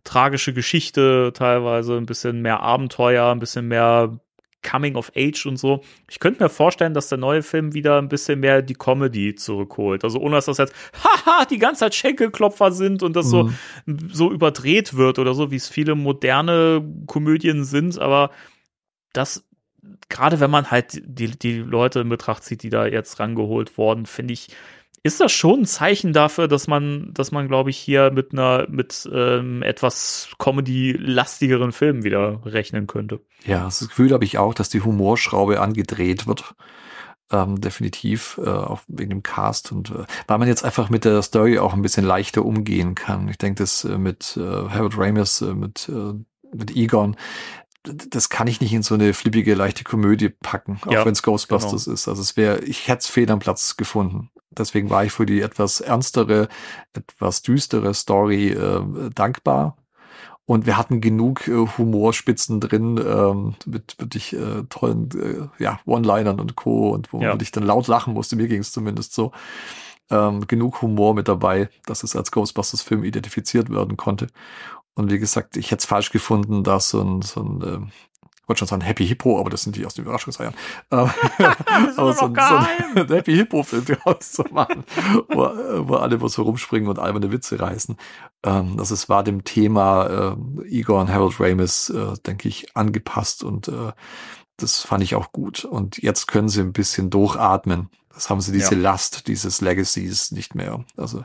tragische 0.04 0.52
Geschichte 0.52 1.32
teilweise, 1.34 1.96
ein 1.96 2.06
bisschen 2.06 2.40
mehr 2.40 2.60
Abenteuer, 2.60 3.30
ein 3.32 3.40
bisschen 3.40 3.66
mehr 3.68 4.18
Coming 4.62 4.96
of 4.96 5.12
Age 5.16 5.46
und 5.46 5.56
so. 5.56 5.82
Ich 6.08 6.18
könnte 6.18 6.42
mir 6.42 6.48
vorstellen, 6.48 6.94
dass 6.94 7.08
der 7.08 7.18
neue 7.18 7.42
Film 7.42 7.74
wieder 7.74 7.98
ein 7.98 8.08
bisschen 8.08 8.40
mehr 8.40 8.62
die 8.62 8.74
Comedy 8.74 9.34
zurückholt. 9.34 10.02
Also 10.04 10.18
ohne 10.18 10.36
dass 10.36 10.46
das 10.46 10.58
jetzt, 10.58 10.74
haha, 11.04 11.44
die 11.44 11.58
ganze 11.58 11.80
Zeit 11.80 11.94
Schenkelklopfer 11.94 12.72
sind 12.72 13.02
und 13.02 13.14
das 13.14 13.26
so, 13.28 13.50
so 13.86 14.32
überdreht 14.32 14.96
wird 14.96 15.18
oder 15.18 15.34
so, 15.34 15.50
wie 15.50 15.56
es 15.56 15.68
viele 15.68 15.94
moderne 15.94 16.84
Komödien 17.06 17.64
sind, 17.64 17.98
aber 17.98 18.30
das, 19.12 19.48
gerade 20.08 20.40
wenn 20.40 20.50
man 20.50 20.70
halt 20.70 21.00
die, 21.04 21.38
die 21.38 21.58
Leute 21.58 22.00
in 22.00 22.08
Betracht 22.08 22.44
zieht, 22.44 22.62
die 22.62 22.70
da 22.70 22.86
jetzt 22.86 23.18
rangeholt 23.20 23.78
worden, 23.78 24.06
finde 24.06 24.34
ich, 24.34 24.48
ist 25.06 25.20
das 25.20 25.32
schon 25.32 25.60
ein 25.60 25.66
Zeichen 25.66 26.12
dafür, 26.12 26.48
dass 26.48 26.66
man, 26.66 27.10
dass 27.12 27.32
man, 27.32 27.48
glaube 27.48 27.70
ich, 27.70 27.78
hier 27.78 28.10
mit 28.10 28.32
einer, 28.32 28.66
mit 28.68 29.08
ähm, 29.12 29.62
etwas 29.62 30.28
Comedy-lastigeren 30.38 31.72
Film 31.72 32.04
wieder 32.04 32.40
rechnen 32.44 32.86
könnte. 32.86 33.20
Ja, 33.44 33.64
das 33.64 33.80
Gefühl 33.80 34.12
habe 34.12 34.24
ich 34.24 34.38
auch, 34.38 34.54
dass 34.54 34.68
die 34.68 34.80
Humorschraube 34.80 35.60
angedreht 35.60 36.26
wird. 36.26 36.54
Ähm, 37.32 37.60
definitiv, 37.60 38.38
äh, 38.44 38.48
auch 38.48 38.82
wegen 38.86 39.10
dem 39.10 39.22
Cast 39.24 39.72
und 39.72 39.90
äh, 39.90 40.04
weil 40.28 40.38
man 40.38 40.46
jetzt 40.46 40.64
einfach 40.64 40.90
mit 40.90 41.04
der 41.04 41.22
Story 41.22 41.58
auch 41.58 41.74
ein 41.74 41.82
bisschen 41.82 42.04
leichter 42.04 42.44
umgehen 42.44 42.94
kann. 42.94 43.28
Ich 43.28 43.36
denke, 43.36 43.64
das 43.64 43.82
äh, 43.82 43.98
mit 43.98 44.36
äh, 44.36 44.40
Harold 44.40 44.96
Ramis, 44.96 45.40
äh, 45.40 45.52
mit, 45.52 45.88
äh, 45.88 46.12
mit 46.56 46.76
Egon, 46.76 47.16
das 47.82 48.28
kann 48.28 48.46
ich 48.46 48.60
nicht 48.60 48.72
in 48.72 48.82
so 48.82 48.94
eine 48.94 49.12
flippige, 49.12 49.54
leichte 49.54 49.82
Komödie 49.82 50.28
packen, 50.28 50.78
auch 50.86 50.92
Ja, 50.92 51.04
wenn 51.04 51.12
es 51.12 51.22
Ghostbusters 51.22 51.86
ist. 51.86 52.08
Also 52.08 52.22
es 52.22 52.36
wäre, 52.36 52.60
ich 52.60 52.88
hätte 52.88 53.00
es 53.00 53.06
fehl 53.06 53.30
am 53.30 53.38
Platz 53.38 53.76
gefunden. 53.76 54.30
Deswegen 54.50 54.90
war 54.90 55.04
ich 55.04 55.12
für 55.12 55.26
die 55.26 55.40
etwas 55.40 55.80
ernstere, 55.80 56.48
etwas 56.92 57.42
düstere 57.42 57.94
Story 57.94 58.50
äh, 58.50 58.80
dankbar. 59.14 59.76
Und 60.44 60.64
wir 60.64 60.76
hatten 60.76 61.00
genug 61.00 61.48
äh, 61.48 61.66
Humorspitzen 61.76 62.60
drin 62.60 62.98
ähm, 63.04 63.56
mit 63.66 63.96
wirklich 63.98 64.32
äh, 64.32 64.62
tollen 64.68 65.10
äh, 65.58 65.62
ja, 65.62 65.80
One-Linern 65.86 66.38
und 66.38 66.54
Co. 66.54 66.90
Und 66.90 67.12
wo 67.12 67.20
Ja. 67.20 67.36
ich 67.40 67.50
dann 67.50 67.64
laut 67.64 67.88
lachen 67.88 68.14
musste, 68.14 68.36
mir 68.36 68.46
ging 68.46 68.60
es 68.60 68.72
zumindest 68.72 69.12
so. 69.12 69.32
Ähm, 70.08 70.46
genug 70.46 70.82
Humor 70.82 71.14
mit 71.14 71.26
dabei, 71.26 71.68
dass 71.84 72.04
es 72.04 72.14
als 72.14 72.30
Ghostbusters-Film 72.30 73.02
identifiziert 73.02 73.70
werden 73.70 73.96
konnte. 73.96 74.28
Und 74.94 75.10
wie 75.10 75.18
gesagt, 75.18 75.56
ich 75.56 75.72
hätte 75.72 75.80
es 75.80 75.84
falsch 75.84 76.10
gefunden, 76.12 76.62
da 76.62 76.78
so 76.78 77.02
ein, 77.02 77.22
so 77.22 77.40
ein 77.42 77.62
ähm, 77.66 77.90
ich 78.46 78.48
wollte 78.48 78.60
schon 78.60 78.68
sagen 78.68 78.82
Happy 78.82 79.04
Hippo, 79.04 79.40
aber 79.40 79.50
das 79.50 79.62
sind 79.62 79.74
die 79.74 79.84
aus 79.84 79.94
den 79.94 80.04
Überraschungseiern. 80.04 80.54
Ähm, 80.92 81.10
aber 81.96 82.12
so, 82.14 82.26
ein- 82.26 82.34
so 82.36 83.00
ein 83.00 83.08
Happy 83.08 83.34
Hippo-Film 83.34 83.84
draus 83.86 84.30
zu 84.32 84.44
machen, 84.52 84.84
wo, 85.28 85.50
wo 85.88 85.94
alle 85.96 86.16
so 86.28 86.42
rumspringen 86.42 86.88
und 86.88 87.00
alberne 87.00 87.32
Witze 87.32 87.58
reißen. 87.58 87.96
Ähm, 88.44 88.76
das 88.76 88.92
ist, 88.92 89.08
war 89.08 89.24
dem 89.24 89.42
Thema 89.42 90.36
äh, 90.62 90.68
Igor 90.68 91.00
und 91.00 91.08
Harold 91.12 91.40
Ramis, 91.40 91.90
äh, 91.90 92.14
denke 92.24 92.48
ich, 92.48 92.76
angepasst 92.76 93.42
und 93.42 93.66
äh, 93.66 93.92
das 94.58 94.80
fand 94.82 95.02
ich 95.02 95.16
auch 95.16 95.32
gut. 95.32 95.64
Und 95.64 95.98
jetzt 95.98 96.28
können 96.28 96.48
sie 96.48 96.60
ein 96.60 96.72
bisschen 96.72 97.10
durchatmen. 97.10 97.90
Das 98.14 98.30
haben 98.30 98.40
sie 98.40 98.52
diese 98.52 98.74
Ja. 98.76 98.80
Last 98.80 99.26
dieses 99.26 99.60
Legacies 99.60 100.30
nicht 100.30 100.54
mehr. 100.54 100.84
Also 100.96 101.24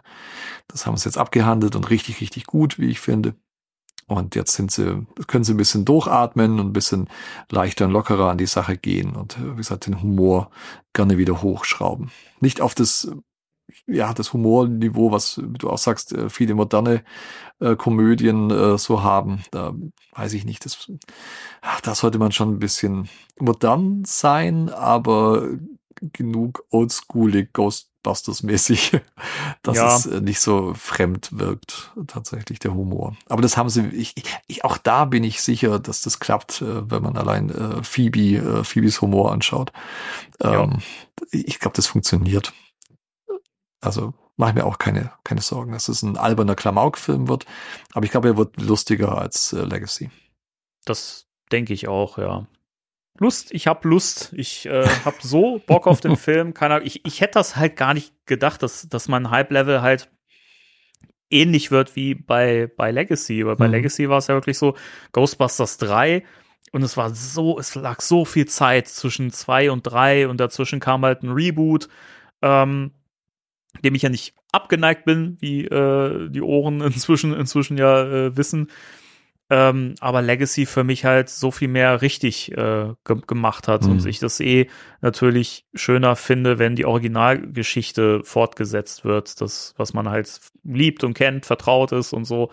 das 0.68 0.85
haben 0.88 0.98
sie 0.98 1.06
jetzt 1.06 1.18
abgehandelt 1.18 1.76
und 1.76 1.89
richtig, 1.91 2.19
richtig 2.19 2.45
gut, 2.45 2.80
wie 2.80 2.89
ich 2.89 2.99
finde. 2.99 3.35
Und 4.11 4.35
jetzt 4.35 4.55
sind 4.55 4.71
sie, 4.71 5.07
können 5.27 5.45
sie 5.45 5.53
ein 5.53 5.57
bisschen 5.57 5.85
durchatmen 5.85 6.59
und 6.59 6.67
ein 6.67 6.73
bisschen 6.73 7.07
leichter 7.49 7.85
und 7.85 7.91
lockerer 7.91 8.29
an 8.29 8.38
die 8.38 8.45
Sache 8.45 8.75
gehen 8.75 9.15
und 9.15 9.38
äh, 9.38 9.53
wie 9.53 9.57
gesagt, 9.57 9.88
den 9.88 10.01
Humor 10.01 10.51
gerne 10.91 11.17
wieder 11.17 11.41
hochschrauben. 11.41 12.11
Nicht 12.41 12.59
auf 12.59 12.75
das, 12.75 13.09
ja, 13.88 14.13
das 14.13 14.33
Humorniveau, 14.33 15.13
was 15.13 15.39
du 15.41 15.69
auch 15.69 15.77
sagst, 15.77 16.11
äh, 16.11 16.29
viele 16.29 16.55
moderne 16.55 17.05
äh, 17.61 17.77
Komödien 17.77 18.51
äh, 18.51 18.77
so 18.77 19.01
haben. 19.01 19.43
Da 19.51 19.73
weiß 20.11 20.33
ich 20.33 20.43
nicht, 20.43 20.65
das, 20.65 20.91
ach, 21.61 21.79
da 21.79 21.95
sollte 21.95 22.19
man 22.19 22.33
schon 22.33 22.55
ein 22.55 22.59
bisschen 22.59 23.07
modern 23.39 24.03
sein, 24.03 24.67
aber 24.67 25.47
genug 26.01 26.65
oldschoolig, 26.69 27.53
Ghostbusters-mäßig, 28.03 29.02
dass 29.64 29.78
Ja. 29.78 29.95
es 29.95 30.06
äh, 30.06 30.22
nicht 30.22 30.40
so 30.40 30.73
fremd 30.73 31.30
wirkt, 31.38 31.91
tatsächlich 32.07 32.60
der 32.60 32.73
Humor. 32.73 33.15
Aber 33.28 33.41
das 33.41 33.57
haben 33.57 33.69
sie, 33.69 33.88
ich, 33.88 34.14
ich, 34.48 34.64
auch 34.65 34.78
da 34.78 35.06
bin 35.06 35.23
ich 35.23 35.41
sicher, 35.41 35.80
dass 35.80 36.02
das 36.02 36.19
klappt, 36.19 36.61
äh, 36.61 36.90
wenn 36.90 37.03
man 37.03 37.18
allein 37.18 37.49
äh, 37.49 37.84
Phoebe, 37.84 38.38
äh, 38.38 38.64
Phoebes 38.64 39.02
Humor 39.02 39.32
anschaut. 39.32 39.72
Ja. 40.41 40.64
Ähm, 40.64 40.80
Ich 41.32 41.60
glaube, 41.60 41.76
das 41.76 41.88
funktioniert. 41.88 42.53
Also 43.82 44.14
mache 44.38 44.49
ich 44.52 44.56
mir 44.56 44.65
auch 44.65 44.78
keine, 44.80 45.11
keine 45.23 45.41
Sorgen, 45.41 45.72
dass 45.72 45.88
es 45.88 46.02
ein 46.03 46.18
alberner 46.18 46.56
Klamauk-Film 46.56 47.28
wird. 47.28 47.45
Aber 47.94 48.06
ich 48.06 48.11
glaube, 48.11 48.30
er 48.30 48.38
wird 48.38 48.60
lustiger 48.61 49.18
als 49.18 49.53
äh, 49.53 49.61
Legacy. 49.61 50.10
Das 50.86 51.28
denke 51.52 51.73
ich 51.73 51.88
auch, 51.88 52.18
ja. 52.18 52.48
Lust, 53.22 53.53
ich 53.53 53.68
habe 53.68 53.88
Lust. 53.88 54.34
Ich 54.35 54.65
äh, 54.65 54.88
habe 55.06 55.18
so 55.22 55.61
Bock 55.68 55.85
auf 55.85 56.02
den 56.02 56.15
Film. 56.18 56.56
Keine 56.56 56.76
Ahnung, 56.76 56.88
ich, 56.88 57.06
ich 57.06 57.22
hätte 57.22 57.34
das 57.35 57.56
halt 57.56 57.76
gar 57.76 57.93
nicht 57.93 58.14
gedacht, 58.26 58.64
dass, 58.64 58.89
dass 58.89 59.07
mein 59.07 59.30
Hype-Level 59.30 59.81
halt 59.84 60.10
ähnlich 61.30 61.69
wird 61.69 61.95
wie 61.95 62.15
bei, 62.15 62.69
bei 62.76 62.91
Legacy. 62.91 63.45
Weil 63.45 63.56
bei 63.56 63.68
Mhm. 63.68 63.73
Legacy 63.73 64.10
war 64.10 64.18
es 64.18 64.27
ja 64.27 64.34
wirklich 64.35 64.57
so 64.57 64.76
Ghostbusters 65.11 65.77
3 65.77 66.23
und 66.72 66.81
es 66.81 66.98
war 66.98 67.14
so, 67.14 67.60
es 67.60 67.76
lag 67.76 68.02
so 68.02 68.26
viel 68.26 68.48
Zeit 68.48 68.88
zwischen 68.88 69.31
2 69.31 69.69
und 69.72 69.84
3 69.84 70.27
und 70.27 70.39
dazwischen 70.39 70.80
kam 70.80 71.06
halt 71.06 71.22
ein 71.22 71.31
Reboot, 71.31 71.89
ähm, 72.41 72.91
dem 73.84 73.95
ich 73.95 74.02
ja 74.02 74.10
nicht 74.10 74.34
abgeneigt 74.52 75.06
bin, 75.06 75.38
wie 75.39 75.65
äh, 75.65 76.27
die 76.30 76.41
Ohren 76.41 76.81
inzwischen, 76.81 77.34
inzwischen 77.34 77.77
ja 77.77 78.02
äh, 78.03 78.35
wissen. 78.35 78.72
Ähm, 79.53 79.95
aber 79.99 80.22
Legacy 80.22 80.65
für 80.65 80.86
mich 80.86 81.03
halt 81.03 81.28
so 81.30 81.52
viel 81.52 81.68
mehr 81.68 82.02
richtig 82.02 82.53
äh, 82.53 82.94
ge 83.03 83.18
gemacht 83.28 83.68
hat 83.68 83.84
Mhm. 83.84 83.91
und 83.91 84.06
ich 84.06 84.19
das 84.19 84.40
eh 84.40 84.68
natürlich 85.02 85.65
schöner 85.73 86.15
finde, 86.15 86.57
wenn 86.57 86.78
die 86.78 86.86
Originalgeschichte 86.86 88.22
fortgesetzt 88.23 89.03
wird, 89.03 89.41
das, 89.41 89.73
was 89.78 89.94
man 89.94 90.07
halt 90.10 90.40
liebt 90.64 91.03
und 91.03 91.15
kennt, 91.15 91.45
vertraut 91.45 91.91
ist 91.91 92.14
und 92.14 92.23
so. 92.26 92.49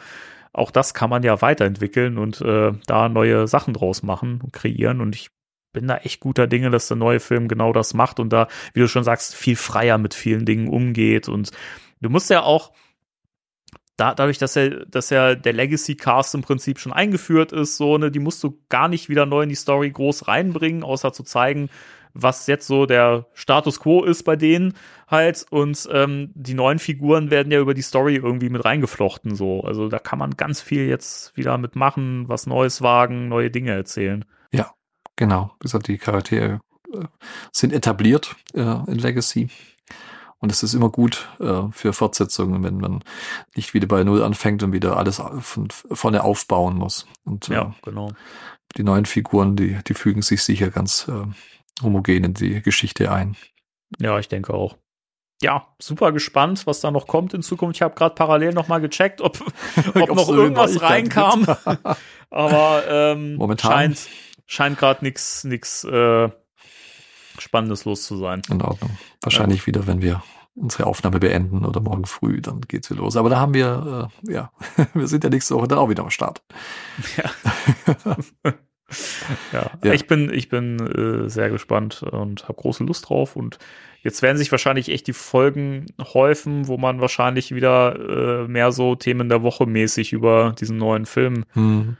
Auch 0.53 0.73
das 0.73 0.93
kann 0.93 1.09
man 1.09 1.23
ja 1.23 1.41
weiterentwickeln 1.41 2.19
und 2.19 2.41
äh, 2.41 2.73
da 2.87 3.09
neue 3.09 3.47
Sachen 3.47 3.75
draus 3.75 4.03
machen 4.03 4.41
und 4.43 4.53
kreieren 4.53 5.01
und 5.01 5.15
ich 5.15 5.31
bin 5.73 5.87
da 5.87 5.99
echt 5.99 6.19
guter 6.19 6.49
Dinge, 6.49 6.71
dass 6.71 6.89
der 6.89 6.97
neue 6.97 7.21
Film 7.21 7.47
genau 7.47 7.73
das 7.73 7.95
macht 7.95 8.19
und 8.19 8.33
da, 8.33 8.49
wie 8.75 8.81
du 8.81 8.89
schon 8.89 9.05
sagst, 9.05 9.37
viel 9.37 9.55
freier 9.55 9.99
mit 9.99 10.15
vielen 10.15 10.45
Dingen 10.47 10.67
umgeht 10.67 11.29
und 11.29 11.51
du 12.01 12.11
musst 12.11 12.29
ja 12.31 12.43
auch 12.43 12.73
da, 13.99 14.15
dadurch, 14.15 14.39
dass 14.39 14.55
ja, 14.55 14.69
dass 14.69 15.11
ja 15.11 15.35
der 15.35 15.53
Legacy 15.53 15.97
Cast 15.97 16.35
im 16.35 16.43
Prinzip 16.43 16.79
schon 16.79 16.93
eingeführt 16.93 17.53
ist, 17.53 17.77
so, 17.77 17.99
ne, 17.99 18.11
die 18.11 18.21
musst 18.21 18.43
du 18.43 18.59
gar 18.71 18.89
nicht 18.89 19.09
wieder 19.09 19.27
neu 19.27 19.43
in 19.43 19.49
die 19.51 19.55
Story 19.55 19.91
groß 19.91 20.29
reinbringen, 20.29 20.83
außer 20.83 21.13
zu 21.13 21.25
zeigen, 21.25 21.69
was 22.15 22.47
jetzt 22.47 22.67
so 22.67 22.87
der 22.87 23.27
Status 23.35 23.81
quo 23.81 24.05
ist 24.05 24.23
bei 24.23 24.37
denen 24.37 24.75
halt. 25.09 25.45
Und 25.51 25.89
ähm, 25.93 26.31
die 26.35 26.55
neuen 26.55 26.79
Figuren 26.79 27.31
werden 27.31 27.53
ja 27.53 27.61
über 27.61 27.75
die 27.75 27.83
Story 27.83 28.17
irgendwie 28.17 28.49
mit 28.49 28.65
reingeflochten, 28.65 29.35
so. 29.35 29.63
Also 29.63 29.89
da 29.89 29.99
kann 29.99 30.19
man 30.19 30.37
ganz 30.37 30.63
viel 30.63 30.87
jetzt 30.87 31.37
wieder 31.37 31.59
mitmachen, 31.59 32.29
was 32.29 32.47
Neues 32.47 32.81
wagen, 32.81 33.29
neue 33.29 33.51
Dinge 33.51 33.73
erzählen. 33.73 34.25
Genau, 35.19 35.51
wie 35.59 35.65
gesagt, 35.65 35.89
die 35.89 35.99
Charaktere 35.99 36.61
äh, 36.95 37.05
sind 37.51 37.73
etabliert 37.73 38.37
äh, 38.55 38.61
in 38.61 38.99
Legacy. 38.99 39.49
Und 40.41 40.53
es 40.53 40.63
ist 40.63 40.75
immer 40.75 40.89
gut 40.89 41.29
äh, 41.41 41.63
für 41.73 41.93
Fortsetzungen, 41.93 42.63
wenn 42.63 42.79
man 42.79 43.03
nicht 43.57 43.75
wieder 43.75 43.89
bei 43.89 44.05
Null 44.05 44.23
anfängt 44.23 44.63
und 44.63 44.73
wieder 44.73 44.97
alles 44.97 45.21
von 45.41 45.69
vorne 45.71 46.23
aufbauen 46.23 46.77
muss. 46.77 47.07
Und 47.25 47.49
Ja, 47.49 47.63
äh, 47.63 47.73
genau. 47.83 48.13
die 48.77 48.85
neuen 48.85 49.05
Figuren, 49.05 49.57
die, 49.57 49.79
die 49.87 49.95
fügen 49.95 50.23
sich 50.23 50.43
sicher 50.45 50.71
ganz 50.71 51.09
äh, 51.09 51.83
homogen 51.83 52.23
in 52.25 52.35
die 52.35 52.63
Geschichte 52.63 53.11
ein. 53.11 53.37
Ja, 53.99 54.19
ich 54.19 54.29
denke 54.29 54.55
auch. 54.55 54.77
Ja, 55.41 55.69
super 55.79 56.11
gespannt, 56.13 56.67
was 56.67 56.81
da 56.81 56.91
noch 56.91 57.07
kommt 57.07 57.33
in 57.33 57.43
Zukunft. 57.43 57.77
Ich 57.77 57.83
habe 57.83 57.95
gerade 57.95 58.15
parallel 58.15 58.53
noch 58.55 58.67
mal 58.69 58.81
gecheckt, 58.81 59.21
ob, 59.21 59.39
ob 59.95 60.15
noch 60.15 60.29
irgendwas 60.29 60.81
reinkam. 60.83 61.47
Aber 62.31 62.83
ähm, 62.89 63.37
Momentan. 63.37 63.71
scheint, 63.73 64.09
scheint 64.47 64.79
gerade 64.79 65.05
nichts 65.05 65.45
nix, 65.45 65.85
äh, 65.85 66.29
Spannendes 67.41 67.85
los 67.85 68.03
zu 68.05 68.17
sein. 68.17 68.43
In 68.51 68.63
Ordnung. 68.63 68.91
Wahrscheinlich 69.23 69.67
wieder, 69.67 69.87
wenn 69.87 70.03
wir 70.03 70.23
unsere 70.55 70.87
Aufnahme 70.87 71.21
beenden 71.21 71.65
oder 71.65 71.81
morgen 71.81 72.05
früh, 72.05 72.41
dann 72.41 72.61
geht's 72.63 72.91
wieder 72.91 73.01
los. 73.01 73.17
Aber 73.17 73.29
da 73.31 73.39
haben 73.39 73.55
wir, 73.55 74.11
äh, 74.27 74.33
ja, 74.33 74.51
wir 74.95 75.07
sind 75.07 75.23
ja 75.25 75.31
nächste 75.31 75.55
Woche 75.55 75.69
dann 75.69 75.79
auch 75.79 75.89
wieder 75.89 76.03
am 76.03 76.11
Start. 76.11 76.43
Ja, 77.17 78.17
Ja. 79.53 79.93
ich 79.93 80.07
bin, 80.07 80.33
ich 80.33 80.49
bin 80.49 80.79
äh, 80.81 81.29
sehr 81.29 81.51
gespannt 81.51 82.03
und 82.03 82.45
habe 82.45 82.55
große 82.55 82.85
Lust 82.85 83.09
drauf. 83.11 83.37
Und 83.37 83.59
jetzt 84.03 84.23
werden 84.23 84.39
sich 84.39 84.51
wahrscheinlich 84.51 84.89
echt 84.89 85.07
die 85.07 85.13
Folgen 85.13 85.85
häufen, 86.15 86.69
wo 86.69 86.79
man 86.79 86.99
wahrscheinlich 87.01 87.55
wieder 87.55 88.45
äh, 88.45 88.49
mehr 88.49 88.73
so 88.73 88.95
Themen 88.95 89.29
der 89.29 89.43
Woche 89.43 89.67
mäßig 89.67 90.15
über 90.15 90.55
diesen 90.59 90.79
neuen 90.79 91.05
Film 91.05 91.45
Hm. 91.53 91.99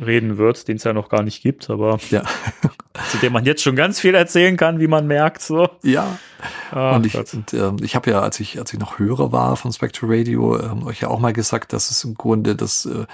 Reden 0.00 0.38
wird, 0.38 0.68
den 0.68 0.76
es 0.76 0.84
ja 0.84 0.92
noch 0.92 1.08
gar 1.08 1.22
nicht 1.22 1.42
gibt, 1.42 1.70
aber 1.70 1.98
Ja. 2.10 2.22
zu 3.10 3.18
dem 3.18 3.32
man 3.32 3.44
jetzt 3.44 3.62
schon 3.62 3.76
ganz 3.76 3.98
viel 4.00 4.14
erzählen 4.14 4.56
kann, 4.56 4.78
wie 4.80 4.86
man 4.86 5.06
merkt. 5.06 5.42
So. 5.42 5.68
Ja. 5.82 6.18
Ach 6.70 6.96
und 6.96 7.06
ich, 7.06 7.16
und, 7.16 7.54
ähm, 7.54 7.76
ich 7.82 7.96
habe 7.96 8.10
ja, 8.10 8.20
als 8.20 8.38
ich, 8.40 8.58
als 8.58 8.72
ich 8.72 8.78
noch 8.78 8.98
Hörer 8.98 9.32
war 9.32 9.56
von 9.56 9.72
Spectre 9.72 10.06
Radio, 10.08 10.58
ähm, 10.60 10.86
euch 10.86 11.00
ja 11.00 11.08
auch 11.08 11.18
mal 11.18 11.32
gesagt, 11.32 11.72
dass 11.72 11.90
es 11.90 12.04
im 12.04 12.14
Grunde 12.14 12.54
dass 12.54 12.86
äh, 12.86 13.06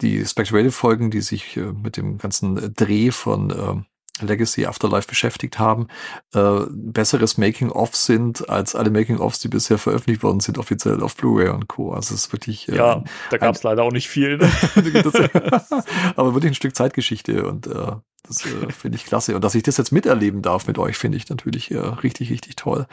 die 0.00 0.24
Spectre 0.26 0.58
Radio 0.58 0.70
Folgen, 0.70 1.10
die 1.10 1.20
sich 1.20 1.56
äh, 1.56 1.72
mit 1.72 1.96
dem 1.96 2.18
ganzen 2.18 2.56
äh, 2.56 2.70
Dreh 2.70 3.10
von 3.10 3.50
ähm, 3.50 3.84
Legacy 4.20 4.66
Afterlife 4.66 5.08
beschäftigt 5.08 5.58
haben, 5.58 5.88
äh, 6.34 6.60
besseres 6.70 7.38
Making-of 7.38 7.96
sind 7.96 8.48
als 8.48 8.74
alle 8.74 8.90
Making-ofs, 8.90 9.38
die 9.40 9.48
bisher 9.48 9.78
veröffentlicht 9.78 10.22
worden 10.22 10.40
sind, 10.40 10.58
offiziell 10.58 11.02
auf 11.02 11.16
Blu-ray 11.16 11.48
und 11.48 11.68
Co. 11.68 11.92
Also 11.92 12.14
es 12.14 12.26
ist 12.26 12.32
wirklich 12.32 12.68
äh, 12.68 12.76
ja, 12.76 13.02
da 13.30 13.38
gab 13.38 13.54
es 13.54 13.62
leider 13.62 13.82
auch 13.82 13.90
nicht 13.90 14.08
viel. 14.08 14.36
Ne? 14.36 14.50
aber 16.16 16.34
wirklich 16.34 16.52
ein 16.52 16.54
Stück 16.54 16.76
Zeitgeschichte 16.76 17.46
und 17.46 17.66
äh, 17.66 17.92
das 18.22 18.44
äh, 18.44 18.70
finde 18.70 18.96
ich 18.96 19.04
klasse. 19.04 19.34
Und 19.34 19.42
dass 19.42 19.54
ich 19.54 19.62
das 19.62 19.78
jetzt 19.78 19.92
miterleben 19.92 20.42
darf 20.42 20.66
mit 20.66 20.78
euch, 20.78 20.96
finde 20.96 21.16
ich 21.16 21.28
natürlich 21.28 21.70
äh, 21.70 21.78
richtig, 21.78 22.30
richtig 22.30 22.56
toll. 22.56 22.86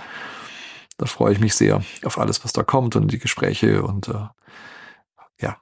Da 0.98 1.06
freue 1.06 1.34
ich 1.34 1.40
mich 1.40 1.54
sehr 1.54 1.84
auf 2.04 2.18
alles, 2.18 2.44
was 2.44 2.54
da 2.54 2.64
kommt 2.64 2.96
und 2.96 3.12
die 3.12 3.20
Gespräche 3.20 3.84
und 3.84 4.08
äh, 4.10 4.28
ja, 5.42 5.58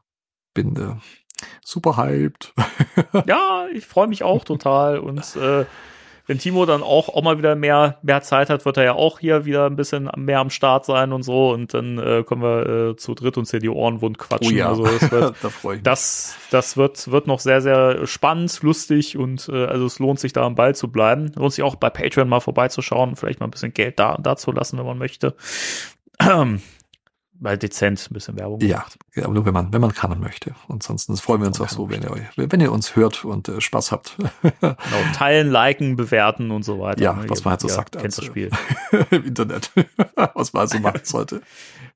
bin 0.53 0.75
äh, 0.75 0.95
super 1.63 1.97
hyped. 1.97 2.53
ja, 3.25 3.67
ich 3.73 3.85
freue 3.85 4.07
mich 4.07 4.23
auch 4.23 4.43
total. 4.43 4.99
Und 4.99 5.35
äh, 5.35 5.65
wenn 6.27 6.39
Timo 6.39 6.65
dann 6.65 6.83
auch, 6.83 7.07
auch 7.07 7.23
mal 7.23 7.37
wieder 7.37 7.55
mehr, 7.55 7.99
mehr 8.01 8.21
Zeit 8.21 8.49
hat, 8.49 8.65
wird 8.65 8.75
er 8.77 8.83
ja 8.83 8.93
auch 8.93 9.19
hier 9.19 9.45
wieder 9.45 9.65
ein 9.65 9.77
bisschen 9.77 10.09
mehr 10.17 10.39
am 10.39 10.49
Start 10.49 10.85
sein 10.85 11.13
und 11.13 11.23
so. 11.23 11.51
Und 11.51 11.73
dann 11.73 11.97
äh, 11.97 12.23
können 12.27 12.41
wir 12.41 12.89
äh, 12.89 12.95
zu 12.97 13.15
dritt 13.15 13.37
uns 13.37 13.51
hier 13.51 13.61
die 13.61 13.69
Ohren 13.69 14.01
wund 14.01 14.17
quatschen. 14.17 14.61
Also 14.61 14.83
das 14.83 15.09
wird, 15.09 15.35
da 15.41 15.49
freue 15.49 15.75
ich 15.75 15.79
mich. 15.79 15.83
das, 15.83 16.35
das 16.51 16.75
wird, 16.75 17.09
wird 17.09 17.27
noch 17.27 17.39
sehr, 17.39 17.61
sehr 17.61 18.05
spannend, 18.05 18.61
lustig 18.61 19.17
und 19.17 19.47
äh, 19.49 19.65
also 19.65 19.85
es 19.85 19.99
lohnt 19.99 20.19
sich 20.19 20.33
da 20.33 20.43
am 20.43 20.55
Ball 20.55 20.75
zu 20.75 20.89
bleiben. 20.91 21.31
Lohnt 21.35 21.53
sich 21.53 21.63
auch 21.63 21.75
bei 21.75 21.89
Patreon 21.89 22.27
mal 22.27 22.41
vorbeizuschauen, 22.41 23.15
vielleicht 23.15 23.39
mal 23.39 23.47
ein 23.47 23.51
bisschen 23.51 23.73
Geld 23.73 23.97
da, 23.97 24.17
da 24.21 24.35
zu 24.35 24.51
lassen, 24.51 24.77
wenn 24.77 24.85
man 24.85 24.97
möchte. 24.97 25.33
Weil 27.39 27.57
dezent 27.57 28.07
ein 28.09 28.13
bisschen 28.13 28.37
Werbung. 28.37 28.59
Ja, 28.61 28.85
aber 29.17 29.33
nur 29.33 29.45
wenn 29.45 29.53
man, 29.53 29.71
wenn 29.71 29.81
man 29.81 29.93
kann 29.93 30.11
und 30.11 30.19
möchte. 30.19 30.55
Und 30.67 30.81
sonst 30.81 31.21
freuen 31.21 31.41
wir 31.41 31.47
uns 31.47 31.61
auch 31.61 31.69
so, 31.69 31.89
wenn 31.89 32.01
ihr, 32.01 32.11
wenn 32.35 32.59
ihr 32.59 32.71
uns 32.71 32.95
hört 32.95 33.25
und 33.25 33.47
äh, 33.47 33.61
Spaß 33.61 33.91
habt 33.91 34.17
Genau, 34.61 34.75
teilen, 35.13 35.51
liken, 35.51 35.95
bewerten 35.95 36.51
und 36.51 36.63
so 36.63 36.79
weiter. 36.79 37.01
Ja, 37.01 37.13
ne? 37.13 37.29
was 37.29 37.43
man 37.43 37.51
halt 37.51 37.61
so 37.61 37.67
sagt 37.67 37.93
Kennt 37.93 38.05
als, 38.05 38.15
das 38.15 38.25
äh, 38.25 38.27
Spiel. 38.27 38.49
im 39.11 39.25
Internet. 39.25 39.71
Was 40.33 40.53
man 40.53 40.61
also 40.61 40.79
machen 40.79 41.01
sollte. 41.03 41.41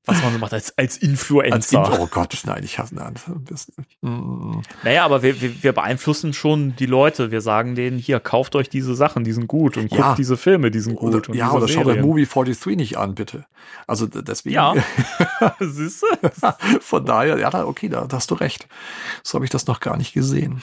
Was 0.04 0.20
man 0.20 0.32
so 0.32 0.38
macht 0.38 0.52
als, 0.52 0.76
als 0.76 0.94
Als 0.94 1.02
Influencer. 1.02 1.78
Info, 1.84 2.02
oh 2.02 2.08
Gott, 2.08 2.36
nein, 2.44 2.64
ich 2.64 2.78
hasse 2.78 2.94
nein. 2.94 3.14
Das, 3.48 3.70
mm, 4.00 4.60
Naja, 4.82 5.04
aber 5.04 5.22
wir, 5.22 5.40
wir, 5.40 5.62
wir 5.62 5.72
beeinflussen 5.72 6.32
schon 6.32 6.74
die 6.74 6.86
Leute. 6.86 7.30
Wir 7.30 7.40
sagen 7.40 7.76
denen, 7.76 7.98
hier, 7.98 8.18
kauft 8.18 8.56
euch 8.56 8.68
diese 8.68 8.96
Sachen, 8.96 9.22
die 9.22 9.32
sind 9.32 9.46
gut 9.46 9.76
und 9.76 9.90
guckt 9.90 10.00
Ja. 10.00 10.14
diese 10.16 10.36
Filme, 10.36 10.72
die 10.72 10.80
sind 10.80 10.96
gut. 10.96 11.14
Oder, 11.14 11.28
und 11.28 11.36
ja, 11.36 11.52
oder 11.52 11.68
schaut 11.68 11.86
euch 11.86 11.94
Serien. 11.94 12.06
Movie 12.06 12.26
43 12.26 12.76
nicht 12.76 12.96
an, 12.98 13.14
bitte. 13.14 13.46
Also 13.86 14.06
deswegen. 14.06 14.54
Ja. 14.54 14.74
Siehst 15.60 16.02
du? 16.02 16.50
Von 16.80 17.06
daher, 17.06 17.38
ja, 17.38 17.50
da, 17.50 17.64
okay, 17.66 17.88
da, 17.88 18.04
da 18.06 18.16
hast 18.16 18.30
du 18.32 18.34
recht. 18.34 18.66
So 19.22 19.36
habe 19.36 19.44
ich 19.44 19.50
das 19.50 19.66
noch 19.68 19.78
gar 19.78 19.96
nicht 19.96 20.14
gesehen. 20.14 20.62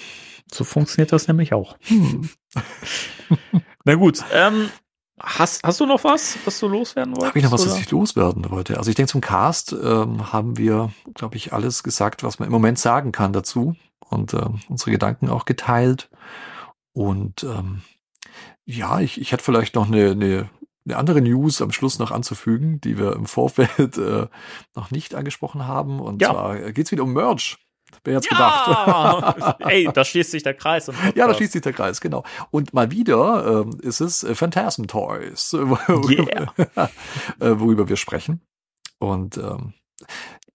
So 0.51 0.63
funktioniert 0.65 1.13
das 1.13 1.27
nämlich 1.27 1.53
auch. 1.53 1.77
Hm. 1.83 2.29
Na 3.85 3.95
gut, 3.95 4.21
ähm, 4.33 4.69
hast, 5.21 5.63
hast 5.63 5.79
du 5.79 5.85
noch 5.85 6.03
was, 6.03 6.37
was 6.45 6.59
du 6.59 6.67
loswerden 6.67 7.13
wolltest? 7.13 7.29
Habe 7.29 7.39
ich 7.39 7.43
noch 7.45 7.51
was, 7.51 7.65
was 7.65 7.73
oder? 7.73 7.81
ich 7.81 7.91
loswerden 7.91 8.49
wollte? 8.49 8.77
Also 8.77 8.89
ich 8.89 8.95
denke, 8.95 9.11
zum 9.11 9.21
Cast 9.21 9.71
ähm, 9.73 10.31
haben 10.33 10.57
wir, 10.57 10.91
glaube 11.13 11.35
ich, 11.35 11.53
alles 11.53 11.83
gesagt, 11.83 12.23
was 12.23 12.39
man 12.39 12.47
im 12.47 12.51
Moment 12.53 12.79
sagen 12.79 13.11
kann 13.11 13.33
dazu 13.33 13.75
und 14.09 14.33
ähm, 14.33 14.59
unsere 14.69 14.91
Gedanken 14.91 15.29
auch 15.29 15.45
geteilt. 15.45 16.09
Und 16.93 17.43
ähm, 17.43 17.81
ja, 18.65 18.99
ich, 18.99 19.19
ich 19.21 19.31
hätte 19.31 19.43
vielleicht 19.43 19.75
noch 19.75 19.87
eine, 19.87 20.11
eine, 20.11 20.49
eine 20.85 20.97
andere 20.97 21.21
News 21.21 21.61
am 21.61 21.71
Schluss 21.71 21.99
noch 21.99 22.11
anzufügen, 22.11 22.81
die 22.81 22.97
wir 22.97 23.13
im 23.13 23.25
Vorfeld 23.25 23.97
äh, 23.97 24.27
noch 24.75 24.91
nicht 24.91 25.15
angesprochen 25.15 25.67
haben. 25.67 25.99
Und 25.99 26.21
Ja. 26.21 26.31
zwar 26.31 26.71
geht's 26.71 26.91
wieder 26.91 27.03
um 27.03 27.13
Merch. 27.13 27.57
Wer 28.03 28.13
jetzt 28.15 28.29
gedacht? 28.29 28.67
Ja! 28.67 29.57
Ey, 29.67 29.89
da 29.93 30.03
schließt 30.05 30.31
sich 30.31 30.43
der 30.43 30.53
Kreis. 30.53 30.89
Ja, 31.15 31.27
da 31.27 31.33
schließt 31.33 31.53
sich 31.53 31.61
der 31.61 31.73
Kreis, 31.73 32.01
genau. 32.01 32.23
Und 32.51 32.73
mal 32.73 32.91
wieder 32.91 33.63
ähm, 33.65 33.79
ist 33.81 33.99
es 34.01 34.23
äh, 34.23 34.35
Phantasm 34.35 34.85
Toys, 34.87 35.53
Yeah. 36.09 36.53
worüber 37.39 37.89
wir 37.89 37.97
sprechen. 37.97 38.41
Und 38.99 39.37
ähm, 39.37 39.73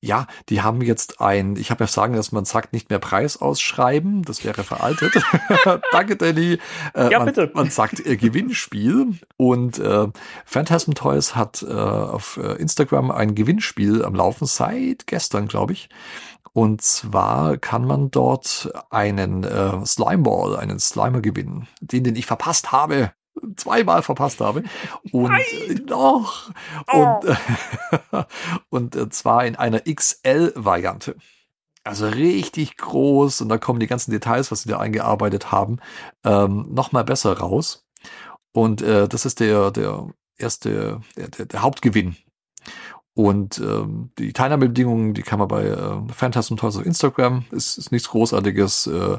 ja, 0.01 0.27
die 0.51 0.61
haben 0.61 0.83
jetzt 0.83 1.23
ein, 1.23 1.57
ich 1.57 1.71
habe 1.71 1.85
ja 1.85 1.89
sagen, 1.89 2.15
dass 2.15 2.31
man 2.31 2.45
sagt, 2.45 2.75
nicht 2.75 2.91
mehr 2.91 2.99
Preis 2.99 3.39
ausschreiben, 3.41 4.23
das 4.23 4.45
wäre 4.45 4.63
veraltet. 4.63 5.15
Danke, 5.93 6.17
Danny. 6.17 6.59
Äh, 6.95 7.11
Ja, 7.11 7.21
man, 7.21 7.27
bitte. 7.27 7.51
Man 7.55 7.71
sagt 7.71 8.05
äh, 8.05 8.17
Gewinnspiel 8.19 9.19
und 9.39 9.79
äh, 9.79 10.09
Phantasm 10.45 10.93
Toys 10.93 11.35
hat 11.35 11.63
äh, 11.63 11.73
auf 11.73 12.37
äh, 12.37 12.53
Instagram 12.57 13.11
ein 13.11 13.35
Gewinnspiel 13.35 14.05
am 14.05 14.15
Laufen 14.15 14.47
seit 14.47 15.07
gestern, 15.07 15.49
glaube 15.49 15.73
ich. 15.73 15.89
Und 16.55 16.83
zwar 16.83 17.57
kann 17.57 17.85
man 17.85 18.13
dort 18.13 18.73
einen 18.89 19.43
äh, 19.43 19.85
Slimeball, 19.85 20.57
einen 20.57 20.79
Slimer 20.79 21.21
gewinnen, 21.21 21.67
den, 21.81 22.05
den 22.05 22.15
ich 22.15 22.27
verpasst 22.27 22.71
habe, 22.71 23.11
zweimal 23.57 24.03
verpasst 24.03 24.41
habe. 24.41 24.63
Und 25.11 25.33
äh, 25.33 25.75
noch. 25.89 26.53
Und, 26.93 27.25
äh, 27.25 28.25
und 28.69 28.95
äh, 28.95 29.09
zwar 29.11 29.45
in 29.47 29.57
einer 29.57 29.81
XL-Variante. 29.81 31.17
Also 31.83 32.07
richtig 32.07 32.77
groß 32.77 33.41
und 33.41 33.49
da 33.49 33.59
kommen 33.59 33.81
die 33.81 33.89
ganzen 33.89 34.13
Details, 34.13 34.53
was 34.53 34.63
sie 34.63 34.69
da 34.69 34.79
eingearbeitet 34.79 35.51
haben, 35.51 35.81
ähm, 36.23 36.69
noch 36.71 36.93
mal 36.93 37.05
besser 37.05 37.37
raus. 37.37 37.85
Und 38.53 38.81
äh, 38.81 39.09
das 39.09 39.27
ist 39.27 39.41
der, 39.41 39.73
der 39.73 40.07
erste, 40.39 41.01
der, 41.17 41.29
der, 41.29 41.47
der 41.47 41.63
Hauptgewinn. 41.63 42.17
Und 43.15 43.59
ähm, 43.59 44.11
die 44.19 44.33
Teilnahmebedingungen, 44.33 45.15
die 45.15 45.23
kann 45.23 45.39
man 45.39 45.47
bei 45.47 45.67
äh, 45.67 46.13
Phantasm 46.13 46.57
Toys 46.57 46.77
auf 46.77 46.85
Instagram. 46.85 47.45
Ist, 47.53 47.79
ist 47.79 47.93
nichts 47.93 48.09
Großartiges. 48.09 48.89
Äh, 48.89 49.19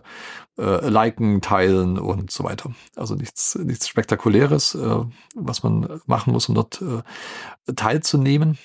äh, 0.57 0.87
liken, 0.87 1.41
teilen 1.41 1.99
und 1.99 2.31
so 2.31 2.43
weiter. 2.43 2.73
Also 2.95 3.15
nichts, 3.15 3.55
nichts 3.55 3.87
Spektakuläres, 3.87 4.75
äh, 4.75 4.99
was 5.35 5.63
man 5.63 6.01
machen 6.05 6.33
muss, 6.33 6.47
um 6.47 6.55
dort 6.55 6.81
äh, 6.81 7.73
teilzunehmen. 7.73 8.57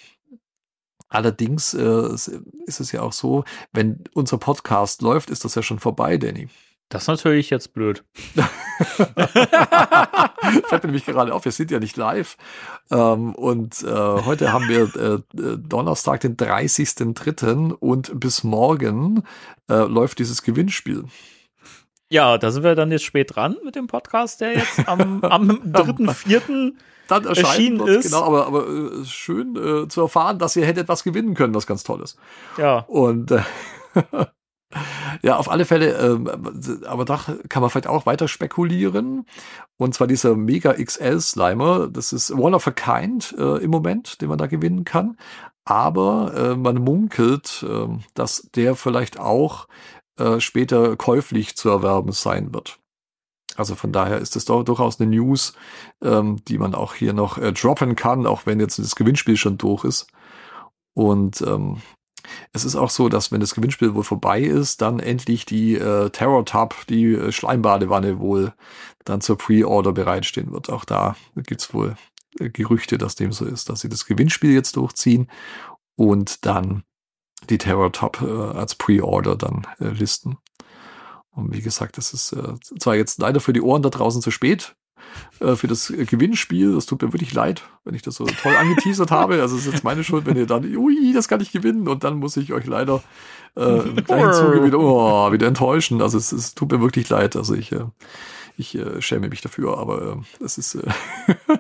Allerdings 1.09 1.75
äh, 1.75 2.15
ist 2.15 2.81
es 2.81 2.93
ja 2.93 3.03
auch 3.03 3.13
so, 3.13 3.45
wenn 3.73 4.05
unser 4.15 4.39
Podcast 4.39 5.03
läuft, 5.03 5.31
ist 5.31 5.45
das 5.45 5.57
ja 5.57 5.63
schon 5.63 5.81
vorbei, 5.81 6.17
Danny. 6.17 6.49
Das 6.91 7.05
ist 7.05 7.09
natürlich 7.09 7.51
jetzt 7.51 7.73
blöd. 7.73 8.03
Fällt 10.67 10.83
mir 10.83 10.87
nämlich 10.87 11.07
gerade 11.07 11.33
auf, 11.33 11.45
wir 11.45 11.53
sind 11.53 11.71
ja 11.71 11.79
nicht 11.79 11.97
live. 11.97 12.37
Ähm, 12.91 13.33
und 13.37 13.85
äh, 13.85 13.87
heute 13.87 14.53
haben 14.53 14.69
wir 14.69 14.91
äh, 14.97 15.15
äh, 15.41 15.57
Donnerstag, 15.57 16.21
den 16.23 16.37
30.03. 16.37 17.75
und 17.75 18.19
bis 18.19 18.43
morgen 18.43 19.23
äh, 19.69 19.85
läuft 19.85 20.19
dieses 20.19 20.43
Gewinnspiel. 20.43 21.05
Ja, 22.09 22.39
da 22.39 22.51
sind 22.51 22.65
wir 22.65 22.75
dann 22.75 22.91
jetzt 22.91 23.05
spät 23.05 23.37
dran 23.37 23.57
mit 23.65 23.77
dem 23.77 23.87
Podcast, 23.87 24.41
der 24.41 24.55
jetzt 24.55 24.89
am, 24.89 25.23
am 25.23 25.49
3.4. 25.73 26.73
Dann 27.07 27.25
Erschienen 27.25 27.87
ist. 27.87 28.07
genau, 28.11 28.25
aber, 28.25 28.49
aber 28.49 28.67
äh, 28.67 29.05
schön 29.05 29.55
äh, 29.55 29.87
zu 29.87 30.01
erfahren, 30.01 30.41
dass 30.41 30.57
ihr 30.57 30.67
hättet 30.67 30.89
was 30.89 31.05
gewinnen 31.05 31.35
können, 31.35 31.55
was 31.55 31.69
ganz 31.69 31.85
Tolles. 31.85 32.17
Ja, 32.59 32.79
Und 32.89 33.33
ja, 35.23 35.37
auf 35.37 35.51
alle 35.51 35.65
Fälle, 35.65 35.93
ähm, 35.99 36.29
aber 36.87 37.05
da 37.05 37.21
kann 37.49 37.61
man 37.61 37.71
vielleicht 37.71 37.89
auch 37.89 38.07
weiter 38.07 38.29
spekulieren. 38.29 39.27
Und 39.77 39.95
zwar 39.95 40.07
dieser 40.07 40.37
Mega 40.37 40.75
XL 40.75 41.21
Slimer, 41.21 41.89
das 41.89 42.13
ist 42.13 42.31
one 42.31 42.55
of 42.55 42.67
a 42.67 42.71
kind 42.71 43.35
äh, 43.39 43.59
im 43.63 43.71
Moment, 43.71 44.21
den 44.21 44.29
man 44.29 44.39
da 44.39 44.47
gewinnen 44.47 44.85
kann. 44.85 45.17
Aber 45.65 46.35
äh, 46.35 46.57
man 46.57 46.77
munkelt, 46.77 47.65
äh, 47.69 47.89
dass 48.15 48.49
der 48.55 48.77
vielleicht 48.77 49.19
auch 49.19 49.69
äh, 50.19 50.41
später 50.41 50.97
käuflich 50.97 51.57
zu 51.57 51.69
erwerben 51.69 52.13
sein 52.13 52.53
wird. 52.55 52.79
Also 53.57 53.75
von 53.75 53.93
daher 53.93 54.19
ist 54.19 54.37
es 54.37 54.45
doch 54.45 54.63
durchaus 54.63 55.01
eine 55.01 55.11
News, 55.11 55.55
ähm, 56.03 56.43
die 56.47 56.59
man 56.59 56.75
auch 56.75 56.95
hier 56.95 57.13
noch 57.13 57.37
äh, 57.39 57.53
droppen 57.53 57.97
kann, 57.97 58.27
auch 58.27 58.47
wenn 58.47 58.61
jetzt 58.61 58.79
das 58.79 58.97
Gewinnspiel 58.97 59.37
schon 59.37 59.59
durch 59.59 59.85
ist. 59.85 60.07
Und 60.95 61.43
ähm, 61.43 61.83
es 62.53 62.65
ist 62.65 62.77
auch 62.77 62.91
so, 62.91 63.09
dass 63.09 63.33
wenn 63.33 63.41
das 63.41 63.55
Gewinnspiel 63.55 63.95
wohl 63.95 64.05
vorbei 64.05 64.41
ist, 64.41 64.83
dann 64.83 65.01
endlich 65.01 65.45
die 65.45 65.75
äh, 65.75 66.11
Terror 66.11 66.45
Tub, 66.45 66.75
die 66.89 67.15
äh, 67.15 67.33
Schleimbadewanne 67.33 68.19
wohl 68.19 68.53
dann 69.05 69.21
zur 69.21 69.39
Pre-Order 69.39 69.93
bereitstehen 69.93 70.53
wird. 70.53 70.71
Auch 70.71 70.85
da 70.85 71.17
gibt's 71.37 71.73
wohl 71.75 71.97
äh, 72.39 72.51
Gerüchte, 72.51 72.99
dass 72.99 73.15
dem 73.15 73.33
so 73.33 73.45
ist, 73.45 73.69
dass 73.69 73.81
sie 73.81 73.89
das 73.89 74.07
Gewinnspiel 74.07 74.53
jetzt 74.53 74.77
durchziehen 74.77 75.31
und 75.97 76.45
dann 76.47 76.85
die 77.49 77.59
Terror 77.59 77.93
Tub 77.93 78.21
äh, 78.23 78.27
als 78.27 78.75
Pre-Order 78.75 79.37
dann 79.37 79.67
äh, 79.81 79.89
listen. 79.89 80.37
Und 81.31 81.55
wie 81.55 81.63
gesagt, 81.63 81.97
das 81.97 82.13
ist 82.13 82.33
äh, 82.33 82.55
zwar 82.79 82.97
jetzt 82.97 83.19
leider 83.21 83.41
für 83.41 83.53
die 83.53 83.63
Ohren 83.63 83.83
da 83.83 83.89
draußen 83.89 84.21
zu 84.21 84.31
spät, 84.31 84.77
äh, 85.41 85.55
für 85.57 85.67
das 85.67 85.93
Gewinnspiel. 85.97 86.75
Das 86.75 86.87
tut 86.87 87.03
mir 87.03 87.13
wirklich 87.13 87.33
leid, 87.33 87.63
wenn 87.85 87.95
ich 87.95 88.03
das 88.03 88.17
so 88.17 88.25
toll 88.25 88.55
angeteasert 88.57 89.11
habe. 89.11 89.41
Also 89.41 89.57
es 89.57 89.67
ist 89.67 89.73
jetzt 89.73 89.85
meine 89.85 90.05
Schuld, 90.05 90.27
wenn 90.27 90.37
ihr 90.37 90.47
dann, 90.47 90.65
ui, 90.77 91.13
das 91.13 91.29
kann 91.29 91.41
ich 91.41 91.53
gewinnen 91.53 91.89
und 91.89 92.05
dann 92.05 92.19
muss 92.19 92.37
ich 92.37 92.53
euch 92.53 92.67
leider 92.67 93.03
äh, 93.57 93.81
im 93.81 93.97
gleichen 94.05 94.33
Zuge 94.33 94.65
wieder, 94.65 94.79
oh, 94.79 95.33
wieder 95.33 95.47
enttäuschen. 95.47 96.03
Also 96.03 96.19
es, 96.19 96.33
es 96.33 96.55
tut 96.55 96.71
mir 96.71 96.81
wirklich 96.81 97.09
leid. 97.09 97.37
Also 97.37 97.55
ich, 97.55 97.73
äh, 97.73 97.85
ich 98.57 98.77
äh, 98.77 99.01
schäme 99.01 99.29
mich 99.29 99.41
dafür, 99.41 99.79
aber 99.79 100.17
äh, 100.41 100.45
es 100.45 100.59
ist, 100.59 100.75
äh, 100.75 100.83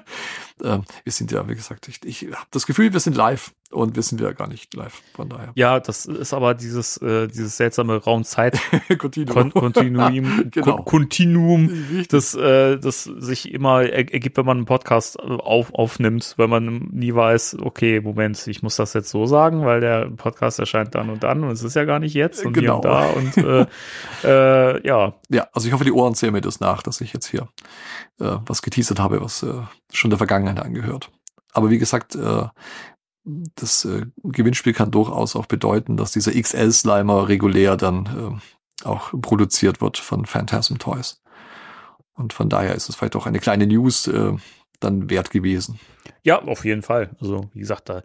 äh, 0.61 0.78
wir 1.05 1.12
sind 1.12 1.32
ja, 1.32 1.49
wie 1.49 1.55
gesagt, 1.55 1.89
ich, 1.89 2.01
ich 2.05 2.23
habe 2.32 2.47
das 2.51 2.66
Gefühl, 2.66 2.93
wir 2.93 3.01
sind 3.01 3.16
live 3.16 3.53
und 3.70 3.95
wir 3.95 4.03
sind 4.03 4.20
ja 4.20 4.32
gar 4.32 4.49
nicht 4.49 4.74
live, 4.74 5.01
von 5.15 5.28
daher. 5.28 5.53
Ja, 5.55 5.78
das 5.78 6.07
ist 6.07 6.35
aber 6.35 6.55
dieses, 6.55 6.97
äh, 6.99 7.28
dieses 7.28 7.57
seltsame 7.57 7.97
Raumzeit. 8.03 8.59
Kon 8.99 9.53
Kontinuum, 9.53 10.49
Genau. 10.51 10.77
Kon 10.77 10.85
Kontinuum, 10.85 11.66
Richtig. 11.69 12.09
das, 12.09 12.35
äh, 12.35 12.78
das 12.78 13.05
sich 13.05 13.53
immer 13.53 13.82
er 13.82 14.12
ergibt, 14.12 14.37
wenn 14.39 14.47
man 14.47 14.57
einen 14.59 14.66
Podcast 14.66 15.19
äh, 15.20 15.23
auf, 15.23 15.73
aufnimmt, 15.74 16.35
weil 16.37 16.49
man 16.49 16.89
nie 16.91 17.15
weiß, 17.15 17.59
okay, 17.62 18.01
Moment, 18.01 18.45
ich 18.49 18.62
muss 18.62 18.77
das 18.77 18.93
jetzt 18.95 19.11
so 19.11 19.27
sagen, 19.27 19.65
weil 19.65 19.81
der 19.81 20.11
Podcast 20.11 20.59
erscheint 20.59 20.95
dann 20.95 21.09
und 21.11 21.23
dann 21.23 21.45
und 21.45 21.51
es 21.51 21.62
ist 21.62 21.77
ja 21.77 21.85
gar 21.85 22.01
nicht 22.01 22.15
jetzt 22.15 22.45
und 22.45 22.55
hier 22.55 22.62
Genau. 22.62 22.77
und 22.77 22.85
da 22.85 23.07
und 23.07 23.37
äh, 23.37 23.66
äh, 24.24 24.87
ja, 24.87 25.15
Ja, 25.28 25.47
also 25.53 25.69
ich 25.69 25.73
hoffe, 25.74 25.85
die 25.85 25.93
Ohren 25.93 26.15
zählen 26.15 26.32
mir 26.32 26.41
das 26.41 26.59
nach, 26.61 26.82
dass 26.82 27.01
ich 27.01 27.12
jetzt 27.12 27.27
hier 27.27 27.49
äh, 28.20 28.37
was 28.47 28.62
geteasert 28.62 28.99
habe, 28.99 29.20
was 29.20 29.43
äh, 29.43 29.53
schon 29.93 30.11
der 30.11 30.19
Vergangenheit 30.19 30.50
angehört. 30.59 31.11
Aber 31.53 31.71
wie 31.71 31.79
gesagt, 31.79 32.15
äh, 32.15 32.47
das 33.25 33.85
äh, 33.85 34.07
Gewinnspiel 34.23 34.73
kann 34.73 34.91
durchaus 34.91 35.37
auch 35.37 35.47
bedeuten, 35.47 35.97
dass 35.97 36.13
dieser 36.13 36.33
XL-Slimer 36.33 37.29
regulär 37.29 37.77
dann 37.77 38.41
äh, 38.83 38.87
auch 38.87 39.13
produziert 39.21 39.81
wird 39.81 39.99
von 39.99 40.27
Phantasm 40.27 40.79
Toys. 40.79 41.23
Und 42.15 42.33
von 42.33 42.49
daher 42.49 42.75
ist 42.75 42.89
es 42.89 42.97
vielleicht 42.97 43.17
auch 43.17 43.27
eine 43.27 43.39
kleine 43.39 43.67
News 43.67 44.07
äh, 44.07 44.33
dann 44.81 45.11
wert 45.11 45.31
gewesen. 45.31 45.79
Ja, 46.23 46.43
auf 46.43 46.65
jeden 46.65 46.83
Fall. 46.83 47.11
Also, 47.21 47.51
wie 47.53 47.61
gesagt, 47.61 47.89
da, 47.89 48.03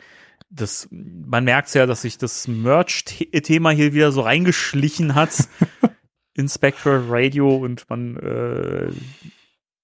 das, 0.50 0.88
man 0.92 1.44
merkt 1.44 1.74
ja, 1.74 1.86
dass 1.86 2.02
sich 2.02 2.18
das 2.18 2.48
Merch-Thema 2.48 3.72
hier 3.72 3.94
wieder 3.94 4.12
so 4.12 4.22
reingeschlichen 4.22 5.16
hat 5.16 5.48
in 6.34 6.48
Spectral 6.48 7.06
Radio 7.08 7.56
und 7.56 7.90
man, 7.90 8.18
äh, 8.18 8.92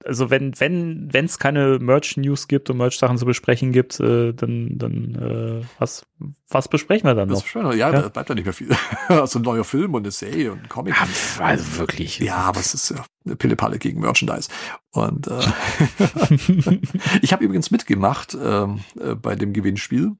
also 0.05 0.29
wenn, 0.29 0.59
wenn, 0.59 1.13
wenn 1.13 1.25
es 1.25 1.39
keine 1.39 1.79
Merch-News 1.79 2.47
gibt 2.47 2.69
und 2.69 2.77
Merch-Sachen 2.77 3.17
zu 3.17 3.25
besprechen 3.25 3.71
gibt, 3.71 3.99
äh, 3.99 4.33
dann, 4.33 4.77
dann, 4.77 5.15
äh, 5.61 5.65
was, 5.79 6.05
was 6.49 6.67
besprechen 6.67 7.07
wir 7.07 7.15
dann 7.15 7.29
noch? 7.29 7.45
schön. 7.45 7.65
Ja, 7.67 7.73
Ja. 7.73 7.91
da 7.91 8.09
bleibt 8.09 8.29
ja 8.29 8.35
nicht 8.35 8.45
mehr 8.45 8.53
viel. 8.53 8.69
also 9.07 9.39
ein 9.39 9.43
neuer 9.43 9.63
Film 9.63 9.93
und 9.93 10.03
eine 10.03 10.11
Serie 10.11 10.51
und 10.51 10.59
ein 10.63 10.69
Comic. 10.69 10.95
also 11.39 11.77
wirklich. 11.79 12.19
Ja, 12.19 12.37
aber 12.37 12.59
es 12.59 12.73
ist 12.73 12.89
ja 12.89 13.03
eine 13.25 13.35
Pille-Palle 13.35 13.77
gegen 13.79 14.01
Merchandise. 14.01 14.49
Und 14.91 15.27
äh, 15.27 15.39
ich 17.21 17.33
habe 17.33 17.43
übrigens 17.43 17.71
mitgemacht 17.71 18.37
ähm, 18.41 18.79
äh, 18.99 19.15
bei 19.15 19.35
dem 19.35 19.53
Gewinnspiel. 19.53 20.11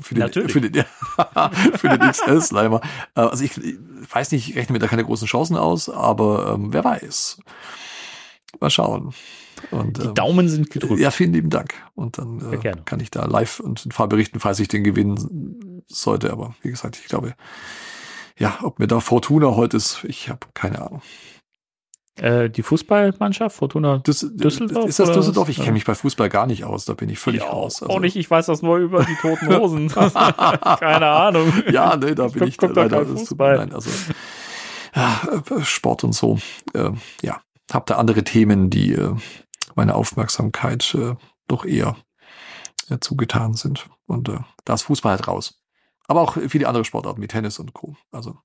Für 0.00 0.14
den, 0.14 0.20
Natürlich. 0.20 0.52
für 0.52 0.60
den, 0.60 0.84
für 1.76 1.88
den 1.88 2.00
XL-Slimer. 2.10 2.82
Äh, 3.14 3.20
also 3.20 3.42
ich, 3.42 3.56
ich 3.56 3.76
weiß 4.10 4.30
nicht, 4.32 4.50
ich 4.50 4.56
rechne 4.56 4.74
mir 4.74 4.78
da 4.78 4.86
keine 4.88 5.04
großen 5.04 5.26
Chancen 5.26 5.56
aus, 5.56 5.88
aber 5.88 6.52
ähm, 6.54 6.72
wer 6.74 6.84
weiß. 6.84 7.40
Mal 8.58 8.70
schauen. 8.70 9.14
Und, 9.70 9.98
Die 9.98 10.02
ähm, 10.06 10.14
Daumen 10.14 10.48
sind 10.48 10.70
gedrückt. 10.70 11.00
ja, 11.00 11.10
vielen 11.10 11.32
lieben 11.32 11.50
Dank. 11.50 11.74
Und 11.94 12.18
dann 12.18 12.52
äh, 12.52 12.72
kann 12.84 13.00
ich 13.00 13.10
da 13.10 13.24
live 13.26 13.60
und 13.60 13.84
in 13.84 13.92
Farbe 13.92 14.16
berichten, 14.16 14.40
falls 14.40 14.58
ich 14.58 14.68
den 14.68 14.82
gewinnen 14.84 15.82
sollte. 15.86 16.32
Aber 16.32 16.54
wie 16.62 16.70
gesagt, 16.70 16.98
ich 17.00 17.06
glaube, 17.08 17.34
ja, 18.38 18.58
ob 18.62 18.78
mir 18.78 18.86
da 18.86 19.00
Fortuna 19.00 19.54
heute 19.54 19.76
ist, 19.76 20.02
ich 20.04 20.28
habe 20.30 20.46
keine 20.54 20.80
Ahnung. 20.82 21.02
Äh, 22.16 22.50
die 22.50 22.62
Fußballmannschaft, 22.62 23.56
Fortuna 23.56 23.98
Düs 23.98 24.26
Düsseldorf 24.34 24.88
Ist 24.88 24.98
das 24.98 25.12
Düsseldorf? 25.12 25.48
Ich 25.48 25.56
kenne 25.58 25.72
mich 25.72 25.84
bei 25.84 25.94
Fußball 25.94 26.28
gar 26.28 26.46
nicht 26.46 26.64
aus. 26.64 26.84
Da 26.84 26.94
bin 26.94 27.08
ich 27.08 27.18
völlig 27.18 27.42
Ja, 27.42 27.48
raus. 27.50 27.82
Auch 27.82 28.00
nicht, 28.00 28.16
ich 28.16 28.30
weiß 28.30 28.46
das 28.46 28.62
nur 28.62 28.78
über 28.78 29.04
die 29.04 29.14
toten 29.14 29.48
Hosen. 29.56 29.88
Keine 29.88 31.06
Ahnung. 31.06 31.52
Ja, 31.72 31.96
nee, 31.96 32.14
da 32.14 32.26
bin 32.28 32.40
guck- 32.40 32.48
ich 32.48 32.56
guck 32.58 32.74
leider. 32.74 33.06
Fußball. 33.06 33.56
leid, 33.56 33.74
also, 33.74 33.90
ja, 34.94 35.20
äh, 35.56 35.62
Sport 35.64 36.04
und 36.04 36.14
so. 36.14 36.38
Äh, 36.74 36.90
ja, 37.22 37.40
hab 37.72 37.86
da 37.86 37.96
andere 37.96 38.24
Themen, 38.24 38.70
die 38.70 38.92
äh, 38.94 39.14
meine 39.74 39.94
Aufmerksamkeit 39.94 40.94
äh, 40.94 41.14
doch 41.48 41.64
eher 41.64 41.96
äh, 42.88 42.98
zugetan 43.00 43.54
sind. 43.54 43.88
Und 44.06 44.28
äh, 44.28 44.38
da 44.64 44.74
ist 44.74 44.82
Fußball 44.82 45.12
halt 45.16 45.28
raus. 45.28 45.60
Aber 46.06 46.20
auch 46.22 46.36
viele 46.48 46.66
andere 46.68 46.84
Sportarten 46.84 47.22
wie 47.22 47.28
Tennis 47.28 47.58
und 47.58 47.72
Co. 47.72 47.96
Also 48.10 48.36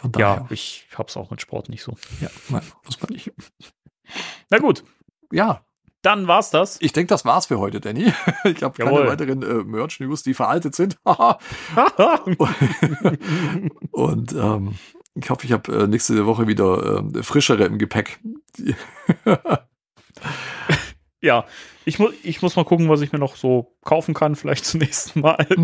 von 0.00 0.12
Ja, 0.16 0.36
daher. 0.36 0.46
ich 0.50 0.88
hab's 0.96 1.16
auch 1.16 1.30
mit 1.30 1.40
Sport 1.40 1.68
nicht 1.68 1.82
so. 1.82 1.96
Ja, 2.20 2.28
nein, 2.48 2.62
muss 2.84 3.00
man 3.00 3.10
nicht. 3.12 3.32
Na 4.50 4.58
gut, 4.58 4.82
Ja, 5.30 5.64
dann 6.02 6.26
war's 6.26 6.50
das. 6.50 6.78
ich 6.80 6.92
denke, 6.92 7.08
das 7.08 7.24
war's 7.26 7.46
für 7.46 7.58
heute, 7.58 7.78
Danny. 7.80 8.12
Ich 8.44 8.62
habe 8.62 8.76
keine 8.82 9.06
weiteren 9.06 9.42
äh, 9.42 9.62
Merch-News, 9.64 10.22
die 10.22 10.32
veraltet 10.34 10.74
sind. 10.74 10.96
Und 13.92 14.32
ähm, 14.32 14.78
ich 15.22 15.30
hoffe, 15.30 15.46
ich 15.46 15.52
habe 15.52 15.72
äh, 15.72 15.86
nächste 15.86 16.26
Woche 16.26 16.46
wieder 16.46 17.02
äh, 17.14 17.22
frischere 17.22 17.64
im 17.64 17.78
Gepäck. 17.78 18.20
Ja, 21.22 21.44
ich, 21.84 21.98
mu 21.98 22.08
ich 22.22 22.40
muss 22.40 22.56
mal 22.56 22.64
gucken, 22.64 22.88
was 22.88 23.02
ich 23.02 23.12
mir 23.12 23.18
noch 23.18 23.36
so 23.36 23.76
kaufen 23.84 24.14
kann, 24.14 24.36
vielleicht 24.36 24.64
zum 24.64 24.80
nächsten 24.80 25.20
Mal. 25.20 25.46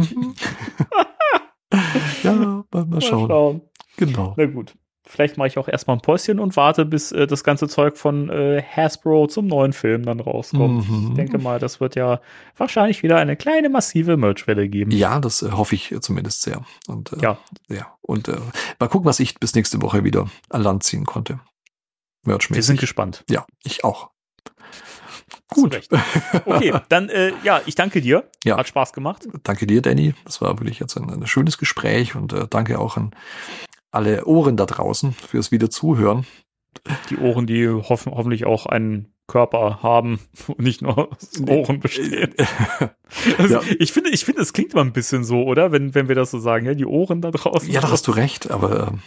ja, 2.22 2.64
mal, 2.70 2.84
mal 2.84 3.00
schauen. 3.00 3.62
Genau. 3.96 4.34
Na 4.36 4.46
gut. 4.46 4.74
Vielleicht 5.08 5.36
mache 5.36 5.46
ich 5.48 5.56
auch 5.56 5.68
erstmal 5.68 5.96
ein 5.96 6.00
Päuschen 6.00 6.40
und 6.40 6.56
warte, 6.56 6.84
bis 6.84 7.12
äh, 7.12 7.28
das 7.28 7.44
ganze 7.44 7.68
Zeug 7.68 7.96
von 7.96 8.28
äh, 8.28 8.60
Hasbro 8.62 9.28
zum 9.28 9.46
neuen 9.46 9.72
Film 9.72 10.04
dann 10.04 10.18
rauskommt. 10.18 10.88
Mhm. 10.90 11.08
Ich 11.10 11.14
denke 11.14 11.38
mal, 11.38 11.60
das 11.60 11.80
wird 11.80 11.94
ja 11.94 12.20
wahrscheinlich 12.56 13.04
wieder 13.04 13.16
eine 13.16 13.36
kleine 13.36 13.68
massive 13.68 14.16
Merchwelle 14.16 14.68
geben. 14.68 14.90
Ja, 14.90 15.20
das 15.20 15.42
äh, 15.42 15.52
hoffe 15.52 15.76
ich 15.76 15.92
äh, 15.92 16.00
zumindest 16.00 16.42
sehr. 16.42 16.64
Und 16.88 17.12
äh, 17.12 17.20
Ja. 17.22 17.38
ja. 17.68 17.86
Und 18.02 18.26
äh, 18.28 18.36
mal 18.80 18.88
gucken, 18.88 19.06
was 19.06 19.20
ich 19.20 19.38
bis 19.38 19.54
nächste 19.54 19.80
Woche 19.80 20.02
wieder 20.02 20.28
an 20.50 20.62
Land 20.62 20.82
ziehen 20.82 21.06
konnte. 21.06 21.38
Wir 22.24 22.32
Merchmäßig. 22.32 22.66
sind 22.66 22.80
gespannt. 22.80 23.24
Ja, 23.30 23.46
ich 23.62 23.84
auch. 23.84 24.10
Gut. 25.48 25.78
Okay, 26.44 26.74
dann 26.88 27.08
äh, 27.08 27.32
ja, 27.44 27.60
ich 27.66 27.76
danke 27.76 28.00
dir. 28.00 28.28
Ja. 28.44 28.56
Hat 28.56 28.66
Spaß 28.66 28.92
gemacht. 28.92 29.28
Danke 29.44 29.68
dir, 29.68 29.80
Danny. 29.80 30.14
Das 30.24 30.40
war 30.40 30.58
wirklich 30.58 30.80
jetzt 30.80 30.96
ein, 30.96 31.08
ein 31.08 31.26
schönes 31.28 31.56
Gespräch 31.58 32.16
und 32.16 32.32
äh, 32.32 32.48
danke 32.50 32.80
auch 32.80 32.96
an 32.96 33.12
alle 33.90 34.24
Ohren 34.26 34.56
da 34.56 34.66
draußen 34.66 35.12
fürs 35.12 35.50
wieder 35.50 35.70
zuhören. 35.70 36.26
Die 37.10 37.16
Ohren, 37.16 37.46
die 37.46 37.68
hoffen, 37.68 38.12
hoffentlich 38.12 38.44
auch 38.44 38.66
einen 38.66 39.12
Körper 39.26 39.82
haben 39.82 40.20
und 40.46 40.60
nicht 40.60 40.82
nur 40.82 41.12
aus 41.12 41.40
Ohren 41.48 41.80
bestehen. 41.80 42.34
Also, 43.38 43.54
Ja. 43.54 43.60
Ich 43.78 43.92
finde, 43.92 44.10
ich 44.10 44.24
finde, 44.24 44.42
es 44.42 44.52
klingt 44.52 44.72
immer 44.72 44.82
ein 44.82 44.92
bisschen 44.92 45.24
so, 45.24 45.44
oder? 45.44 45.72
Wenn, 45.72 45.94
wenn 45.94 46.08
wir 46.08 46.14
das 46.14 46.30
so 46.30 46.38
sagen, 46.38 46.66
ja, 46.66 46.74
die 46.74 46.86
Ohren 46.86 47.20
da 47.20 47.30
draußen. 47.30 47.70
Ja, 47.70 47.80
da 47.80 47.90
hast 47.90 48.06
du 48.06 48.12
recht, 48.12 48.50
aber 48.50 48.88
ähm, 48.88 49.00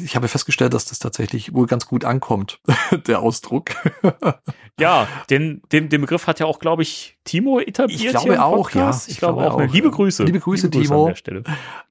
ich 0.00 0.16
habe 0.16 0.28
festgestellt, 0.28 0.74
dass 0.74 0.84
das 0.86 0.98
tatsächlich 0.98 1.52
wohl 1.52 1.66
ganz 1.66 1.86
gut 1.86 2.04
ankommt, 2.04 2.60
der 3.06 3.20
Ausdruck. 3.20 3.70
Ja, 4.80 5.06
den, 5.30 5.62
den, 5.70 5.88
den 5.88 6.00
Begriff 6.00 6.26
hat 6.26 6.40
ja 6.40 6.46
auch, 6.46 6.58
glaube 6.58 6.82
ich, 6.82 7.16
Timo 7.22 7.60
etabliert. 7.60 8.00
Ich 8.00 8.10
glaube 8.10 8.42
auch, 8.42 8.56
Podcast. 8.56 9.06
ja. 9.06 9.12
Ich, 9.12 9.18
glaube 9.18 9.48
auch. 9.48 9.56
ne? 9.56 9.66
Liebe 9.66 9.88
Grüße. 9.88 10.24
Liebe 10.24 10.40
Grüße, 10.40 10.68
Timo. 10.68 11.02
an 11.04 11.10
der 11.10 11.14
Stelle. 11.14 11.44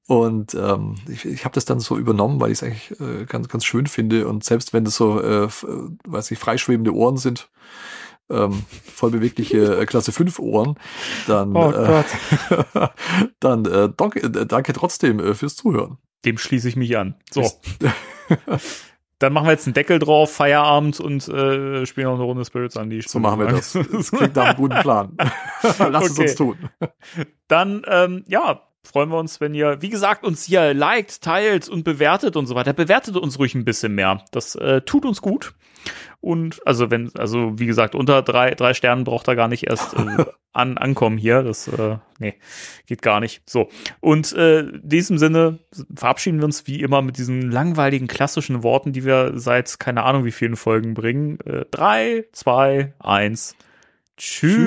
Und 0.06 0.52
ähm, 0.52 0.96
ich, 1.08 1.24
ich 1.24 1.46
habe 1.46 1.54
das 1.54 1.64
dann 1.64 1.80
so 1.80 1.96
übernommen, 1.96 2.40
weil 2.40 2.50
ich 2.50 2.58
es 2.58 2.62
eigentlich 2.62 3.00
äh, 3.00 3.24
ganz, 3.24 3.48
ganz 3.48 3.64
schön 3.64 3.86
finde. 3.86 4.28
Und 4.28 4.44
selbst 4.44 4.74
wenn 4.74 4.84
das 4.84 4.96
so, 4.96 5.18
äh, 5.18 5.44
äh, 5.44 5.48
weiß 6.06 6.30
ich, 6.30 6.38
freischwebende 6.38 6.94
Ohren 6.94 7.16
sind, 7.16 7.48
ähm, 8.30 8.64
voll 8.68 9.10
bewegliche 9.10 9.80
äh, 9.80 9.86
Klasse 9.86 10.12
5 10.12 10.38
Ohren, 10.38 10.76
dann, 11.26 11.54
Oh 11.56 11.70
äh, 11.70 12.04
dann 13.40 13.64
äh, 13.66 13.90
danke, 13.96 14.20
äh, 14.20 14.46
danke 14.46 14.72
trotzdem 14.72 15.20
äh, 15.20 15.34
fürs 15.34 15.56
Zuhören. 15.56 15.98
Dem 16.24 16.38
schließe 16.38 16.68
ich 16.68 16.76
mich 16.76 16.96
an. 16.96 17.16
So. 17.30 17.50
Dann 19.20 19.32
machen 19.32 19.46
wir 19.46 19.52
jetzt 19.52 19.66
einen 19.66 19.74
Deckel 19.74 19.98
drauf, 20.00 20.32
Feierabend 20.32 20.98
und 21.00 21.28
äh, 21.28 21.86
spielen 21.86 22.06
noch 22.06 22.14
eine 22.14 22.24
Runde 22.24 22.44
Spirits 22.44 22.76
an 22.76 22.90
die 22.90 23.00
So 23.00 23.20
machen 23.20 23.38
wir 23.40 23.46
das. 23.46 23.72
Das 23.92 24.10
klingt 24.10 24.34
nach 24.34 24.46
einem 24.46 24.56
guten 24.56 24.80
Plan. 24.80 25.16
Lass 25.62 26.06
es 26.06 26.10
Okay. 26.12 26.22
uns 26.22 26.34
tun. 26.34 26.58
Dann, 27.46 27.82
ähm, 27.88 28.24
ja, 28.26 28.62
freuen 28.82 29.10
wir 29.10 29.18
uns, 29.18 29.40
wenn 29.40 29.54
ihr, 29.54 29.80
wie 29.80 29.88
gesagt, 29.88 30.24
uns 30.24 30.44
hier 30.44 30.74
liked, 30.74 31.22
teilt 31.22 31.68
und 31.68 31.84
bewertet 31.84 32.36
und 32.36 32.46
so 32.46 32.54
weiter. 32.54 32.72
Bewertet 32.72 33.16
uns 33.16 33.38
ruhig 33.38 33.54
ein 33.54 33.64
bisschen 33.64 33.94
mehr. 33.94 34.24
Das 34.32 34.56
äh, 34.56 34.80
tut 34.82 35.04
uns 35.06 35.22
gut. 35.22 35.54
Und 36.20 36.66
also 36.66 36.90
wenn, 36.90 37.10
also 37.16 37.58
wie 37.58 37.66
gesagt, 37.66 37.94
unter 37.94 38.22
drei, 38.22 38.52
drei 38.52 38.74
Sternen 38.74 39.04
braucht 39.04 39.28
er 39.28 39.36
gar 39.36 39.48
nicht 39.48 39.66
erst 39.66 39.94
äh, 39.94 40.24
an, 40.52 40.78
ankommen 40.78 41.18
hier. 41.18 41.42
Das, 41.42 41.68
äh, 41.68 41.98
nee, 42.18 42.34
geht 42.86 43.02
gar 43.02 43.20
nicht. 43.20 43.42
So. 43.48 43.68
Und 44.00 44.32
äh, 44.32 44.60
in 44.60 44.80
diesem 44.88 45.18
Sinne 45.18 45.58
verabschieden 45.94 46.38
wir 46.38 46.46
uns 46.46 46.66
wie 46.66 46.80
immer 46.80 47.02
mit 47.02 47.18
diesen 47.18 47.50
langweiligen 47.50 48.06
klassischen 48.06 48.62
Worten, 48.62 48.92
die 48.92 49.04
wir 49.04 49.32
seit 49.34 49.78
keine 49.78 50.04
Ahnung 50.04 50.24
wie 50.24 50.32
vielen 50.32 50.56
Folgen 50.56 50.94
bringen. 50.94 51.38
Äh, 51.40 51.66
drei, 51.70 52.24
zwei, 52.32 52.94
eins. 52.98 53.56
Tschüss. 54.16 54.64